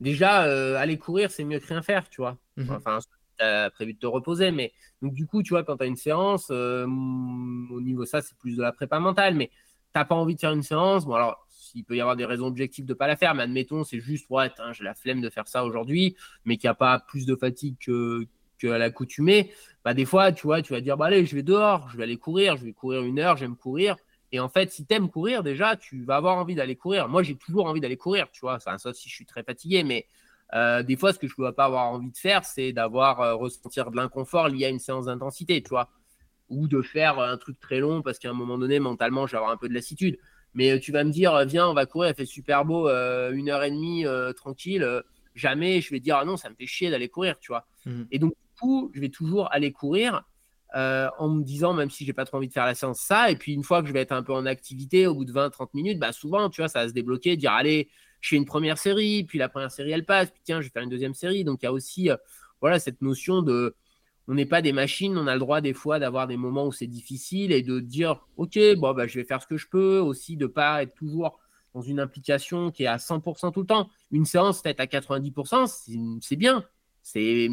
déjà, 0.00 0.40
aller 0.78 0.98
courir, 0.98 1.30
c'est 1.30 1.44
mieux 1.44 1.60
que 1.60 1.66
rien 1.68 1.82
faire, 1.82 2.08
tu 2.08 2.20
vois. 2.20 2.36
Mmh 2.56 2.70
enfin, 2.70 2.98
as 3.38 3.70
prévu 3.70 3.94
de 3.94 3.98
te 3.98 4.06
reposer. 4.06 4.50
Mais 4.50 4.72
donc, 5.00 5.14
du 5.14 5.26
coup, 5.26 5.42
tu 5.42 5.50
vois, 5.50 5.64
quand 5.64 5.76
tu 5.76 5.84
as 5.84 5.86
une 5.86 5.96
séance, 5.96 6.48
euh, 6.50 6.84
au 6.84 7.80
niveau 7.80 8.04
ça, 8.04 8.20
c'est 8.20 8.36
plus 8.38 8.56
de 8.56 8.62
la 8.62 8.72
prépa 8.72 8.98
mentale. 8.98 9.34
Mais 9.34 9.50
t'as 9.92 10.04
pas 10.04 10.14
envie 10.14 10.34
de 10.34 10.40
faire 10.40 10.52
une 10.52 10.62
séance. 10.62 11.04
Bon, 11.04 11.14
alors, 11.14 11.46
il 11.74 11.84
peut 11.84 11.96
y 11.96 12.00
avoir 12.00 12.16
des 12.16 12.24
raisons 12.24 12.46
objectives 12.46 12.84
de 12.84 12.94
pas 12.94 13.06
la 13.06 13.16
faire, 13.16 13.34
mais 13.34 13.44
admettons, 13.44 13.84
c'est 13.84 14.00
juste, 14.00 14.26
ouais, 14.30 14.50
j'ai 14.72 14.84
la 14.84 14.94
flemme 14.94 15.20
de 15.20 15.30
faire 15.30 15.48
ça 15.48 15.64
aujourd'hui, 15.64 16.16
mais 16.44 16.56
qu'il 16.56 16.68
n'y 16.68 16.72
a 16.72 16.74
pas 16.74 16.98
plus 16.98 17.26
de 17.26 17.34
fatigue 17.34 17.76
que, 17.80 18.26
à 18.64 18.78
l'accoutumée. 18.78 19.52
Bah, 19.84 19.92
des 19.92 20.04
fois, 20.04 20.30
tu 20.30 20.46
vois, 20.46 20.62
tu 20.62 20.72
vas 20.72 20.80
dire, 20.80 20.96
bah, 20.96 21.06
allez, 21.06 21.26
je 21.26 21.34
vais 21.34 21.42
dehors, 21.42 21.88
je 21.90 21.96
vais 21.96 22.04
aller 22.04 22.16
courir, 22.16 22.56
je 22.56 22.64
vais 22.64 22.72
courir 22.72 23.02
une 23.02 23.18
heure, 23.18 23.36
j'aime 23.36 23.56
courir. 23.56 23.96
Et 24.32 24.40
en 24.40 24.48
fait, 24.48 24.70
si 24.70 24.86
tu 24.86 24.94
aimes 24.94 25.10
courir, 25.10 25.42
déjà, 25.42 25.76
tu 25.76 26.04
vas 26.04 26.16
avoir 26.16 26.38
envie 26.38 26.54
d'aller 26.54 26.74
courir. 26.74 27.06
Moi, 27.08 27.22
j'ai 27.22 27.36
toujours 27.36 27.66
envie 27.66 27.80
d'aller 27.80 27.98
courir, 27.98 28.28
tu 28.32 28.40
vois. 28.40 28.58
ça 28.58 28.78
sauf 28.78 28.96
si 28.96 29.10
je 29.10 29.14
suis 29.14 29.26
très 29.26 29.42
fatigué, 29.42 29.84
mais 29.84 30.06
euh, 30.54 30.82
des 30.82 30.96
fois, 30.96 31.12
ce 31.12 31.18
que 31.18 31.26
je 31.26 31.34
ne 31.34 31.44
dois 31.44 31.54
pas 31.54 31.66
avoir 31.66 31.90
envie 31.90 32.10
de 32.10 32.16
faire, 32.16 32.44
c'est 32.44 32.72
d'avoir 32.72 33.20
euh, 33.20 33.34
ressentir 33.34 33.90
de 33.90 33.96
l'inconfort 33.96 34.48
lié 34.48 34.66
à 34.66 34.68
une 34.70 34.78
séance 34.78 35.04
d'intensité, 35.06 35.62
tu 35.62 35.68
vois, 35.68 35.90
ou 36.48 36.66
de 36.66 36.80
faire 36.80 37.20
un 37.20 37.36
truc 37.36 37.60
très 37.60 37.78
long 37.78 38.00
parce 38.00 38.18
qu'à 38.18 38.30
un 38.30 38.34
moment 38.34 38.56
donné, 38.56 38.78
mentalement, 38.78 39.26
je 39.26 39.32
vais 39.32 39.38
avoir 39.38 39.52
un 39.52 39.58
peu 39.58 39.68
de 39.68 39.74
lassitude. 39.74 40.18
Mais 40.54 40.72
euh, 40.72 40.78
tu 40.78 40.92
vas 40.92 41.04
me 41.04 41.10
dire, 41.10 41.44
viens, 41.46 41.68
on 41.68 41.74
va 41.74 41.84
courir, 41.84 42.10
il 42.10 42.14
fait 42.14 42.26
super 42.26 42.64
beau, 42.64 42.88
une 42.88 43.50
heure 43.50 43.64
et 43.64 43.70
demie, 43.70 44.04
tranquille. 44.36 44.86
jamais 45.34 45.82
je 45.82 45.90
vais 45.90 46.00
dire, 46.00 46.16
ah 46.16 46.24
non, 46.24 46.38
ça 46.38 46.48
me 46.48 46.54
fait 46.54 46.66
chier 46.66 46.90
d'aller 46.90 47.08
courir, 47.08 47.38
tu 47.38 47.48
vois. 47.52 47.66
Mmh. 47.84 48.02
Et 48.10 48.18
donc, 48.18 48.30
du 48.32 48.60
coup, 48.60 48.90
je 48.94 49.00
vais 49.00 49.08
toujours 49.10 49.52
aller 49.52 49.72
courir 49.72 50.24
en 50.74 51.28
me 51.28 51.42
disant, 51.42 51.72
même 51.74 51.90
si 51.90 52.04
j'ai 52.04 52.12
pas 52.12 52.24
trop 52.24 52.38
envie 52.38 52.48
de 52.48 52.52
faire 52.52 52.66
la 52.66 52.74
séance, 52.74 53.00
ça. 53.00 53.30
Et 53.30 53.36
puis, 53.36 53.52
une 53.52 53.62
fois 53.62 53.82
que 53.82 53.88
je 53.88 53.92
vais 53.92 54.00
être 54.00 54.12
un 54.12 54.22
peu 54.22 54.32
en 54.32 54.46
activité, 54.46 55.06
au 55.06 55.14
bout 55.14 55.24
de 55.24 55.32
20-30 55.32 55.68
minutes, 55.74 55.98
bah, 55.98 56.12
souvent, 56.12 56.48
tu 56.50 56.60
vois, 56.60 56.68
ça 56.68 56.82
va 56.82 56.88
se 56.88 56.94
débloquer, 56.94 57.36
dire, 57.36 57.52
allez, 57.52 57.88
je 58.22 58.28
fais 58.28 58.36
une 58.36 58.46
première 58.46 58.78
série, 58.78 59.24
puis 59.24 59.38
la 59.38 59.48
première 59.48 59.70
série 59.70 59.90
elle 59.90 60.06
passe, 60.06 60.30
puis 60.30 60.40
tiens, 60.44 60.60
je 60.60 60.68
vais 60.68 60.70
faire 60.70 60.82
une 60.82 60.88
deuxième 60.88 61.12
série. 61.12 61.44
Donc 61.44 61.58
il 61.62 61.66
y 61.66 61.68
a 61.68 61.72
aussi 61.72 62.08
euh, 62.08 62.16
voilà 62.60 62.78
cette 62.78 63.02
notion 63.02 63.42
de 63.42 63.74
on 64.28 64.34
n'est 64.34 64.46
pas 64.46 64.62
des 64.62 64.72
machines, 64.72 65.18
on 65.18 65.26
a 65.26 65.34
le 65.34 65.40
droit 65.40 65.60
des 65.60 65.74
fois 65.74 65.98
d'avoir 65.98 66.28
des 66.28 66.36
moments 66.36 66.68
où 66.68 66.72
c'est 66.72 66.86
difficile 66.86 67.50
et 67.50 67.62
de 67.62 67.80
dire 67.80 68.24
ok, 68.36 68.58
bon 68.76 68.94
bah 68.94 69.08
je 69.08 69.18
vais 69.18 69.24
faire 69.24 69.42
ce 69.42 69.48
que 69.48 69.56
je 69.56 69.68
peux, 69.68 69.98
aussi 69.98 70.36
de 70.36 70.46
pas 70.46 70.82
être 70.84 70.94
toujours 70.94 71.40
dans 71.74 71.82
une 71.82 71.98
implication 71.98 72.70
qui 72.70 72.84
est 72.84 72.86
à 72.86 72.98
100% 72.98 73.52
tout 73.52 73.60
le 73.60 73.66
temps. 73.66 73.90
Une 74.12 74.24
séance 74.24 74.62
peut-être 74.62 74.80
à 74.80 74.86
90%, 74.86 76.20
c'est 76.20 76.36
bien. 76.36 76.64
C'est 77.02 77.48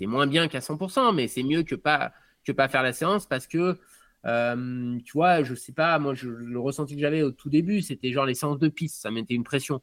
moins 0.00 0.26
bien 0.26 0.48
qu'à 0.48 0.60
100%, 0.60 1.14
mais 1.14 1.28
c'est 1.28 1.42
mieux 1.42 1.64
que 1.64 1.74
pas 1.74 2.12
que 2.44 2.52
pas 2.52 2.68
faire 2.68 2.82
la 2.82 2.92
séance 2.92 3.26
parce 3.26 3.46
que 3.46 3.78
euh, 4.26 4.98
tu 5.04 5.12
vois, 5.12 5.42
je 5.42 5.54
sais 5.54 5.72
pas, 5.72 5.98
moi 5.98 6.14
je, 6.14 6.28
le 6.28 6.58
ressenti 6.58 6.94
que 6.94 7.00
j'avais 7.00 7.22
au 7.22 7.30
tout 7.30 7.50
début, 7.50 7.82
c'était 7.82 8.12
genre 8.12 8.24
les 8.24 8.34
séances 8.34 8.58
de 8.58 8.68
piste, 8.68 9.02
ça 9.02 9.10
mettait 9.10 9.34
une 9.34 9.44
pression 9.44 9.82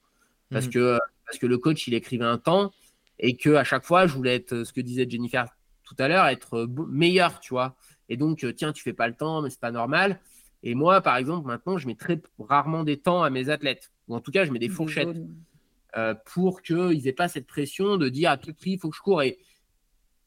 parce, 0.49 0.67
mmh. 0.67 0.71
que, 0.71 0.99
parce 1.25 1.37
que 1.37 1.45
le 1.45 1.57
coach, 1.57 1.87
il 1.87 1.93
écrivait 1.93 2.25
un 2.25 2.37
temps 2.37 2.71
et 3.19 3.37
que 3.37 3.51
à 3.51 3.63
chaque 3.63 3.85
fois, 3.85 4.07
je 4.07 4.13
voulais 4.15 4.35
être, 4.35 4.63
ce 4.63 4.73
que 4.73 4.81
disait 4.81 5.07
Jennifer 5.09 5.47
tout 5.83 5.95
à 5.99 6.07
l'heure, 6.07 6.25
être 6.27 6.67
meilleur, 6.89 7.39
tu 7.39 7.53
vois. 7.53 7.75
Et 8.09 8.17
donc, 8.17 8.43
euh, 8.43 8.53
tiens, 8.53 8.73
tu 8.73 8.81
fais 8.81 8.93
pas 8.93 9.07
le 9.07 9.13
temps, 9.13 9.41
mais 9.41 9.49
c'est 9.49 9.59
pas 9.59 9.71
normal. 9.71 10.19
Et 10.63 10.75
moi, 10.75 11.01
par 11.01 11.17
exemple, 11.17 11.47
maintenant, 11.47 11.77
je 11.77 11.87
mets 11.87 11.95
très 11.95 12.21
rarement 12.39 12.83
des 12.83 12.97
temps 12.97 13.23
à 13.23 13.29
mes 13.29 13.49
athlètes, 13.49 13.91
ou 14.07 14.15
en 14.15 14.21
tout 14.21 14.31
cas, 14.31 14.45
je 14.45 14.51
mets 14.51 14.59
des 14.59 14.69
fourchettes 14.69 15.17
euh, 15.97 16.15
pour 16.25 16.61
qu'ils 16.61 17.03
n'aient 17.03 17.13
pas 17.13 17.27
cette 17.27 17.47
pression 17.47 17.97
de 17.97 18.09
dire 18.09 18.31
à 18.31 18.37
tout 18.37 18.53
prix, 18.53 18.71
il 18.71 18.79
faut 18.79 18.89
que 18.89 18.95
je 18.95 19.01
cours. 19.01 19.21
Et, 19.21 19.39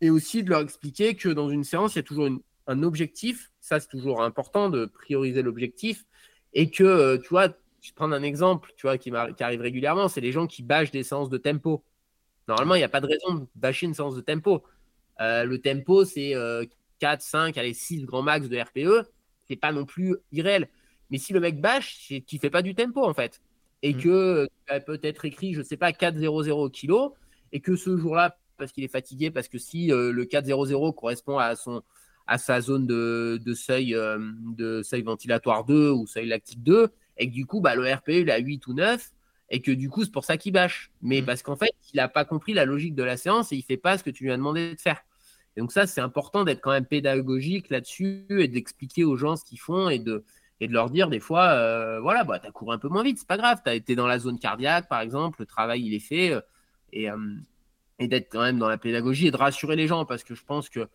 et 0.00 0.10
aussi 0.10 0.42
de 0.42 0.50
leur 0.50 0.60
expliquer 0.60 1.14
que 1.14 1.28
dans 1.28 1.48
une 1.48 1.64
séance, 1.64 1.94
il 1.94 1.98
y 1.98 2.00
a 2.00 2.02
toujours 2.02 2.28
un 2.66 2.82
objectif. 2.82 3.50
Ça, 3.60 3.80
c'est 3.80 3.88
toujours 3.88 4.22
important 4.22 4.70
de 4.70 4.86
prioriser 4.86 5.42
l'objectif. 5.42 6.04
Et 6.52 6.70
que, 6.70 6.84
euh, 6.84 7.18
tu 7.18 7.28
vois, 7.28 7.48
je 7.80 7.90
vais 7.90 7.94
prendre 7.94 8.14
un 8.14 8.22
exemple, 8.22 8.72
tu 8.76 8.86
vois, 8.86 8.98
qui, 8.98 9.10
qui 9.10 9.42
arrive 9.42 9.60
régulièrement, 9.60 10.08
c'est 10.08 10.20
les 10.20 10.32
gens 10.32 10.46
qui 10.46 10.62
bâchent 10.62 10.90
des 10.90 11.02
séances 11.02 11.28
de 11.28 11.38
tempo. 11.38 11.84
Normalement, 12.48 12.74
il 12.74 12.78
n'y 12.78 12.84
a 12.84 12.88
pas 12.88 13.00
de 13.00 13.06
raison 13.06 13.34
de 13.34 13.46
bâcher 13.54 13.86
une 13.86 13.94
séance 13.94 14.14
de 14.14 14.20
tempo. 14.20 14.62
Euh, 15.20 15.44
le 15.44 15.60
tempo, 15.60 16.04
c'est 16.04 16.34
4, 17.00 17.22
5, 17.22 17.58
allez, 17.58 17.74
6 17.74 18.04
grands 18.04 18.22
max 18.22 18.48
de 18.48 18.58
RPE. 18.58 19.08
C'est 19.48 19.56
pas 19.56 19.72
non 19.72 19.84
plus 19.84 20.16
irréel. 20.32 20.68
Mais 21.10 21.18
si 21.18 21.32
le 21.32 21.40
mec 21.40 21.60
bâche, 21.60 21.98
c'est 22.08 22.20
qu'il 22.20 22.38
fait 22.38 22.50
pas 22.50 22.62
du 22.62 22.74
tempo, 22.74 23.04
en 23.04 23.14
fait. 23.14 23.40
Et 23.82 23.94
mm. 23.94 24.00
que 24.00 24.48
tu 24.68 24.80
peut-être 24.86 25.24
écrit, 25.24 25.54
je 25.54 25.62
sais 25.62 25.76
pas, 25.76 25.92
4-0-0 25.92 26.70
kg, 26.70 27.14
et 27.52 27.60
que 27.60 27.76
ce 27.76 27.96
jour-là, 27.96 28.38
parce 28.56 28.72
qu'il 28.72 28.84
est 28.84 28.88
fatigué, 28.88 29.30
parce 29.30 29.48
que 29.48 29.58
si 29.58 29.92
euh, 29.92 30.12
le 30.12 30.24
4-0-0 30.24 30.94
correspond 30.94 31.38
à, 31.38 31.56
son, 31.56 31.82
à 32.26 32.38
sa 32.38 32.60
zone 32.60 32.86
de, 32.86 33.38
seuil, 33.54 33.94
euh, 33.94 34.18
de 34.56 34.82
seuil 34.82 35.02
ventilatoire 35.02 35.64
2 35.64 35.90
ou 35.90 36.06
seuil 36.06 36.26
lactique 36.26 36.62
2, 36.62 36.88
et 37.16 37.28
que 37.28 37.34
du 37.34 37.46
coup, 37.46 37.60
bah, 37.60 37.74
le 37.74 37.92
RPE, 37.92 38.08
il 38.08 38.30
a 38.30 38.38
8 38.38 38.66
ou 38.66 38.74
9, 38.74 39.12
et 39.50 39.60
que 39.60 39.70
du 39.70 39.88
coup, 39.88 40.04
c'est 40.04 40.12
pour 40.12 40.24
ça 40.24 40.36
qu'il 40.36 40.52
bâche. 40.52 40.90
Mais 41.02 41.20
mmh. 41.20 41.26
parce 41.26 41.42
qu'en 41.42 41.56
fait, 41.56 41.70
il 41.92 41.96
n'a 41.96 42.08
pas 42.08 42.24
compris 42.24 42.54
la 42.54 42.64
logique 42.64 42.94
de 42.94 43.02
la 43.02 43.16
séance 43.16 43.52
et 43.52 43.56
il 43.56 43.62
fait 43.62 43.76
pas 43.76 43.98
ce 43.98 44.04
que 44.04 44.10
tu 44.10 44.24
lui 44.24 44.32
as 44.32 44.36
demandé 44.36 44.74
de 44.74 44.80
faire. 44.80 45.02
Et 45.56 45.60
donc 45.60 45.70
ça, 45.70 45.86
c'est 45.86 46.00
important 46.00 46.44
d'être 46.44 46.60
quand 46.60 46.72
même 46.72 46.86
pédagogique 46.86 47.70
là-dessus 47.70 48.26
et 48.30 48.48
d'expliquer 48.48 49.04
aux 49.04 49.16
gens 49.16 49.36
ce 49.36 49.44
qu'ils 49.44 49.60
font 49.60 49.88
et 49.88 50.00
de, 50.00 50.24
et 50.60 50.66
de 50.66 50.72
leur 50.72 50.90
dire 50.90 51.08
des 51.08 51.20
fois, 51.20 51.50
euh, 51.50 52.00
voilà, 52.00 52.24
bah, 52.24 52.38
tu 52.40 52.46
as 52.46 52.50
couru 52.50 52.74
un 52.74 52.78
peu 52.78 52.88
moins 52.88 53.04
vite, 53.04 53.18
c'est 53.18 53.28
pas 53.28 53.36
grave, 53.36 53.60
tu 53.64 53.70
as 53.70 53.74
été 53.74 53.94
dans 53.94 54.06
la 54.06 54.18
zone 54.18 54.38
cardiaque, 54.38 54.88
par 54.88 55.00
exemple, 55.00 55.40
le 55.40 55.46
travail, 55.46 55.84
il 55.84 55.94
est 55.94 56.00
fait, 56.00 56.34
et, 56.92 57.08
et 57.98 58.08
d'être 58.08 58.28
quand 58.30 58.42
même 58.42 58.58
dans 58.58 58.68
la 58.68 58.78
pédagogie 58.78 59.28
et 59.28 59.30
de 59.30 59.36
rassurer 59.36 59.76
les 59.76 59.86
gens, 59.86 60.04
parce 60.04 60.24
que 60.24 60.34
je 60.34 60.44
pense 60.44 60.68
que 60.68 60.88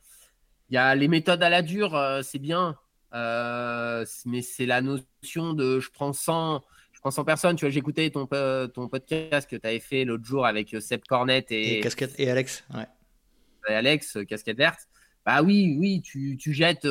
il 0.69 0.75
y 0.75 0.77
a 0.77 0.93
les 0.93 1.07
méthodes 1.07 1.41
à 1.41 1.49
la 1.49 1.63
dure, 1.63 1.99
c'est 2.21 2.37
bien, 2.37 2.77
euh, 3.13 4.05
mais 4.25 4.41
c'est 4.41 4.65
la 4.65 4.81
notion 4.81 5.53
de 5.53 5.79
je 5.79 5.89
prends 5.89 6.13
100, 6.13 6.63
je 6.93 6.99
prends 6.99 7.11
100 7.11 7.25
personnes. 7.25 7.55
Tu 7.55 7.65
vois, 7.65 7.71
j'écoutais 7.71 8.09
ton, 8.09 8.25
ton 8.25 8.87
podcast 8.87 9.49
que 9.49 9.55
tu 9.55 9.67
avais 9.67 9.79
fait 9.79 10.05
l'autre 10.05 10.25
jour 10.25 10.45
avec 10.45 10.73
euh, 10.73 10.79
Seb 10.79 11.01
Cornet 11.07 11.45
et, 11.49 11.79
et, 11.79 12.29
Alex. 12.29 12.63
Ouais. 12.73 12.87
Et 13.67 13.73
Alex, 13.73 14.17
euh, 14.17 14.23
casquette 14.25 14.57
verte. 14.57 14.87
Bah 15.25 15.41
oui, 15.41 15.75
oui, 15.77 16.01
tu, 16.01 16.37
tu 16.37 16.53
jettes 16.53 16.83
15 16.83 16.89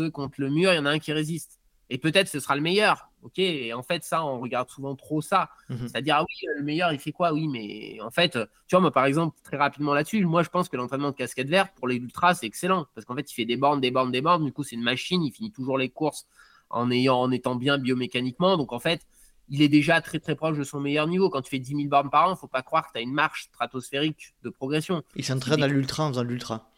œufs 0.00 0.10
contre 0.10 0.40
le 0.40 0.50
mur, 0.50 0.72
il 0.72 0.76
y 0.76 0.78
en 0.78 0.86
a 0.86 0.90
un 0.90 0.98
qui 0.98 1.12
résiste. 1.12 1.59
Et 1.90 1.98
peut-être 1.98 2.28
ce 2.28 2.38
sera 2.38 2.54
le 2.54 2.62
meilleur. 2.62 3.10
Ok, 3.22 3.38
et 3.38 3.74
en 3.74 3.82
fait, 3.82 4.02
ça, 4.02 4.24
on 4.24 4.40
regarde 4.40 4.70
souvent 4.70 4.94
trop 4.94 5.20
ça. 5.20 5.50
Mhm. 5.68 5.88
C'est-à-dire, 5.88 6.16
ah 6.16 6.22
oui, 6.22 6.48
le 6.56 6.62
meilleur, 6.62 6.92
il 6.92 6.98
fait 6.98 7.12
quoi? 7.12 7.32
Oui, 7.32 7.48
mais 7.48 8.00
en 8.00 8.10
fait, 8.10 8.32
tu 8.32 8.76
vois, 8.76 8.80
moi, 8.80 8.92
par 8.92 9.04
exemple, 9.04 9.36
très 9.42 9.58
rapidement 9.58 9.92
là-dessus, 9.92 10.24
moi, 10.24 10.42
je 10.42 10.48
pense 10.48 10.68
que 10.68 10.76
l'entraînement 10.76 11.10
de 11.10 11.16
casquette 11.16 11.48
verte 11.48 11.72
pour 11.76 11.88
les 11.88 11.96
ultras, 11.96 12.34
c'est 12.34 12.46
excellent. 12.46 12.86
Parce 12.94 13.04
qu'en 13.04 13.14
fait, 13.16 13.30
il 13.30 13.34
fait 13.34 13.44
des 13.44 13.56
bornes, 13.56 13.80
des 13.80 13.90
bornes, 13.90 14.12
des 14.12 14.22
bornes. 14.22 14.44
Du 14.44 14.52
coup, 14.52 14.62
c'est 14.62 14.76
une 14.76 14.82
machine. 14.82 15.22
Il 15.22 15.32
finit 15.32 15.50
toujours 15.52 15.76
les 15.76 15.90
courses 15.90 16.26
en, 16.70 16.90
ayant, 16.90 17.20
en 17.20 17.30
étant 17.30 17.56
bien 17.56 17.76
biomécaniquement. 17.76 18.56
Donc, 18.56 18.72
en 18.72 18.78
fait, 18.78 19.06
il 19.48 19.60
est 19.60 19.68
déjà 19.68 20.00
très, 20.00 20.20
très 20.20 20.36
proche 20.36 20.56
de 20.56 20.64
son 20.64 20.80
meilleur 20.80 21.08
niveau. 21.08 21.28
Quand 21.28 21.42
tu 21.42 21.50
fais 21.50 21.58
10 21.58 21.74
000 21.74 21.88
bornes 21.88 22.08
par 22.08 22.26
an, 22.26 22.28
il 22.28 22.32
ne 22.32 22.36
faut 22.36 22.46
pas 22.46 22.62
croire 22.62 22.86
que 22.86 22.92
tu 22.92 22.98
as 22.98 23.02
une 23.02 23.12
marche 23.12 23.44
stratosphérique 23.44 24.34
de 24.44 24.48
progression. 24.48 25.02
Il 25.16 25.24
s'entraîne 25.24 25.62
à 25.62 25.68
l'ultra 25.68 26.04
en 26.04 26.08
faisant 26.10 26.22
l'ultra. 26.22 26.70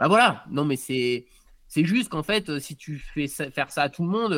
Bah 0.00 0.08
voilà, 0.08 0.44
non, 0.50 0.64
mais 0.64 0.76
c'est 0.76 1.26
c'est 1.68 1.84
juste 1.84 2.08
qu'en 2.08 2.22
fait, 2.22 2.48
euh, 2.48 2.58
si 2.58 2.76
tu 2.76 2.98
fais 2.98 3.28
faire 3.28 3.70
ça 3.70 3.82
à 3.82 3.88
tout 3.88 4.02
le 4.02 4.08
monde, 4.08 4.32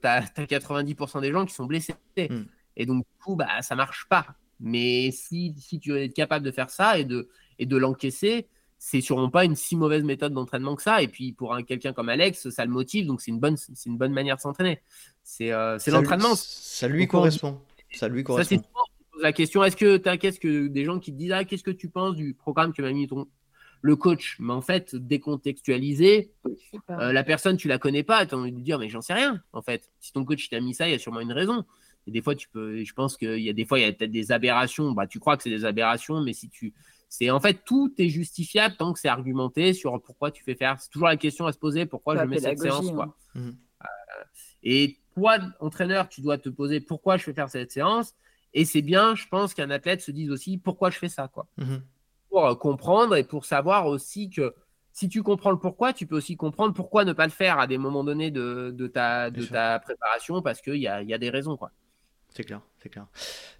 tu 0.00 0.06
as, 0.06 0.20
90% 0.20 1.20
des 1.22 1.32
gens 1.32 1.46
qui 1.46 1.54
sont 1.54 1.64
blessés. 1.64 1.94
Hmm. 2.16 2.44
Et 2.76 2.86
donc, 2.86 2.98
du 2.98 3.24
coup, 3.24 3.36
bah, 3.36 3.62
ça 3.62 3.74
marche 3.74 4.06
pas. 4.08 4.26
Mais 4.60 5.10
si, 5.10 5.54
si 5.58 5.80
tu 5.80 5.96
es 5.96 6.08
capable 6.10 6.44
de 6.44 6.50
faire 6.50 6.70
ça 6.70 6.98
et 6.98 7.04
de, 7.04 7.28
et 7.58 7.66
de 7.66 7.76
l'encaisser, 7.76 8.46
c'est 8.78 9.00
sûrement 9.00 9.30
pas 9.30 9.44
une 9.46 9.56
si 9.56 9.76
mauvaise 9.76 10.04
méthode 10.04 10.34
d'entraînement 10.34 10.76
que 10.76 10.82
ça. 10.82 11.00
Et 11.00 11.08
puis, 11.08 11.32
pour 11.32 11.54
un, 11.54 11.62
quelqu'un 11.62 11.94
comme 11.94 12.10
Alex, 12.10 12.50
ça 12.50 12.64
le 12.64 12.70
motive. 12.70 13.06
Donc, 13.06 13.22
c'est 13.22 13.30
une 13.30 13.40
bonne, 13.40 13.56
c'est 13.56 13.88
une 13.88 13.96
bonne 13.96 14.12
manière 14.12 14.36
de 14.36 14.42
s'entraîner. 14.42 14.82
C'est 15.22 15.52
euh, 15.52 15.78
l'entraînement. 15.86 16.34
Ça 16.34 16.86
lui 16.86 17.08
correspond. 17.08 17.60
Ça 17.92 18.08
lui 18.08 18.22
correspond. 18.24 18.56
Ça, 18.56 18.62
la 19.22 19.32
question 19.32 19.62
est-ce 19.64 19.76
que 19.76 19.96
tu 19.96 20.08
as 20.08 20.18
qu'est-ce 20.18 20.40
que 20.40 20.66
des 20.66 20.84
gens 20.84 20.98
qui 20.98 21.12
te 21.12 21.16
disent 21.16 21.32
ah, 21.32 21.44
qu'est-ce 21.44 21.62
que 21.62 21.70
tu 21.70 21.88
penses 21.88 22.16
du 22.16 22.34
programme 22.34 22.72
que 22.72 22.82
m'a 22.82 22.92
mis 22.92 23.06
ton, 23.06 23.26
le 23.84 23.96
coach. 23.96 24.36
Mais 24.40 24.54
en 24.54 24.62
fait, 24.62 24.96
décontextualisé, 24.96 26.32
euh, 26.88 27.12
la 27.12 27.22
personne, 27.22 27.58
tu 27.58 27.68
la 27.68 27.78
connais 27.78 28.02
pas, 28.02 28.24
tu 28.24 28.34
as 28.34 28.38
envie 28.38 28.50
de 28.50 28.58
dire, 28.58 28.78
mais 28.78 28.88
j'en 28.88 29.02
sais 29.02 29.12
rien, 29.12 29.42
en 29.52 29.60
fait. 29.60 29.90
Si 30.00 30.10
ton 30.10 30.24
coach 30.24 30.48
t'a 30.48 30.58
mis 30.58 30.72
ça, 30.72 30.88
il 30.88 30.92
y 30.92 30.94
a 30.94 30.98
sûrement 30.98 31.20
une 31.20 31.32
raison. 31.32 31.66
Et 32.06 32.10
des 32.10 32.22
fois, 32.22 32.34
tu 32.34 32.48
peux, 32.48 32.82
je 32.82 32.92
pense 32.94 33.18
qu'il 33.18 33.40
y 33.40 33.50
a 33.50 33.52
des 33.52 33.66
fois, 33.66 33.78
il 33.78 33.82
y 33.82 33.84
a 33.84 33.92
peut-être 33.92 34.10
des 34.10 34.32
aberrations. 34.32 34.92
Bah, 34.92 35.06
tu 35.06 35.20
crois 35.20 35.36
que 35.36 35.42
c'est 35.42 35.50
des 35.50 35.66
aberrations, 35.66 36.22
mais 36.22 36.32
si 36.32 36.48
tu, 36.48 36.72
c'est 37.10 37.28
en 37.28 37.40
fait 37.40 37.62
tout 37.66 37.92
est 37.98 38.08
justifiable 38.08 38.74
tant 38.78 38.94
que 38.94 38.98
c'est 38.98 39.08
argumenté 39.08 39.74
sur 39.74 40.00
pourquoi 40.02 40.30
tu 40.30 40.42
fais 40.42 40.54
faire. 40.54 40.80
C'est 40.80 40.88
toujours 40.88 41.08
la 41.08 41.18
question 41.18 41.44
à 41.46 41.52
se 41.52 41.58
poser 41.58 41.84
pourquoi 41.84 42.16
je 42.16 42.24
mets 42.24 42.40
cette 42.40 42.60
séance, 42.60 42.90
quoi. 42.90 43.18
Hein. 43.34 43.40
Mmh. 43.40 43.48
Euh, 43.82 44.24
et 44.62 44.98
toi, 45.14 45.36
entraîneur, 45.60 46.08
tu 46.08 46.22
dois 46.22 46.38
te 46.38 46.48
poser 46.48 46.80
pourquoi 46.80 47.18
je 47.18 47.24
fais 47.24 47.34
faire 47.34 47.50
cette 47.50 47.70
séance 47.70 48.14
Et 48.54 48.64
c'est 48.64 48.82
bien, 48.82 49.14
je 49.14 49.28
pense, 49.28 49.52
qu'un 49.52 49.68
athlète 49.68 50.00
se 50.00 50.10
dise 50.10 50.30
aussi 50.30 50.56
pourquoi 50.56 50.88
je 50.88 50.98
fais 50.98 51.10
ça, 51.10 51.28
quoi. 51.28 51.46
Mmh 51.58 51.76
pour 52.34 52.46
euh, 52.46 52.54
comprendre 52.56 53.14
et 53.14 53.22
pour 53.22 53.44
savoir 53.44 53.86
aussi 53.86 54.28
que 54.28 54.54
si 54.92 55.08
tu 55.08 55.22
comprends 55.22 55.52
le 55.52 55.58
pourquoi, 55.58 55.92
tu 55.92 56.04
peux 56.04 56.16
aussi 56.16 56.36
comprendre 56.36 56.74
pourquoi 56.74 57.04
ne 57.04 57.12
pas 57.12 57.26
le 57.26 57.32
faire 57.32 57.60
à 57.60 57.68
des 57.68 57.78
moments 57.78 58.02
donnés 58.02 58.32
de, 58.32 58.90
ta, 58.92 59.30
de 59.30 59.44
ta 59.44 59.78
préparation 59.78 60.42
parce 60.42 60.60
qu'il 60.60 60.76
y 60.76 60.88
a, 60.88 61.02
y 61.02 61.14
a 61.14 61.18
des 61.18 61.30
raisons, 61.30 61.56
quoi. 61.56 61.70
C'est 62.30 62.42
clair, 62.42 62.60
c'est 62.82 62.88
clair. 62.88 63.06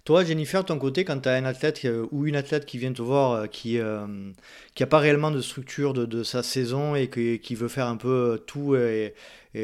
Toi, 0.03 0.25
Jennifer, 0.25 0.61
de 0.61 0.67
ton 0.67 0.77
côté, 0.77 1.05
quand 1.05 1.21
tu 1.21 1.29
as 1.29 1.35
un 1.35 1.45
athlète 1.45 1.85
euh, 1.85 2.05
ou 2.11 2.25
une 2.25 2.35
athlète 2.35 2.65
qui 2.65 2.77
vient 2.77 2.91
te 2.91 3.01
voir, 3.01 3.31
euh, 3.31 3.47
qui 3.47 3.77
n'a 3.77 4.87
pas 4.87 4.99
réellement 4.99 5.31
de 5.31 5.39
structure 5.39 5.93
de, 5.93 6.23
sa 6.23 6.43
saison 6.43 6.95
et 6.95 7.09
qui 7.09 7.55
veut 7.55 7.69
faire 7.69 7.87
un 7.87 7.95
peu 7.95 8.43
tout 8.45 8.75
et, 8.75 9.13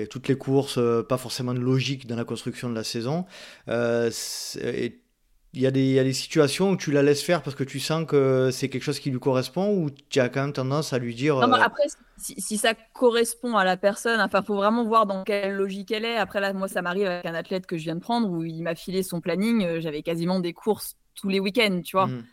toutes 0.10 0.30
les 0.30 0.38
courses, 0.38 0.80
pas 1.10 1.18
forcément 1.18 1.54
de 1.54 1.60
logique 1.60 2.08
dans 2.08 2.16
la 2.16 2.24
construction 2.24 2.70
de 2.70 2.76
la 2.76 2.86
saison, 2.86 3.26
et 3.68 5.01
il 5.54 5.62
y, 5.62 5.68
a 5.68 5.72
des, 5.72 6.14
situations 6.14 6.72
où 6.72 6.78
tu 6.78 6.94
la 6.94 7.04
laisses 7.04 7.24
faire 7.24 7.44
parce 7.44 7.58
que 7.58 7.66
tu 7.66 7.82
sens 7.82 8.06
que 8.08 8.52
c'est 8.52 8.70
quelque 8.70 8.84
chose 8.84 9.00
qui 9.00 9.12
lui 9.12 9.20
correspond 9.20 9.76
ou 9.76 9.90
tu 10.10 10.22
as 10.22 10.30
quand 10.30 10.42
même 10.42 10.54
tendance 10.54 10.94
à 10.94 10.98
lui 10.98 11.14
dire. 11.14 11.36
Non, 11.46 11.54
euh, 11.54 11.60
après, 11.62 11.84
si, 12.18 12.58
ça 12.58 12.74
correspond 12.94 13.58
à 13.58 13.66
la 13.66 13.76
personne, 13.76 14.22
enfin, 14.22 14.42
faut 14.44 14.56
vraiment 14.56 14.86
voir 14.86 15.06
dans 15.06 15.26
quelle 15.26 15.56
logique 15.56 15.92
elle 15.92 16.06
est. 16.06 16.16
Après, 16.16 16.40
là, 16.40 16.54
moi, 16.54 16.70
ça 16.70 16.82
m'arrive 16.82 17.08
avec 17.08 17.26
un 17.26 17.34
athlète 17.34 17.66
que 17.66 17.78
je 17.78 17.84
viens 17.84 17.96
de 17.96 18.00
prendre 18.00 18.30
où 18.30 18.46
il 18.46 18.64
m'a 18.64 18.76
filé 18.76 19.04
son 19.04 19.20
planning. 19.20 19.66
Euh, 19.66 19.82
j'avais 19.82 20.04
quasiment 20.04 20.40
des 20.40 20.54
courses 20.54 20.96
tous 21.16 21.28
les 21.28 21.42
week-ends, 21.42 21.82
tu 21.84 21.98
vois. 21.98 22.08
Mmh. 22.08 22.24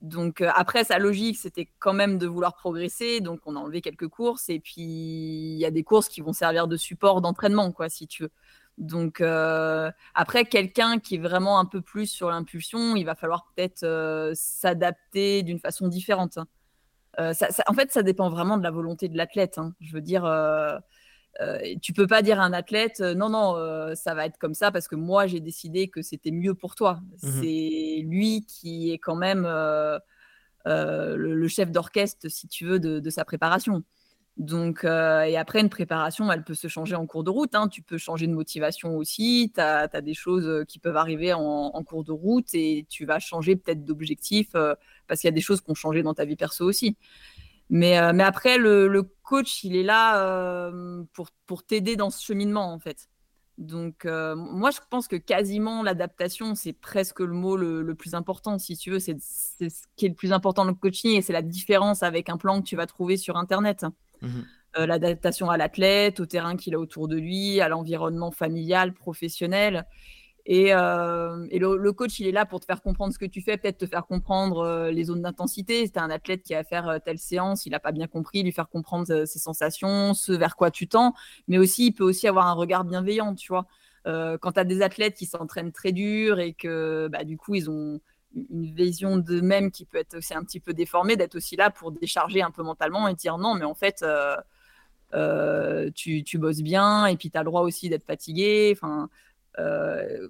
Donc, 0.00 0.40
euh, 0.40 0.50
après, 0.54 0.84
sa 0.84 0.98
logique, 0.98 1.36
c'était 1.36 1.68
quand 1.80 1.92
même 1.92 2.16
de 2.16 2.26
vouloir 2.26 2.56
progresser. 2.56 3.20
Donc, 3.20 3.40
on 3.44 3.56
a 3.56 3.58
enlevé 3.58 3.82
quelques 3.82 4.08
courses. 4.08 4.48
Et 4.48 4.58
puis, 4.58 4.82
il 4.82 5.58
y 5.58 5.66
a 5.66 5.70
des 5.70 5.82
courses 5.82 6.08
qui 6.08 6.22
vont 6.22 6.32
servir 6.32 6.66
de 6.66 6.78
support 6.78 7.20
d'entraînement, 7.20 7.72
quoi, 7.72 7.90
si 7.90 8.06
tu 8.06 8.22
veux. 8.22 8.30
Donc 8.78 9.20
euh, 9.20 9.90
après, 10.14 10.44
quelqu'un 10.44 10.98
qui 10.98 11.16
est 11.16 11.18
vraiment 11.18 11.58
un 11.58 11.64
peu 11.64 11.80
plus 11.80 12.06
sur 12.06 12.30
l'impulsion, 12.30 12.96
il 12.96 13.04
va 13.04 13.14
falloir 13.14 13.46
peut-être 13.54 13.84
euh, 13.84 14.32
s'adapter 14.34 15.42
d'une 15.42 15.60
façon 15.60 15.88
différente. 15.88 16.38
Hein. 16.38 16.46
Euh, 17.20 17.32
en 17.66 17.74
fait, 17.74 17.92
ça 17.92 18.02
dépend 18.02 18.28
vraiment 18.28 18.58
de 18.58 18.64
la 18.64 18.72
volonté 18.72 19.08
de 19.08 19.16
l'athlète. 19.16 19.58
Hein. 19.58 19.74
Je 19.80 19.92
veux 19.92 20.00
dire, 20.00 20.22
tu 21.80 21.92
peux 21.92 22.08
pas 22.08 22.22
dire 22.22 22.40
à 22.40 22.44
un 22.44 22.52
athlète, 22.52 23.00
non, 23.00 23.28
non, 23.28 23.94
ça 23.94 24.14
va 24.14 24.26
être 24.26 24.38
comme 24.38 24.54
ça 24.54 24.72
parce 24.72 24.88
que 24.88 24.96
moi, 24.96 25.28
j'ai 25.28 25.40
décidé 25.40 25.88
que 25.88 26.02
c'était 26.02 26.32
mieux 26.32 26.54
pour 26.54 26.74
toi. 26.74 27.00
Mmh 27.22 27.28
C'est 27.40 28.02
lui 28.04 28.44
qui 28.46 28.90
est 28.90 28.98
quand 28.98 29.14
même 29.14 29.44
le, 30.64 31.48
chef 31.48 31.70
d'orchestre, 31.70 32.28
si 32.28 32.48
tu 32.48 32.66
veux, 32.66 32.80
de 32.80 33.10
sa 33.10 33.24
préparation. 33.24 33.84
Donc, 34.36 34.84
euh, 34.84 35.22
et 35.22 35.36
après, 35.36 35.60
une 35.60 35.68
préparation, 35.68 36.30
elle 36.32 36.42
peut 36.42 36.54
se 36.54 36.66
changer 36.66 36.96
en 36.96 37.06
cours 37.06 37.22
de 37.22 37.30
route. 37.30 37.54
Hein. 37.54 37.68
Tu 37.68 37.82
peux 37.82 37.98
changer 37.98 38.26
de 38.26 38.32
motivation 38.32 38.96
aussi. 38.96 39.52
Tu 39.54 39.60
as, 39.60 39.86
des 40.00 40.14
choses 40.14 40.46
euh, 40.46 40.64
qui 40.64 40.80
peuvent 40.80 40.96
arriver 40.96 41.32
en, 41.32 41.70
cours 41.84 42.02
de 42.02 42.10
route 42.10 42.52
et 42.52 42.84
tu 42.88 43.06
vas 43.06 43.20
changer 43.20 43.54
peut-être 43.54 43.84
d'objectif 43.84 44.48
euh, 44.56 44.74
parce 45.06 45.20
qu'il 45.20 45.28
y 45.28 45.32
a 45.32 45.34
des 45.34 45.40
choses 45.40 45.60
qui 45.60 45.70
ont 45.70 45.74
changé 45.74 46.02
dans 46.02 46.14
ta 46.14 46.24
vie 46.24 46.36
perso 46.36 46.64
aussi. 46.64 46.96
Mais, 47.70 48.12
mais 48.12 48.24
après, 48.24 48.58
le, 48.58 49.02
coach, 49.22 49.64
il 49.64 49.76
est 49.76 49.82
là 49.82 50.70
pour, 51.14 51.30
pour 51.46 51.64
t'aider 51.64 51.96
dans 51.96 52.10
ce 52.10 52.22
cheminement, 52.22 52.72
en 52.72 52.78
fait. 52.78 53.08
Donc, 53.56 54.04
moi, 54.04 54.70
je 54.70 54.80
pense 54.90 55.08
que 55.08 55.16
quasiment 55.16 55.82
l'adaptation, 55.82 56.54
c'est 56.54 56.74
presque 56.74 57.20
le 57.20 57.32
mot 57.32 57.56
le, 57.56 57.94
plus 57.94 58.14
important, 58.14 58.58
si 58.58 58.76
tu 58.76 58.90
veux. 58.90 58.98
C'est 58.98 59.16
ce 59.18 59.86
qui 59.96 60.06
est 60.06 60.10
le 60.10 60.14
plus 60.14 60.32
important 60.32 60.64
dans 60.64 60.72
le 60.72 60.76
coaching 60.76 61.16
et 61.16 61.22
c'est 61.22 61.32
la 61.32 61.42
différence 61.42 62.02
avec 62.02 62.28
un 62.28 62.36
plan 62.36 62.60
que 62.60 62.66
tu 62.66 62.76
vas 62.76 62.86
trouver 62.86 63.16
sur 63.16 63.36
Internet. 63.36 63.86
Mmh 64.24 64.42
euh, 64.76 64.86
l'adaptation 64.86 65.50
à 65.50 65.56
l'athlète, 65.56 66.18
au 66.18 66.26
terrain 66.26 66.56
qu'il 66.56 66.74
a 66.74 66.80
autour 66.80 67.06
de 67.06 67.16
lui, 67.16 67.60
à 67.60 67.68
l'environnement 67.68 68.32
familial, 68.32 68.92
professionnel. 68.92 69.86
Et, 70.46 70.74
euh, 70.74 71.46
le, 71.50 71.92
coach, 71.92 72.18
il 72.18 72.26
est 72.26 72.32
là 72.32 72.44
pour 72.44 72.60
te 72.60 72.66
faire 72.66 72.82
comprendre 72.82 73.12
ce 73.14 73.18
que 73.18 73.24
tu 73.24 73.40
fais, 73.40 73.56
peut-être 73.56 73.78
te 73.78 73.86
faire 73.86 74.04
comprendre 74.04 74.58
euh, 74.58 74.90
les 74.90 75.04
zones 75.04 75.22
d'intensité. 75.22 75.86
C'est 75.86 75.98
un 75.98 76.10
athlète 76.10 76.42
qui 76.42 76.54
va 76.54 76.64
faire 76.64 76.98
telle 77.04 77.18
séance, 77.18 77.66
il 77.66 77.70
n'a 77.70 77.78
pas 77.78 77.92
bien 77.92 78.08
compris, 78.08 78.42
lui 78.42 78.52
faire 78.52 78.68
comprendre 78.68 79.24
ses 79.24 79.38
sensations, 79.38 80.12
ce 80.12 80.32
vers 80.32 80.56
quoi 80.56 80.70
tu 80.72 80.88
tends. 80.88 81.14
Mais 81.46 81.58
aussi, 81.58 81.86
il 81.86 81.92
peut 81.92 82.04
aussi 82.04 82.26
avoir 82.26 82.48
un 82.48 82.54
regard 82.54 82.84
bienveillant, 82.84 83.34
tu 83.36 83.52
vois. 83.52 83.66
quand 84.04 84.52
tu 84.52 84.60
as 84.60 84.64
des 84.64 84.82
athlètes 84.82 85.14
qui 85.14 85.26
s'entraînent 85.26 85.72
très 85.72 85.92
dur 85.92 86.40
et 86.40 86.52
que 86.52 87.08
bah, 87.10 87.24
du 87.24 87.36
coup, 87.36 87.54
ils 87.54 87.70
ont 87.70 88.00
une 88.50 88.74
vision 88.74 89.16
d'eux-mêmes 89.16 89.70
qui 89.70 89.84
peut 89.84 89.98
être 89.98 90.16
aussi 90.18 90.34
un 90.34 90.42
petit 90.42 90.60
peu 90.60 90.72
déformée, 90.72 91.16
d'être 91.16 91.36
aussi 91.36 91.56
là 91.56 91.70
pour 91.70 91.92
décharger 91.92 92.42
un 92.42 92.50
peu 92.50 92.62
mentalement 92.62 93.08
et 93.08 93.14
dire 93.14 93.38
non, 93.38 93.54
mais 93.54 93.64
en 93.64 93.74
fait, 93.74 94.02
euh, 94.02 94.36
euh, 95.14 95.90
tu, 95.94 96.24
tu, 96.24 96.38
bosses 96.38 96.62
bien 96.62 97.06
et 97.06 97.16
puis 97.16 97.30
tu 97.30 97.38
as 97.38 97.42
le 97.42 97.46
droit 97.46 97.62
aussi 97.62 97.88
d'être 97.88 98.04
fatigué. 98.04 98.72
Enfin, 98.76 99.08
euh, 99.60 100.26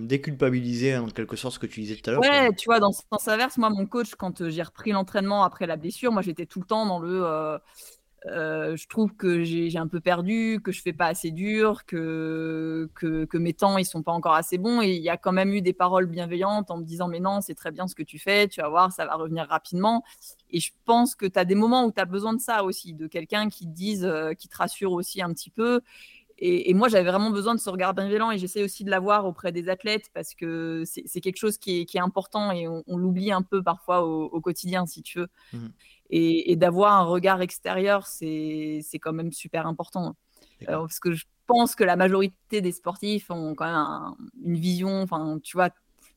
déculpabiliser 0.00 0.96
en 0.96 1.08
quelque 1.08 1.36
sorte 1.36 1.54
ce 1.54 1.58
que 1.58 1.66
tu 1.66 1.80
disais 1.80 1.96
tout 1.96 2.08
à 2.08 2.12
l'heure. 2.14 2.22
Ouais, 2.22 2.54
tu 2.54 2.66
vois, 2.66 2.80
dans 2.80 2.92
ce 2.92 3.02
sens 3.12 3.28
inverse, 3.28 3.58
moi, 3.58 3.68
mon 3.70 3.86
coach, 3.86 4.14
quand 4.14 4.48
j'ai 4.48 4.62
repris 4.62 4.92
l'entraînement 4.92 5.44
après 5.44 5.66
la 5.66 5.76
blessure, 5.76 6.10
moi 6.12 6.22
j'étais 6.22 6.46
tout 6.46 6.60
le 6.60 6.66
temps 6.66 6.86
dans 6.86 7.00
le 7.00 7.58
je 8.26 8.88
trouve 8.88 9.14
que 9.14 9.42
j'ai 9.44 9.76
un 9.78 9.86
peu 9.86 10.00
perdu, 10.00 10.60
que 10.62 10.72
je 10.72 10.82
fais 10.82 10.92
pas 10.92 11.06
assez 11.06 11.30
dur, 11.30 11.84
que, 11.86 12.88
que, 12.94 13.38
mes 13.38 13.52
temps 13.52 13.78
ils 13.78 13.84
sont 13.84 14.02
pas 14.02 14.12
encore 14.12 14.34
assez 14.34 14.58
bons. 14.58 14.82
Et 14.82 14.94
il 14.94 15.02
y 15.02 15.08
a 15.08 15.16
quand 15.16 15.32
même 15.32 15.52
eu 15.52 15.62
des 15.62 15.72
paroles 15.72 16.06
bienveillantes 16.06 16.70
en 16.70 16.78
me 16.78 16.84
disant 16.84 17.08
mais 17.08 17.20
non, 17.20 17.40
c'est 17.40 17.54
très 17.54 17.70
bien 17.70 17.86
ce 17.86 17.94
que 17.94 18.02
tu 18.02 18.18
fais, 18.18 18.48
tu 18.48 18.60
vas 18.60 18.68
voir, 18.68 18.92
ça 18.92 19.06
va 19.06 19.14
revenir 19.14 19.46
rapidement. 19.48 20.04
Et 20.50 20.60
je 20.60 20.72
pense 20.84 21.14
que 21.14 21.26
tu 21.26 21.38
as 21.38 21.44
des 21.44 21.54
moments 21.54 21.84
où 21.84 21.92
tu 21.92 22.00
as 22.00 22.06
besoin 22.06 22.34
de 22.34 22.40
ça 22.40 22.64
aussi, 22.64 22.94
de 22.94 23.06
quelqu'un 23.06 23.48
qui 23.48 23.66
te 23.66 23.72
dise, 23.72 24.10
qui 24.38 24.48
te 24.48 24.56
rassure 24.56 24.92
aussi 24.92 25.22
un 25.22 25.32
petit 25.32 25.50
peu. 25.50 25.80
Et, 26.40 26.72
moi, 26.72 26.88
j'avais 26.88 27.10
vraiment 27.10 27.30
besoin 27.30 27.56
de 27.56 27.60
ce 27.60 27.68
regard 27.68 27.94
bienveillant 27.94 28.30
et 28.30 28.38
j'essaie 28.38 28.62
aussi 28.62 28.84
de 28.84 28.90
l'avoir 28.90 29.26
auprès 29.26 29.50
des 29.50 29.68
athlètes 29.68 30.08
parce 30.14 30.34
que 30.34 30.84
c'est 30.84 31.20
quelque 31.20 31.36
chose 31.36 31.58
qui 31.58 31.80
est, 31.80 31.98
important 31.98 32.52
et 32.52 32.68
on, 32.68 32.96
l'oublie 32.96 33.32
un 33.32 33.42
peu 33.42 33.60
parfois 33.60 34.04
au, 34.04 34.40
quotidien, 34.40 34.86
si 34.86 35.02
tu 35.02 35.18
veux. 35.18 35.28
Mmh. 35.52 35.66
Et, 36.10 36.56
d'avoir 36.56 36.94
un 36.94 37.04
regard 37.04 37.42
extérieur, 37.42 38.06
c'est 38.06 38.82
quand 39.00 39.12
même 39.12 39.32
super 39.32 39.66
important. 39.66 40.16
Euh, 40.62 40.78
parce 40.78 41.00
que 41.00 41.12
je 41.12 41.26
pense 41.46 41.74
que 41.74 41.84
la 41.84 41.96
majorité 41.96 42.60
des 42.60 42.72
sportifs 42.72 43.30
ont 43.30 43.54
quand 43.54 43.66
même 43.66 44.28
une 44.44 44.58
vision, 44.58 45.02
enfin, 45.02 45.38
tu 45.42 45.56
vois, 45.56 45.70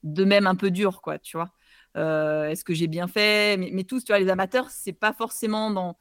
de 0.03 0.23
même 0.23 0.47
un 0.47 0.55
peu 0.55 0.71
dure, 0.71 1.01
quoi, 1.01 1.19
tu 1.19 1.37
vois. 1.37 1.49
Euh, 1.97 2.45
est-ce 2.45 2.63
que 2.63 2.73
j'ai 2.73 2.87
bien 2.87 3.07
fait? 3.07 3.57
Mais, 3.57 3.69
mais, 3.71 3.83
tous, 3.83 4.03
tu 4.03 4.13
vois, 4.13 4.19
les 4.19 4.29
amateurs, 4.29 4.69
c'est 4.69 4.93
pas 4.93 5.13
forcément 5.13 5.71
dans, 5.71 5.97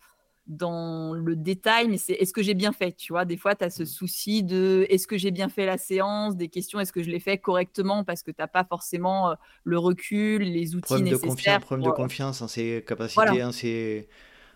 dans 0.51 1.14
le 1.14 1.36
détail, 1.36 1.88
mais 1.88 1.96
c'est 1.96 2.14
est-ce 2.14 2.32
que 2.32 2.42
j'ai 2.42 2.55
bien 2.55 2.72
fait 2.72 2.92
Tu 2.92 3.12
vois, 3.12 3.24
des 3.24 3.36
fois, 3.36 3.55
tu 3.55 3.64
as 3.64 3.70
ce 3.70 3.84
mmh. 3.84 3.86
souci 3.86 4.42
de 4.42 4.84
est-ce 4.90 5.07
que 5.07 5.16
j'ai 5.16 5.30
bien 5.30 5.48
fait 5.48 5.64
la 5.64 5.78
séance? 5.78 6.36
Des 6.36 6.48
questions, 6.48 6.80
est-ce 6.80 6.92
que 6.92 7.03
je 7.03 7.11
l'ai 7.11 7.20
fait 7.20 7.38
correctement 7.38 8.03
Parce 8.03 8.22
que 8.24 8.32
tu 8.32 8.36
n'as 8.40 8.48
pas 8.48 8.64
forcément 8.64 9.36
le 9.62 9.78
recul, 9.78 10.42
les 10.42 10.74
outils 10.74 10.82
problème 10.82 11.05
nécessaires. 11.05 11.22
De 11.22 11.28
confiance, 11.28 11.64
problème 11.64 11.86
de 11.86 11.92
confiance 11.92 12.42
en 12.42 12.48
ses 12.48 12.84
capacités, 12.86 13.53
ses... 13.53 14.09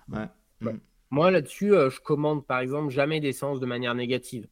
Ouais. 0.08 0.26
Bah, 0.60 0.72
mmh. 0.72 0.80
Moi, 1.10 1.30
là-dessus, 1.30 1.70
je 1.70 2.00
commande, 2.00 2.44
par 2.44 2.58
exemple, 2.58 2.90
jamais 2.90 3.20
des 3.20 3.32
séances 3.32 3.60
de 3.60 3.66
manière 3.66 3.94
négative. 3.94 4.48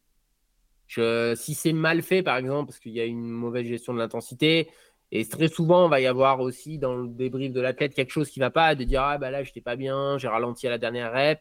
Je, 0.86 1.34
si 1.34 1.54
c'est 1.54 1.72
mal 1.72 2.02
fait, 2.02 2.22
par 2.22 2.36
exemple, 2.36 2.68
parce 2.68 2.78
qu'il 2.78 2.92
y 2.92 3.00
a 3.00 3.04
une 3.04 3.28
mauvaise 3.28 3.66
gestion 3.66 3.94
de 3.94 3.98
l'intensité, 3.98 4.68
et 5.14 5.26
très 5.26 5.48
souvent, 5.48 5.84
on 5.84 5.88
va 5.90 6.00
y 6.00 6.06
avoir 6.06 6.40
aussi 6.40 6.78
dans 6.78 6.96
le 6.96 7.06
débrief 7.06 7.52
de 7.52 7.60
l'athlète 7.60 7.94
quelque 7.94 8.10
chose 8.10 8.30
qui 8.30 8.40
ne 8.40 8.46
va 8.46 8.50
pas, 8.50 8.74
de 8.74 8.82
dire 8.82 9.02
Ah, 9.02 9.18
bah 9.18 9.30
là, 9.30 9.42
je 9.44 9.50
n'étais 9.50 9.60
pas 9.60 9.76
bien, 9.76 10.16
j'ai 10.16 10.26
ralenti 10.26 10.66
à 10.66 10.70
la 10.70 10.78
dernière 10.78 11.12
rep. 11.12 11.38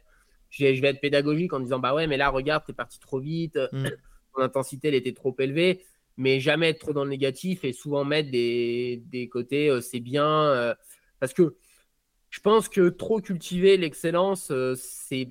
Je 0.50 0.66
vais, 0.66 0.90
être 0.90 1.00
pédagogique 1.00 1.54
en 1.54 1.62
disant 1.62 1.80
Bah 1.80 1.94
ouais, 1.94 2.06
mais 2.06 2.18
là, 2.18 2.30
regarde, 2.30 2.64
tu 2.66 2.72
es 2.72 2.74
parti 2.74 3.00
trop 3.00 3.20
vite, 3.20 3.58
mm. 3.72 3.88
ton 4.36 4.42
intensité, 4.42 4.90
elle 4.90 4.96
était 4.96 5.14
trop 5.14 5.34
élevée. 5.40 5.86
Mais 6.18 6.42
jamais 6.42 6.70
être 6.70 6.80
trop 6.80 6.92
dans 6.92 7.06
le 7.06 7.10
négatif 7.10 7.64
et 7.64 7.72
souvent 7.72 8.04
mettre 8.04 8.30
des, 8.30 9.02
des 9.06 9.30
côtés 9.30 9.70
euh, 9.70 9.80
c'est 9.80 10.02
bien. 10.02 10.28
Euh, 10.28 10.76
parce 11.22 11.34
que 11.34 11.56
je 12.30 12.42
pense 12.42 12.68
que 12.68 12.90
trop 12.90 13.22
cultiver 13.22 13.78
l'excellence, 13.78 14.52
euh, 14.52 14.76
c'est 14.76 15.30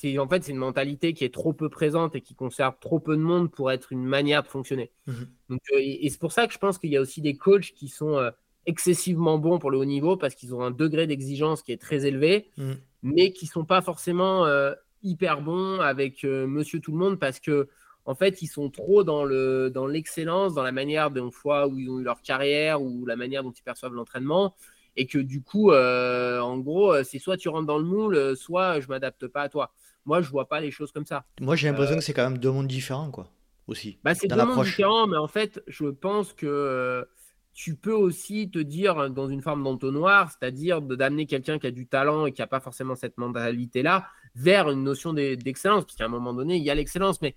c'est 0.00 0.18
en 0.18 0.28
fait 0.28 0.44
c'est 0.44 0.52
une 0.52 0.58
mentalité 0.58 1.12
qui 1.12 1.24
est 1.24 1.34
trop 1.34 1.52
peu 1.52 1.68
présente 1.68 2.14
et 2.14 2.20
qui 2.20 2.34
conserve 2.34 2.74
trop 2.80 3.00
peu 3.00 3.16
de 3.16 3.22
monde 3.22 3.50
pour 3.50 3.72
être 3.72 3.92
une 3.92 4.04
manière 4.04 4.42
de 4.44 4.48
fonctionner. 4.48 4.92
Mhm. 5.06 5.26
Donc, 5.48 5.60
euh, 5.72 5.78
et, 5.80 6.08
c'est 6.08 6.20
pour 6.20 6.32
ça 6.32 6.46
que 6.46 6.52
je 6.52 6.58
pense 6.58 6.78
qu'il 6.78 6.90
y 6.90 6.96
a 6.96 7.00
aussi 7.00 7.20
des 7.20 7.36
coachs 7.36 7.72
qui 7.72 7.88
sont 7.88 8.16
euh, 8.16 8.30
excessivement 8.66 9.38
bons 9.38 9.58
pour 9.58 9.70
le 9.70 9.78
haut 9.78 9.84
niveau 9.84 10.16
parce 10.16 10.36
qu'ils 10.36 10.54
ont 10.54 10.62
un 10.62 10.70
degré 10.70 11.06
d'exigence 11.08 11.62
qui 11.62 11.72
est 11.72 11.80
très 11.80 12.06
élevé, 12.06 12.48
mhm. 12.58 12.76
mais 13.02 13.32
qui 13.32 13.46
sont 13.46 13.64
pas 13.64 13.82
forcément 13.82 14.46
euh, 14.46 14.72
hyper 15.02 15.42
bons 15.42 15.80
avec 15.80 16.22
Monsieur 16.24 16.80
tout 16.80 16.92
le 16.92 16.98
monde 16.98 17.18
parce 17.18 17.40
que 17.40 17.68
en 18.04 18.14
fait 18.14 18.40
ils 18.42 18.46
sont 18.46 18.70
trop 18.70 19.04
dans 19.04 19.24
le 19.24 19.70
dans 19.70 19.86
l'excellence, 19.86 20.54
dans 20.54 20.62
la 20.62 20.72
manière 20.72 21.10
dont 21.10 21.30
fois 21.30 21.66
où 21.66 21.78
ils 21.78 21.90
ont 21.90 21.98
eu 21.98 22.04
leur 22.04 22.22
carrière 22.22 22.82
ou 22.82 23.04
la 23.04 23.16
manière 23.16 23.42
dont 23.42 23.52
ils 23.52 23.62
perçoivent 23.62 23.94
l'entraînement 23.94 24.54
et 24.96 25.06
que 25.06 25.18
du 25.18 25.42
coup, 25.42 25.72
en 25.72 26.58
gros, 26.58 27.04
c'est 27.04 27.20
soit 27.20 27.36
tu 27.36 27.48
rentres 27.48 27.68
dans 27.68 27.78
le 27.78 27.84
moule, 27.84 28.36
soit 28.36 28.80
je 28.80 28.88
m'adapte 28.88 29.28
pas 29.28 29.42
à 29.42 29.48
toi. 29.48 29.72
Moi, 30.04 30.22
je 30.22 30.30
vois 30.30 30.48
pas 30.48 30.60
les 30.60 30.70
choses 30.70 30.92
comme 30.92 31.06
ça. 31.06 31.24
Moi, 31.40 31.56
j'ai 31.56 31.68
l'impression 31.68 31.94
euh, 31.94 31.98
que 31.98 32.04
c'est 32.04 32.14
quand 32.14 32.28
même 32.28 32.38
deux 32.38 32.50
mondes 32.50 32.66
différents, 32.66 33.10
quoi. 33.10 33.28
Aussi. 33.66 33.98
Bah, 34.02 34.14
c'est 34.14 34.28
deux 34.28 34.36
mondes 34.36 34.64
différents, 34.64 35.06
mais 35.06 35.18
en 35.18 35.28
fait, 35.28 35.62
je 35.66 35.86
pense 35.86 36.32
que 36.32 36.46
euh, 36.46 37.04
tu 37.52 37.74
peux 37.74 37.92
aussi 37.92 38.50
te 38.50 38.58
dire 38.58 39.10
dans 39.10 39.28
une 39.28 39.42
forme 39.42 39.62
d'entonnoir, 39.62 40.30
c'est-à-dire 40.30 40.80
d'amener 40.80 41.26
quelqu'un 41.26 41.58
qui 41.58 41.66
a 41.66 41.70
du 41.70 41.86
talent 41.86 42.24
et 42.24 42.32
qui 42.32 42.40
n'a 42.40 42.46
pas 42.46 42.60
forcément 42.60 42.94
cette 42.94 43.18
mentalité-là 43.18 44.06
vers 44.34 44.70
une 44.70 44.84
notion 44.84 45.12
d'excellence, 45.12 45.84
parce 45.84 45.96
qu'à 45.96 46.04
un 46.04 46.08
moment 46.08 46.32
donné, 46.32 46.56
il 46.56 46.62
y 46.62 46.70
a 46.70 46.74
l'excellence, 46.74 47.20
mais 47.20 47.34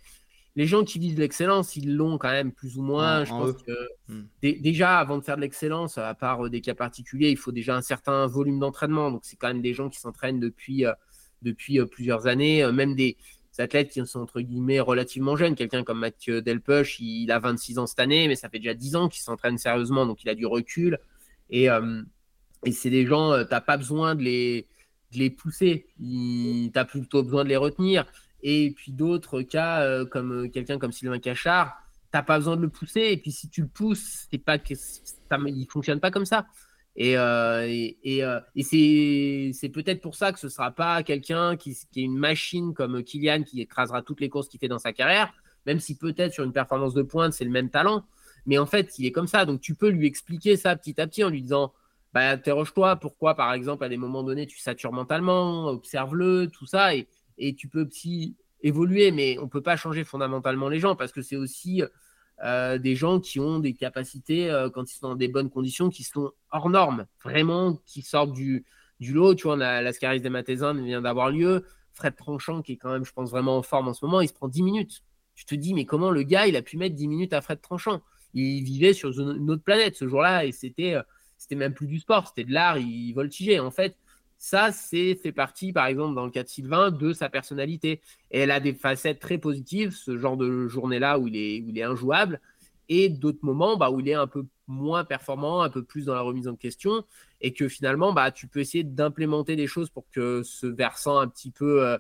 les 0.56 0.68
gens 0.68 0.84
qui 0.84 1.00
visent 1.00 1.18
l'excellence, 1.18 1.76
ils 1.76 1.96
l'ont 1.96 2.18
quand 2.18 2.30
même 2.30 2.52
plus 2.52 2.78
ou 2.78 2.82
moins. 2.82 3.24
je 3.24 3.32
pense 3.32 3.64
que 3.64 3.72
hmm. 4.10 4.24
déjà, 4.42 5.00
avant 5.00 5.18
de 5.18 5.24
faire 5.24 5.38
de 5.38 5.42
l'excellence, 5.42 5.98
à 5.98 6.14
part 6.14 6.50
des 6.50 6.62
cas 6.62 6.76
particuliers, 6.76 7.32
il 7.32 7.38
faut 7.38 7.52
déjà 7.52 7.76
un 7.76 7.82
certain 7.82 8.28
volume 8.28 8.60
d'entraînement. 8.60 9.12
Donc, 9.12 9.22
c'est 9.24 9.38
quand 9.38 9.48
même 9.48 9.62
des 9.62 9.74
gens 9.74 9.90
qui 9.90 10.00
s'entraînent 10.00 10.40
depuis, 10.40 10.86
depuis 11.42 11.84
plusieurs 11.86 12.28
années, 12.28 12.70
même 12.72 12.96
des 12.96 13.18
athlètes 13.58 13.90
qui 13.90 14.06
sont 14.06 14.20
entre 14.20 14.42
guillemets 14.42 14.80
relativement 14.80 15.36
jeunes. 15.36 15.56
Quelqu'un 15.56 15.84
comme 15.84 16.00
Mathieu 16.00 16.42
Delpech, 16.42 17.00
il, 17.00 17.32
a 17.32 17.40
26 17.40 17.80
ans 17.80 17.88
cette 17.88 18.00
année, 18.00 18.28
mais 18.28 18.36
ça 18.36 18.50
fait 18.50 18.60
déjà 18.60 18.74
10 18.74 18.96
ans 18.96 19.10
qu'il 19.10 19.22
s'entraîne 19.22 19.58
sérieusement, 19.58 20.06
donc 20.06 20.24
il 20.24 20.30
a 20.30 20.36
du 20.36 20.46
recul. 20.46 21.00
Et, 21.50 21.68
et 22.66 22.72
c'est 22.72 22.90
des 22.90 23.06
gens, 23.06 23.44
tu 23.44 23.50
n'as 23.52 23.62
pas 23.62 23.78
besoin 23.78 24.16
de 24.16 24.24
les, 24.24 25.30
pousser, 25.30 25.88
tu 26.00 26.72
as 26.74 26.86
plutôt 26.86 27.24
besoin 27.24 27.44
de 27.44 27.50
les 27.50 27.58
retenir. 27.58 28.06
Et 28.44 28.72
puis 28.72 28.92
d'autres 28.92 29.42
cas, 29.42 29.82
euh, 29.82 30.06
comme 30.06 30.46
euh, 30.46 30.48
quelqu'un 30.48 30.80
comme 30.80 30.92
Sylvain 30.92 31.20
Cachard, 31.20 31.78
t'as 32.12 32.24
pas 32.24 32.38
besoin 32.38 32.56
de 32.56 32.62
le 32.62 32.70
pousser. 32.70 33.10
Et 33.12 33.18
puis 33.18 33.32
si 33.32 33.50
tu 33.50 33.62
le 33.62 33.68
pousses, 33.68 34.28
c'est 34.32 34.38
pas 34.38 34.58
ça, 34.58 35.38
fonctionne 35.70 36.00
pas 36.00 36.12
comme 36.12 36.26
ça. 36.26 36.48
Et, 36.96 37.18
euh, 37.18 37.66
et, 38.04 39.54
c'est 39.54 39.70
peut-être 39.70 40.02
pour 40.02 40.16
ça 40.16 40.34
que 40.34 40.40
ce 40.40 40.50
sera 40.50 40.72
pas 40.72 41.04
quelqu'un 41.04 41.56
qui, 41.56 41.72
est 41.72 42.02
une 42.02 42.18
machine 42.18 42.74
comme 42.74 43.04
Kylian 43.04 43.44
qui 43.44 43.62
écrasera 43.62 44.02
toutes 44.02 44.20
les 44.20 44.30
courses 44.30 44.50
qu'il 44.50 44.60
fait 44.60 44.68
dans 44.68 44.80
sa 44.80 44.92
carrière, 44.92 45.34
même 45.66 45.80
si 45.80 45.98
peut-être 45.98 46.34
sur 46.34 46.44
une 46.44 46.54
performance 46.54 46.94
de 46.94 47.02
pointe, 47.02 47.34
c'est 47.34 47.46
le 47.46 47.52
même 47.52 47.70
talent. 47.70 48.06
Mais 48.46 48.58
en 48.58 48.66
fait, 48.66 48.98
il 49.00 49.06
est 49.06 49.12
comme 49.12 49.28
ça. 49.28 49.46
Donc 49.46 49.62
tu 49.62 49.76
peux 49.76 49.90
lui 49.90 50.08
expliquer 50.08 50.58
ça 50.58 50.76
petit 50.76 51.00
à 51.00 51.08
petit 51.08 51.24
en 51.24 51.30
lui 51.30 51.42
disant 51.42 51.74
bah, 52.14 52.32
interroge-toi 52.32 52.98
pourquoi, 52.98 53.36
par 53.36 53.54
exemple, 53.54 53.84
à 53.86 53.90
des 53.90 53.98
moments 53.98 54.24
donnés, 54.24 54.48
tu 54.48 54.60
satures 54.60 54.92
mentalement, 54.92 55.68
observe-le, 55.68 56.48
tout 56.48 56.66
ça. 56.66 56.94
Et, 56.96 57.08
tu 57.58 57.68
peux 57.68 57.88
aussi 57.88 58.36
évoluer, 58.62 59.12
mais 59.12 59.38
on 59.40 59.44
ne 59.44 59.50
peut 59.50 59.62
pas 59.62 59.76
changer 59.76 60.04
fondamentalement 60.04 60.70
les 60.70 60.80
gens 60.80 60.96
parce 60.96 61.12
que 61.12 61.24
c'est 61.24 61.38
aussi 61.38 61.82
euh, 62.44 62.78
des 62.78 62.96
gens 62.96 63.20
qui 63.20 63.40
ont 63.40 63.60
des 63.60 63.74
capacités, 63.74 64.50
euh, 64.50 64.70
quand 64.70 64.92
ils 64.92 64.98
sont 64.98 65.10
dans 65.10 65.16
des 65.16 65.28
bonnes 65.28 65.50
conditions, 65.50 65.90
qui 65.90 66.04
sont 66.04 66.32
hors 66.52 66.70
normes, 66.70 67.06
vraiment, 67.24 67.80
qui 67.86 68.02
sortent 68.02 68.34
du, 68.34 68.66
du 69.00 69.14
lot. 69.14 69.36
Tu 69.36 69.44
vois, 69.44 69.56
on 69.56 69.62
a 69.62 69.82
l'Ascaris 69.82 70.22
des 70.22 70.30
Matézins 70.30 70.74
vient 70.74 71.02
d'avoir 71.02 71.30
lieu. 71.30 71.66
Fred 71.94 72.16
Tranchant, 72.16 72.62
qui 72.62 72.74
est 72.74 72.78
quand 72.78 72.92
même, 72.92 73.06
je 73.06 73.12
pense, 73.12 73.30
vraiment 73.30 73.58
en 73.58 73.62
forme 73.62 73.90
en 73.90 73.94
ce 73.94 74.06
moment, 74.06 74.22
il 74.22 74.28
se 74.28 74.34
prend 74.34 74.48
10 74.48 74.64
minutes. 74.64 75.04
Tu 75.36 75.46
te 75.46 75.56
dis, 75.56 75.74
mais 75.74 75.86
comment 75.86 76.10
le 76.10 76.24
gars, 76.24 76.48
il 76.48 76.56
a 76.56 76.62
pu 76.62 76.78
mettre 76.78 76.96
10 76.96 77.08
minutes 77.08 77.34
à 77.34 77.42
Fred 77.42 77.62
Tranchant 77.62 78.02
Il 78.34 78.64
vivait 78.64 78.94
sur 78.94 79.10
une 79.20 79.50
autre 79.50 79.64
planète 79.64 79.96
ce 79.96 80.08
jour-là 80.08 80.46
et 80.46 80.52
c'était, 80.52 80.96
euh, 80.96 81.02
c'était 81.38 81.56
même 81.56 81.74
plus 81.74 81.88
du 81.88 82.00
sport, 82.00 82.28
c'était 82.28 82.44
de 82.44 82.54
l'art, 82.54 82.78
il 82.78 83.14
voltigeait. 83.14 83.60
En 83.60 83.72
fait, 83.72 83.98
ça, 84.44 84.72
c'est 84.72 85.14
fait 85.14 85.32
partie, 85.32 85.72
par 85.72 85.86
exemple, 85.86 86.16
dans 86.16 86.26
le 86.26 86.32
cas 86.32 86.42
de 86.42 86.50
Sylvain, 86.50 86.90
de 86.90 87.14
sa 87.14 87.30
personnalité. 87.30 88.02
Et 88.32 88.40
elle 88.40 88.50
a 88.50 88.60
des 88.60 88.74
facettes 88.74 89.20
très 89.20 89.38
positives, 89.38 89.92
ce 89.92 90.18
genre 90.18 90.36
de 90.36 90.68
journée-là 90.68 91.20
où, 91.20 91.28
il 91.28 91.36
est, 91.36 91.62
où 91.62 91.70
il 91.70 91.78
est 91.78 91.84
injouable, 91.84 92.42
et 92.90 93.08
d'autres 93.08 93.44
moments 93.44 93.78
bah, 93.78 93.92
où 93.92 94.00
il 94.00 94.10
est 94.10 94.16
un 94.16 94.26
peu 94.26 94.48
moins 94.66 95.04
performant, 95.04 95.62
un 95.62 95.70
peu 95.70 95.84
plus 95.84 96.06
dans 96.06 96.16
la 96.16 96.22
remise 96.22 96.48
en 96.48 96.56
question, 96.56 97.06
et 97.40 97.54
que 97.54 97.68
finalement, 97.68 98.14
bah, 98.14 98.32
tu 98.32 98.48
peux 98.48 98.62
essayer 98.62 98.84
d'implémenter 98.84 99.56
des 99.56 99.68
choses 99.68 99.92
pour 99.92 100.10
que 100.10 100.42
ce 100.42 100.66
versant 100.66 101.20
un 101.20 101.28
petit 101.28 101.52
peu 101.52 101.86
euh, 101.86 102.00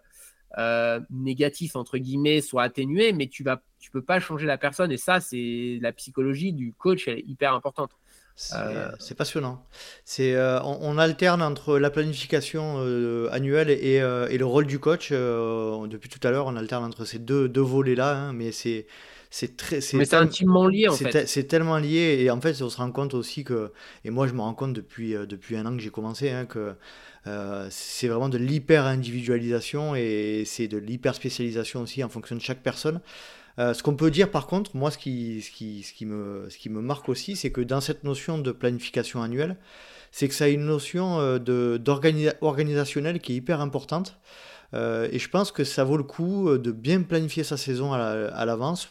euh, 0.57 0.99
négatif, 1.11 1.76
entre 1.76 1.99
guillemets, 1.99 2.41
soit 2.41 2.63
atténué, 2.63 3.13
mais 3.13 3.27
tu 3.27 3.43
ne 3.43 3.53
tu 3.80 3.91
peux 3.91 4.01
pas 4.01 4.19
changer 4.19 4.47
la 4.47 4.57
personne. 4.57 4.91
Et 4.91 4.97
ça, 4.97 5.19
c'est 5.19 5.77
la 5.80 5.91
psychologie 5.91 6.53
du 6.53 6.73
coach, 6.73 7.07
elle 7.07 7.19
est 7.19 7.27
hyper 7.27 7.53
importante. 7.53 7.91
Euh, 8.53 8.91
c'est 8.99 9.15
passionnant. 9.15 9.63
C'est 10.05 10.35
euh, 10.35 10.61
on, 10.63 10.97
alterne 10.97 11.41
entre 11.41 11.77
la 11.77 11.89
planification 11.89 12.76
euh, 12.80 13.30
annuelle 13.31 13.69
et, 13.69 13.95
et, 13.95 14.38
le 14.38 14.45
rôle 14.45 14.65
du 14.65 14.80
coach. 14.80 15.11
depuis 15.11 16.09
tout 16.09 16.26
à 16.27 16.31
l'heure, 16.31 16.47
on 16.47 16.55
alterne 16.55 16.84
entre 16.84 17.05
ces 17.05 17.19
deux, 17.19 17.47
deux 17.47 17.61
volets-là, 17.61 18.15
hein, 18.15 18.34
mais 18.34 18.51
c'est 18.51 18.88
c'est 19.34 19.55
très 19.55 19.80
c'est 19.80 20.13
intimement 20.13 20.68
lié 20.68 20.89
en 20.89 20.93
fait 20.93 21.26
c'est 21.26 21.45
tellement 21.45 21.77
lié 21.77 22.18
et 22.19 22.30
en 22.31 22.41
fait 22.41 22.61
on 22.61 22.69
se 22.69 22.76
rend 22.76 22.91
compte 22.91 23.13
aussi 23.13 23.45
que 23.45 23.72
et 24.03 24.09
moi 24.09 24.27
je 24.27 24.34
me 24.34 24.41
rends 24.41 24.53
compte 24.53 24.73
depuis 24.73 25.13
depuis 25.13 25.55
un 25.55 25.65
an 25.65 25.77
que 25.77 25.81
j'ai 25.81 25.89
commencé 25.89 26.31
hein, 26.31 26.45
que 26.45 26.73
c'est 27.69 28.09
vraiment 28.09 28.27
de 28.27 28.38
l'hyper 28.38 28.85
individualisation 28.85 29.95
et 29.95 30.43
c'est 30.45 30.68
de 30.68 30.77
l'hyper 30.77 31.15
spécialisation 31.15 31.81
aussi 31.81 32.03
en 32.03 32.09
fonction 32.09 32.35
de 32.35 32.41
chaque 32.41 32.61
personne 32.61 32.99
euh, 33.60 33.73
ce 33.73 33.84
qu'on 33.84 33.95
peut 33.95 34.11
dire 34.11 34.32
par 34.32 34.48
contre, 34.48 34.76
moi 34.76 34.91
ce 34.91 34.98
qui, 34.98 36.06
me, 36.06 36.82
marque 36.82 37.10
aussi, 37.10 37.36
c'est 37.36 37.52
que 37.52 37.61
dans 37.61 37.82
cette 37.82 38.03
notion 38.03 38.38
de 38.38 38.52
planification 38.52 39.22
annuelle, 39.22 39.57
c'est 40.11 40.28
que 40.28 40.34
ça 40.34 40.45
a 40.45 40.48
une 40.48 40.65
notion 40.65 41.19
euh, 41.19 41.78
organisationnelle 42.41 43.19
qui 43.19 43.34
est 43.34 43.36
hyper 43.36 43.61
importante. 43.61 44.18
Euh, 44.73 45.10
et 45.11 45.19
je 45.19 45.30
pense 45.30 45.52
que 45.52 45.64
ça 45.64 45.84
vaut 45.84 45.98
le 45.98 46.03
coup 46.03 46.57
de 46.57 46.72
bien 46.72 47.02
planifier 47.02 47.44
sa 47.44 47.57
saison 47.57 47.94
à 47.94 48.45
l'avance 48.45 48.90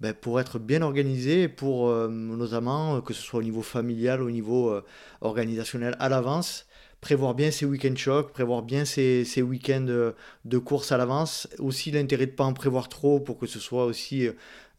ben, 0.00 0.12
pour 0.12 0.40
être 0.40 0.58
bien 0.58 0.82
organisé, 0.82 1.48
pour 1.48 1.88
notamment 2.08 3.00
que 3.00 3.14
ce 3.14 3.22
soit 3.22 3.40
au 3.40 3.42
niveau 3.42 3.62
familial, 3.62 4.20
au 4.20 4.30
niveau 4.30 4.78
organisationnel 5.22 5.96
à 6.00 6.08
l'avance 6.08 6.66
prévoir 7.04 7.34
bien 7.34 7.50
ses 7.50 7.66
week-end 7.66 7.94
chocs, 7.96 8.32
prévoir 8.32 8.62
bien 8.62 8.86
ses, 8.86 9.42
week-ends 9.42 9.88
euh, 9.90 10.12
de 10.46 10.56
course 10.56 10.90
à 10.90 10.96
l'avance. 10.96 11.46
Aussi 11.58 11.90
l'intérêt 11.90 12.24
de 12.24 12.30
ne 12.30 12.36
pas 12.36 12.44
en 12.44 12.54
prévoir 12.54 12.88
trop 12.88 13.20
pour 13.20 13.38
que 13.38 13.46
ce 13.46 13.60
soit 13.60 13.84
aussi 13.84 14.26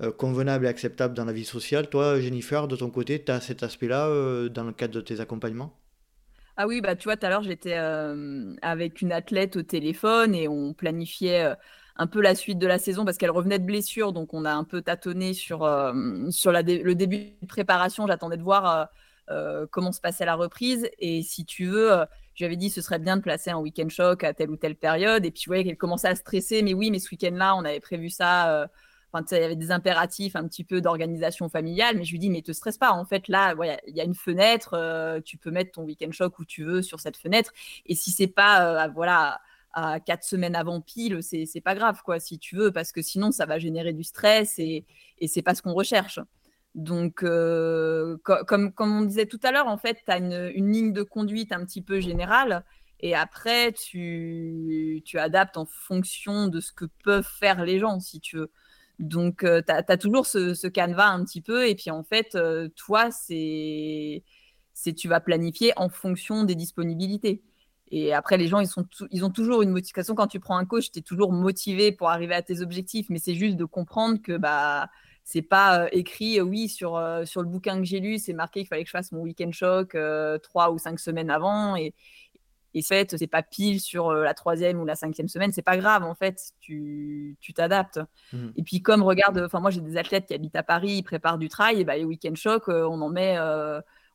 euh, 0.02 0.12
convenable 0.12 0.66
et 0.66 0.68
acceptable 0.68 1.14
dans 1.14 1.26
la 1.26 1.34
vie 1.34 1.46
sociale. 1.46 1.88
Toi, 1.88 2.20
Jennifer, 2.20 2.68
de 2.68 2.76
ton 2.76 2.90
côté, 2.90 3.24
tu 3.24 3.32
as 3.32 3.42
cet 3.42 3.62
aspect-là 3.62 4.08
euh, 4.08 4.50
dans 4.50 4.64
le 4.64 4.72
cadre 4.72 4.96
de 4.96 5.02
tes 5.02 5.20
accompagnements? 5.20 5.78
Ah 6.58 6.66
oui, 6.66 6.82
bah 6.82 6.96
tu 6.96 7.04
vois, 7.04 7.16
tout 7.16 7.28
à 7.28 7.30
l'heure, 7.30 7.44
j'étais 7.44 7.76
avec 7.76 9.02
une 9.02 9.12
athlète 9.12 9.56
au 9.56 9.62
téléphone 9.62 10.34
et 10.34 10.48
on 10.48 10.74
planifiait 10.74 11.54
un 11.98 12.08
peu 12.08 12.22
la 12.22 12.34
suite 12.34 12.58
de 12.58 12.66
la 12.66 12.80
saison 12.80 13.06
parce 13.06 13.18
qu'elle 13.18 13.30
revenait 13.30 13.60
de 13.60 13.66
blessure. 13.66 14.14
Donc, 14.14 14.34
on 14.34 14.46
a 14.46 14.54
un 14.54 14.64
peu 14.64 14.82
tâtonné 14.82 15.34
sur, 15.34 15.60
sur 16.32 16.52
le 16.54 16.94
début 16.94 17.36
de 17.42 17.48
préparation. 17.48 18.08
J'attendais 18.08 18.38
de 18.38 18.42
voir 18.42 18.66
euh, 18.66 18.86
comment 19.72 19.92
se 19.92 20.02
passait 20.02 20.26
la 20.26 20.36
reprise. 20.36 20.90
Et 21.00 21.24
si 21.24 21.46
tu 21.46 21.66
veux, 21.66 21.92
euh, 21.92 22.06
j'avais 22.36 22.56
dit 22.58 22.70
ce 22.70 22.82
serait 22.82 23.00
bien 23.00 23.18
de 23.18 23.22
placer 23.22 23.50
un 23.50 23.58
week-end 23.58 23.90
choc 23.90 24.24
à 24.24 24.34
telle 24.34 24.50
ou 24.50 24.58
telle 24.58 24.76
période. 24.76 25.26
Et 25.26 25.32
puis 25.32 25.44
je 25.44 25.50
voyais 25.50 25.64
qu'elle 25.64 25.78
commençait 25.78 26.08
à 26.08 26.16
stresser. 26.16 26.62
Mais 26.62 26.74
oui, 26.74 26.92
mais 26.92 27.00
ce 27.00 27.10
week-end-là, 27.12 27.56
on 27.56 27.66
avait 27.66 27.80
prévu 27.80 28.10
ça. 28.10 28.52
Euh, 28.52 28.68
enfin, 29.12 29.26
il 29.32 29.38
y 29.38 29.44
avait 29.44 29.56
des 29.56 29.72
impératifs 29.72 30.36
un 30.36 30.48
petit 30.48 30.64
peu 30.64 30.82
d'organisation 30.82 31.50
familiale. 31.50 31.98
Mais 31.98 32.04
je 32.04 32.12
lui 32.12 32.20
dis, 32.20 32.30
mais 32.30 32.42
te 32.42 32.52
stresse 32.52 32.78
pas. 32.78 32.92
En 32.92 33.06
fait, 33.06 33.28
là, 33.28 33.56
il 33.88 33.96
y 33.96 34.02
a 34.02 34.04
une 34.04 34.16
fenêtre. 34.16 35.22
tu 35.26 35.38
peux 35.38 35.52
mettre 35.52 35.72
ton 35.72 35.84
week-end 35.84 36.12
choc 36.12 36.40
où 36.40 36.46
tu 36.46 36.64
veux 36.64 36.82
sur 36.82 37.00
cette 37.00 37.18
fenêtre. 37.18 37.52
Et 37.86 37.96
si 37.96 38.12
c'est 38.12 38.28
pas, 38.28 38.88
voilà 38.90 39.40
à 39.76 40.00
quatre 40.00 40.24
semaines 40.24 40.56
avant 40.56 40.80
pile, 40.80 41.20
c'est 41.22 41.62
pas 41.62 41.76
grave, 41.76 42.02
quoi, 42.04 42.20
si 42.20 42.40
tu 42.40 42.56
veux, 42.56 42.72
parce 42.72 42.94
que 42.94 43.02
sinon, 43.02 43.32
ça 43.32 43.46
va 43.46 43.60
générer 43.60 43.92
du 43.92 44.04
stress 44.04 44.58
et, 44.58 44.86
et 45.20 45.28
c'est 45.28 45.42
pas 45.42 45.54
ce 45.54 45.62
qu'on 45.62 45.74
recherche. 45.74 46.20
Donc, 46.76 47.22
comme, 47.22 48.74
comme 48.74 48.98
on 48.98 49.02
disait 49.02 49.26
tout 49.26 49.40
à 49.44 49.52
l'heure, 49.52 49.68
en 49.68 49.78
fait, 49.78 50.00
tu 50.06 50.12
as 50.12 50.18
une, 50.18 50.72
ligne 50.72 50.94
de 50.94 51.04
conduite 51.04 51.52
un 51.52 51.66
petit 51.66 51.82
peu 51.82 52.00
générale 52.00 52.64
et 53.00 53.16
après, 53.16 53.72
tu, 53.72 55.02
tu, 55.06 55.18
adaptes 55.18 55.58
en 55.58 55.66
fonction 55.66 56.48
de 56.48 56.60
ce 56.60 56.72
que 56.72 56.86
peuvent 57.04 57.28
faire 57.28 57.64
les 57.64 57.80
gens, 57.80 58.00
si 58.00 58.20
tu 58.20 58.38
veux. 58.38 58.52
Donc, 59.00 59.44
euh, 59.44 59.62
tu 59.66 59.72
as, 59.72 59.98
toujours 59.98 60.26
ce, 60.26 60.54
ce, 60.54 60.68
canevas 60.68 61.10
un 61.10 61.24
petit 61.24 61.42
peu 61.42 61.68
et 61.68 61.76
puis 61.76 61.92
en 61.92 62.04
fait, 62.04 62.38
toi, 62.76 63.10
c'est 63.10 64.24
tu 64.96 65.08
vas 65.08 65.20
planifier 65.20 65.74
en 65.78 65.90
fonction 65.90 66.44
des 66.44 66.56
disponibilités. 66.56 67.42
Et 67.92 68.14
après, 68.14 68.38
les 68.38 68.48
gens, 68.48 68.60
ils, 68.60 68.68
sont 68.68 68.86
ils 69.12 69.24
ont 69.24 69.30
toujours 69.30 69.62
une 69.62 69.70
motivation. 69.70 70.16
Quand 70.16 70.28
tu 70.28 70.40
prends 70.40 70.58
un 70.58 70.66
coach, 70.66 70.92
tu 70.92 71.00
es 71.00 71.02
toujours 71.02 71.32
motivé 71.32 71.92
pour 71.92 72.10
arriver 72.10 72.34
à 72.34 72.42
tes 72.42 72.62
objectifs, 72.62 73.08
mais 73.10 73.20
c'est 73.20 73.36
juste 73.36 73.58
de 73.58 73.66
comprendre 73.66 74.22
que 74.22 74.38
bah, 74.38 74.90
c'est 75.26 75.42
pas 75.42 75.82
euh, 75.82 75.90
écrit, 75.92 76.40
euh, 76.40 76.44
oui, 76.44 76.70
sur, 76.70 76.96
euh, 76.96 77.26
sur 77.26 77.42
le 77.42 77.48
bouquin 77.48 77.80
que 77.80 77.84
j'ai 77.84 78.00
lu, 78.00 78.20
c'est 78.20 78.34
marqué 78.34 78.62
qu'il 78.62 78.68
fallait 78.68 78.84
que 78.84 78.88
je 78.88 78.92
fasse 78.92 79.12
mon 79.12 79.22
week-end 79.22 79.52
choc 79.52 79.98
trois 80.44 80.72
ou 80.72 80.78
cinq 80.78 81.00
semaines 81.00 81.32
avant. 81.32 81.76
Et, 81.76 81.94
et 82.76 82.82
fait, 82.84 83.18
c'est 83.18 83.28
pas 83.28 83.42
pile 83.42 83.82
sur 83.82 84.14
la 84.14 84.34
troisième 84.34 84.80
ou 84.80 84.86
la 84.86 84.96
cinquième 84.96 85.28
semaine, 85.28 85.52
c'est 85.52 85.64
pas 85.64 85.78
grave, 85.78 86.04
en 86.04 86.14
fait, 86.14 86.52
tu 86.60 87.36
t'adaptes. 87.56 88.00
Mmh. 88.34 88.50
Et 88.58 88.64
puis, 88.64 88.82
comme, 88.82 89.02
regarde, 89.02 89.40
enfin, 89.40 89.60
moi, 89.62 89.72
j'ai 89.72 89.82
des 89.82 89.98
athlètes 89.98 90.28
qui 90.28 90.34
habitent 90.34 90.58
à 90.58 90.64
Paris, 90.64 90.98
ils 90.98 91.04
préparent 91.04 91.38
du 91.38 91.50
trail, 91.50 91.80
et 91.80 91.86
bah, 91.86 91.98
les 91.98 92.06
week-end 92.06 92.36
choc, 92.36 92.68
on 92.68 93.02
en 93.02 93.10
met, 93.10 93.40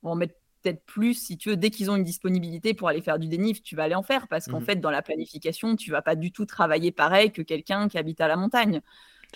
on 0.02 0.10
en 0.10 0.14
met 0.14 0.28
peut-être 0.62 0.84
plus, 0.84 1.14
si 1.14 1.38
tu 1.38 1.48
veux, 1.48 1.56
dès 1.56 1.70
qu'ils 1.70 1.90
ont 1.90 1.96
une 1.96 2.04
disponibilité 2.04 2.74
pour 2.74 2.88
aller 2.88 3.00
faire 3.00 3.18
du 3.18 3.28
dénif, 3.28 3.62
tu 3.62 3.74
vas 3.76 3.84
aller 3.84 3.94
en 3.94 4.02
faire, 4.02 4.28
parce 4.28 4.46
qu'en 4.46 4.60
mmh. 4.60 4.64
fait, 4.64 4.76
dans 4.76 4.90
la 4.90 5.00
planification, 5.00 5.74
tu 5.74 5.90
vas 5.90 6.02
pas 6.02 6.14
du 6.14 6.30
tout 6.30 6.44
travailler 6.44 6.92
pareil 6.92 7.32
que 7.32 7.42
quelqu'un 7.42 7.88
qui 7.88 7.98
habite 7.98 8.20
à 8.20 8.28
la 8.28 8.36
montagne. 8.36 8.82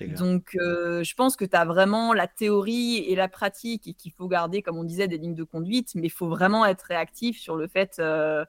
Donc, 0.03 0.57
euh, 0.57 1.05
je 1.05 1.15
pense 1.15 1.37
que 1.37 1.45
tu 1.45 1.57
as 1.57 1.65
vraiment 1.65 2.13
la 2.13 2.27
théorie 2.27 2.99
et 2.99 3.15
la 3.15 3.29
pratique 3.29 3.87
et 3.87 3.95
qu'il 3.95 4.13
faut 4.13 4.29
garder, 4.29 4.63
comme 4.63 4.77
on 4.77 4.85
disait, 4.85 5.09
des 5.09 5.19
lignes 5.19 5.35
de 5.35 5.45
conduite, 5.45 5.95
mais 5.95 6.07
il 6.07 6.11
faut 6.11 6.29
vraiment 6.29 6.67
être 6.67 6.83
réactif 6.83 7.39
sur 7.39 7.57
le 7.57 7.69
fait 7.69 7.97
euh, 7.99 8.45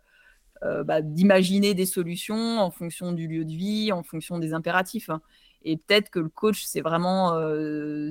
euh, 0.64 0.84
bah, 0.84 1.02
d'imaginer 1.02 1.74
des 1.74 1.86
solutions 1.86 2.60
en 2.60 2.72
fonction 2.72 3.12
du 3.12 3.28
lieu 3.28 3.46
de 3.46 3.52
vie, 3.52 3.92
en 3.92 4.04
fonction 4.04 4.40
des 4.40 4.54
impératifs. 4.54 5.10
Hein. 5.10 5.22
Et 5.64 5.78
peut-être 5.78 6.10
que 6.10 6.20
le 6.20 6.30
coach, 6.30 6.64
c'est 6.64 6.82
vraiment 6.82 7.32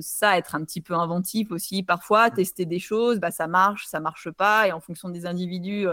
ça, 0.01 0.37
être 0.37 0.55
un 0.55 0.65
petit 0.65 0.81
peu 0.81 0.93
inventif 0.93 1.51
aussi. 1.51 1.83
Parfois, 1.83 2.29
tester 2.29 2.65
des 2.65 2.79
choses, 2.79 3.19
bah, 3.19 3.31
ça 3.31 3.47
marche, 3.47 3.85
ça 3.85 4.01
marche 4.01 4.29
pas. 4.29 4.67
Et 4.67 4.73
en 4.73 4.81
fonction 4.81 5.07
des 5.07 5.25
individus, 5.25 5.87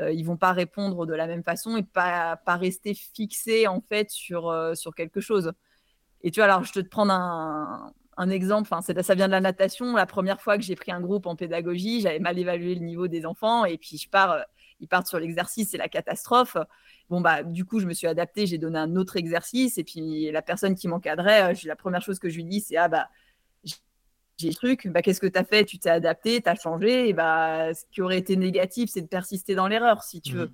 ils 0.00 0.24
vont 0.24 0.36
pas 0.36 0.52
répondre 0.52 1.06
de 1.06 1.14
la 1.14 1.28
même 1.28 1.44
façon 1.44 1.76
et 1.76 1.84
pas, 1.84 2.36
pas 2.44 2.56
rester 2.56 2.92
fixé 2.92 3.68
en 3.68 3.80
fait 3.80 4.10
sur, 4.10 4.52
sur 4.74 4.96
quelque 4.96 5.20
chose. 5.20 5.52
Et 6.22 6.30
tu 6.30 6.40
vois, 6.40 6.44
alors 6.46 6.64
je 6.64 6.72
te 6.72 6.80
prendre 6.80 7.12
un, 7.12 7.92
un 8.16 8.30
exemple, 8.30 8.68
enfin, 8.72 8.80
ça 8.80 9.14
vient 9.14 9.26
de 9.26 9.32
la 9.32 9.40
natation. 9.40 9.94
La 9.94 10.06
première 10.06 10.40
fois 10.40 10.56
que 10.56 10.64
j'ai 10.64 10.76
pris 10.76 10.90
un 10.92 11.00
groupe 11.00 11.26
en 11.26 11.36
pédagogie, 11.36 12.00
j'avais 12.00 12.18
mal 12.18 12.38
évalué 12.38 12.74
le 12.74 12.80
niveau 12.80 13.08
des 13.08 13.26
enfants 13.26 13.64
et 13.64 13.78
puis 13.78 13.98
je 13.98 14.08
pars, 14.08 14.44
ils 14.80 14.88
partent 14.88 15.06
sur 15.06 15.18
l'exercice, 15.18 15.70
c'est 15.70 15.78
la 15.78 15.88
catastrophe. 15.88 16.56
Bon, 17.10 17.20
bah, 17.20 17.42
du 17.42 17.64
coup, 17.64 17.78
je 17.78 17.86
me 17.86 17.92
suis 17.94 18.06
adaptée, 18.06 18.46
j'ai 18.46 18.58
donné 18.58 18.78
un 18.78 18.96
autre 18.96 19.16
exercice 19.16 19.78
et 19.78 19.84
puis 19.84 20.30
la 20.32 20.42
personne 20.42 20.74
qui 20.74 20.88
m'encadrait, 20.88 21.54
la 21.64 21.76
première 21.76 22.02
chose 22.02 22.18
que 22.18 22.28
je 22.28 22.36
lui 22.36 22.44
dis, 22.44 22.60
c'est 22.60 22.76
Ah, 22.76 22.88
bah, 22.88 23.08
j'ai 24.38 24.48
le 24.48 24.54
truc, 24.54 24.88
bah, 24.88 25.02
qu'est-ce 25.02 25.20
que 25.20 25.26
tu 25.26 25.38
as 25.38 25.44
fait? 25.44 25.64
Tu 25.64 25.78
t'es 25.78 25.88
adapté, 25.90 26.42
tu 26.42 26.48
as 26.48 26.54
changé. 26.56 27.08
Et 27.08 27.12
bah, 27.12 27.72
ce 27.74 27.84
qui 27.90 28.02
aurait 28.02 28.18
été 28.18 28.36
négatif, 28.36 28.90
c'est 28.92 29.00
de 29.02 29.06
persister 29.06 29.54
dans 29.54 29.68
l'erreur, 29.68 30.02
si 30.02 30.20
tu 30.20 30.36
veux. 30.36 30.52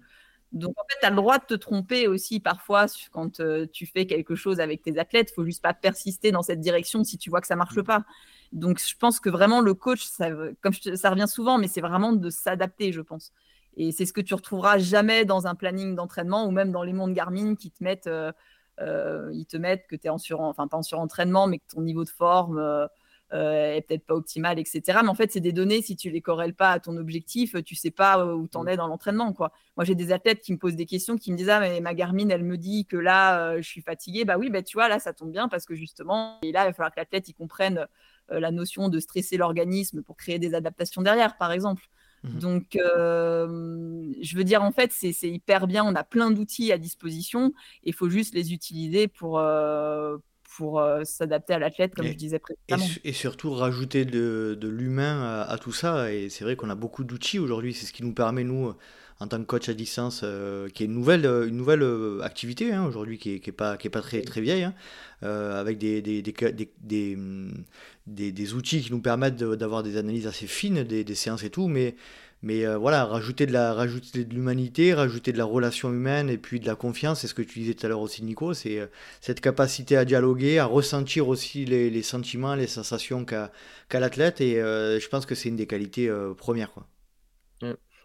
Donc, 0.52 0.74
en 0.78 0.84
fait, 0.88 0.98
tu 1.00 1.06
as 1.06 1.10
le 1.10 1.16
droit 1.16 1.38
de 1.38 1.44
te 1.44 1.54
tromper 1.54 2.08
aussi 2.08 2.38
parfois 2.38 2.86
quand 3.10 3.40
euh, 3.40 3.66
tu 3.72 3.86
fais 3.86 4.06
quelque 4.06 4.34
chose 4.34 4.60
avec 4.60 4.82
tes 4.82 4.98
athlètes. 4.98 5.30
Il 5.30 5.34
faut 5.34 5.44
juste 5.44 5.62
pas 5.62 5.72
persister 5.72 6.30
dans 6.30 6.42
cette 6.42 6.60
direction 6.60 7.04
si 7.04 7.16
tu 7.16 7.30
vois 7.30 7.40
que 7.40 7.46
ça 7.46 7.56
marche 7.56 7.76
mmh. 7.76 7.84
pas. 7.84 8.04
Donc, 8.52 8.78
je 8.78 8.94
pense 8.96 9.18
que 9.18 9.30
vraiment, 9.30 9.60
le 9.60 9.72
coach, 9.72 10.04
ça, 10.04 10.28
comme 10.60 10.74
ça 10.74 11.10
revient 11.10 11.28
souvent, 11.28 11.56
mais 11.56 11.68
c'est 11.68 11.80
vraiment 11.80 12.12
de 12.12 12.28
s'adapter, 12.28 12.92
je 12.92 13.00
pense. 13.00 13.32
Et 13.78 13.92
c'est 13.92 14.04
ce 14.04 14.12
que 14.12 14.20
tu 14.20 14.34
retrouveras 14.34 14.76
jamais 14.76 15.24
dans 15.24 15.46
un 15.46 15.54
planning 15.54 15.94
d'entraînement 15.94 16.46
ou 16.46 16.50
même 16.50 16.70
dans 16.70 16.82
les 16.82 16.92
mondes 16.92 17.14
Garmin 17.14 17.54
qui 17.54 17.70
te 17.70 17.82
mettent, 17.82 18.06
euh, 18.06 18.30
euh, 18.80 19.30
ils 19.32 19.46
te 19.46 19.56
mettent 19.56 19.86
que 19.86 19.96
tu 19.96 20.06
es 20.06 20.10
en, 20.10 20.18
sur, 20.18 20.40
enfin, 20.40 20.68
en 20.70 20.82
surentraînement, 20.82 21.46
mais 21.46 21.58
que 21.58 21.74
ton 21.74 21.80
niveau 21.80 22.04
de 22.04 22.10
forme 22.10 22.88
euh, 23.32 23.76
est 23.76 23.80
peut-être 23.80 24.04
pas 24.04 24.14
optimale, 24.14 24.58
etc. 24.58 24.98
Mais 25.02 25.08
en 25.08 25.14
fait, 25.14 25.32
c'est 25.32 25.40
des 25.40 25.52
données, 25.52 25.80
si 25.80 25.96
tu 25.96 26.10
les 26.10 26.20
corrèles 26.20 26.54
pas 26.54 26.70
à 26.70 26.80
ton 26.80 26.98
objectif, 26.98 27.56
tu 27.64 27.74
sais 27.74 27.90
pas 27.90 28.26
où 28.26 28.46
tu 28.46 28.58
en 28.58 28.64
mm. 28.64 28.68
es 28.68 28.76
dans 28.76 28.88
l'entraînement. 28.88 29.32
quoi. 29.32 29.52
Moi, 29.76 29.84
j'ai 29.84 29.94
des 29.94 30.12
athlètes 30.12 30.42
qui 30.42 30.52
me 30.52 30.58
posent 30.58 30.76
des 30.76 30.84
questions, 30.84 31.16
qui 31.16 31.32
me 31.32 31.38
disent 31.38 31.48
Ah, 31.48 31.60
mais 31.60 31.80
ma 31.80 31.94
Garmin, 31.94 32.28
elle 32.28 32.44
me 32.44 32.58
dit 32.58 32.84
que 32.84 32.96
là, 32.98 33.52
euh, 33.52 33.56
je 33.62 33.68
suis 33.68 33.80
fatiguée. 33.80 34.26
Bah 34.26 34.36
oui, 34.36 34.50
bah, 34.50 34.62
tu 34.62 34.76
vois, 34.76 34.88
là, 34.88 34.98
ça 34.98 35.14
tombe 35.14 35.32
bien 35.32 35.48
parce 35.48 35.64
que 35.64 35.74
justement, 35.74 36.38
et 36.42 36.52
là, 36.52 36.64
il 36.64 36.66
va 36.66 36.72
falloir 36.74 36.92
que 36.92 37.00
l'athlète 37.00 37.28
il 37.28 37.34
comprenne 37.34 37.86
euh, 38.30 38.38
la 38.38 38.50
notion 38.50 38.90
de 38.90 39.00
stresser 39.00 39.38
l'organisme 39.38 40.02
pour 40.02 40.18
créer 40.18 40.38
des 40.38 40.54
adaptations 40.54 41.00
derrière, 41.00 41.38
par 41.38 41.52
exemple. 41.52 41.84
Mm-hmm. 42.24 42.38
Donc, 42.38 42.66
je 42.74 44.36
veux 44.36 44.44
dire, 44.44 44.62
en 44.62 44.72
fait, 44.72 44.92
c'est 44.92 45.12
hyper 45.22 45.66
bien. 45.66 45.84
On 45.84 45.94
a 45.94 46.04
plein 46.04 46.30
d'outils 46.30 46.70
à 46.70 46.76
disposition. 46.76 47.54
Il 47.82 47.94
faut 47.94 48.10
juste 48.10 48.34
les 48.34 48.52
utiliser 48.52 49.08
pour, 49.08 49.40
pour 50.56 50.80
euh, 50.80 51.04
s'adapter 51.04 51.54
à 51.54 51.58
l'athlète, 51.58 51.94
comme 51.94 52.06
je 52.06 52.12
disais 52.12 52.38
précédemment. 52.38 52.86
Et, 53.04 53.12
surtout 53.12 53.52
rajouter 53.52 54.04
de, 54.04 54.56
de 54.60 54.68
l'humain 54.68 55.44
à, 55.48 55.58
tout 55.58 55.72
ça. 55.72 56.12
Et 56.12 56.28
c'est 56.28 56.44
vrai 56.44 56.56
qu'on 56.56 56.70
a 56.70 56.74
beaucoup 56.74 57.04
d'outils 57.04 57.38
aujourd'hui. 57.38 57.74
C'est 57.74 57.86
ce 57.86 57.92
qui 57.92 58.02
nous 58.02 58.12
permet, 58.12 58.44
nous, 58.44 58.74
en 59.20 59.26
tant 59.28 59.38
que 59.38 59.44
coach 59.44 59.68
à 59.68 59.74
distance, 59.74 60.22
euh, 60.24 60.68
qui 60.68 60.82
est 60.82 60.86
une 60.86 60.94
nouvelle, 60.94 61.24
une 61.24 61.56
nouvelle 61.56 61.82
euh, 61.82 62.20
activité 62.22 62.72
hein, 62.72 62.84
aujourd'hui, 62.84 63.18
qui 63.18 63.32
n'est 63.32 63.40
qui 63.40 63.50
est 63.50 63.52
pas, 63.52 63.76
qui 63.76 63.86
est 63.86 63.90
pas 63.90 64.02
très, 64.02 64.22
très 64.22 64.40
vieille, 64.40 64.64
hein, 64.64 64.74
avec 65.22 65.78
des 65.78 66.02
des, 66.02 66.22
des, 66.22 66.36
des, 68.06 68.32
des, 68.32 68.54
outils 68.54 68.82
qui 68.82 68.90
nous 68.90 69.00
permettent 69.00 69.36
d'avoir 69.36 69.82
des 69.82 69.96
analyses 69.96 70.26
assez 70.26 70.46
fines, 70.46 70.82
des, 70.82 71.14
séances 71.14 71.44
et 71.44 71.50
tout. 71.50 71.68
Mais 71.68 71.94
mais 72.42 72.66
euh, 72.66 72.76
voilà, 72.76 73.04
rajouter 73.04 73.46
de 73.46 73.52
la 73.52 73.72
rajouter 73.72 74.24
de 74.24 74.34
l'humanité, 74.34 74.94
rajouter 74.94 75.32
de 75.32 75.38
la 75.38 75.44
relation 75.44 75.90
humaine 75.90 76.28
et 76.28 76.38
puis 76.38 76.58
de 76.58 76.66
la 76.66 76.74
confiance, 76.74 77.20
c'est 77.20 77.28
ce 77.28 77.34
que 77.34 77.42
tu 77.42 77.60
disais 77.60 77.74
tout 77.74 77.86
à 77.86 77.88
l'heure 77.88 78.00
aussi 78.00 78.24
Nico, 78.24 78.52
c'est 78.52 78.80
euh, 78.80 78.86
cette 79.20 79.40
capacité 79.40 79.96
à 79.96 80.04
dialoguer, 80.04 80.58
à 80.58 80.64
ressentir 80.64 81.28
aussi 81.28 81.64
les, 81.64 81.88
les 81.88 82.02
sentiments, 82.02 82.56
les 82.56 82.66
sensations 82.66 83.24
qu'a 83.24 83.50
l'athlète 83.92 84.40
et 84.40 84.60
euh, 84.60 84.98
je 84.98 85.08
pense 85.08 85.24
que 85.24 85.36
c'est 85.36 85.50
une 85.50 85.56
des 85.56 85.68
qualités 85.68 86.10
premières 86.36 86.72
quoi. 86.72 86.86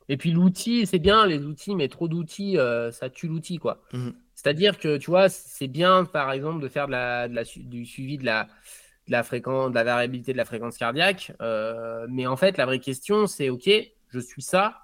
Et 0.09 0.15
puis 0.15 0.31
l'outil, 0.31 0.85
c'est 0.85 0.99
bien 0.99 1.25
les 1.25 1.43
outils, 1.43 1.75
mais 1.75 1.89
trop 1.89 2.07
d'outils, 2.07 2.57
ça 2.91 3.09
tue 3.09 3.27
l'outil 3.27 3.57
quoi. 3.57 3.81
Mmh 3.91 4.11
C'est-à-dire 4.35 4.77
que 4.77 4.97
tu 4.97 5.09
vois, 5.09 5.27
c'est 5.29 5.67
bien 5.67 6.05
par 6.05 6.31
exemple 6.31 6.61
de 6.61 6.69
faire 6.69 6.85
de 6.85 6.91
la, 6.91 7.27
de 7.27 7.33
la, 7.33 7.43
du 7.43 7.85
suivi 7.85 8.17
de 8.17 8.25
la 8.25 8.47
de 9.07 9.13
la 9.13 9.23
fréquence, 9.23 9.69
de 9.69 9.75
la 9.75 9.85
variabilité 9.85 10.33
de 10.33 10.37
la 10.37 10.45
fréquence 10.45 10.77
cardiaque, 10.77 11.31
mais 12.09 12.27
en 12.27 12.37
fait 12.37 12.57
la 12.57 12.65
vraie 12.65 12.79
question 12.79 13.25
c'est 13.25 13.49
ok 13.49 13.69
je 14.09 14.19
suis 14.19 14.41
ça, 14.41 14.77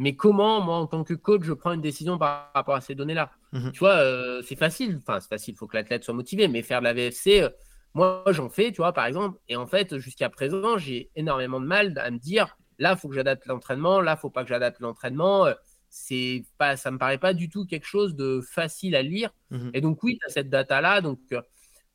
mais 0.00 0.16
comment, 0.16 0.62
moi, 0.62 0.76
en 0.76 0.86
tant 0.86 1.04
que 1.04 1.12
coach, 1.12 1.42
je 1.44 1.52
prends 1.52 1.72
une 1.72 1.82
décision 1.82 2.16
par 2.16 2.50
rapport 2.54 2.74
à 2.74 2.80
ces 2.80 2.94
données-là 2.94 3.30
mhm. 3.52 3.70
Tu 3.72 3.80
vois, 3.80 3.96
euh, 3.96 4.40
c'est 4.40 4.56
facile, 4.56 4.96
enfin, 4.96 5.20
c'est 5.20 5.28
facile, 5.28 5.52
il 5.52 5.58
faut 5.58 5.66
que 5.66 5.76
l'athlète 5.76 6.04
soit 6.04 6.14
motivé, 6.14 6.48
mais 6.48 6.62
faire 6.62 6.80
de 6.80 6.84
la 6.84 6.94
VFC, 6.94 7.42
euh, 7.42 7.50
moi, 7.92 8.24
j'en 8.28 8.48
fais, 8.48 8.72
tu 8.72 8.78
vois, 8.78 8.94
par 8.94 9.04
exemple, 9.04 9.38
et 9.50 9.56
en 9.56 9.66
fait, 9.66 9.98
jusqu'à 9.98 10.30
présent, 10.30 10.78
j'ai 10.78 11.10
énormément 11.16 11.60
de 11.60 11.66
mal 11.66 11.98
à 11.98 12.10
me 12.10 12.16
dire, 12.16 12.56
là, 12.78 12.94
il 12.96 12.98
faut 12.98 13.10
que 13.10 13.14
j'adapte 13.14 13.44
l'entraînement, 13.44 14.00
là, 14.00 14.14
il 14.16 14.20
faut 14.20 14.30
pas 14.30 14.42
que 14.42 14.48
j'adapte 14.48 14.80
l'entraînement. 14.80 15.44
Euh, 15.44 15.52
c'est 15.90 16.44
pas, 16.56 16.78
ça 16.78 16.90
me 16.90 16.96
paraît 16.96 17.18
pas 17.18 17.34
du 17.34 17.50
tout 17.50 17.66
quelque 17.66 17.86
chose 17.86 18.16
de 18.16 18.40
facile 18.40 18.96
à 18.96 19.02
lire. 19.02 19.34
Mhm. 19.50 19.70
Et 19.74 19.82
donc, 19.82 20.02
oui, 20.02 20.16
tu 20.18 20.26
as 20.26 20.30
cette 20.30 20.48
data-là, 20.48 21.02
donc 21.02 21.18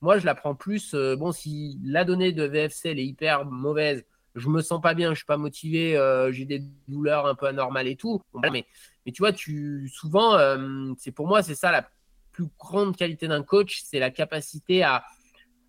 moi, 0.01 0.19
je 0.19 0.27
la 0.27 0.35
prends 0.35 0.53
plus, 0.53 0.93
bon, 0.93 1.31
si 1.31 1.79
la 1.83 2.05
donnée 2.05 2.33
de 2.33 2.43
VFC, 2.43 2.89
elle 2.89 2.99
est 2.99 3.05
hyper 3.05 3.45
mauvaise, 3.45 4.05
je 4.35 4.49
me 4.49 4.61
sens 4.61 4.81
pas 4.81 4.93
bien, 4.93 5.11
je 5.11 5.15
suis 5.15 5.25
pas 5.25 5.37
motivé, 5.37 5.97
euh, 5.97 6.31
j'ai 6.31 6.45
des 6.45 6.61
douleurs 6.87 7.25
un 7.25 7.35
peu 7.35 7.47
anormales 7.47 7.87
et 7.87 7.95
tout. 7.95 8.21
mais, 8.51 8.65
mais 9.05 9.11
tu 9.11 9.21
vois, 9.21 9.31
tu 9.31 9.89
souvent, 9.89 10.37
euh, 10.37 10.93
c'est 10.97 11.11
pour 11.11 11.27
moi, 11.27 11.41
c'est 11.41 11.55
ça 11.55 11.71
la 11.71 11.89
plus 12.31 12.47
grande 12.59 12.97
qualité 12.97 13.27
d'un 13.27 13.43
coach, 13.43 13.81
c'est 13.83 13.99
la 13.99 14.11
capacité 14.11 14.83
à, 14.83 15.05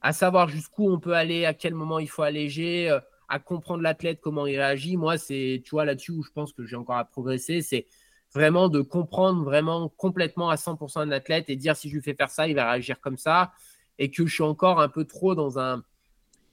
à 0.01 0.13
savoir 0.13 0.49
jusqu'où 0.49 0.91
on 0.91 0.99
peut 0.99 1.15
aller, 1.15 1.45
à 1.45 1.55
quel 1.55 1.75
moment 1.75 2.01
il 2.01 2.09
faut 2.09 2.23
alléger, 2.23 2.91
euh, 2.91 2.99
à 3.29 3.39
comprendre 3.39 3.83
l'athlète, 3.83 4.21
comment 4.21 4.47
il 4.47 4.57
réagit. 4.57 4.97
Moi, 4.97 5.17
c'est, 5.17 5.63
tu 5.65 5.71
vois, 5.71 5.85
là-dessus 5.85 6.13
où 6.13 6.23
je 6.23 6.31
pense 6.33 6.53
que 6.53 6.65
j'ai 6.65 6.77
encore 6.77 6.97
à 6.97 7.05
progresser, 7.05 7.61
c'est 7.63 7.87
vraiment 8.35 8.69
de 8.69 8.81
comprendre 8.81 9.45
vraiment 9.45 9.89
complètement 9.89 10.51
à 10.51 10.57
100% 10.57 11.01
un 11.01 11.11
athlète 11.13 11.49
et 11.49 11.57
dire 11.57 11.77
si 11.77 11.89
je 11.89 11.95
lui 11.95 12.03
fais 12.03 12.15
faire 12.15 12.31
ça, 12.31 12.49
il 12.49 12.57
va 12.57 12.71
réagir 12.71 13.01
comme 13.01 13.17
ça, 13.17 13.53
et 13.99 14.11
que 14.11 14.27
je 14.27 14.35
suis 14.35 14.43
encore 14.43 14.81
un 14.81 14.89
peu 14.89 15.05
trop 15.05 15.37
dans 15.37 15.59
un 15.61 15.85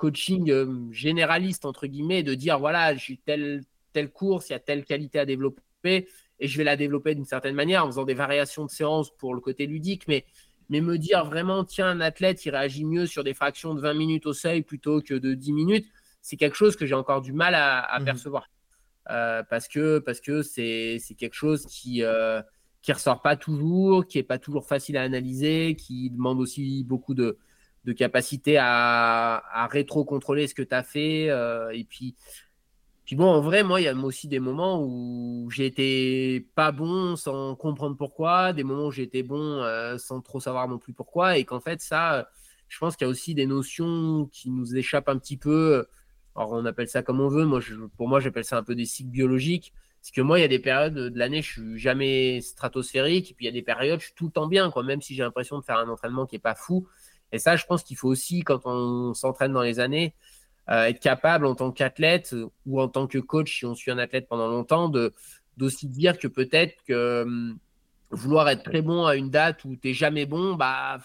coaching 0.03 0.51
euh, 0.51 0.91
généraliste, 0.91 1.63
entre 1.63 1.87
guillemets, 1.87 2.23
de 2.23 2.33
dire 2.33 2.59
voilà, 2.59 2.93
j'ai 2.93 3.15
telle, 3.15 3.61
telle 3.93 4.11
course, 4.11 4.49
il 4.49 4.51
y 4.51 4.55
a 4.55 4.59
telle 4.59 4.83
qualité 4.83 5.17
à 5.17 5.25
développer 5.25 6.09
et 6.39 6.47
je 6.49 6.57
vais 6.57 6.65
la 6.65 6.75
développer 6.75 7.15
d'une 7.15 7.23
certaine 7.23 7.55
manière 7.55 7.85
en 7.85 7.87
faisant 7.87 8.03
des 8.03 8.13
variations 8.13 8.65
de 8.65 8.69
séance 8.69 9.15
pour 9.15 9.33
le 9.33 9.39
côté 9.39 9.65
ludique, 9.65 10.05
mais, 10.09 10.25
mais 10.67 10.81
me 10.81 10.97
dire 10.97 11.23
vraiment, 11.23 11.63
tiens, 11.63 11.87
un 11.87 12.01
athlète, 12.01 12.45
il 12.45 12.49
réagit 12.49 12.83
mieux 12.83 13.05
sur 13.05 13.23
des 13.23 13.33
fractions 13.33 13.73
de 13.75 13.79
20 13.79 13.93
minutes 13.93 14.25
au 14.25 14.33
seuil 14.33 14.61
plutôt 14.61 14.99
que 14.99 15.13
de 15.13 15.35
10 15.35 15.53
minutes, 15.53 15.87
c'est 16.21 16.35
quelque 16.35 16.57
chose 16.57 16.75
que 16.75 16.85
j'ai 16.85 16.95
encore 16.95 17.21
du 17.21 17.31
mal 17.31 17.55
à, 17.55 17.97
mmh 17.97 18.03
percevoir. 18.03 18.49
Euh, 19.09 19.41
parce 19.49 19.69
que 19.69 19.99
parce 19.99 20.19
que 20.19 20.41
c'est 20.41 20.99
quelque 21.17 21.33
chose 21.33 21.65
qui 21.65 22.03
euh, 22.03 22.41
qui 22.81 22.91
ressort 22.91 23.21
pas 23.21 23.37
toujours, 23.37 24.05
qui 24.05 24.17
est 24.17 24.23
pas 24.23 24.37
toujours 24.37 24.67
facile 24.67 24.97
à 24.97 25.03
analyser, 25.03 25.77
qui 25.77 26.09
demande 26.09 26.41
aussi 26.41 26.83
beaucoup 26.83 27.13
de, 27.13 27.37
de 27.85 27.93
capacité 27.93 28.57
à, 28.57 29.43
à 29.51 29.67
rétro-contrôler 29.67 30.47
ce 30.47 30.55
que 30.55 30.61
tu 30.61 30.73
as 30.73 30.83
fait. 30.83 31.29
Euh, 31.29 31.69
et 31.71 31.83
puis, 31.83 32.15
puis 33.05 33.15
bon, 33.15 33.25
en 33.25 33.41
vrai, 33.41 33.63
moi, 33.63 33.81
il 33.81 33.83
y 33.83 33.87
a 33.87 33.95
aussi 33.95 34.27
des 34.27 34.39
moments 34.39 34.81
où 34.81 35.49
j'ai 35.51 35.65
été 35.65 36.47
pas 36.55 36.71
bon 36.71 37.15
sans 37.15 37.55
comprendre 37.55 37.97
pourquoi, 37.97 38.53
des 38.53 38.63
moments 38.63 38.87
où 38.87 38.91
j'ai 38.91 39.03
été 39.03 39.23
bon 39.23 39.61
euh, 39.61 39.97
sans 39.97 40.21
trop 40.21 40.39
savoir 40.39 40.67
non 40.67 40.77
plus 40.77 40.93
pourquoi, 40.93 41.37
et 41.37 41.43
qu'en 41.43 41.59
fait, 41.59 41.81
ça, 41.81 42.29
je 42.69 42.77
pense 42.79 42.95
qu'il 42.95 43.05
y 43.05 43.09
a 43.09 43.11
aussi 43.11 43.35
des 43.35 43.45
notions 43.45 44.29
qui 44.31 44.49
nous 44.49 44.75
échappent 44.75 45.09
un 45.09 45.17
petit 45.17 45.37
peu. 45.37 45.85
Alors, 46.35 46.53
on 46.53 46.65
appelle 46.65 46.87
ça 46.87 47.03
comme 47.03 47.19
on 47.19 47.27
veut. 47.27 47.45
Moi, 47.45 47.59
pour 47.97 48.07
moi, 48.07 48.19
j'appelle 48.19 48.45
ça 48.45 48.57
un 48.57 48.63
peu 48.63 48.75
des 48.75 48.85
cycles 48.85 49.11
biologiques. 49.11 49.73
Parce 50.01 50.11
que 50.11 50.21
moi, 50.21 50.37
il 50.37 50.41
y 50.41 50.45
a 50.45 50.49
des 50.49 50.59
périodes 50.59 50.95
de 50.95 51.17
l'année, 51.17 51.41
je 51.41 51.51
suis 51.51 51.79
jamais 51.79 52.41
stratosphérique, 52.41 53.31
et 53.31 53.33
puis 53.33 53.45
il 53.45 53.47
y 53.47 53.49
a 53.49 53.53
des 53.53 53.61
périodes, 53.61 54.01
je 54.01 54.07
suis 54.07 54.13
tout 54.13 54.25
le 54.25 54.31
temps 54.31 54.47
bien, 54.47 54.69
quoi, 54.69 54.83
même 54.83 55.01
si 55.01 55.15
j'ai 55.15 55.23
l'impression 55.23 55.57
de 55.59 55.63
faire 55.63 55.77
un 55.77 55.87
entraînement 55.87 56.25
qui 56.25 56.35
est 56.35 56.39
pas 56.39 56.55
fou. 56.55 56.87
Et 57.33 57.39
ça, 57.39 57.55
je 57.55 57.65
pense 57.65 57.83
qu'il 57.83 57.97
faut 57.97 58.07
aussi, 58.07 58.41
quand 58.41 58.61
on 58.65 59.13
s'entraîne 59.15 59.51
dans 59.51 59.63
les 59.63 59.79
années, 59.79 60.13
euh, 60.69 60.85
être 60.85 60.99
capable 60.99 61.45
en 61.45 61.55
tant 61.55 61.71
qu'athlète 61.71 62.33
ou 62.65 62.79
en 62.79 62.87
tant 62.87 63.07
que 63.07 63.17
coach, 63.17 63.57
si 63.57 63.65
on 63.65 63.75
suit 63.75 63.91
un 63.91 63.97
athlète 63.97 64.27
pendant 64.29 64.47
longtemps, 64.47 64.87
de 64.87 65.13
d'aussi 65.57 65.87
dire 65.87 66.17
que 66.17 66.27
peut-être 66.27 66.75
que 66.87 67.23
hum, 67.23 67.57
vouloir 68.11 68.49
être 68.49 68.63
très 68.63 68.81
bon 68.81 69.05
à 69.05 69.15
une 69.15 69.29
date 69.29 69.65
où 69.65 69.75
tu 69.75 69.89
n'es 69.89 69.93
jamais 69.93 70.25
bon, 70.25 70.55
bah 70.55 70.99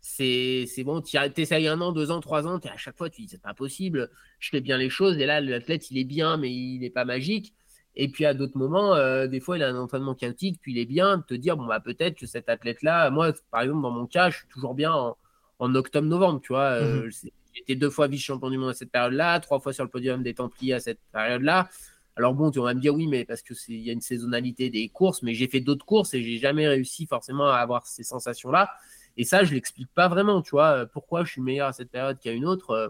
c'est 0.00 0.66
bon, 0.84 1.00
tu 1.02 1.16
essayes 1.36 1.68
un 1.68 1.80
an, 1.80 1.92
deux 1.92 2.10
ans, 2.10 2.20
trois 2.20 2.46
ans, 2.46 2.58
es 2.60 2.68
à 2.68 2.76
chaque 2.76 2.96
fois 2.96 3.10
tu 3.10 3.22
dis 3.22 3.28
c'est 3.28 3.42
pas 3.42 3.54
possible, 3.54 4.10
je 4.38 4.50
fais 4.50 4.60
bien 4.60 4.76
les 4.78 4.90
choses, 4.90 5.18
et 5.18 5.26
là 5.26 5.40
l'athlète 5.40 5.90
il 5.90 5.98
est 5.98 6.04
bien, 6.04 6.36
mais 6.36 6.50
il 6.52 6.80
n'est 6.80 6.90
pas 6.90 7.04
magique. 7.04 7.54
Et 7.96 8.08
puis 8.08 8.26
à 8.26 8.34
d'autres 8.34 8.56
moments, 8.56 8.94
euh, 8.94 9.26
des 9.26 9.40
fois 9.40 9.56
il 9.56 9.62
a 9.62 9.68
un 9.68 9.76
entraînement 9.76 10.14
chaotique, 10.14 10.60
puis 10.62 10.72
il 10.72 10.78
est 10.78 10.86
bien 10.86 11.18
de 11.18 11.22
te 11.22 11.34
dire 11.34 11.56
bon 11.56 11.66
bah 11.66 11.80
peut-être 11.80 12.16
que 12.16 12.26
cet 12.26 12.48
athlète-là, 12.48 13.10
moi 13.10 13.32
par 13.50 13.62
exemple 13.62 13.82
dans 13.82 13.90
mon 13.90 14.06
cas, 14.06 14.30
je 14.30 14.38
suis 14.38 14.48
toujours 14.48 14.74
bien 14.74 14.92
en, 14.92 15.16
en 15.58 15.74
octobre-novembre, 15.74 16.40
tu 16.40 16.52
vois. 16.52 16.80
Euh, 16.80 17.04
mhm. 17.04 17.30
J'étais 17.54 17.74
deux 17.74 17.90
fois 17.90 18.06
vice-champion 18.06 18.50
du 18.50 18.58
monde 18.58 18.70
à 18.70 18.74
cette 18.74 18.92
période-là, 18.92 19.40
trois 19.40 19.58
fois 19.58 19.72
sur 19.72 19.84
le 19.84 19.90
podium 19.90 20.22
des 20.22 20.34
Templiers 20.34 20.74
à 20.74 20.80
cette 20.80 21.00
période-là. 21.12 21.68
Alors 22.16 22.34
bon, 22.34 22.50
tu 22.50 22.60
vas 22.60 22.74
me 22.74 22.80
dire 22.80 22.94
oui, 22.94 23.06
mais 23.06 23.24
parce 23.24 23.42
qu'il 23.42 23.80
y 23.80 23.90
a 23.90 23.92
une 23.92 24.00
saisonnalité 24.00 24.70
des 24.70 24.88
courses, 24.88 25.22
mais 25.22 25.34
j'ai 25.34 25.48
fait 25.48 25.60
d'autres 25.60 25.84
courses 25.84 26.14
et 26.14 26.22
j'ai 26.22 26.38
jamais 26.38 26.66
réussi 26.66 27.06
forcément 27.06 27.48
à 27.48 27.56
avoir 27.58 27.86
ces 27.86 28.02
sensations-là. 28.02 28.70
Et 29.16 29.24
ça, 29.24 29.44
je 29.44 29.52
l'explique 29.54 29.88
pas 29.94 30.08
vraiment, 30.08 30.42
tu 30.42 30.50
vois. 30.50 30.86
Pourquoi 30.86 31.24
je 31.24 31.32
suis 31.32 31.40
meilleur 31.40 31.68
à 31.68 31.72
cette 31.72 31.90
période 31.90 32.18
qu'à 32.20 32.32
une 32.32 32.44
autre, 32.44 32.70
euh, 32.70 32.88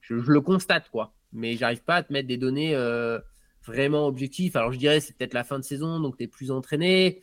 je, 0.00 0.14
le 0.14 0.40
constate, 0.40 0.88
quoi. 0.90 1.12
Mais 1.32 1.56
j'arrive 1.56 1.82
pas 1.82 1.96
à 1.96 2.02
te 2.02 2.12
mettre 2.12 2.28
des 2.28 2.36
données 2.36 2.74
euh, 2.74 3.18
vraiment 3.64 4.06
objectives. 4.06 4.56
Alors 4.56 4.72
je 4.72 4.78
dirais, 4.78 5.00
c'est 5.00 5.16
peut-être 5.16 5.34
la 5.34 5.44
fin 5.44 5.58
de 5.58 5.64
saison, 5.64 6.00
donc 6.00 6.16
tu 6.16 6.24
es 6.24 6.26
plus 6.26 6.50
entraîné. 6.50 7.20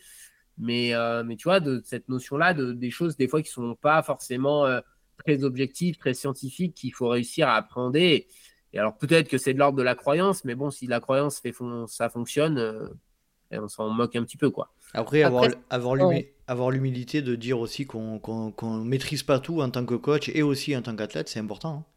Mais, 0.57 0.93
euh, 0.93 1.23
mais 1.23 1.35
tu 1.35 1.43
vois, 1.43 1.59
de 1.59 1.81
cette 1.85 2.09
notion-là, 2.09 2.53
de, 2.53 2.73
des 2.73 2.89
choses 2.91 3.15
des 3.15 3.27
fois 3.27 3.41
qui 3.41 3.51
sont 3.51 3.75
pas 3.75 4.01
forcément 4.01 4.65
euh, 4.65 4.79
très 5.17 5.43
objectif, 5.43 5.97
très 5.97 6.13
scientifique 6.13 6.73
qu'il 6.73 6.93
faut 6.93 7.09
réussir 7.09 7.47
à 7.47 7.55
appréhender. 7.55 8.27
Et 8.73 8.79
alors 8.79 8.97
peut-être 8.97 9.29
que 9.29 9.37
c'est 9.37 9.53
de 9.53 9.59
l'ordre 9.59 9.77
de 9.77 9.83
la 9.83 9.95
croyance, 9.95 10.43
mais 10.45 10.55
bon, 10.55 10.71
si 10.71 10.87
la 10.87 10.99
croyance 10.99 11.39
fait 11.39 11.53
ça 11.87 12.09
fonctionne, 12.09 12.57
euh, 12.57 12.87
on 13.51 13.67
s'en 13.67 13.89
moque 13.89 14.15
un 14.15 14.23
petit 14.23 14.37
peu. 14.37 14.49
quoi. 14.49 14.73
Après, 14.93 15.23
avoir, 15.23 15.47
avoir 16.47 16.71
l'humilité 16.71 17.21
de 17.21 17.35
dire 17.35 17.59
aussi 17.59 17.85
qu'on 17.85 18.19
ne 18.19 18.83
maîtrise 18.83 19.23
pas 19.23 19.39
tout 19.39 19.61
en 19.61 19.69
tant 19.69 19.85
que 19.85 19.95
coach 19.95 20.29
et 20.29 20.43
aussi 20.43 20.75
en 20.75 20.81
tant 20.81 20.95
qu'athlète, 20.95 21.29
c'est 21.29 21.39
important. 21.39 21.85
Hein. 21.87 21.96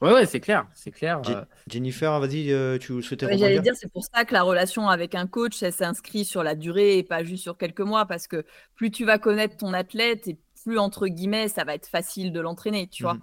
Ouais, 0.00 0.12
ouais, 0.12 0.26
c'est 0.26 0.40
clair, 0.40 0.66
c'est 0.74 0.90
clair. 0.90 1.22
Euh. 1.28 1.44
Jennifer, 1.66 2.20
vas-y, 2.20 2.52
euh, 2.52 2.78
tu 2.78 3.02
souhaitais 3.02 3.26
ouais, 3.26 3.38
J'allais 3.38 3.60
dire, 3.60 3.74
c'est 3.76 3.90
pour 3.90 4.04
ça 4.04 4.24
que 4.24 4.34
la 4.34 4.42
relation 4.42 4.88
avec 4.88 5.14
un 5.14 5.26
coach, 5.26 5.62
elle 5.62 5.72
s'inscrit 5.72 6.24
sur 6.24 6.42
la 6.42 6.54
durée 6.54 6.98
et 6.98 7.02
pas 7.02 7.24
juste 7.24 7.42
sur 7.42 7.56
quelques 7.56 7.80
mois, 7.80 8.04
parce 8.04 8.26
que 8.26 8.44
plus 8.74 8.90
tu 8.90 9.04
vas 9.04 9.18
connaître 9.18 9.56
ton 9.56 9.72
athlète 9.72 10.28
et 10.28 10.38
plus 10.62 10.78
entre 10.78 11.06
guillemets, 11.06 11.48
ça 11.48 11.64
va 11.64 11.74
être 11.74 11.86
facile 11.86 12.32
de 12.32 12.40
l'entraîner, 12.40 12.88
tu 12.88 13.02
vois. 13.02 13.14
Mmh 13.14 13.22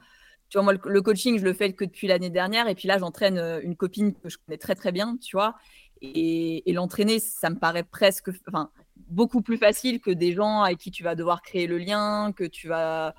tu 0.52 0.58
vois, 0.58 0.64
moi, 0.64 0.74
le, 0.74 1.02
coaching, 1.02 1.40
je 1.40 1.46
le 1.46 1.54
fais 1.54 1.72
que 1.72 1.86
depuis 1.86 2.08
l'année 2.08 2.30
dernière. 2.30 2.68
Et 2.68 2.76
puis 2.76 2.88
là, 2.90 3.00
j'entraîne 3.00 3.38
euh, 3.38 3.62
une 3.64 3.78
copine 3.78 4.14
que 4.14 4.28
je 4.28 4.38
connais 4.38 4.58
très, 4.58 4.76
très 4.76 4.92
bien, 4.92 5.16
tu 5.16 5.38
vois. 5.38 5.56
Et, 6.02 6.62
l'entraîner, 6.74 7.20
ça 7.20 7.50
me 7.50 7.56
paraît 7.56 7.86
presque, 7.86 8.30
enfin, 8.50 8.70
beaucoup 8.98 9.42
plus 9.42 9.58
facile 9.58 10.02
que 10.02 10.12
des 10.12 10.34
gens 10.34 10.62
avec 10.62 10.78
qui 10.80 10.92
tu 10.92 11.04
vas 11.04 11.16
devoir 11.16 11.42
créer 11.42 11.68
le 11.68 11.78
lien, 11.78 12.34
que 12.34 12.44
tu 12.44 12.68
vas 12.68 13.16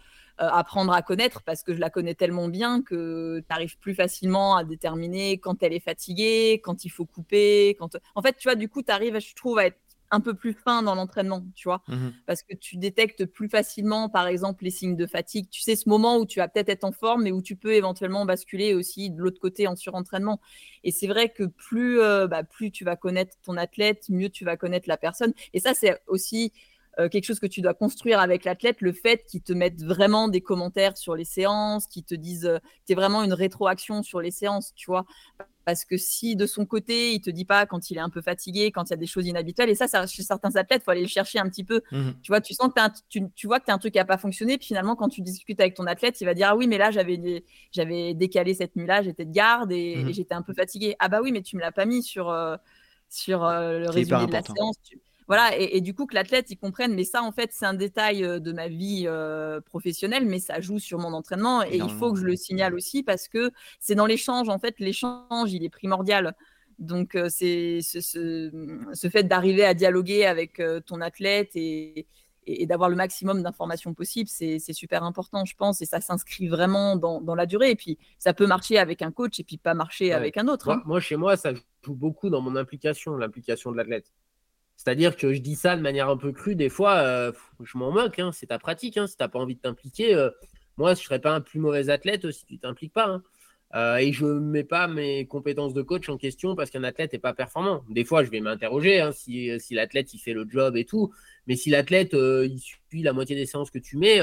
apprendre 0.48 0.92
à 0.92 1.02
connaître 1.02 1.42
parce 1.42 1.62
que 1.62 1.74
je 1.74 1.80
la 1.80 1.90
connais 1.90 2.14
tellement 2.14 2.48
bien 2.48 2.82
que 2.82 3.40
tu 3.40 3.54
arrives 3.54 3.78
plus 3.78 3.94
facilement 3.94 4.56
à 4.56 4.64
déterminer 4.64 5.38
quand 5.38 5.62
elle 5.62 5.72
est 5.72 5.80
fatiguée, 5.80 6.60
quand 6.62 6.84
il 6.84 6.90
faut 6.90 7.06
couper. 7.06 7.76
Quand... 7.78 7.96
En 8.14 8.22
fait, 8.22 8.36
tu 8.36 8.48
vois, 8.48 8.54
du 8.54 8.68
coup, 8.68 8.82
tu 8.82 8.90
arrives, 8.90 9.18
je 9.20 9.34
trouve, 9.34 9.58
à 9.58 9.66
être 9.66 9.78
un 10.12 10.20
peu 10.20 10.34
plus 10.34 10.52
fin 10.52 10.82
dans 10.82 10.94
l'entraînement, 10.94 11.42
tu 11.54 11.68
vois, 11.68 11.82
mmh 11.88 12.10
parce 12.26 12.42
que 12.42 12.54
tu 12.54 12.76
détectes 12.76 13.24
plus 13.24 13.48
facilement, 13.48 14.08
par 14.08 14.26
exemple, 14.26 14.64
les 14.64 14.70
signes 14.70 14.94
de 14.94 15.06
fatigue. 15.06 15.48
Tu 15.50 15.62
sais 15.62 15.74
ce 15.74 15.88
moment 15.88 16.18
où 16.18 16.26
tu 16.26 16.38
vas 16.38 16.48
peut-être 16.48 16.68
être 16.68 16.84
en 16.84 16.92
forme, 16.92 17.22
mais 17.24 17.32
où 17.32 17.42
tu 17.42 17.56
peux 17.56 17.72
éventuellement 17.72 18.24
basculer 18.26 18.74
aussi 18.74 19.10
de 19.10 19.20
l'autre 19.20 19.40
côté 19.40 19.66
en 19.66 19.74
surentraînement. 19.74 20.40
Et 20.84 20.92
c'est 20.92 21.06
vrai 21.06 21.30
que 21.30 21.44
plus, 21.44 22.00
euh, 22.00 22.26
bah, 22.26 22.44
plus 22.44 22.70
tu 22.70 22.84
vas 22.84 22.96
connaître 22.96 23.36
ton 23.42 23.56
athlète, 23.56 24.04
mieux 24.10 24.28
tu 24.28 24.44
vas 24.44 24.56
connaître 24.56 24.88
la 24.88 24.98
personne. 24.98 25.32
Et 25.54 25.60
ça, 25.60 25.72
c'est 25.74 25.98
aussi 26.06 26.52
euh, 26.98 27.08
quelque 27.08 27.24
chose 27.24 27.40
que 27.40 27.46
tu 27.46 27.62
dois 27.62 27.72
construire 27.72 28.20
avec 28.20 28.44
l'athlète, 28.44 28.82
le 28.82 28.92
fait 28.92 29.24
qu'ils 29.26 29.42
te 29.42 29.54
mettent 29.54 29.82
vraiment 29.82 30.28
des 30.28 30.42
commentaires 30.42 30.98
sur 30.98 31.14
les 31.14 31.24
séances, 31.24 31.86
qu'ils 31.86 32.04
te 32.04 32.14
disent, 32.14 32.44
euh, 32.44 32.58
tu 32.86 32.92
es 32.92 32.94
vraiment 32.94 33.22
une 33.22 33.32
rétroaction 33.32 34.02
sur 34.02 34.20
les 34.20 34.30
séances, 34.30 34.74
tu 34.74 34.90
vois. 34.90 35.06
Parce 35.64 35.86
que 35.86 35.96
si 35.96 36.36
de 36.36 36.44
son 36.44 36.66
côté, 36.66 37.14
il 37.14 37.20
te 37.22 37.30
dit 37.30 37.46
pas 37.46 37.64
quand 37.64 37.90
il 37.90 37.96
est 37.96 38.00
un 38.00 38.10
peu 38.10 38.20
fatigué, 38.20 38.72
quand 38.72 38.84
il 38.84 38.90
y 38.90 38.92
a 38.94 38.96
des 38.98 39.06
choses 39.06 39.26
inhabituelles, 39.26 39.70
et 39.70 39.74
ça, 39.74 39.88
ça 39.88 40.06
chez 40.06 40.22
certains 40.22 40.54
athlètes, 40.56 40.82
il 40.82 40.84
faut 40.84 40.90
aller 40.90 41.02
le 41.02 41.08
chercher 41.08 41.38
un 41.38 41.48
petit 41.48 41.64
peu. 41.64 41.80
Mmh 41.92 42.10
tu 42.22 42.30
vois, 42.30 42.42
tu 42.42 42.52
sens 42.52 42.68
que 42.68 42.80
tu, 43.08 43.22
tu, 43.34 43.46
vois 43.46 43.58
que 43.58 43.64
tu 43.64 43.70
as 43.70 43.74
un 43.74 43.78
truc 43.78 43.92
qui 43.92 43.98
n'a 43.98 44.04
pas 44.04 44.18
fonctionné, 44.18 44.58
puis 44.58 44.66
finalement, 44.66 44.94
quand 44.94 45.08
tu 45.08 45.22
discutes 45.22 45.60
avec 45.60 45.74
ton 45.74 45.86
athlète, 45.86 46.20
il 46.20 46.24
va 46.26 46.34
dire 46.34 46.48
Ah 46.50 46.56
oui, 46.56 46.66
mais 46.66 46.76
là, 46.76 46.90
j'avais, 46.90 47.44
j'avais 47.70 48.12
décalé 48.12 48.52
cette 48.52 48.76
nuit-là, 48.76 49.02
j'étais 49.02 49.24
de 49.24 49.32
garde 49.32 49.72
et, 49.72 49.96
mmh 49.96 50.12
j'étais 50.12 50.34
un 50.34 50.42
peu 50.42 50.52
fatigué. 50.52 50.94
Ah 50.98 51.08
bah 51.08 51.20
oui, 51.22 51.32
mais 51.32 51.40
tu 51.40 51.56
me 51.56 51.62
l'as 51.62 51.72
pas 51.72 51.86
mis 51.86 52.02
sur, 52.02 52.28
euh, 52.28 52.56
sur 53.08 53.40
le 53.44 53.88
résumé 53.88 54.26
de 54.26 54.32
la 54.32 54.42
séance. 54.42 54.76
Voilà, 55.28 55.56
et, 55.56 55.80
du 55.80 55.94
coup 55.94 56.06
que 56.06 56.14
l'athlète 56.14 56.50
il 56.50 56.56
comprenne, 56.56 56.94
mais 56.94 57.04
ça 57.04 57.22
en 57.22 57.32
fait 57.32 57.50
c'est 57.52 57.66
un 57.66 57.74
détail 57.74 58.24
euh, 58.24 58.38
de 58.38 58.52
ma 58.52 58.68
vie 58.68 59.04
euh, 59.06 59.60
professionnelle, 59.60 60.26
mais 60.26 60.38
ça 60.38 60.60
joue 60.60 60.78
sur 60.78 60.98
mon 60.98 61.12
entraînement 61.12 61.62
et 61.62 61.76
il 61.76 61.90
faut 61.90 62.12
que 62.12 62.18
je 62.18 62.24
le 62.24 62.36
signale 62.36 62.74
aussi 62.74 63.02
parce 63.02 63.28
que 63.28 63.50
c'est 63.80 63.94
dans 63.94 64.06
l'échange 64.06 64.48
en 64.48 64.58
fait, 64.58 64.78
l'échange 64.78 65.52
il 65.52 65.64
est 65.64 65.70
primordial. 65.70 66.34
Donc 66.78 67.14
euh, 67.14 67.28
c'est 67.28 67.80
ce, 67.82 69.08
fait 69.10 69.22
d'arriver 69.24 69.64
à 69.64 69.74
dialoguer 69.74 70.24
avec 70.24 70.60
ton 70.86 71.00
athlète 71.00 71.50
et, 71.54 72.06
d'avoir 72.66 72.90
le 72.90 72.96
maximum 72.96 73.40
d'informations 73.44 73.94
possibles, 73.94 74.28
c'est 74.28 74.58
super 74.72 75.04
important, 75.04 75.44
je 75.44 75.54
pense, 75.54 75.80
et 75.80 75.86
ça 75.86 76.00
s'inscrit 76.00 76.48
vraiment 76.48 76.96
dans, 76.96 77.34
la 77.36 77.46
durée. 77.46 77.70
Et 77.70 77.76
puis, 77.76 77.98
ça 78.18 78.34
peut 78.34 78.48
marcher 78.48 78.78
avec 78.78 79.00
un 79.00 79.12
coach 79.12 79.38
et 79.38 79.44
puis 79.44 79.58
pas 79.58 79.74
marcher 79.74 80.12
avec 80.12 80.36
un 80.36 80.48
autre. 80.48 80.70
Hein. 80.70 80.82
moi, 80.84 80.98
chez 80.98 81.14
moi, 81.14 81.36
ça 81.36 81.54
joue 81.54 81.94
beaucoup 81.94 82.30
dans 82.30 82.40
mon 82.40 82.56
implication, 82.56 83.14
l'implication 83.14 83.70
de 83.70 83.76
l'athlète. 83.76 84.10
C'est-à-dire 84.76 85.16
que 85.16 85.32
je 85.32 85.40
dis 85.40 85.54
ça 85.54 85.76
de 85.76 85.82
manière 85.82 86.08
un 86.08 86.16
peu 86.16 86.32
crue, 86.32 86.56
des 86.56 86.68
fois, 86.68 86.96
euh, 86.96 87.32
je 87.62 87.78
m'en 87.78 87.92
moque, 87.92 88.18
hein, 88.18 88.30
c'est 88.32 88.46
ta 88.46 88.58
pratique. 88.58 88.96
Hein, 88.96 89.06
si 89.06 89.16
tu 89.16 89.22
n'as 89.22 89.28
pas 89.28 89.38
envie 89.38 89.54
de 89.54 89.60
t'impliquer, 89.60 90.14
euh, 90.14 90.30
moi, 90.76 90.94
je 90.94 91.00
ne 91.00 91.04
serais 91.04 91.20
pas 91.20 91.32
un 91.32 91.40
plus 91.40 91.60
mauvais 91.60 91.90
athlète 91.90 92.30
si 92.30 92.44
tu 92.44 92.54
ne 92.54 92.58
t'impliques 92.58 92.92
pas. 92.92 93.06
Hein. 93.06 93.22
Euh, 93.74 93.96
et 93.96 94.12
je 94.12 94.26
ne 94.26 94.40
mets 94.40 94.64
pas 94.64 94.86
mes 94.88 95.26
compétences 95.26 95.72
de 95.72 95.80
coach 95.80 96.08
en 96.08 96.18
question 96.18 96.54
parce 96.54 96.70
qu'un 96.70 96.84
athlète 96.84 97.12
n'est 97.12 97.18
pas 97.18 97.32
performant. 97.32 97.84
Des 97.88 98.04
fois, 98.04 98.22
je 98.24 98.30
vais 98.30 98.40
m'interroger 98.40 99.08
si, 99.12 99.58
si 99.60 99.74
l'athlète 99.74 100.12
il 100.12 100.18
fait 100.18 100.34
le 100.34 100.46
job 100.48 100.76
et 100.76 100.84
tout. 100.84 101.12
Mais 101.46 101.56
si 101.56 101.70
l'athlète 101.70 102.12
il 102.12 102.58
suit 102.58 103.02
la 103.02 103.14
moitié 103.14 103.34
des 103.34 103.46
séances 103.46 103.70
que 103.70 103.78
tu 103.78 103.96
mets, 103.96 104.20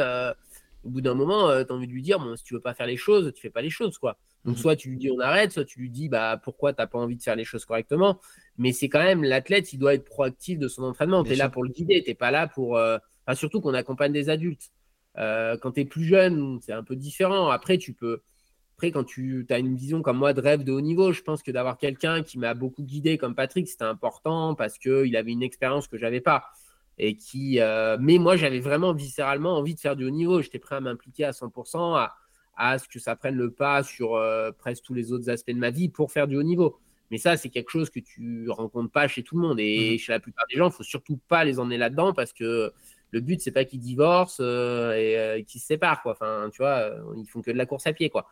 au 0.84 0.90
bout 0.90 1.02
d'un 1.02 1.14
moment, 1.14 1.50
tu 1.64 1.72
as 1.72 1.76
envie 1.76 1.88
de 1.88 1.92
lui 1.92 2.02
dire 2.02 2.20
bon, 2.20 2.36
si 2.36 2.44
tu 2.44 2.54
veux 2.54 2.62
pas 2.62 2.74
faire 2.74 2.88
les 2.88 2.98
choses, 2.98 3.34
tu 3.34 3.42
fais 3.42 3.50
pas 3.50 3.62
les 3.62 3.70
choses. 3.70 3.98
quoi. 3.98 4.18
Donc, 4.46 4.56
mmh 4.56 4.60
soit 4.60 4.76
tu 4.76 4.90
lui 4.90 4.98
dis 4.98 5.12
on 5.12 5.20
arrête, 5.20 5.52
soit 5.52 5.66
tu 5.66 5.80
lui 5.80 5.90
dis 5.90 6.08
bah, 6.08 6.40
pourquoi 6.44 6.74
tu 6.74 6.82
n'as 6.82 6.88
pas 6.88 6.98
envie 6.98 7.18
de 7.18 7.22
faire 7.22 7.36
les 7.36 7.44
choses 7.44 7.66
correctement 7.66 8.20
mais 8.60 8.74
c'est 8.74 8.90
quand 8.90 9.02
même 9.02 9.24
l'athlète, 9.24 9.72
il 9.72 9.80
doit 9.80 9.94
être 9.94 10.04
proactif 10.04 10.60
de 10.60 10.68
son 10.68 10.84
entraînement. 10.84 11.24
Tu 11.24 11.32
es 11.32 11.36
là 11.36 11.50
pour 11.50 11.64
le 11.64 11.70
guider, 11.70 12.04
tu 12.04 12.10
n'es 12.10 12.14
pas 12.14 12.30
là 12.30 12.46
pour. 12.46 12.78
Euh, 12.78 12.98
surtout 13.34 13.62
qu'on 13.62 13.74
accompagne 13.74 14.12
des 14.12 14.30
adultes. 14.30 14.72
Euh, 15.18 15.58
quand 15.58 15.72
tu 15.72 15.82
es 15.82 15.86
plus 15.86 16.04
jeune, 16.04 16.60
c'est 16.62 16.74
un 16.74 16.84
peu 16.84 16.98
différent. 16.98 17.48
Après, 17.48 17.78
tu 17.78 17.94
peux. 17.94 18.22
Après, 18.76 18.92
quand 18.92 19.06
tu 19.06 19.46
as 19.50 19.60
une 19.60 19.76
vision 19.76 20.02
comme 20.02 20.18
moi 20.18 20.34
de 20.34 20.42
rêve 20.42 20.66
de 20.66 20.74
haut 20.74 20.82
niveau, 20.82 21.14
je 21.14 21.22
pense 21.22 21.42
que 21.42 21.52
d'avoir 21.52 21.78
quelqu'un 21.78 22.22
qui 22.22 22.38
m'a 22.38 22.54
beaucoup 22.54 22.84
guidé 22.84 23.18
comme 23.18 23.34
Patrick, 23.34 23.68
c'était 23.68 23.86
important 23.86 24.56
parce 24.56 24.78
qu'il 24.78 25.16
avait 25.16 25.32
une 25.32 25.44
expérience 25.44 25.88
que 25.88 25.98
j'avais 25.98 26.22
pas. 26.22 26.44
Et 27.00 27.16
qui, 27.16 27.60
euh, 27.60 27.98
mais 28.00 28.18
moi, 28.18 28.36
j'avais 28.36 28.60
vraiment 28.60 28.94
viscéralement 28.94 29.58
envie 29.58 29.74
de 29.74 29.80
faire 29.80 29.96
du 29.96 30.06
haut 30.06 30.12
niveau. 30.12 30.42
J'étais 30.42 30.60
prêt 30.60 30.76
à 30.76 30.82
m'impliquer 30.82 31.24
à 31.24 31.32
100%, 31.32 31.96
à, 31.96 32.16
à, 32.58 32.78
ce 32.78 32.88
que 32.88 33.00
ça 33.00 33.16
prenne 33.16 33.36
le 33.36 33.52
pas 33.52 33.84
sur 33.84 34.22
presque 34.58 34.84
tous 34.84 34.94
les 34.94 35.14
autres 35.14 35.30
aspects 35.30 35.52
de 35.52 35.58
ma 35.58 35.70
vie 35.70 35.90
pour 35.90 36.12
faire 36.12 36.28
du 36.28 36.36
haut 36.36 36.44
niveau. 36.44 36.78
Mais 37.12 37.18
ça, 37.18 37.38
c'est 37.38 37.50
quelque 37.50 37.72
chose 37.72 37.90
que 37.90 38.00
tu 38.00 38.50
rencontres 38.50 38.92
pas 38.92 39.08
chez 39.08 39.24
tout 39.24 39.36
le 39.40 39.48
monde. 39.48 39.60
Et 39.60 39.96
mmh. 39.96 39.98
chez 40.00 40.12
la 40.12 40.20
plupart 40.20 40.46
des 40.52 40.58
gens, 40.58 40.70
il 40.70 40.74
faut 40.74 40.84
surtout 40.84 41.18
pas 41.28 41.44
les 41.44 41.60
emmener 41.60 41.78
là-dedans 41.78 42.14
parce 42.14 42.34
que 42.34 42.72
le 43.12 43.22
but, 43.22 43.42
c'est 43.42 43.52
pas 43.52 43.66
qu'ils 43.66 43.80
divorcent 43.80 44.40
euh, 44.40 44.92
euh, 44.92 45.38
et 45.38 45.44
qu'ils 45.44 45.62
se 45.62 45.68
séparent. 45.68 46.02
Quoi. 46.02 46.14
Enfin, 46.14 46.50
tu 46.52 46.58
vois, 46.60 46.78
euh, 46.80 47.02
ils 47.18 47.26
font 47.26 47.42
que 47.42 47.52
de 47.52 47.58
la 47.58 47.66
course 47.66 47.88
à 47.88 47.94
pied. 47.94 48.10
Quoi. 48.10 48.28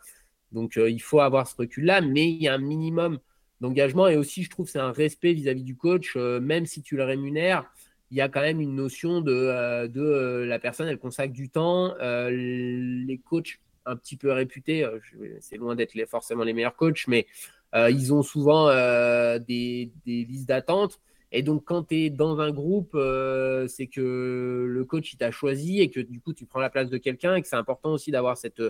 Donc, 0.52 0.78
il 0.78 1.02
faut 1.02 1.20
avoir 1.20 1.48
ce 1.48 1.56
recul-là, 1.56 2.02
mais 2.02 2.30
il 2.30 2.42
y 2.42 2.48
a 2.48 2.54
un 2.54 2.60
minimum 2.60 3.20
d'engagement. 3.60 4.08
Et 4.08 4.16
aussi, 4.16 4.44
je 4.44 4.50
trouve, 4.50 4.70
c'est 4.70 4.80
un 4.80 4.92
respect 4.92 5.34
vis-à-vis 5.34 5.64
du 5.64 5.76
coach. 5.76 6.16
même 6.16 6.66
si 6.66 6.82
tu 6.82 6.96
le 6.96 7.04
rémunères, 7.04 7.66
il 8.12 8.18
y 8.18 8.22
a 8.22 8.30
quand 8.30 8.42
même 8.42 8.62
une 8.62 8.76
notion 8.76 9.22
de, 9.22 9.88
de 9.88 10.46
la 10.48 10.60
personne, 10.60 10.88
elle 10.88 10.98
consacre 10.98 11.34
du 11.34 11.50
temps. 11.50 11.96
les 12.00 13.22
coachs 13.26 13.60
un 13.86 13.96
petit 13.96 14.18
peu 14.18 14.32
réputés, 14.32 14.86
c'est 15.40 15.58
loin 15.58 15.76
d'être 15.76 15.94
forcément 16.10 16.44
les 16.44 16.54
meilleurs 16.54 16.76
coachs, 16.76 17.08
mais 17.08 17.26
euh, 17.76 17.90
ils 17.90 18.14
ont 18.14 18.22
souvent 18.22 18.70
euh, 18.70 19.40
des, 19.40 19.92
listes 20.06 20.48
d'attente. 20.48 21.00
Et 21.32 21.44
donc, 21.44 21.66
quand 21.66 21.84
tu 21.90 22.06
es 22.06 22.10
dans 22.10 22.40
un 22.40 22.52
groupe, 22.52 22.92
euh, 22.96 23.68
c'est 23.68 23.88
que 23.88 24.66
le 24.68 24.86
coach 24.86 25.12
il 25.14 25.18
t'a 25.18 25.32
choisi 25.32 25.82
et 25.82 25.90
que 25.90 26.00
du 26.00 26.22
coup, 26.22 26.34
tu 26.34 26.46
prends 26.46 26.62
la 26.62 26.70
place 26.70 26.90
de 26.90 26.98
quelqu'un 26.98 27.36
et 27.36 27.42
que 27.42 27.48
c'est 27.48 27.58
important 27.58 27.92
aussi 27.92 28.12
d'avoir 28.12 28.38
cette 28.38 28.62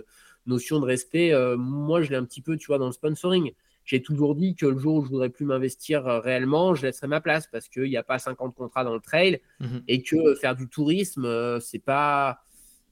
notion 0.46 0.80
de 0.80 0.84
respect. 0.84 1.32
moi, 1.56 2.02
je 2.02 2.10
l'ai 2.10 2.16
un 2.16 2.24
petit 2.24 2.42
peu, 2.42 2.56
tu 2.56 2.66
vois, 2.66 2.78
dans 2.78 2.86
le 2.86 2.92
sponsoring. 2.92 3.52
J'ai 3.88 4.02
toujours 4.02 4.34
dit 4.34 4.54
que 4.54 4.66
le 4.66 4.76
jour 4.76 4.96
où 4.96 5.02
je 5.02 5.08
voudrais 5.08 5.30
plus 5.30 5.46
m'investir 5.46 6.04
réellement, 6.04 6.74
je 6.74 6.84
laisserai 6.84 7.06
ma 7.06 7.22
place 7.22 7.46
parce 7.46 7.68
qu'il 7.68 7.84
n'y 7.84 7.96
a 7.96 8.02
pas 8.02 8.18
50 8.18 8.54
contrats 8.54 8.84
dans 8.84 8.92
le 8.92 9.00
trail 9.00 9.40
mmh 9.60 9.78
et 9.88 10.02
que 10.02 10.34
faire 10.34 10.54
du 10.54 10.68
tourisme, 10.68 11.58
c'est 11.60 11.78
pas 11.78 12.42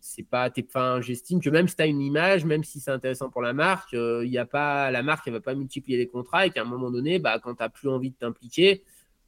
c'est 0.01 0.23
pas 0.23 0.51
enfin, 0.59 1.01
j'estime 1.02 1.40
que 1.40 1.51
même 1.51 1.68
si 1.68 1.77
tu 1.77 1.82
as 1.82 1.86
une 1.86 2.01
image 2.01 2.44
même 2.44 2.62
si 2.64 2.81
c'est 2.81 2.93
intéressant 2.93 3.28
pour 3.28 3.43
la 3.43 3.52
marque 3.52 3.93
euh, 3.93 4.24
il 4.24 4.31
y 4.31 4.39
a 4.39 4.47
pas 4.47 4.90
la 4.90 5.02
marque 5.02 5.27
elle 5.27 5.32
va 5.32 5.40
pas 5.40 5.55
multiplier 5.55 5.98
les 5.98 6.06
contrats 6.06 6.47
et 6.47 6.51
qu'à 6.51 6.62
un 6.62 6.64
moment 6.64 6.90
donné 6.90 7.18
bah 7.18 7.40
quand 7.43 7.56
tu 7.56 7.62
n'as 7.62 7.68
plus 7.68 7.89
envie 7.89 8.10
de 8.10 8.16
t'impliquer 8.16 8.85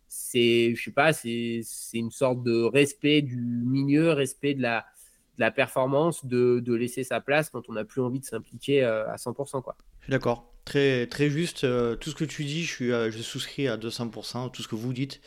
c'est 0.06 0.74
je 0.74 0.82
sais 0.82 0.92
pas 0.92 1.12
c'est 1.12 1.62
une 1.94 2.10
sorte 2.10 2.42
de 2.44 2.62
respect 2.62 3.22
du 3.22 3.36
milieu 3.36 4.12
respect 4.12 4.54
de 4.54 4.62
la, 4.62 4.86
la 5.36 5.50
performance 5.50 6.24
de, 6.24 6.60
de, 6.60 6.74
laisser 6.74 7.04
sa 7.04 7.20
place 7.20 7.50
quand 7.50 7.68
on 7.68 7.72
n'a 7.72 7.84
plus 7.84 8.00
envie 8.00 8.20
de 8.20 8.24
s'impliquer 8.24 8.84
euh, 8.84 9.08
à 9.10 9.16
100% 9.16 9.62
quoi. 9.62 9.76
Je 10.00 10.04
suis 10.04 10.10
d'accord 10.12 10.52
très 10.68 11.30
juste 11.30 11.64
euh, 11.64 11.96
tout 11.96 12.10
ce 12.10 12.14
que 12.14 12.24
tu 12.24 12.44
dis 12.44 12.64
je 12.64 12.72
suis 12.72 12.88
je 12.88 13.22
souscris 13.22 13.68
à 13.68 13.76
200% 13.76 14.50
tout 14.50 14.62
ce 14.62 14.68
que 14.68 14.76
vous 14.76 14.92
dites 14.92 15.20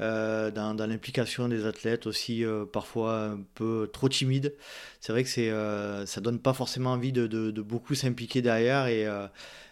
euh, 0.00 0.52
dans, 0.52 0.74
l'implication 0.86 1.48
des 1.48 1.66
athlètes 1.66 2.06
aussi 2.06 2.44
euh, 2.44 2.64
parfois 2.64 3.24
un 3.30 3.40
peu 3.54 3.90
trop 3.92 4.08
timide. 4.08 4.54
C'est 5.00 5.10
vrai 5.12 5.24
que 5.24 5.28
c'est, 5.28 5.50
euh, 5.50 6.06
ça 6.06 6.20
donne 6.20 6.38
pas 6.38 6.52
forcément 6.52 6.92
envie 6.92 7.10
de, 7.12 7.50
beaucoup 7.60 7.96
s'impliquer 7.96 8.40
derrière 8.40 8.86
et, 8.86 9.06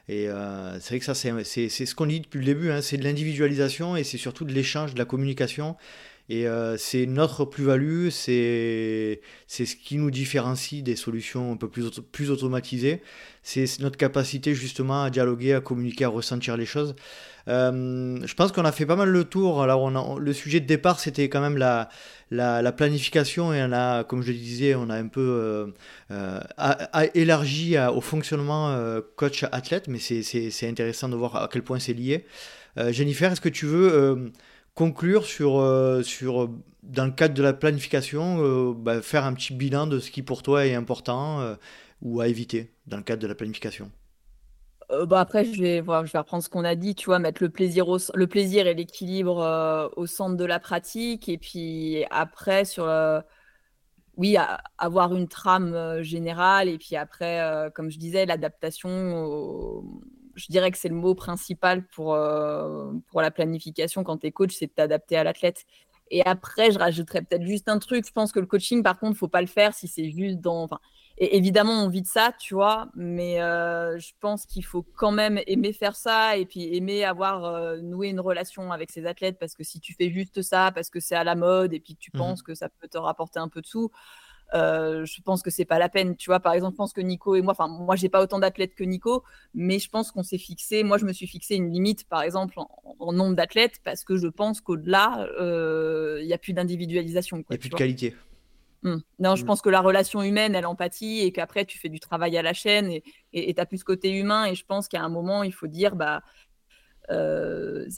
c'est 0.08 0.88
vrai 0.88 0.98
que 0.98 1.04
ça 1.04 1.14
c'est, 1.14 1.68
ce 1.68 1.94
qu'on 1.94 2.06
dit 2.06 2.20
depuis 2.20 2.38
le 2.40 2.44
début, 2.44 2.70
hein, 2.70 2.82
c'est 2.82 2.96
de 2.96 3.04
l'individualisation 3.04 3.96
et 3.96 4.02
c'est 4.02 4.18
surtout 4.18 4.44
de 4.44 4.52
l'échange, 4.52 4.94
de 4.94 4.98
la 4.98 5.04
communication. 5.04 5.76
Et 6.28 6.48
euh, 6.48 6.76
c'est 6.76 7.06
notre 7.06 7.44
plus-value, 7.44 8.08
c'est 8.10 9.20
ce 9.46 9.76
qui 9.76 9.96
nous 9.96 10.10
différencie 10.10 10.82
des 10.82 10.96
solutions 10.96 11.52
un 11.52 11.56
peu 11.56 11.68
plus, 11.68 12.00
plus 12.12 12.30
automatisées. 12.30 13.00
C'est 13.42 13.78
notre 13.78 13.96
capacité 13.96 14.52
justement 14.52 15.04
à 15.04 15.10
dialoguer, 15.10 15.54
à 15.54 15.60
communiquer, 15.60 16.04
à 16.04 16.08
ressentir 16.08 16.56
les 16.56 16.66
choses. 16.66 16.96
Euh, 17.46 18.18
je 18.26 18.34
pense 18.34 18.50
qu'on 18.50 18.64
a 18.64 18.72
fait 18.72 18.86
pas 18.86 18.96
mal 18.96 19.08
le 19.08 19.22
tour. 19.22 19.62
Alors, 19.62 19.82
on 19.82 20.18
le 20.18 20.32
sujet 20.32 20.58
de 20.58 20.66
départ, 20.66 20.98
c'était 20.98 21.28
quand 21.28 21.40
même 21.40 21.58
la, 21.58 21.88
la, 22.32 22.72
planification 22.72 23.54
et 23.54 23.62
on 23.62 23.70
a, 23.70 24.02
comme 24.02 24.22
je 24.22 24.32
le 24.32 24.38
disais, 24.38 24.74
on 24.74 24.90
a 24.90 24.96
un 24.96 25.06
peu 25.06 25.72
euh, 26.10 26.40
élargi 27.14 27.78
au 27.78 28.00
fonctionnement 28.00 28.76
coach-athlète, 29.14 29.86
mais 29.86 30.00
c'est 30.00 30.68
intéressant 30.68 31.08
de 31.08 31.14
voir 31.14 31.36
à 31.36 31.48
quel 31.52 31.62
point 31.62 31.78
c'est 31.78 31.94
lié. 31.94 32.26
Jennifer, 32.90 33.30
est-ce 33.30 33.40
que 33.40 33.48
tu 33.48 33.66
veux 33.66 34.32
conclure 34.76 35.24
sur, 35.24 35.58
euh, 35.58 36.02
sur, 36.02 36.48
dans 36.84 37.06
le 37.06 37.10
cadre 37.10 37.34
de 37.34 37.42
la 37.42 37.54
planification, 37.54 38.36
euh, 38.40 38.74
bah, 38.74 39.02
faire 39.02 39.24
un 39.24 39.32
petit 39.32 39.54
bilan 39.54 39.88
de 39.88 39.98
ce 39.98 40.12
qui 40.12 40.22
pour 40.22 40.44
toi 40.44 40.66
est 40.66 40.74
important 40.74 41.40
euh, 41.40 41.56
ou 42.02 42.20
à 42.20 42.28
éviter 42.28 42.70
dans 42.86 42.98
le 42.98 43.02
cadre 43.02 43.20
de 43.20 43.26
la 43.26 43.34
planification 43.34 43.90
bah 45.08 45.18
après, 45.18 45.44
je 45.44 45.60
vais, 45.60 45.80
voir, 45.80 46.06
je 46.06 46.12
vais 46.12 46.18
reprendre 46.20 46.44
ce 46.44 46.48
qu'on 46.48 46.62
a 46.62 46.76
dit, 46.76 46.94
tu 46.94 47.06
vois, 47.06 47.18
mettre 47.18 47.42
le 47.42 47.48
plaisir, 47.48 47.86
le 48.14 48.26
plaisir 48.28 48.68
et 48.68 48.74
l'équilibre 48.74 49.90
au 49.96 50.06
centre 50.06 50.36
de 50.36 50.44
la 50.44 50.60
pratique. 50.60 51.28
Et 51.28 51.38
puis 51.38 52.04
après, 52.12 52.64
sur, 52.64 52.88
oui, 54.16 54.36
avoir 54.78 55.12
une 55.16 55.26
trame 55.26 56.02
générale. 56.02 56.68
Et 56.68 56.78
puis 56.78 56.94
après, 56.94 57.68
comme 57.74 57.90
je 57.90 57.98
disais, 57.98 58.26
l'adaptation 58.26 59.24
au, 59.24 60.00
je 60.36 60.46
dirais 60.48 60.70
que 60.70 60.78
c'est 60.78 60.88
le 60.88 60.94
mot 60.94 61.14
principal 61.14 61.86
pour, 61.88 62.14
euh, 62.14 62.92
pour 63.08 63.22
la 63.22 63.30
planification 63.30 64.04
quand 64.04 64.18
tu 64.18 64.28
es 64.28 64.32
coach, 64.32 64.54
c'est 64.54 64.66
de 64.66 64.72
t'adapter 64.72 65.16
à 65.16 65.24
l'athlète. 65.24 65.64
Et 66.10 66.24
après, 66.24 66.70
je 66.70 66.78
rajouterais 66.78 67.22
peut-être 67.22 67.44
juste 67.44 67.68
un 67.68 67.78
truc. 67.78 68.06
Je 68.06 68.12
pense 68.12 68.30
que 68.30 68.38
le 68.38 68.46
coaching, 68.46 68.82
par 68.82 69.00
contre, 69.00 69.18
faut 69.18 69.28
pas 69.28 69.40
le 69.40 69.48
faire 69.48 69.74
si 69.74 69.88
c'est 69.88 70.10
juste 70.10 70.38
dans. 70.38 70.62
Enfin, 70.62 70.78
et 71.18 71.36
évidemment, 71.36 71.84
on 71.84 71.88
vit 71.88 72.02
de 72.02 72.06
ça, 72.06 72.32
tu 72.38 72.54
vois, 72.54 72.88
mais 72.94 73.40
euh, 73.40 73.98
je 73.98 74.12
pense 74.20 74.44
qu'il 74.44 74.64
faut 74.64 74.82
quand 74.82 75.12
même 75.12 75.40
aimer 75.46 75.72
faire 75.72 75.96
ça 75.96 76.36
et 76.36 76.44
puis 76.44 76.76
aimer 76.76 77.04
avoir 77.04 77.44
euh, 77.44 77.78
noué 77.78 78.08
une 78.08 78.20
relation 78.20 78.70
avec 78.70 78.92
ses 78.92 79.06
athlètes 79.06 79.38
parce 79.38 79.54
que 79.54 79.64
si 79.64 79.80
tu 79.80 79.94
fais 79.94 80.10
juste 80.10 80.42
ça, 80.42 80.72
parce 80.74 80.90
que 80.90 81.00
c'est 81.00 81.14
à 81.14 81.24
la 81.24 81.34
mode 81.34 81.72
et 81.72 81.80
puis 81.80 81.94
que 81.94 82.00
tu 82.00 82.10
mmh 82.12 82.18
penses 82.18 82.42
que 82.42 82.54
ça 82.54 82.68
peut 82.68 82.88
te 82.88 82.98
rapporter 82.98 83.38
un 83.38 83.48
peu 83.48 83.62
de 83.62 83.66
sous, 83.66 83.90
euh, 84.54 85.04
je 85.04 85.20
pense 85.22 85.42
que 85.42 85.50
c'est 85.50 85.64
pas 85.64 85.78
la 85.78 85.88
peine. 85.88 86.16
Tu 86.16 86.30
vois, 86.30 86.40
par 86.40 86.52
exemple, 86.52 86.74
je 86.74 86.76
pense 86.76 86.92
que 86.92 87.00
Nico 87.00 87.34
et 87.34 87.42
moi, 87.42 87.52
enfin, 87.52 87.68
moi, 87.68 87.96
j'ai 87.96 88.08
pas 88.08 88.22
autant 88.22 88.38
d'athlètes 88.38 88.74
que 88.74 88.84
Nico, 88.84 89.24
mais 89.54 89.78
je 89.78 89.88
pense 89.88 90.12
qu'on 90.12 90.22
s'est 90.22 90.38
fixé, 90.38 90.84
moi, 90.84 90.98
je 90.98 91.04
me 91.04 91.12
suis 91.12 91.26
fixé 91.26 91.56
une 91.56 91.70
limite, 91.70 92.08
par 92.08 92.22
exemple, 92.22 92.58
en, 92.58 93.12
nombre 93.12 93.34
d'athlètes, 93.34 93.80
parce 93.84 94.04
que 94.04 94.16
je 94.16 94.28
pense 94.28 94.60
qu'au-delà, 94.60 95.26
euh, 95.40 96.18
il 96.20 96.26
n'y 96.26 96.32
a 96.32 96.38
plus 96.38 96.52
d'individualisation. 96.52 97.38
Il 97.38 97.44
n'y 97.50 97.56
a 97.56 97.58
plus 97.58 97.70
de 97.70 97.74
qualité. 97.74 98.14
Hum. 98.84 99.02
Non, 99.18 99.34
je 99.34 99.42
mmh. 99.42 99.46
pense 99.46 99.62
que 99.62 99.70
la 99.70 99.80
relation 99.80 100.22
humaine, 100.22 100.54
elle 100.54 100.66
empathie 100.66 101.20
et 101.20 101.32
qu'après, 101.32 101.64
tu 101.64 101.78
fais 101.78 101.88
du 101.88 101.98
travail 101.98 102.36
à 102.36 102.42
la 102.42 102.52
chaîne 102.52 102.90
et 103.32 103.54
tu 103.54 103.60
as 103.60 103.66
plus 103.66 103.78
ce 103.78 103.84
côté 103.84 104.12
humain. 104.12 104.46
Et 104.46 104.54
je 104.54 104.64
pense 104.64 104.86
qu'à 104.86 105.02
un 105.02 105.08
moment, 105.08 105.42
il 105.42 105.52
faut 105.52 105.66
dire, 105.66 105.96
bah. 105.96 106.22
Il 107.08 107.14
euh, 107.14 107.88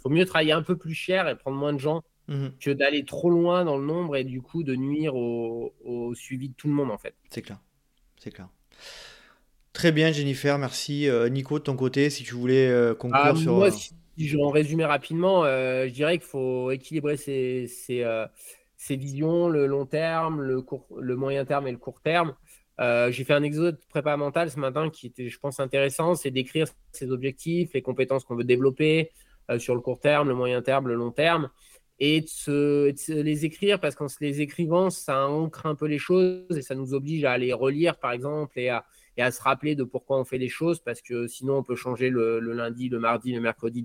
faut 0.00 0.08
mieux 0.08 0.24
travailler 0.24 0.52
un 0.52 0.62
peu 0.62 0.76
plus 0.76 0.94
cher 0.94 1.26
et 1.26 1.34
prendre 1.34 1.56
moins 1.56 1.72
de 1.72 1.80
gens 1.80 2.04
Mmh 2.28 2.48
que 2.60 2.72
d'aller 2.72 3.04
trop 3.04 3.30
loin 3.30 3.64
dans 3.64 3.78
le 3.78 3.86
nombre 3.86 4.16
et 4.16 4.24
du 4.24 4.42
coup 4.42 4.64
de 4.64 4.74
nuire 4.74 5.14
au, 5.14 5.72
suivi 6.16 6.48
de 6.48 6.54
tout 6.54 6.66
le 6.66 6.74
monde 6.74 6.90
en 6.90 6.98
fait. 6.98 7.14
C'est 7.30 7.42
clair, 7.42 7.58
c'est 8.18 8.32
clair. 8.32 8.48
Très 9.72 9.92
bien 9.92 10.10
Jennifer, 10.10 10.58
merci. 10.58 11.08
Euh, 11.08 11.28
Nico, 11.28 11.58
de 11.58 11.64
ton 11.64 11.76
côté, 11.76 12.10
si 12.10 12.24
tu 12.24 12.34
voulais 12.34 12.66
euh, 12.68 12.94
conclure 12.94 13.20
ah, 13.22 13.36
sur... 13.36 13.54
Moi, 13.54 13.68
euh, 13.68 13.70
si 13.70 13.92
je 14.18 14.38
en 14.38 14.50
résumé 14.50 14.84
rapidement, 14.84 15.44
je 15.44 15.90
dirais 15.90 16.18
qu'il 16.18 16.26
faut 16.26 16.70
équilibrer 16.70 17.16
ses, 17.16 17.68
visions, 18.90 19.48
le 19.48 19.66
long 19.66 19.86
terme, 19.86 20.40
le, 20.40 20.62
court, 20.62 20.88
le 20.98 21.14
moyen 21.14 21.44
terme 21.44 21.68
et 21.68 21.72
le 21.72 21.78
court 21.78 22.00
terme. 22.00 22.34
J'ai 22.78 23.24
fait 23.24 23.34
un 23.34 23.42
exode 23.42 23.78
prépa 23.88 24.16
mental 24.16 24.50
ce 24.50 24.58
matin 24.58 24.90
qui 24.90 25.06
était, 25.06 25.28
je 25.28 25.38
pense, 25.38 25.60
intéressant, 25.60 26.16
c'est 26.16 26.30
d'écrire 26.30 26.66
ses 26.90 27.10
objectifs, 27.10 27.72
les 27.74 27.82
compétences 27.82 28.24
qu'on 28.24 28.34
veut 28.34 28.44
développer 28.44 29.12
sur 29.58 29.74
le 29.76 29.80
court 29.80 30.00
terme, 30.00 30.28
le 30.28 30.34
moyen 30.34 30.62
terme, 30.62 30.88
le 30.88 30.94
long 30.94 31.12
terme 31.12 31.50
et 31.98 32.20
de, 32.20 32.26
se, 32.26 33.12
les 33.12 33.44
écrire 33.44 33.80
parce 33.80 33.94
qu'en 33.94 34.08
se 34.08 34.18
les 34.20 34.40
écrivant, 34.40 34.90
ça 34.90 35.26
ancre 35.26 35.66
un 35.66 35.74
peu 35.74 35.86
les 35.86 35.98
choses 35.98 36.56
et 36.56 36.62
ça 36.62 36.74
nous 36.74 36.94
oblige 36.94 37.24
à 37.24 37.38
les 37.38 37.52
relire, 37.52 37.98
par 37.98 38.12
exemple, 38.12 38.58
et 38.58 38.68
à, 38.68 38.84
et 39.16 39.22
à 39.22 39.30
se 39.30 39.40
rappeler 39.40 39.74
de 39.74 39.84
pourquoi 39.84 40.18
on 40.18 40.24
fait 40.24 40.38
les 40.38 40.48
choses 40.48 40.80
parce 40.80 41.00
que 41.00 41.26
sinon 41.26 41.58
on 41.58 41.62
peut 41.62 41.76
changer 41.76 42.10
le, 42.10 42.38
lundi, 42.38 42.88
le 42.88 42.98
mardi, 42.98 43.32
le 43.32 43.40
mercredi 43.40 43.82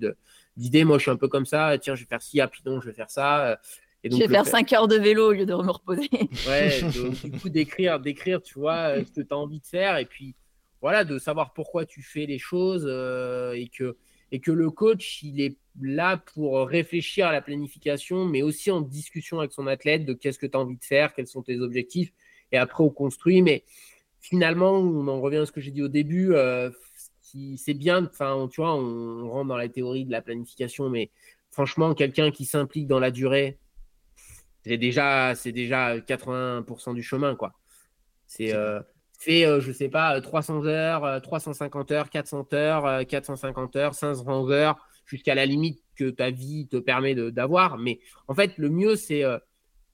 d'idée. 0.56 0.84
Moi, 0.84 0.98
je 0.98 1.02
suis 1.02 1.10
un 1.10 1.16
peu 1.16 1.28
comme 1.28 1.46
ça. 1.46 1.78
Tiens, 1.78 1.94
je 1.94 2.02
vais 2.02 2.08
faire 2.08 2.22
ci, 2.22 2.40
ah, 2.40 2.48
puis 2.48 2.62
je 2.64 2.86
vais 2.86 2.92
faire 2.92 3.10
ça. 3.10 3.58
Et 4.04 4.08
donc, 4.08 4.20
je 4.20 4.26
vais 4.26 4.32
faire 4.32 4.46
5 4.46 4.72
heures 4.72 4.88
de 4.88 4.96
vélo 4.96 5.28
au 5.28 5.32
lieu 5.32 5.46
de 5.46 5.54
me 5.54 5.70
reposer. 5.70 6.10
Ouais, 6.48 6.80
du 7.22 7.30
coup, 7.38 7.48
d'écrire, 7.48 8.00
d'écrire, 8.00 8.42
tu 8.42 8.58
vois, 8.58 8.96
ce 8.96 9.12
que 9.12 9.20
tu 9.20 9.32
as 9.32 9.36
envie 9.36 9.60
de 9.60 9.66
faire 9.66 9.96
et 9.96 10.06
puis 10.06 10.34
voilà, 10.80 11.04
de 11.04 11.18
savoir 11.18 11.52
pourquoi 11.52 11.86
tu 11.86 12.02
fais 12.02 12.26
les 12.26 12.40
choses 12.40 12.84
euh, 12.86 13.52
et 13.52 13.68
que 13.68 13.96
et 14.32 14.40
que 14.40 14.50
le 14.50 14.70
coach, 14.70 15.22
il 15.22 15.40
est 15.42 15.56
là 15.80 16.16
pour 16.16 16.66
réfléchir 16.66 17.26
à 17.26 17.32
la 17.32 17.42
planification, 17.42 18.24
mais 18.24 18.40
aussi 18.40 18.70
en 18.70 18.80
discussion 18.80 19.38
avec 19.38 19.52
son 19.52 19.66
athlète 19.66 20.06
de 20.06 20.14
qu'est-ce 20.14 20.38
que 20.38 20.46
tu 20.46 20.56
as 20.56 20.60
envie 20.60 20.78
de 20.78 20.84
faire, 20.84 21.12
quels 21.12 21.26
sont 21.26 21.42
tes 21.42 21.60
objectifs, 21.60 22.12
et 22.50 22.56
après 22.56 22.82
on 22.82 22.88
construit. 22.88 23.42
Mais 23.42 23.62
finalement, 24.20 24.72
on 24.72 25.06
en 25.06 25.20
revient 25.20 25.36
à 25.36 25.46
ce 25.46 25.52
que 25.52 25.60
j'ai 25.60 25.70
dit 25.70 25.82
au 25.82 25.88
début, 25.88 26.32
euh, 26.32 26.70
c'est 27.56 27.74
bien, 27.74 28.06
enfin, 28.06 28.48
tu 28.50 28.62
vois, 28.62 28.74
on, 28.74 29.28
rentre 29.28 29.48
dans 29.48 29.56
la 29.56 29.68
théorie 29.68 30.06
de 30.06 30.12
la 30.12 30.22
planification, 30.22 30.88
mais 30.88 31.10
franchement, 31.50 31.94
quelqu'un 31.94 32.30
qui 32.30 32.46
s'implique 32.46 32.86
dans 32.86 33.00
la 33.00 33.10
durée, 33.10 33.58
c'est 34.64 34.78
déjà, 34.78 35.34
c'est 35.34 35.52
déjà 35.52 35.98
80% 35.98 36.94
du 36.94 37.02
chemin, 37.02 37.36
quoi. 37.36 37.52
C'est 38.26 38.54
fais, 39.22 39.46
euh, 39.46 39.60
je 39.60 39.72
sais 39.72 39.88
pas, 39.88 40.20
300 40.20 40.66
heures, 40.66 41.22
350 41.22 41.90
euh, 41.90 41.94
heures, 41.94 42.10
400 42.10 42.48
heures, 42.52 43.06
450 43.06 43.76
euh, 43.76 43.78
heures, 43.78 43.94
500 43.94 44.50
heures, 44.50 44.76
jusqu'à 45.06 45.34
la 45.34 45.46
limite 45.46 45.82
que 45.96 46.10
ta 46.10 46.30
vie 46.30 46.66
te 46.68 46.76
permet 46.76 47.14
d'avoir. 47.30 47.78
Mais 47.78 48.00
en 48.28 48.34
fait, 48.34 48.58
le 48.58 48.68
mieux, 48.68 48.96
c'est 48.96 49.22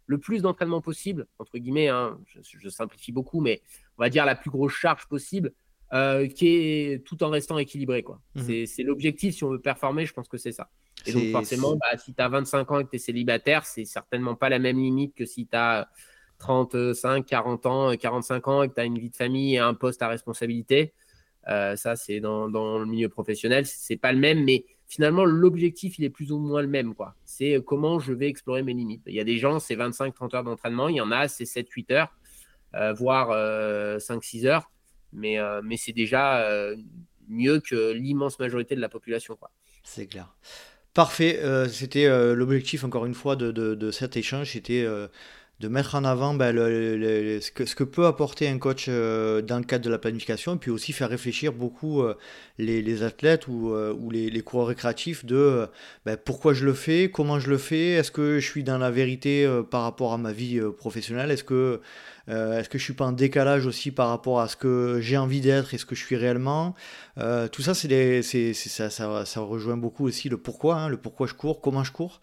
le 0.07 0.19
plus 0.19 0.43
d'entraînement 0.43 0.81
possible, 0.81 1.27
entre 1.39 1.59
guillemets, 1.59 1.89
hein, 1.89 2.19
je, 2.43 2.69
simplifie 2.69 3.13
beaucoup, 3.13 3.41
mais 3.41 3.63
on 3.99 4.03
va 4.03 4.11
dire 4.11 4.25
la 4.25 4.35
plus 4.35 4.51
grosse 4.51 4.73
charge 4.73 5.07
possible, 5.09 5.53
qui 5.91 6.49
est 6.49 7.05
tout 7.05 7.23
en 7.23 7.31
restant 7.31 7.59
équilibré. 7.59 8.03
quoi. 8.03 8.21
Mmh 8.35 8.67
c'est 8.67 8.83
l'objectif 8.83 9.35
si 9.35 9.45
on 9.45 9.51
veut 9.51 9.61
performer, 9.61 10.07
je 10.07 10.13
pense 10.13 10.29
que 10.29 10.39
c'est 10.39 10.53
ça. 10.53 10.71
Et 11.07 11.13
donc 11.13 11.31
forcément, 11.31 11.77
bah, 11.77 11.97
si 11.99 12.15
tu 12.15 12.23
as 12.23 12.29
25 12.29 12.71
ans 12.71 12.79
et 12.81 12.85
que 12.85 12.91
tu 12.91 12.97
es 12.97 12.99
célibataire, 12.99 13.65
c'est 13.65 13.85
certainement 13.85 14.35
pas 14.35 14.49
la 14.49 14.59
même 14.59 14.79
limite 14.79 15.15
que 15.15 15.27
si 15.27 15.47
tu 15.47 15.57
as 15.57 15.89
35, 16.39 17.27
40 17.27 17.67
ans, 17.67 17.97
45 17.97 18.49
ans 18.49 18.63
et 18.63 18.69
que 18.69 18.75
tu 18.75 18.81
as 18.81 18.85
une 18.85 18.99
vie 18.99 19.11
de 19.11 19.17
famille 19.17 19.57
et 19.57 19.59
un 19.59 19.75
poste 19.75 20.03
à 20.03 20.09
responsabilité. 20.09 20.93
Euh, 21.49 21.77
ça, 21.77 21.97
c'est 21.97 22.21
dans, 22.21 22.47
le 22.47 22.87
milieu 22.87 23.09
professionnel, 23.09 23.65
c'est 23.67 23.97
pas 23.97 24.13
le 24.13 24.19
même, 24.19 24.45
mais 24.45 24.65
finalement, 24.87 25.25
l'objectif, 25.25 25.99
il 25.99 26.05
est 26.05 26.11
plus 26.11 26.31
ou 26.31 26.39
moins 26.39 26.63
le 26.63 26.69
même. 26.69 26.95
quoi. 26.95 27.15
C'est 27.25 27.59
comment 27.65 27.99
je 27.99 28.13
vais 28.13 28.29
explorer 28.29 28.63
mes 28.63 28.75
limites. 28.75 29.03
Il 29.07 29.15
y 29.15 29.21
a 29.21 29.25
des 29.25 29.39
gens, 29.39 29.59
c'est 29.59 29.77
25-30 29.77 30.37
heures 30.37 30.45
d'entraînement, 30.45 30.89
il 30.89 30.97
y 30.97 31.01
en 31.01 31.11
a, 31.11 31.27
c'est 31.29 31.45
7-8 31.45 31.93
heures, 31.93 32.15
euh, 32.75 32.93
voire 32.93 33.31
5-6 33.31 34.45
euh, 34.45 34.49
heures, 34.51 34.71
mais, 35.13 35.39
mais 35.63 35.77
c'est 35.77 35.93
déjà 35.93 36.47
mieux 37.29 37.61
que 37.61 37.93
l'immense 37.93 38.39
majorité 38.39 38.75
de 38.77 38.81
la 38.81 38.89
population. 38.89 39.37
quoi. 39.37 39.51
C'est 39.83 40.07
clair. 40.07 40.35
Parfait, 40.93 41.41
c'était 41.69 42.09
l'objectif, 42.35 42.85
encore 42.85 43.07
une 43.07 43.15
fois, 43.15 43.37
de, 43.37 43.53
de 43.53 43.91
cet 43.91 44.19
échange, 44.19 44.53
c'était 44.53 44.87
de 45.61 45.67
mettre 45.67 45.97
en 45.97 46.05
avant 46.05 46.35
ben, 46.35 46.55
ce, 46.57 47.51
que, 47.51 47.85
peut 47.85 48.07
apporter 48.07 48.49
un 48.49 48.59
coach 48.59 48.87
euh, 48.89 49.43
dans 49.43 49.59
le 49.59 49.65
cadre 49.65 49.85
de 49.85 49.91
la 49.91 49.99
planification, 49.99 50.55
et 50.55 50.59
puis 50.59 50.71
aussi 50.71 50.93
faire 50.93 51.09
réfléchir 51.09 51.53
beaucoup 51.53 52.03
euh, 52.03 52.15
les, 52.59 53.03
athlètes 53.03 53.49
ou, 53.49 53.73
euh, 53.73 53.93
les, 54.11 54.41
coureurs 54.43 54.69
récréatifs 54.69 55.25
de 55.25 55.67
ben, 56.07 56.17
pourquoi 56.17 56.55
je 56.55 56.65
le 56.65 56.75
fais, 56.75 57.11
comment 57.11 57.41
je 57.41 57.51
le 57.51 57.59
fais, 57.59 57.91
est-ce 57.91 58.13
que 58.13 58.39
je 58.39 58.47
suis 58.47 58.63
dans 58.63 58.79
la 58.79 58.93
vérité 58.93 59.49
par 59.71 59.83
rapport 59.83 60.13
à 60.13 60.19
ma 60.19 60.33
vie 60.33 60.61
professionnelle, 60.77 61.33
est-ce 61.33 61.45
que, 61.45 61.81
est-ce 62.29 62.69
que 62.69 62.79
je 62.79 62.85
suis 62.85 62.93
pas 62.93 63.07
en 63.07 63.13
décalage 63.13 63.67
aussi 63.67 63.91
par 63.91 64.11
rapport 64.11 64.41
à 64.41 64.47
ce 64.47 64.55
que 64.55 64.99
j'ai 65.01 65.17
envie 65.17 65.41
d'être 65.41 65.75
et 65.75 65.79
ce 65.79 65.87
que 65.87 65.97
je 65.97 66.05
suis 66.05 66.17
réellement. 66.17 66.77
tout 67.51 67.63
ça, 67.63 67.75
c'est 67.75 68.23
ça, 68.23 69.41
rejoint 69.41 69.77
beaucoup 69.77 70.07
aussi 70.07 70.29
le 70.29 70.37
pourquoi, 70.37 70.77
hein, 70.77 70.89
le 70.89 70.99
pourquoi 70.99 71.27
je 71.27 71.35
cours, 71.35 71.61
comment 71.61 71.83
je 71.83 71.91
cours. 71.91 72.21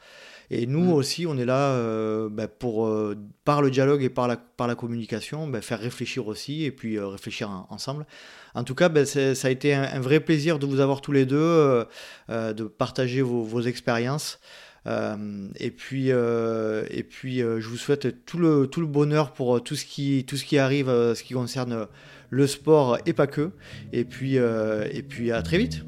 Et 0.52 0.68
nous 0.68 0.84
mm. 0.84 0.94
aussi, 0.94 1.26
on 1.28 1.38
est 1.38 1.46
là 1.46 1.72
euh, 1.72 2.30
bah, 2.30 2.48
pour, 2.48 2.88
euh, 2.88 3.16
par 3.44 3.62
le 3.62 3.72
dialogue 3.72 4.04
et 4.04 4.10
par 4.10 4.28
la, 4.28 4.38
par 4.38 4.68
la 4.68 4.76
communication, 4.76 5.48
bah, 5.48 5.62
faire 5.62 5.80
réfléchir 5.80 6.28
aussi 6.28 6.64
et 6.64 6.72
puis 6.72 6.98
euh, 6.98 7.08
réfléchir 7.08 7.66
ensemble. 7.70 8.06
En 8.54 8.64
tout 8.64 8.76
cas, 8.76 8.90
bah, 8.90 9.06
ça 9.06 9.34
a 9.48 9.50
été 9.50 9.74
un, 9.74 10.00
vrai 10.00 10.20
plaisir 10.20 10.60
de 10.60 10.66
vous 10.66 10.80
avoir 10.80 11.02
tous 11.02 11.12
les 11.12 11.26
deux, 11.26 11.86
de 12.30 12.64
partager 12.64 13.22
vos, 13.22 13.44
vos 13.44 13.62
expériences. 13.62 14.40
et 14.86 15.72
puis, 15.72 16.08
et 16.08 17.04
puis 17.04 17.40
je 17.40 17.68
vous 17.68 17.76
souhaite 17.76 18.24
tout 18.26 18.38
le, 18.38 18.68
tout 18.68 18.80
le 18.80 18.88
bonheur 18.88 19.34
pour 19.34 19.62
tout 19.62 19.76
ce 19.76 19.84
qui, 19.84 20.24
tout 20.26 20.38
ce 20.38 20.46
qui 20.46 20.58
arrive, 20.58 20.88
ce 20.88 21.22
qui 21.22 21.34
concerne 21.34 21.88
le 22.30 22.48
sport 22.48 22.98
et 23.06 23.12
pas 23.12 23.28
que. 23.28 23.52
Et 23.92 24.06
puis, 24.06 24.36
et 24.36 25.04
puis 25.04 25.34
à 25.34 25.42
très 25.42 25.58
vite. 25.58 25.84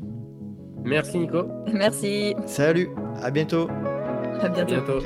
Merci 0.83 1.19
Nico. 1.19 1.47
Merci. 1.71 2.35
Salut, 2.47 2.89
à 3.21 3.31
bientôt. 3.31 3.69
À 4.41 4.49
bientôt. 4.49 4.99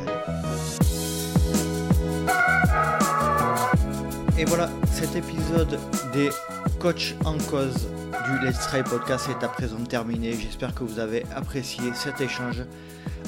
Et 4.37 4.45
voilà, 4.45 4.69
cet 4.91 5.15
épisode 5.15 5.79
des 6.13 6.29
Coachs 6.79 7.15
en 7.25 7.37
cause 7.37 7.87
du 8.11 8.45
Let's 8.45 8.59
Try 8.59 8.83
podcast 8.83 9.29
est 9.29 9.43
à 9.43 9.47
présent 9.47 9.81
terminé. 9.83 10.33
J'espère 10.33 10.75
que 10.75 10.83
vous 10.83 10.99
avez 10.99 11.23
apprécié 11.33 11.93
cet 11.93 12.19
échange 12.19 12.63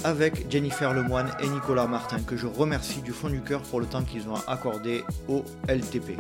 avec 0.04 0.52
Jennifer 0.52 0.94
Lemoine 0.94 1.32
et 1.42 1.48
Nicolas 1.48 1.88
Martin, 1.88 2.22
que 2.22 2.36
je 2.36 2.48
remercie 2.48 3.02
du 3.02 3.12
fond 3.12 3.30
du 3.30 3.42
cœur 3.42 3.62
pour 3.62 3.80
le 3.80 3.86
temps 3.86 4.04
qu'ils 4.04 4.28
ont 4.28 4.36
accordé 4.48 5.04
au 5.30 5.44
LTP. 5.70 6.18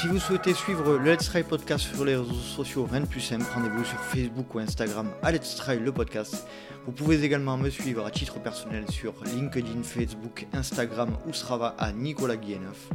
Si 0.00 0.08
vous 0.08 0.18
souhaitez 0.18 0.52
suivre 0.52 0.98
le 0.98 1.12
Let's 1.12 1.26
Try 1.26 1.44
Podcast 1.44 1.84
sur 1.94 2.04
les 2.04 2.16
réseaux 2.16 2.32
sociaux, 2.32 2.88
rien 2.90 3.02
de 3.02 3.06
plus 3.06 3.20
simple, 3.20 3.44
rendez-vous 3.54 3.84
sur 3.84 4.00
Facebook 4.00 4.52
ou 4.54 4.58
Instagram 4.58 5.08
à 5.22 5.30
Let's 5.30 5.54
Try 5.54 5.78
le 5.78 5.92
podcast. 5.92 6.46
Vous 6.86 6.92
pouvez 6.92 7.22
également 7.22 7.56
me 7.56 7.70
suivre 7.70 8.04
à 8.04 8.10
titre 8.10 8.40
personnel 8.40 8.84
sur 8.90 9.14
LinkedIn, 9.24 9.82
Facebook, 9.84 10.48
Instagram 10.52 11.10
ou 11.26 11.32
Strava 11.32 11.76
à 11.78 11.92
Nicolas 11.92 12.36
Guilleneuf. 12.36 12.88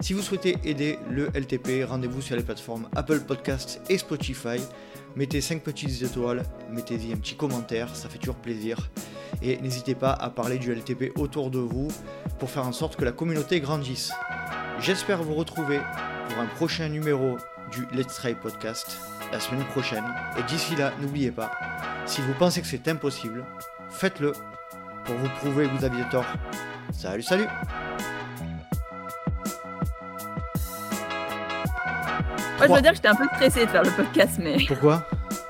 Si 0.00 0.12
vous 0.12 0.22
souhaitez 0.22 0.56
aider 0.64 0.98
le 1.10 1.30
LTP, 1.34 1.84
rendez-vous 1.88 2.20
sur 2.20 2.36
les 2.36 2.42
plateformes 2.42 2.88
Apple 2.94 3.20
Podcasts 3.20 3.80
et 3.88 3.98
Spotify. 3.98 4.60
Mettez 5.16 5.40
5 5.40 5.62
petites 5.62 6.02
étoiles, 6.02 6.42
mettez-y 6.70 7.12
un 7.12 7.16
petit 7.16 7.36
commentaire, 7.36 7.94
ça 7.96 8.08
fait 8.08 8.18
toujours 8.18 8.36
plaisir. 8.36 8.90
Et 9.42 9.56
n'hésitez 9.58 9.94
pas 9.94 10.12
à 10.12 10.28
parler 10.28 10.58
du 10.58 10.72
LTP 10.72 11.12
autour 11.16 11.50
de 11.50 11.58
vous 11.58 11.88
pour 12.38 12.50
faire 12.50 12.66
en 12.66 12.72
sorte 12.72 12.96
que 12.96 13.04
la 13.04 13.12
communauté 13.12 13.60
grandisse. 13.60 14.12
J'espère 14.78 15.22
vous 15.22 15.34
retrouver 15.34 15.80
pour 16.28 16.38
un 16.38 16.46
prochain 16.46 16.88
numéro 16.88 17.38
du 17.72 17.86
Let's 17.96 18.14
Try 18.14 18.34
Podcast 18.34 18.98
la 19.32 19.40
semaine 19.40 19.64
prochaine. 19.64 20.04
Et 20.38 20.42
d'ici 20.42 20.76
là, 20.76 20.92
n'oubliez 21.00 21.30
pas, 21.30 21.50
si 22.04 22.20
vous 22.20 22.34
pensez 22.34 22.60
que 22.60 22.66
c'est 22.66 22.86
impossible, 22.88 23.44
faites-le 23.90 24.32
pour 25.04 25.14
vous 25.16 25.28
prouver 25.40 25.66
que 25.66 25.76
vous 25.78 25.84
aviez 25.84 26.04
tort. 26.10 26.26
Salut, 26.92 27.22
salut 27.22 27.46
Moi, 32.58 32.66
je 32.68 32.72
veux 32.72 32.80
dire 32.80 32.90
que 32.90 32.96
j'étais 32.96 33.08
un 33.08 33.14
peu 33.14 33.26
stressée 33.34 33.66
de 33.66 33.70
faire 33.70 33.82
le 33.82 33.90
podcast, 33.90 34.32
mais. 34.38 34.56
Pourquoi 34.66 35.06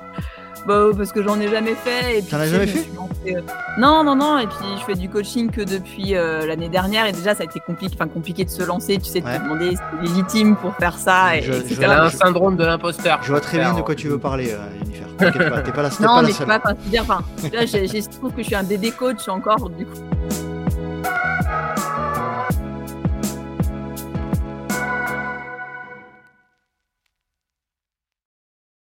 bah, 0.67 0.87
parce 0.95 1.11
que 1.11 1.23
j'en 1.23 1.39
ai 1.39 1.47
jamais 1.47 1.75
fait. 1.75 2.21
T'en 2.29 2.37
as 2.37 2.47
jamais 2.47 2.67
fait 2.67 2.89
euh, 3.27 3.41
Non, 3.77 4.03
non, 4.03 4.15
non. 4.15 4.37
Et 4.37 4.47
puis 4.47 4.65
je 4.77 4.83
fais 4.83 4.95
du 4.95 5.09
coaching 5.09 5.49
que 5.49 5.61
depuis 5.61 6.15
euh, 6.15 6.45
l'année 6.45 6.69
dernière. 6.69 7.05
Et 7.05 7.13
déjà, 7.13 7.33
ça 7.33 7.43
a 7.43 7.45
été 7.45 7.59
compliqué, 7.59 7.95
enfin, 7.95 8.09
compliqué 8.09 8.43
de 8.43 8.49
se 8.49 8.63
lancer. 8.63 8.97
Tu 8.97 9.05
sais, 9.05 9.21
de 9.21 9.25
te 9.25 9.43
demander 9.43 9.71
si 9.71 9.77
c'est 9.77 10.07
légitime 10.07 10.55
pour 10.57 10.75
faire 10.75 10.97
ça. 10.97 11.37
Et, 11.37 11.41
je, 11.41 11.83
un 11.83 12.09
syndrome 12.09 12.57
de 12.57 12.65
l'imposteur. 12.65 13.19
Je 13.23 13.31
vois 13.31 13.41
très 13.41 13.57
bien 13.59 13.73
de 13.73 13.81
quoi 13.81 13.95
tu 13.95 14.07
veux 14.09 14.19
parler, 14.19 14.51
euh, 14.51 14.57
Jennifer. 14.79 15.07
T'inquiète 15.17 15.49
pas, 15.49 15.61
t'es 15.61 15.71
pas 15.71 15.83
la 15.83 15.89
Non, 15.99 16.21
mais 16.21 16.31
c'est 16.31 16.45
pas, 16.45 16.57
enfin, 16.57 16.73
dire, 16.85 17.01
enfin, 17.03 17.21
là, 17.51 17.65
je 17.65 18.17
trouve 18.17 18.33
que 18.33 18.41
je 18.41 18.47
suis 18.47 18.55
un 18.55 18.63
DD 18.63 18.91
coach 18.91 19.27
encore, 19.29 19.69
du 19.69 19.85
coup. 19.85 19.97